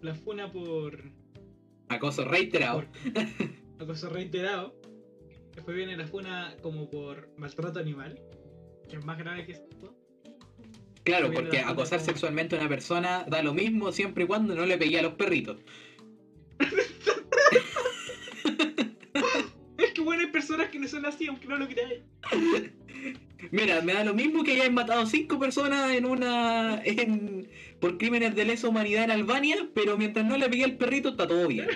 la 0.00 0.14
funa 0.14 0.50
por. 0.50 1.02
Acoso 1.88 2.24
reiterado. 2.24 2.84
por 3.78 3.82
acoso 3.82 4.08
reiterado. 4.10 4.74
Después 5.54 5.76
viene 5.76 5.96
la 5.96 6.06
funa 6.06 6.56
como 6.62 6.88
por 6.90 7.28
maltrato 7.36 7.78
animal. 7.78 8.20
Que 8.88 8.96
es 8.96 9.04
más 9.04 9.18
grave 9.18 9.46
que 9.46 9.52
esto. 9.52 9.94
Claro, 11.04 11.30
porque 11.32 11.58
acosar 11.58 11.98
como- 11.98 12.06
sexualmente 12.10 12.56
a 12.56 12.60
una 12.60 12.68
persona 12.68 13.24
da 13.28 13.42
lo 13.42 13.52
mismo 13.54 13.92
siempre 13.92 14.24
y 14.24 14.26
cuando 14.26 14.54
no 14.54 14.64
le 14.64 14.78
pegué 14.78 15.00
a 15.00 15.02
los 15.02 15.14
perritos. 15.14 15.58
Es 19.78 19.92
que 19.92 20.00
bueno, 20.00 20.22
hay 20.22 20.28
personas 20.28 20.68
que 20.68 20.78
no 20.78 20.88
son 20.88 21.06
así, 21.06 21.26
aunque 21.26 21.46
no 21.46 21.56
lo 21.56 21.68
creáis. 21.68 22.00
Mira, 23.50 23.80
me 23.82 23.92
da 23.92 24.04
lo 24.04 24.14
mismo 24.14 24.42
que 24.44 24.52
hayáis 24.52 24.72
matado 24.72 25.06
cinco 25.06 25.38
personas 25.38 25.92
en 25.92 26.06
una. 26.06 26.80
En, 26.84 27.48
por 27.80 27.98
crímenes 27.98 28.34
de 28.34 28.44
lesa 28.44 28.68
humanidad 28.68 29.04
en 29.04 29.10
Albania, 29.10 29.68
pero 29.74 29.96
mientras 29.96 30.24
no 30.24 30.36
le 30.36 30.48
pegué 30.48 30.64
al 30.64 30.76
perrito 30.76 31.10
está 31.10 31.26
todo 31.26 31.46
bien. 31.48 31.68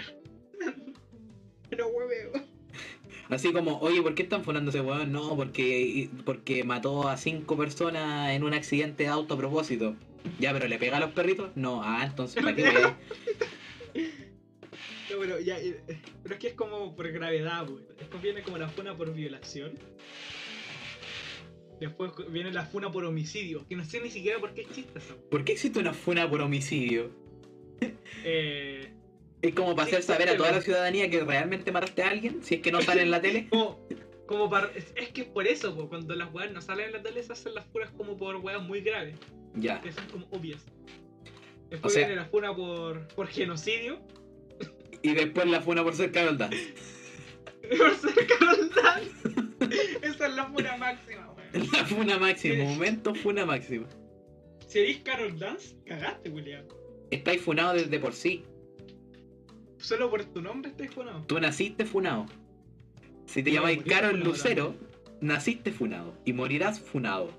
Pero 1.70 1.88
hueveo. 1.88 2.32
Así 3.28 3.52
como, 3.52 3.78
oye, 3.80 4.00
¿por 4.00 4.14
qué 4.14 4.22
están 4.22 4.42
fonando 4.42 4.70
ese 4.70 4.80
weón? 4.80 5.12
No, 5.12 5.36
porque, 5.36 6.08
porque 6.24 6.64
mató 6.64 7.08
a 7.08 7.18
cinco 7.18 7.58
personas 7.58 8.30
en 8.30 8.42
un 8.42 8.54
accidente 8.54 9.02
de 9.02 9.10
auto 9.10 9.34
a 9.34 9.36
propósito. 9.36 9.96
Ya, 10.38 10.52
pero 10.52 10.66
le 10.66 10.78
pega 10.78 10.96
a 10.96 11.00
los 11.00 11.10
perritos? 11.10 11.50
No, 11.54 11.82
ah, 11.84 12.04
entonces 12.04 12.42
¿para 12.42 12.56
qué 12.56 12.62
weón? 12.62 12.94
No, 15.10 15.18
pero 15.18 15.40
ya. 15.40 15.58
eh, 15.58 15.80
Pero 16.22 16.34
es 16.34 16.40
que 16.40 16.48
es 16.48 16.54
como 16.54 16.94
por 16.94 17.10
gravedad, 17.10 17.66
güey. 17.66 17.84
Después 17.98 18.22
viene 18.22 18.42
como 18.42 18.58
la 18.58 18.68
funa 18.68 18.96
por 18.96 19.12
violación. 19.14 19.72
Después 21.80 22.10
viene 22.30 22.52
la 22.52 22.64
funa 22.66 22.90
por 22.90 23.04
homicidio. 23.04 23.66
Que 23.68 23.76
no 23.76 23.84
sé 23.84 24.00
ni 24.00 24.10
siquiera 24.10 24.38
por 24.40 24.52
qué 24.52 24.62
es 24.62 24.70
chiste 24.72 24.98
eso. 24.98 25.16
¿Por 25.30 25.44
qué 25.44 25.52
existe 25.52 25.78
una 25.78 25.92
funa 25.94 26.28
por 26.28 26.40
homicidio? 26.40 27.10
Eh. 28.24 28.92
Es 29.40 29.54
como 29.54 29.76
para 29.76 29.86
hacer 29.86 30.02
saber 30.02 30.28
a 30.30 30.36
toda 30.36 30.50
la 30.50 30.60
ciudadanía 30.60 31.08
que 31.08 31.20
realmente 31.20 31.70
mataste 31.70 32.02
a 32.02 32.08
alguien, 32.08 32.42
si 32.42 32.56
es 32.56 32.60
que 32.60 32.72
no 32.72 32.82
sale 32.82 33.02
en 33.02 33.12
la 33.12 33.20
tele. 33.20 33.46
Como, 33.48 33.78
como 34.26 34.50
para. 34.50 34.68
Es, 34.74 35.08
que 35.10 35.20
es 35.22 35.28
por 35.28 35.46
eso, 35.46 35.76
po, 35.76 35.88
cuando 35.88 36.16
las 36.16 36.34
weas 36.34 36.50
no 36.50 36.60
salen 36.60 36.86
en 36.86 36.92
la 36.94 37.02
tele 37.02 37.22
se 37.22 37.32
hacen 37.32 37.54
las 37.54 37.64
funas 37.66 37.90
como 37.92 38.16
por 38.16 38.34
weas 38.36 38.60
muy 38.60 38.80
graves. 38.80 39.14
Ya. 39.54 39.80
Que 39.80 39.92
son 39.92 40.04
como 40.08 40.26
obvias. 40.32 40.64
Después 41.70 41.92
O 41.92 41.94
sea- 41.94 42.08
viene 42.08 42.20
la 42.20 42.26
funa 42.28 42.54
por, 42.56 43.06
por 43.14 43.28
genocidio. 43.28 44.00
Y 45.02 45.14
después 45.14 45.46
la 45.46 45.60
funa 45.60 45.82
por 45.84 45.94
ser 45.94 46.12
Carol 46.12 46.36
Dance. 46.36 46.74
por 47.78 47.94
ser 47.96 48.26
Carol 48.26 48.70
Dance. 48.70 49.98
Esa 50.02 50.26
es 50.26 50.34
la 50.34 50.46
funa 50.46 50.76
máxima, 50.76 51.32
weón. 51.32 51.68
La 51.72 51.84
funa 51.84 52.18
máxima, 52.18 52.64
momento 52.64 53.14
funa 53.14 53.46
máxima. 53.46 53.86
Si 54.66 54.78
eres 54.78 54.98
Carol 54.98 55.38
Dance, 55.38 55.76
cagaste, 55.86 56.28
William. 56.30 56.64
Estáis 57.10 57.40
funado 57.40 57.74
desde 57.74 57.98
por 57.98 58.12
sí. 58.12 58.44
Solo 59.78 60.10
por 60.10 60.24
tu 60.24 60.42
nombre 60.42 60.70
estás 60.70 60.92
funado. 60.92 61.24
Tú 61.26 61.40
naciste 61.40 61.86
funado. 61.86 62.26
Si 63.26 63.42
te 63.42 63.52
llamáis 63.52 63.82
Carol 63.84 64.20
Lucero, 64.20 64.74
naciste 65.20 65.72
funado. 65.72 66.14
Y 66.24 66.32
morirás 66.32 66.80
funado. 66.80 67.30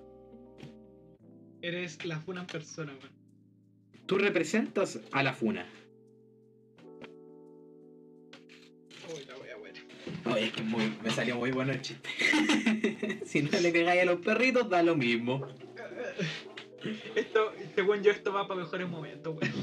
Eres 1.62 2.03
la 2.05 2.20
funa 2.20 2.41
en 2.41 2.47
persona, 2.47 2.93
weón. 2.93 3.20
Tú 4.05 4.18
representas 4.18 4.99
a 5.12 5.22
la 5.22 5.34
funa. 5.34 5.68
Oye, 10.26 10.45
es 10.45 10.52
que 10.54 10.62
muy- 10.64 10.91
me 11.04 11.10
salió 11.12 11.36
muy 11.38 11.52
bueno 11.52 11.72
el 11.74 11.82
chiste. 11.82 12.10
si 13.26 13.41
no 13.43 13.60
le 13.60 13.72
pegáis 13.72 14.02
a 14.02 14.06
los 14.06 14.20
perritos, 14.20 14.70
da 14.70 14.82
lo 14.84 14.95
mismo. 14.95 15.47
Esto, 17.16 17.52
según 17.76 18.02
yo, 18.04 18.12
esto 18.12 18.32
va 18.32 18.47
para 18.47 18.62
mejores 18.62 18.88
momentos, 18.89 19.36
weón. 19.39 19.54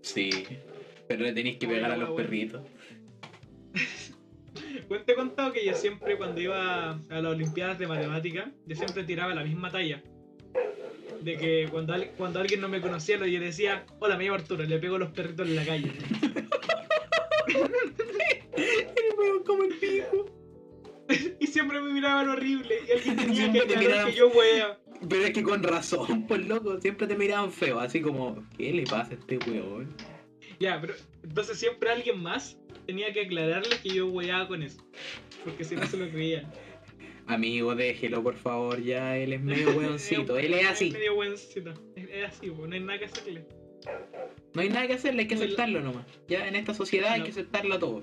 Sí. 0.00 0.30
Pero 1.06 1.24
le 1.24 1.32
tenéis 1.32 1.58
que 1.58 1.66
pegar 1.68 1.90
a 1.92 1.96
los 1.96 2.10
perritos. 2.12 2.62
Bueno, 4.88 5.04
te 5.04 5.12
he 5.12 5.14
contado 5.14 5.52
que 5.52 5.64
yo 5.64 5.74
siempre 5.74 6.16
cuando 6.16 6.40
iba 6.40 6.90
a 6.92 6.98
las 7.08 7.24
Olimpiadas 7.32 7.78
de 7.78 7.86
Matemática, 7.86 8.50
yo 8.66 8.76
siempre 8.76 9.04
tiraba 9.04 9.34
la 9.34 9.44
misma 9.44 9.70
talla. 9.70 10.02
De 11.22 11.36
que 11.36 11.68
cuando, 11.70 11.92
al- 11.94 12.10
cuando 12.16 12.40
alguien 12.40 12.60
no 12.60 12.68
me 12.68 12.80
conocía, 12.80 13.16
yo 13.18 13.40
decía, 13.40 13.84
hola, 14.00 14.16
me 14.16 14.24
llamo 14.24 14.36
Arturo, 14.36 14.64
le 14.64 14.78
pego 14.78 14.96
a 14.96 14.98
los 14.98 15.10
perritos 15.12 15.46
en 15.48 15.56
la 15.56 15.64
calle. 15.64 15.92
como 19.52 19.64
el 19.64 19.74
pico. 19.78 20.26
y 21.40 21.46
siempre 21.46 21.80
me 21.80 21.92
miraban 21.92 22.28
horrible 22.28 22.74
y 22.88 22.92
alguien 22.92 23.16
tenía 23.16 23.34
Siempre 23.34 23.60
que 23.62 23.66
te 23.66 23.76
miraban- 23.78 24.06
que 24.10 24.16
yo 24.16 24.28
wea. 24.28 24.78
Pero 25.08 25.24
es 25.24 25.32
que 25.32 25.42
con 25.42 25.62
razón, 25.62 26.26
pues 26.28 26.46
loco, 26.46 26.80
siempre 26.80 27.06
te 27.06 27.16
miraban 27.16 27.50
feo, 27.52 27.80
así 27.80 28.00
como, 28.00 28.46
¿qué 28.56 28.72
le 28.72 28.84
pasa 28.84 29.12
a 29.12 29.14
este 29.14 29.38
weón? 29.50 29.94
Ya, 30.60 30.80
pero 30.80 30.94
entonces 31.24 31.58
siempre 31.58 31.90
alguien 31.90 32.22
más 32.22 32.56
tenía 32.86 33.12
que 33.12 33.22
aclararle 33.22 33.76
que 33.82 33.88
yo 33.90 34.06
weaba 34.06 34.46
con 34.46 34.62
eso. 34.62 34.80
Porque 35.44 35.64
si 35.64 35.74
no 35.74 35.84
se 35.86 35.96
lo 35.96 36.08
creían. 36.08 36.52
Amigo, 37.26 37.74
déjelo 37.74 38.22
por 38.22 38.36
favor, 38.36 38.80
ya, 38.80 39.16
él 39.16 39.32
es 39.32 39.40
medio 39.40 39.70
weoncito, 39.76 40.38
él 40.38 40.54
es 40.54 40.66
así. 40.68 40.90
medio 40.90 41.14
buencito. 41.16 41.72
Es, 41.96 42.08
es 42.10 42.24
así, 42.28 42.50
pues, 42.50 42.68
no 42.68 42.74
hay 42.74 42.80
nada 42.80 42.98
que 42.98 43.04
hacerle. 43.06 43.44
No 44.54 44.60
hay 44.60 44.68
nada 44.68 44.86
que 44.86 44.94
hacerle, 44.94 45.22
hay 45.22 45.28
que 45.28 45.34
aceptarlo 45.34 45.80
nomás. 45.80 46.06
Ya 46.28 46.46
en 46.46 46.54
esta 46.54 46.74
sociedad 46.74 47.12
hay 47.12 47.22
que 47.22 47.30
aceptarlo 47.30 47.78
todo. 47.80 48.02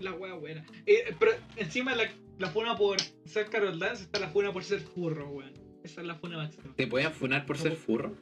La 0.00 0.12
wea 0.12 0.34
buena. 0.34 0.64
Eh, 0.86 1.14
pero 1.18 1.32
encima 1.56 1.94
la, 1.94 2.10
la 2.38 2.48
funa 2.48 2.76
por 2.76 2.98
ser 3.24 3.46
Carol 3.50 3.78
Dance 3.78 4.04
está 4.04 4.20
la 4.20 4.28
funa 4.28 4.52
por 4.52 4.64
ser 4.64 4.80
furro, 4.80 5.28
weón. 5.30 5.52
Esa 5.82 6.00
es 6.00 6.06
la 6.06 6.14
funa 6.14 6.36
máxima. 6.36 6.74
¿Te 6.76 6.86
pueden 6.86 7.12
funar 7.12 7.46
por 7.46 7.58
ser 7.58 7.74
furro? 7.76 8.14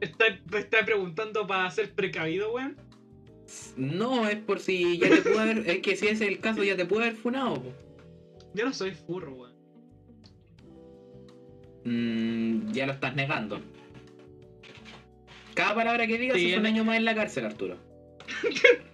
Está, 0.00 0.26
me 0.50 0.58
está 0.58 0.84
preguntando 0.84 1.46
para 1.46 1.70
ser 1.70 1.92
precavido, 1.94 2.52
weón. 2.52 2.76
No, 3.76 4.28
es 4.28 4.36
por 4.36 4.60
si 4.60 4.98
ya 4.98 5.08
te 5.08 5.22
puede 5.22 5.40
haber, 5.40 5.70
es 5.70 5.78
que 5.80 5.96
si 5.96 6.06
ese 6.06 6.26
es 6.26 6.30
el 6.32 6.40
caso 6.40 6.62
ya 6.62 6.76
te 6.76 6.84
puede 6.84 7.06
haber 7.06 7.16
funado. 7.16 7.54
po. 7.62 7.72
Yo 8.54 8.64
no 8.64 8.72
soy 8.72 8.92
furro, 8.92 9.34
weón. 9.34 9.54
Mm, 11.84 12.72
ya 12.72 12.86
lo 12.86 12.92
estás 12.92 13.14
negando. 13.16 13.60
Cada 15.54 15.74
palabra 15.74 16.06
que 16.06 16.18
digas 16.18 16.36
Sí, 16.36 16.52
es 16.52 16.58
un 16.58 16.66
año 16.66 16.84
más 16.84 16.96
en 16.96 17.04
la 17.04 17.14
cárcel, 17.14 17.46
Arturo. 17.46 17.78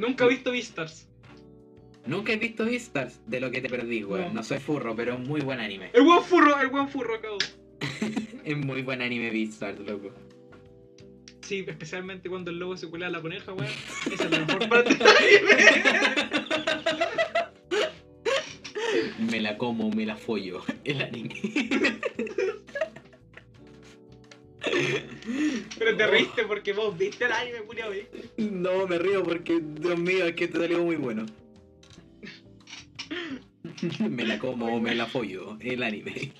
Nunca 0.00 0.24
he 0.24 0.28
visto 0.28 0.50
Beastars. 0.50 1.06
Nunca 2.06 2.32
he 2.32 2.36
visto 2.38 2.64
Beastars 2.64 3.20
de 3.26 3.38
lo 3.38 3.50
que 3.50 3.60
te 3.60 3.68
perdí, 3.68 4.02
weón. 4.02 4.28
No. 4.28 4.34
No. 4.40 4.42
soy 4.42 4.58
furro, 4.58 4.96
pero 4.96 5.12
es 5.12 5.20
muy 5.20 5.42
buen 5.42 5.60
anime. 5.60 5.90
El 5.92 6.06
weón 6.06 6.24
furro, 6.24 6.58
el 6.58 6.68
weón 6.68 6.88
furro, 6.88 7.16
acabo. 7.16 7.36
Es 8.44 8.56
muy 8.56 8.80
buen 8.80 9.02
anime 9.02 9.30
Beastars, 9.30 9.78
loco. 9.80 10.10
Sí, 11.42 11.66
especialmente 11.68 12.30
cuando 12.30 12.50
el 12.50 12.58
lobo 12.58 12.78
se 12.78 12.88
cuela 12.88 13.08
a 13.08 13.10
la 13.10 13.20
coneja, 13.20 13.52
weón. 13.52 13.70
Esa 14.10 14.24
es 14.24 14.30
la 14.30 14.38
mejor 14.38 14.68
parte 14.70 14.94
del 14.94 15.06
anime. 15.06 15.56
Me 19.30 19.40
la 19.40 19.58
como, 19.58 19.90
me 19.90 20.06
la 20.06 20.16
follo. 20.16 20.62
El 20.84 21.02
anime. 21.02 21.34
Pero 25.80 25.96
te 25.96 26.06
reíste 26.06 26.44
porque 26.44 26.74
vos 26.74 26.96
viste 26.98 27.24
el 27.24 27.32
anime, 27.32 27.60
culiao. 27.62 27.90
No, 28.36 28.86
me 28.86 28.98
río 28.98 29.22
porque, 29.24 29.62
Dios 29.62 29.98
mío, 29.98 30.26
es 30.26 30.34
que 30.34 30.46
te 30.46 30.58
salió 30.58 30.84
muy 30.84 30.96
bueno. 30.96 31.24
Me 34.10 34.26
la 34.26 34.38
como 34.38 34.78
me 34.78 34.94
la 34.94 35.06
follo. 35.06 35.56
El 35.58 35.82
anime. 35.82 36.32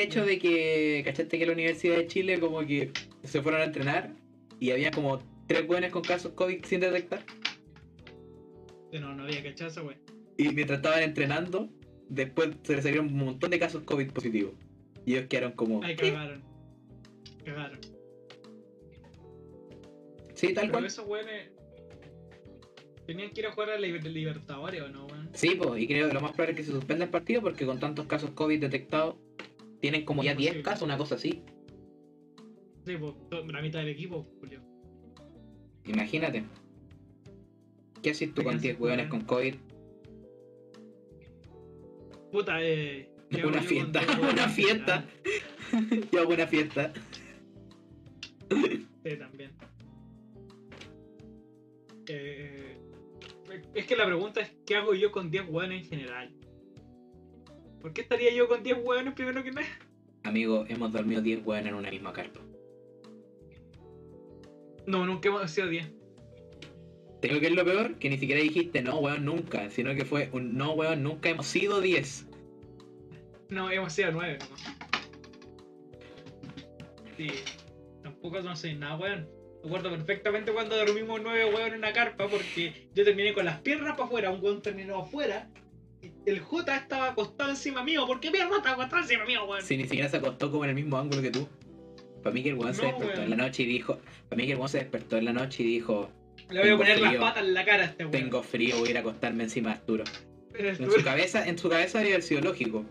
El 0.00 0.06
hecho 0.06 0.24
de 0.24 0.38
que, 0.38 1.02
¿cachaste 1.04 1.38
que 1.38 1.44
la 1.44 1.52
Universidad 1.52 1.96
de 1.96 2.06
Chile 2.06 2.40
como 2.40 2.60
que 2.60 2.90
se 3.22 3.42
fueron 3.42 3.60
a 3.60 3.64
entrenar 3.64 4.14
y 4.58 4.70
había 4.70 4.90
como 4.90 5.22
tres 5.46 5.66
buenos 5.66 5.90
con 5.90 6.00
casos 6.00 6.32
COVID 6.32 6.64
sin 6.64 6.80
detectar? 6.80 7.22
No, 8.92 9.14
no 9.14 9.24
había 9.24 9.42
cachado 9.42 9.70
esa 9.70 9.82
weón. 9.82 10.00
Y 10.38 10.48
mientras 10.48 10.78
estaban 10.78 11.02
entrenando, 11.02 11.68
después 12.08 12.48
se 12.62 12.76
les 12.76 12.82
salieron 12.82 13.08
un 13.08 13.18
montón 13.26 13.50
de 13.50 13.58
casos 13.58 13.82
COVID 13.82 14.10
positivos. 14.10 14.54
Y 15.04 15.16
ellos 15.16 15.26
quedaron 15.28 15.52
como... 15.52 15.84
Ay, 15.84 15.96
¿qué? 15.96 16.12
cagaron. 16.12 16.42
Cagaron. 17.44 17.80
Sí, 20.32 20.54
tal 20.54 20.62
Pero 20.62 20.72
cual. 20.72 20.84
esos 20.86 21.06
weones. 21.06 21.50
Tenían 23.06 23.30
que 23.32 23.40
ir 23.40 23.46
a 23.48 23.52
jugar 23.52 23.68
a 23.68 23.78
Libertadores 23.78 24.80
o 24.80 24.88
no, 24.88 25.04
weón. 25.08 25.28
Sí, 25.34 25.56
pues, 25.56 25.82
y 25.82 25.86
creo 25.86 26.08
que 26.08 26.14
lo 26.14 26.22
más 26.22 26.32
probable 26.32 26.52
es 26.52 26.56
que 26.56 26.64
se 26.64 26.72
suspenda 26.72 27.04
el 27.04 27.10
partido 27.10 27.42
porque 27.42 27.66
con 27.66 27.78
tantos 27.78 28.06
casos 28.06 28.30
COVID 28.30 28.60
detectados, 28.62 29.16
tienen 29.80 30.04
como 30.04 30.22
ya 30.22 30.34
10 30.34 30.38
Imposible. 30.48 30.62
casos, 30.62 30.82
una 30.82 30.98
cosa 30.98 31.14
así. 31.16 31.42
Sí, 32.86 32.96
pues, 32.96 33.14
la 33.52 33.62
mitad 33.62 33.80
del 33.80 33.88
equipo, 33.88 34.26
Julio. 34.40 34.60
Imagínate. 35.84 36.44
¿Qué 38.02 38.10
haces 38.10 38.32
tú 38.34 38.42
con 38.42 38.54
Fíjense, 38.54 38.68
10 38.68 38.80
hueones 38.80 39.08
con. 39.08 39.20
COVID? 39.22 39.54
Puta, 42.32 42.62
eh. 42.62 43.10
¿qué 43.30 43.40
hago 43.40 43.48
Una 43.48 43.62
fiesta, 43.62 44.06
con 44.06 44.20
dos 44.20 44.32
una 44.32 44.48
fiesta. 44.48 45.04
Yo 46.12 46.20
hago 46.20 46.32
una 46.34 46.46
fiesta. 46.46 46.92
Sí, 48.50 49.16
también. 49.18 49.52
Eh, 52.08 52.76
es 53.74 53.86
que 53.86 53.96
la 53.96 54.06
pregunta 54.06 54.40
es: 54.40 54.50
¿qué 54.66 54.76
hago 54.76 54.94
yo 54.94 55.12
con 55.12 55.30
10 55.30 55.48
hueones 55.48 55.84
en 55.84 55.88
general? 55.88 56.34
¿Por 57.80 57.92
qué 57.92 58.02
estaría 58.02 58.32
yo 58.32 58.48
con 58.48 58.62
10 58.62 58.78
hueones 58.82 59.14
primero 59.14 59.42
que 59.42 59.52
nada? 59.52 59.66
Amigo, 60.22 60.64
hemos 60.68 60.92
dormido 60.92 61.22
10 61.22 61.46
hueones 61.46 61.68
en 61.68 61.74
una 61.74 61.90
misma 61.90 62.12
carpa. 62.12 62.40
No, 64.86 65.06
nunca 65.06 65.28
hemos 65.28 65.50
sido 65.50 65.68
10. 65.68 65.90
Tengo 67.20 67.38
que 67.40 67.46
es 67.46 67.52
lo 67.52 67.64
peor, 67.64 67.96
que 67.96 68.08
ni 68.08 68.18
siquiera 68.18 68.40
dijiste 68.40 68.82
no, 68.82 68.98
weón, 68.98 69.24
nunca, 69.24 69.70
sino 69.70 69.94
que 69.94 70.04
fue 70.04 70.30
un 70.32 70.56
no, 70.56 70.72
weón, 70.72 71.02
nunca 71.02 71.28
hemos 71.28 71.46
sido 71.46 71.80
10. 71.80 72.26
No, 73.50 73.70
hemos 73.70 73.92
sido 73.92 74.12
nueve 74.12 74.38
nomás. 74.38 74.76
Sí. 77.16 77.28
Tampoco 78.02 78.40
no 78.40 78.56
sé 78.56 78.74
nada, 78.74 78.96
weón. 78.96 79.28
Me 79.62 79.68
acuerdo 79.68 79.90
perfectamente 79.90 80.52
cuando 80.52 80.76
dormimos 80.76 81.20
nueve 81.22 81.44
weón 81.52 81.72
en 81.72 81.78
una 81.78 81.92
carpa 81.92 82.28
porque 82.28 82.88
yo 82.94 83.04
terminé 83.04 83.34
con 83.34 83.44
las 83.44 83.60
piernas 83.60 83.92
para 83.92 84.04
afuera, 84.04 84.30
un 84.30 84.42
weón 84.42 84.62
terminó 84.62 85.00
afuera. 85.00 85.50
El 86.26 86.40
J 86.40 86.76
estaba 86.76 87.08
acostado 87.10 87.50
encima 87.50 87.82
mío. 87.82 88.06
¿Por 88.06 88.20
qué 88.20 88.30
mierda 88.30 88.56
estaba 88.56 88.74
acostado 88.74 89.02
encima 89.02 89.24
mío, 89.24 89.44
weón? 89.44 89.62
Si 89.62 89.76
ni 89.76 89.84
siquiera 89.84 90.08
se 90.08 90.18
acostó 90.18 90.50
como 90.50 90.64
en 90.64 90.70
el 90.70 90.76
mismo 90.76 90.98
ángulo 90.98 91.22
que 91.22 91.30
tú. 91.30 91.48
Para 92.22 92.34
mí 92.34 92.42
que 92.42 92.50
el 92.50 92.56
weón 92.56 92.74
se 92.74 92.82
despertó 92.86 93.12
weón. 93.12 93.22
en 93.24 93.30
la 93.30 93.36
noche 93.36 93.62
y 93.62 93.66
dijo. 93.66 93.98
Para 94.28 94.36
mí 94.36 94.46
que 94.46 94.52
el 94.52 94.58
weón 94.58 94.68
se 94.68 94.78
despertó 94.78 95.16
en 95.16 95.24
la 95.24 95.32
noche 95.32 95.62
y 95.62 95.66
dijo. 95.66 96.10
Le 96.50 96.60
voy 96.60 96.70
a 96.70 96.76
poner 96.76 97.00
las 97.00 97.14
patas 97.16 97.44
en 97.44 97.54
la 97.54 97.64
cara 97.64 97.82
a 97.82 97.86
este 97.86 98.04
weón. 98.04 98.12
Tengo 98.12 98.42
frío, 98.42 98.76
voy 98.78 98.88
a 98.88 98.90
ir 98.90 98.96
a 98.96 99.00
acostarme 99.00 99.44
encima 99.44 99.70
de 99.70 99.74
Arturo. 99.76 100.04
En 100.54 100.90
su 100.90 101.04
cabeza, 101.04 101.46
en 101.46 101.56
su 101.58 101.68
cabeza 101.68 101.98
debe 101.98 102.12
haber 102.14 102.22
sido 102.22 102.40
lógico. 102.42 102.84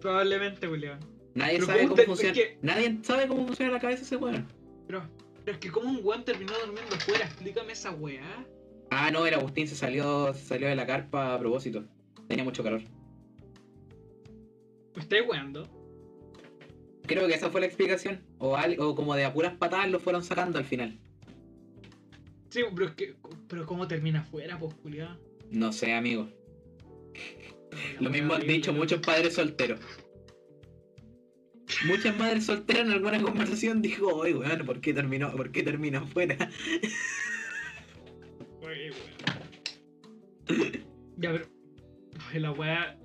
Probablemente, 0.00 0.68
weón. 0.68 0.98
Nadie 1.34 1.54
Pero 1.54 1.66
sabe 1.66 1.88
¿cómo 1.88 2.02
funciona. 2.02 2.32
es 2.32 2.38
que- 2.38 2.58
Nadie 2.62 2.98
sabe 3.02 3.28
cómo 3.28 3.46
funciona 3.46 3.72
la 3.72 3.80
cabeza 3.80 4.00
de 4.00 4.06
ese 4.06 4.16
weón. 4.16 4.46
Pero, 4.86 5.02
pero 5.44 5.54
es 5.54 5.58
que 5.60 5.70
como 5.70 5.90
un 5.90 6.00
weón 6.02 6.24
terminó 6.24 6.52
durmiendo 6.64 6.94
afuera, 6.96 7.24
explícame 7.24 7.72
esa 7.72 7.90
weá. 7.92 8.46
Ah, 8.90 9.10
no, 9.10 9.26
el 9.26 9.34
Agustín 9.34 9.66
se 9.68 9.74
salió, 9.74 10.32
se 10.32 10.44
salió 10.44 10.68
de 10.68 10.76
la 10.76 10.86
carpa 10.86 11.34
a 11.34 11.38
propósito. 11.38 11.84
Tenía 12.28 12.44
mucho 12.44 12.62
calor. 12.62 12.82
¿Me 14.94 15.02
estáis 15.02 15.22
weando? 15.28 15.68
Creo 17.06 17.26
que 17.28 17.34
esa 17.34 17.50
fue 17.50 17.60
la 17.60 17.66
explicación. 17.66 18.20
O, 18.38 18.56
al- 18.56 18.78
o 18.80 18.94
como 18.94 19.14
de 19.14 19.24
a 19.24 19.32
puras 19.32 19.54
patadas 19.54 19.90
lo 19.90 20.00
fueron 20.00 20.24
sacando 20.24 20.58
al 20.58 20.64
final. 20.64 20.98
Sí, 22.50 22.62
pero 22.74 22.86
es 22.88 22.94
que. 22.94 23.14
Pero 23.48 23.66
¿cómo 23.66 23.86
termina 23.86 24.20
afuera, 24.20 24.58
pues, 24.58 24.74
culiado? 24.74 25.18
No 25.50 25.72
sé, 25.72 25.92
amigo. 25.94 26.28
Lo 28.00 28.10
mismo 28.10 28.34
han 28.34 28.46
dicho 28.46 28.72
muchos 28.72 29.00
padres 29.00 29.34
solteros. 29.34 29.80
Muchas 31.86 32.16
madres 32.18 32.46
solteras 32.46 32.86
en 32.86 32.92
alguna 32.92 33.20
conversación 33.20 33.82
dijo, 33.82 34.06
oye, 34.06 34.34
weón, 34.34 34.64
¿por 34.64 34.80
qué 34.80 34.94
terminó, 34.94 35.30
por 35.36 35.52
qué 35.52 35.62
terminó 35.62 35.98
afuera? 36.00 36.36
Oye, 38.62 38.90
weón. 38.90 40.72
Ya, 41.18 41.32
pero. 41.32 41.46
La 42.34 42.52
weá. 42.52 42.96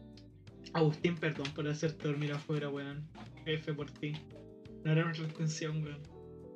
Agustín, 0.74 1.16
perdón 1.16 1.48
por 1.56 1.68
hacerte 1.68 2.08
dormir 2.08 2.32
afuera, 2.34 2.70
weón. 2.70 3.08
F 3.46 3.74
por 3.74 3.90
ti. 3.92 4.14
No 4.84 4.92
era 4.92 5.04
nuestra 5.04 5.26
intención, 5.28 5.84
weón. 5.84 6.00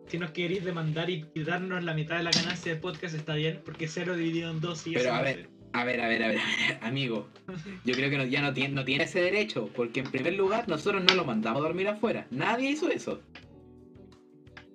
Si 0.08 0.18
nos 0.20 0.32
queréis 0.32 0.64
demandar 0.64 1.10
y, 1.10 1.26
y 1.34 1.44
darnos 1.44 1.84
la 1.84 1.94
mitad 1.94 2.18
de 2.18 2.24
la 2.24 2.32
ganancia 2.32 2.72
del 2.72 2.80
podcast, 2.82 3.16
está 3.16 3.36
bien, 3.36 3.62
porque 3.66 3.88
cero 3.88 4.16
dividido 4.16 4.52
en 4.52 4.62
dos 4.62 4.86
y 4.86 4.92
Pero 4.94 5.06
eso 5.06 5.14
a 5.16 5.22
ver, 5.24 5.50
a 5.74 5.84
ver, 5.84 6.00
a 6.02 6.08
ver, 6.08 6.24
a 6.24 6.28
ver, 6.28 6.40
amigo. 6.82 7.28
Yo 7.84 7.94
creo 7.96 8.10
que 8.12 8.18
no- 8.18 8.26
ya 8.26 8.42
no 8.42 8.54
tiene, 8.54 8.74
no 8.76 8.86
tiene 8.86 9.06
ese 9.06 9.20
derecho, 9.22 9.70
porque 9.76 10.02
en 10.02 10.12
primer 10.12 10.34
lugar 10.36 10.68
nosotros 10.70 11.04
no 11.04 11.16
lo 11.16 11.26
mandamos 11.26 11.60
a 11.60 11.64
dormir 11.66 11.88
afuera. 11.88 12.28
Nadie 12.30 12.70
hizo 12.72 12.90
eso. 12.90 13.22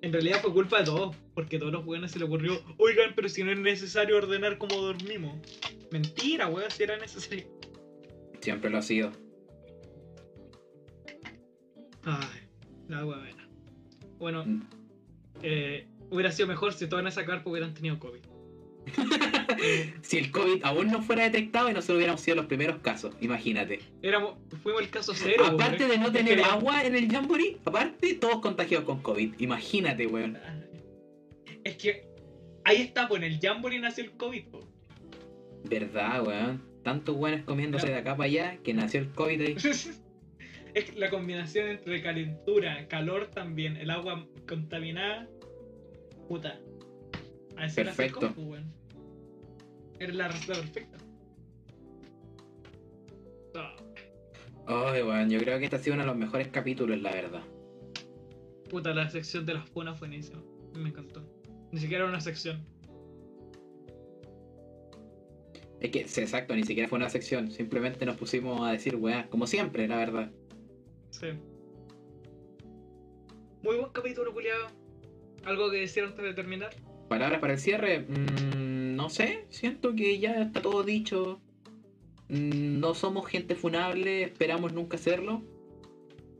En 0.01 0.11
realidad 0.11 0.41
fue 0.41 0.51
culpa 0.51 0.79
de 0.79 0.85
todos, 0.85 1.15
porque 1.35 1.57
a 1.57 1.59
todos 1.59 1.71
los 1.71 1.85
weones 1.85 2.11
se 2.11 2.19
le 2.19 2.25
ocurrió, 2.25 2.59
oigan, 2.77 3.13
pero 3.15 3.29
si 3.29 3.43
no 3.43 3.51
es 3.51 3.59
necesario 3.59 4.17
ordenar 4.17 4.57
cómo 4.57 4.75
dormimos. 4.77 5.37
Mentira, 5.91 6.47
weón, 6.47 6.69
si 6.71 6.83
era 6.83 6.97
necesario. 6.97 7.45
Siempre 8.41 8.69
lo 8.69 8.77
ha 8.79 8.81
sido. 8.81 9.11
Ay, 12.03 12.39
la 12.87 13.05
weá 13.05 13.17
buena. 13.19 13.47
Bueno, 14.17 14.45
Mm. 14.45 14.61
eh, 15.43 15.87
hubiera 16.09 16.31
sido 16.31 16.47
mejor 16.47 16.73
si 16.73 16.87
todas 16.87 17.03
en 17.03 17.07
esa 17.07 17.25
carpa 17.25 17.49
hubieran 17.49 17.73
tenido 17.73 17.99
COVID. 17.99 18.21
Si 20.01 20.17
el 20.17 20.31
COVID 20.31 20.63
aún 20.63 20.87
no 20.87 21.03
fuera 21.03 21.23
detectado 21.23 21.69
y 21.69 21.73
nosotros 21.73 21.97
hubiéramos 21.97 22.21
sido 22.21 22.37
los 22.37 22.47
primeros 22.47 22.79
casos, 22.79 23.13
imagínate. 23.21 23.79
éramos, 24.01 24.37
fuimos 24.63 24.81
el 24.81 24.89
caso 24.89 25.13
cero. 25.13 25.45
aparte 25.45 25.87
de 25.87 25.99
no 25.99 26.11
tener 26.11 26.41
agua 26.41 26.83
en 26.83 26.95
el 26.95 27.07
Jamboree, 27.11 27.57
aparte 27.63 28.15
todos 28.15 28.39
contagiados 28.41 28.85
con 28.85 29.01
COVID. 29.03 29.35
Imagínate, 29.39 30.07
weón. 30.07 30.39
Es 31.63 31.75
que 31.77 32.07
ahí 32.63 32.77
está, 32.81 33.07
pues 33.07 33.21
en 33.21 33.31
el 33.31 33.39
Jamboree 33.39 33.77
nació 33.79 34.03
el 34.05 34.11
COVID. 34.13 34.45
po. 34.45 34.67
Verdad, 35.65 36.25
weón. 36.25 36.70
Tantos 36.83 37.15
weones 37.15 37.43
comiéndose 37.43 37.87
de 37.87 37.95
acá 37.95 38.15
para 38.15 38.27
allá 38.27 38.57
que 38.63 38.73
nació 38.73 39.01
el 39.01 39.09
COVID 39.11 39.41
ahí. 39.41 39.55
es 40.73 40.95
la 40.95 41.09
combinación 41.09 41.67
entre 41.69 42.01
calentura, 42.01 42.87
calor 42.87 43.27
también, 43.27 43.77
el 43.77 43.89
agua 43.89 44.25
contaminada. 44.47 45.27
Puta. 46.27 46.59
A 47.57 47.67
Perfecto. 47.73 48.33
Weón. 48.37 48.73
Era 49.99 50.13
la 50.13 50.27
receta 50.29 50.53
perfecta. 50.53 50.97
Ah, 53.55 53.75
Ay, 54.65 55.03
weón, 55.03 55.29
yo 55.29 55.39
creo 55.39 55.59
que 55.59 55.65
este 55.65 55.75
ha 55.75 55.79
sido 55.79 55.95
uno 55.95 56.03
de 56.03 56.07
los 56.07 56.17
mejores 56.17 56.47
capítulos, 56.47 56.99
la 57.01 57.11
verdad. 57.11 57.41
puta, 58.69 58.93
la 58.93 59.09
sección 59.09 59.45
de 59.45 59.55
las 59.55 59.69
funas 59.69 59.99
fue 59.99 60.07
buenísima. 60.07 60.41
Me 60.73 60.89
encantó. 60.89 61.21
Ni 61.71 61.79
siquiera 61.79 62.03
era 62.03 62.09
una 62.11 62.21
sección. 62.21 62.65
Es 65.81 65.89
que, 65.89 66.07
sí, 66.07 66.21
exacto, 66.21 66.55
ni 66.55 66.63
siquiera 66.63 66.87
fue 66.87 66.99
una 66.99 67.09
sección. 67.09 67.51
Simplemente 67.51 68.05
nos 68.05 68.15
pusimos 68.15 68.61
a 68.61 68.71
decir, 68.71 68.95
weón, 68.95 69.23
como 69.29 69.47
siempre, 69.47 69.87
la 69.87 69.97
verdad. 69.97 70.31
Sí. 71.09 71.27
Muy 73.63 73.77
buen 73.77 73.91
capítulo, 73.91 74.31
culiado. 74.31 74.67
¿Algo 75.43 75.71
que 75.71 75.77
decir 75.77 76.03
antes 76.03 76.23
de 76.23 76.35
terminar? 76.35 76.69
Palabras 77.09 77.39
para 77.39 77.53
el 77.53 77.59
cierre, 77.59 78.01
mm, 78.01 78.95
no 78.95 79.09
sé, 79.09 79.45
siento 79.49 79.95
que 79.95 80.19
ya 80.19 80.43
está 80.43 80.61
todo 80.61 80.83
dicho. 80.83 81.41
Mm, 82.29 82.79
no 82.79 82.93
somos 82.93 83.27
gente 83.27 83.55
funable, 83.55 84.23
esperamos 84.23 84.73
nunca 84.73 84.99
serlo. 84.99 85.41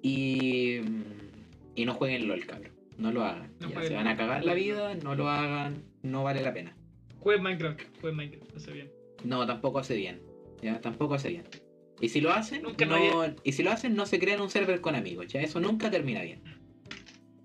Y, 0.04 0.82
mm, 0.84 1.04
y 1.76 1.86
no 1.86 1.96
jueguen 1.96 2.28
LOL, 2.28 2.46
cabrón. 2.46 2.74
No 2.98 3.12
lo 3.12 3.24
hagan. 3.24 3.52
No 3.60 3.70
Ya, 3.70 3.82
se 3.82 3.96
van 3.96 4.08
a 4.08 4.16
cagar 4.16 4.46
la 4.46 4.54
vida, 4.54 4.94
no 4.96 5.16
lo 5.16 5.30
hagan, 5.30 5.84
no 6.04 6.24
vale 6.24 6.44
la 6.44 6.54
pena. 6.54 6.78
Jueguen 7.20 7.44
Minecraft, 7.44 7.82
jueguen 8.00 8.18
Minecraft, 8.18 8.56
hace 8.56 8.72
bien. 8.72 9.01
No, 9.24 9.46
tampoco 9.46 9.80
hace 9.80 9.96
bien. 9.96 10.22
Ya, 10.62 10.80
tampoco 10.82 11.16
hace 11.16 11.30
bien. 11.30 11.44
Y 12.00 12.10
si 12.10 12.22
lo 12.22 12.32
hacen, 12.32 12.64
Nunca 12.64 12.86
no, 12.86 12.98
y 13.44 13.52
si 13.52 13.62
lo 13.64 13.72
hacen, 13.72 13.96
no 13.96 14.06
se 14.06 14.20
crean 14.20 14.42
un 14.42 14.50
server 14.50 14.82
con 14.82 14.96
amigos. 14.96 15.28
Ya, 15.28 15.42
eso 15.42 15.60
nunca 15.60 15.92
termina 15.92 16.22
bien. 16.24 16.42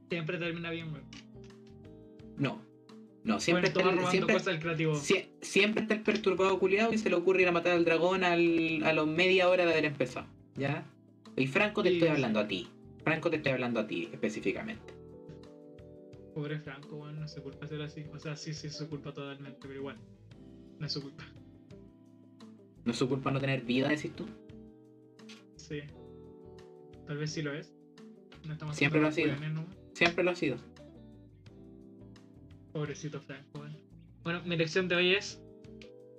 Siempre 0.08 0.38
termina 0.38 0.70
bien, 0.70 0.92
weón. 0.92 1.04
No. 2.38 2.62
No, 3.24 3.40
siempre 3.40 3.68
está, 3.68 3.80
el, 3.82 4.06
siempre, 4.06 4.34
cosas 4.36 4.58
creativo. 4.60 4.94
sie- 4.94 5.26
siempre 5.42 5.82
está 5.82 5.94
el 5.94 6.02
perturbado 6.02 6.58
culiado 6.60 6.90
que 6.90 6.98
se 6.98 7.10
le 7.10 7.16
ocurre 7.16 7.42
ir 7.42 7.48
a 7.48 7.52
matar 7.52 7.72
al 7.72 7.84
dragón 7.84 8.22
al, 8.22 8.82
a 8.84 8.92
los 8.92 9.08
media 9.08 9.48
hora 9.48 9.64
de 9.66 9.72
haber 9.72 9.84
empezado. 9.84 10.26
¿Ya? 10.54 10.86
Y 11.36 11.48
Franco 11.48 11.82
te 11.82 11.92
estoy 11.92 12.08
hablando 12.08 12.38
a 12.38 12.46
ti. 12.46 12.68
Franco 13.02 13.28
te 13.28 13.36
estoy 13.36 13.52
hablando 13.52 13.80
a 13.80 13.86
ti 13.86 14.08
específicamente. 14.12 14.94
Pobre 16.34 16.60
Franco, 16.60 16.96
weón, 16.96 17.18
no 17.18 17.26
su 17.26 17.42
culpa 17.42 17.66
ser 17.66 17.82
así. 17.82 18.04
O 18.14 18.18
sea, 18.18 18.36
sí, 18.36 18.54
sí, 18.54 18.68
es 18.68 18.76
su 18.76 18.88
culpa 18.88 19.12
totalmente, 19.12 19.58
pero 19.60 19.74
igual. 19.74 19.96
No 20.78 20.86
es 20.86 20.92
su 20.92 21.02
culpa. 21.02 21.24
¿No 22.86 22.92
es 22.92 22.98
su 22.98 23.08
culpa 23.08 23.32
no 23.32 23.40
tener 23.40 23.62
vida, 23.62 23.88
decís 23.88 24.14
tú? 24.14 24.26
Sí. 25.56 25.80
Tal 27.06 27.18
vez 27.18 27.32
sí 27.32 27.42
lo 27.42 27.52
es. 27.52 27.74
No 28.46 28.52
estamos 28.52 28.76
Siempre 28.76 29.00
lo 29.00 29.08
ha 29.08 29.12
sido. 29.12 29.34
Siempre 29.92 30.22
lo 30.22 30.30
ha 30.30 30.36
sido. 30.36 30.56
Pobrecito 32.72 33.20
Franco, 33.20 33.58
weón. 33.58 33.76
Bueno, 34.22 34.42
mi 34.46 34.56
lección 34.56 34.86
de 34.86 34.94
hoy 34.94 35.14
es: 35.14 35.42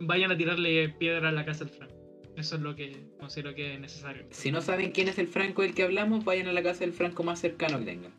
vayan 0.01 0.31
a 0.31 0.37
tirarle 0.37 0.89
piedra 0.89 1.29
a 1.29 1.31
la 1.31 1.45
casa 1.45 1.63
del 1.63 1.73
Franco. 1.73 1.95
Eso 2.35 2.57
es 2.57 2.61
lo 2.61 2.75
que 2.75 3.07
considero 3.17 3.55
que 3.55 3.75
es 3.75 3.79
necesario. 3.79 4.27
Si 4.31 4.51
no 4.51 4.61
saben 4.61 4.91
quién 4.91 5.07
es 5.07 5.17
el 5.19 5.29
Franco 5.29 5.61
del 5.61 5.73
que 5.73 5.83
hablamos, 5.83 6.25
vayan 6.25 6.47
a 6.47 6.53
la 6.53 6.61
casa 6.61 6.81
del 6.81 6.91
Franco 6.91 7.23
más 7.23 7.39
cercano 7.39 7.79
que 7.79 7.85
tengan. 7.85 8.11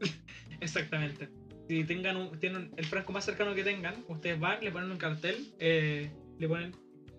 Exactamente. 0.60 1.28
Si 1.68 1.84
tengan 1.84 2.16
un, 2.16 2.38
tienen 2.40 2.72
el 2.76 2.86
frasco 2.86 3.12
más 3.12 3.26
cercano 3.26 3.54
que 3.54 3.64
tengan, 3.64 4.02
ustedes 4.08 4.40
van, 4.40 4.64
le 4.64 4.72
ponen 4.72 4.90
un 4.90 4.98
cartel, 4.98 5.52
eh, 5.58 6.10
le 6.38 6.48
ponen 6.48 6.72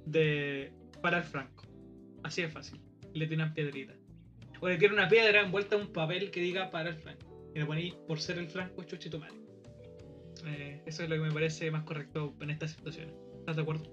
de 0.05 0.71
para 1.01 1.17
el 1.19 1.23
franco. 1.23 1.65
Así 2.23 2.41
de 2.41 2.49
fácil. 2.49 2.79
Le 3.13 3.27
tiran 3.27 3.53
piedrita. 3.53 3.93
O 4.61 4.67
le 4.69 4.77
tiran 4.77 4.93
una 4.95 5.09
piedra 5.09 5.41
envuelta 5.41 5.75
en 5.75 5.81
un 5.81 5.87
papel 5.93 6.31
que 6.31 6.39
diga 6.41 6.71
para 6.71 6.89
el 6.89 6.95
franco. 6.95 7.51
Y 7.53 7.59
le 7.59 7.65
ponéis 7.65 7.93
por 8.07 8.19
ser 8.19 8.37
el 8.37 8.47
franco 8.47 8.83
chuchi 8.83 9.09
tu 9.09 9.19
madre. 9.19 9.35
Eh, 10.45 10.81
eso 10.85 11.03
es 11.03 11.09
lo 11.09 11.15
que 11.15 11.21
me 11.21 11.31
parece 11.31 11.69
más 11.71 11.83
correcto 11.83 12.33
en 12.41 12.49
estas 12.49 12.71
situaciones. 12.71 13.13
¿Estás 13.39 13.55
de 13.57 13.61
acuerdo? 13.61 13.83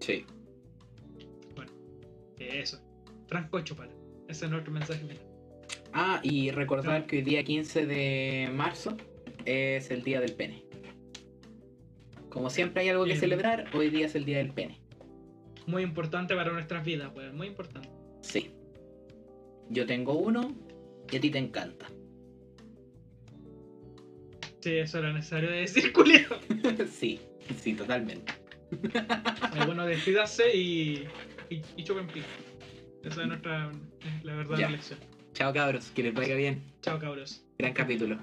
Sí. 0.00 0.24
Eh, 2.38 2.60
eso. 2.60 2.80
Franco 3.28 3.60
chupar. 3.60 3.88
Ese 4.28 4.44
es 4.46 4.50
nuestro 4.50 4.72
mensaje 4.72 5.00
final. 5.00 5.18
Ah, 5.92 6.20
y 6.22 6.50
recordar 6.50 7.02
Ah. 7.02 7.06
que 7.06 7.16
hoy 7.18 7.22
día 7.22 7.44
15 7.44 7.86
de 7.86 8.50
marzo 8.52 8.96
es 9.44 9.90
el 9.90 10.02
día 10.02 10.20
del 10.20 10.34
pene. 10.34 10.64
Como 12.28 12.50
siempre 12.50 12.82
hay 12.82 12.88
algo 12.88 13.04
que 13.04 13.16
celebrar, 13.16 13.66
hoy 13.74 13.90
día 13.90 14.06
es 14.06 14.14
el 14.16 14.24
día 14.24 14.38
del 14.38 14.52
pene. 14.52 14.80
Muy 15.66 15.82
importante 15.82 16.34
para 16.34 16.52
nuestras 16.52 16.84
vidas, 16.84 17.10
weón. 17.14 17.36
Muy 17.36 17.46
importante. 17.48 17.88
Sí. 18.22 18.50
Yo 19.70 19.86
tengo 19.86 20.14
uno 20.14 20.54
y 21.10 21.16
a 21.16 21.20
ti 21.20 21.30
te 21.30 21.38
encanta. 21.38 21.86
Sí, 24.60 24.70
eso 24.76 24.98
era 24.98 25.12
necesario 25.12 25.50
de 25.50 25.56
decir, 25.60 25.92
culiao. 25.94 26.38
sí, 26.90 27.20
sí, 27.60 27.74
totalmente. 27.74 28.32
Eh, 29.54 29.66
bueno, 29.66 29.86
despídase 29.86 30.56
y, 30.56 31.06
y, 31.48 31.62
y 31.76 31.84
chupen 31.84 32.08
pico. 32.08 32.26
Esa 33.04 33.22
es 33.22 33.28
nuestra, 33.28 33.70
es 33.70 34.24
la 34.24 34.34
verdadera 34.34 34.68
Ya. 34.68 34.70
lección. 34.72 34.98
Chao 35.32 35.52
cabros, 35.52 35.90
que 35.94 36.02
les 36.02 36.14
vaya 36.14 36.34
bien. 36.34 36.62
Chao, 36.82 36.98
cabros. 36.98 37.44
Gran 37.58 37.72
capítulo. 37.72 38.18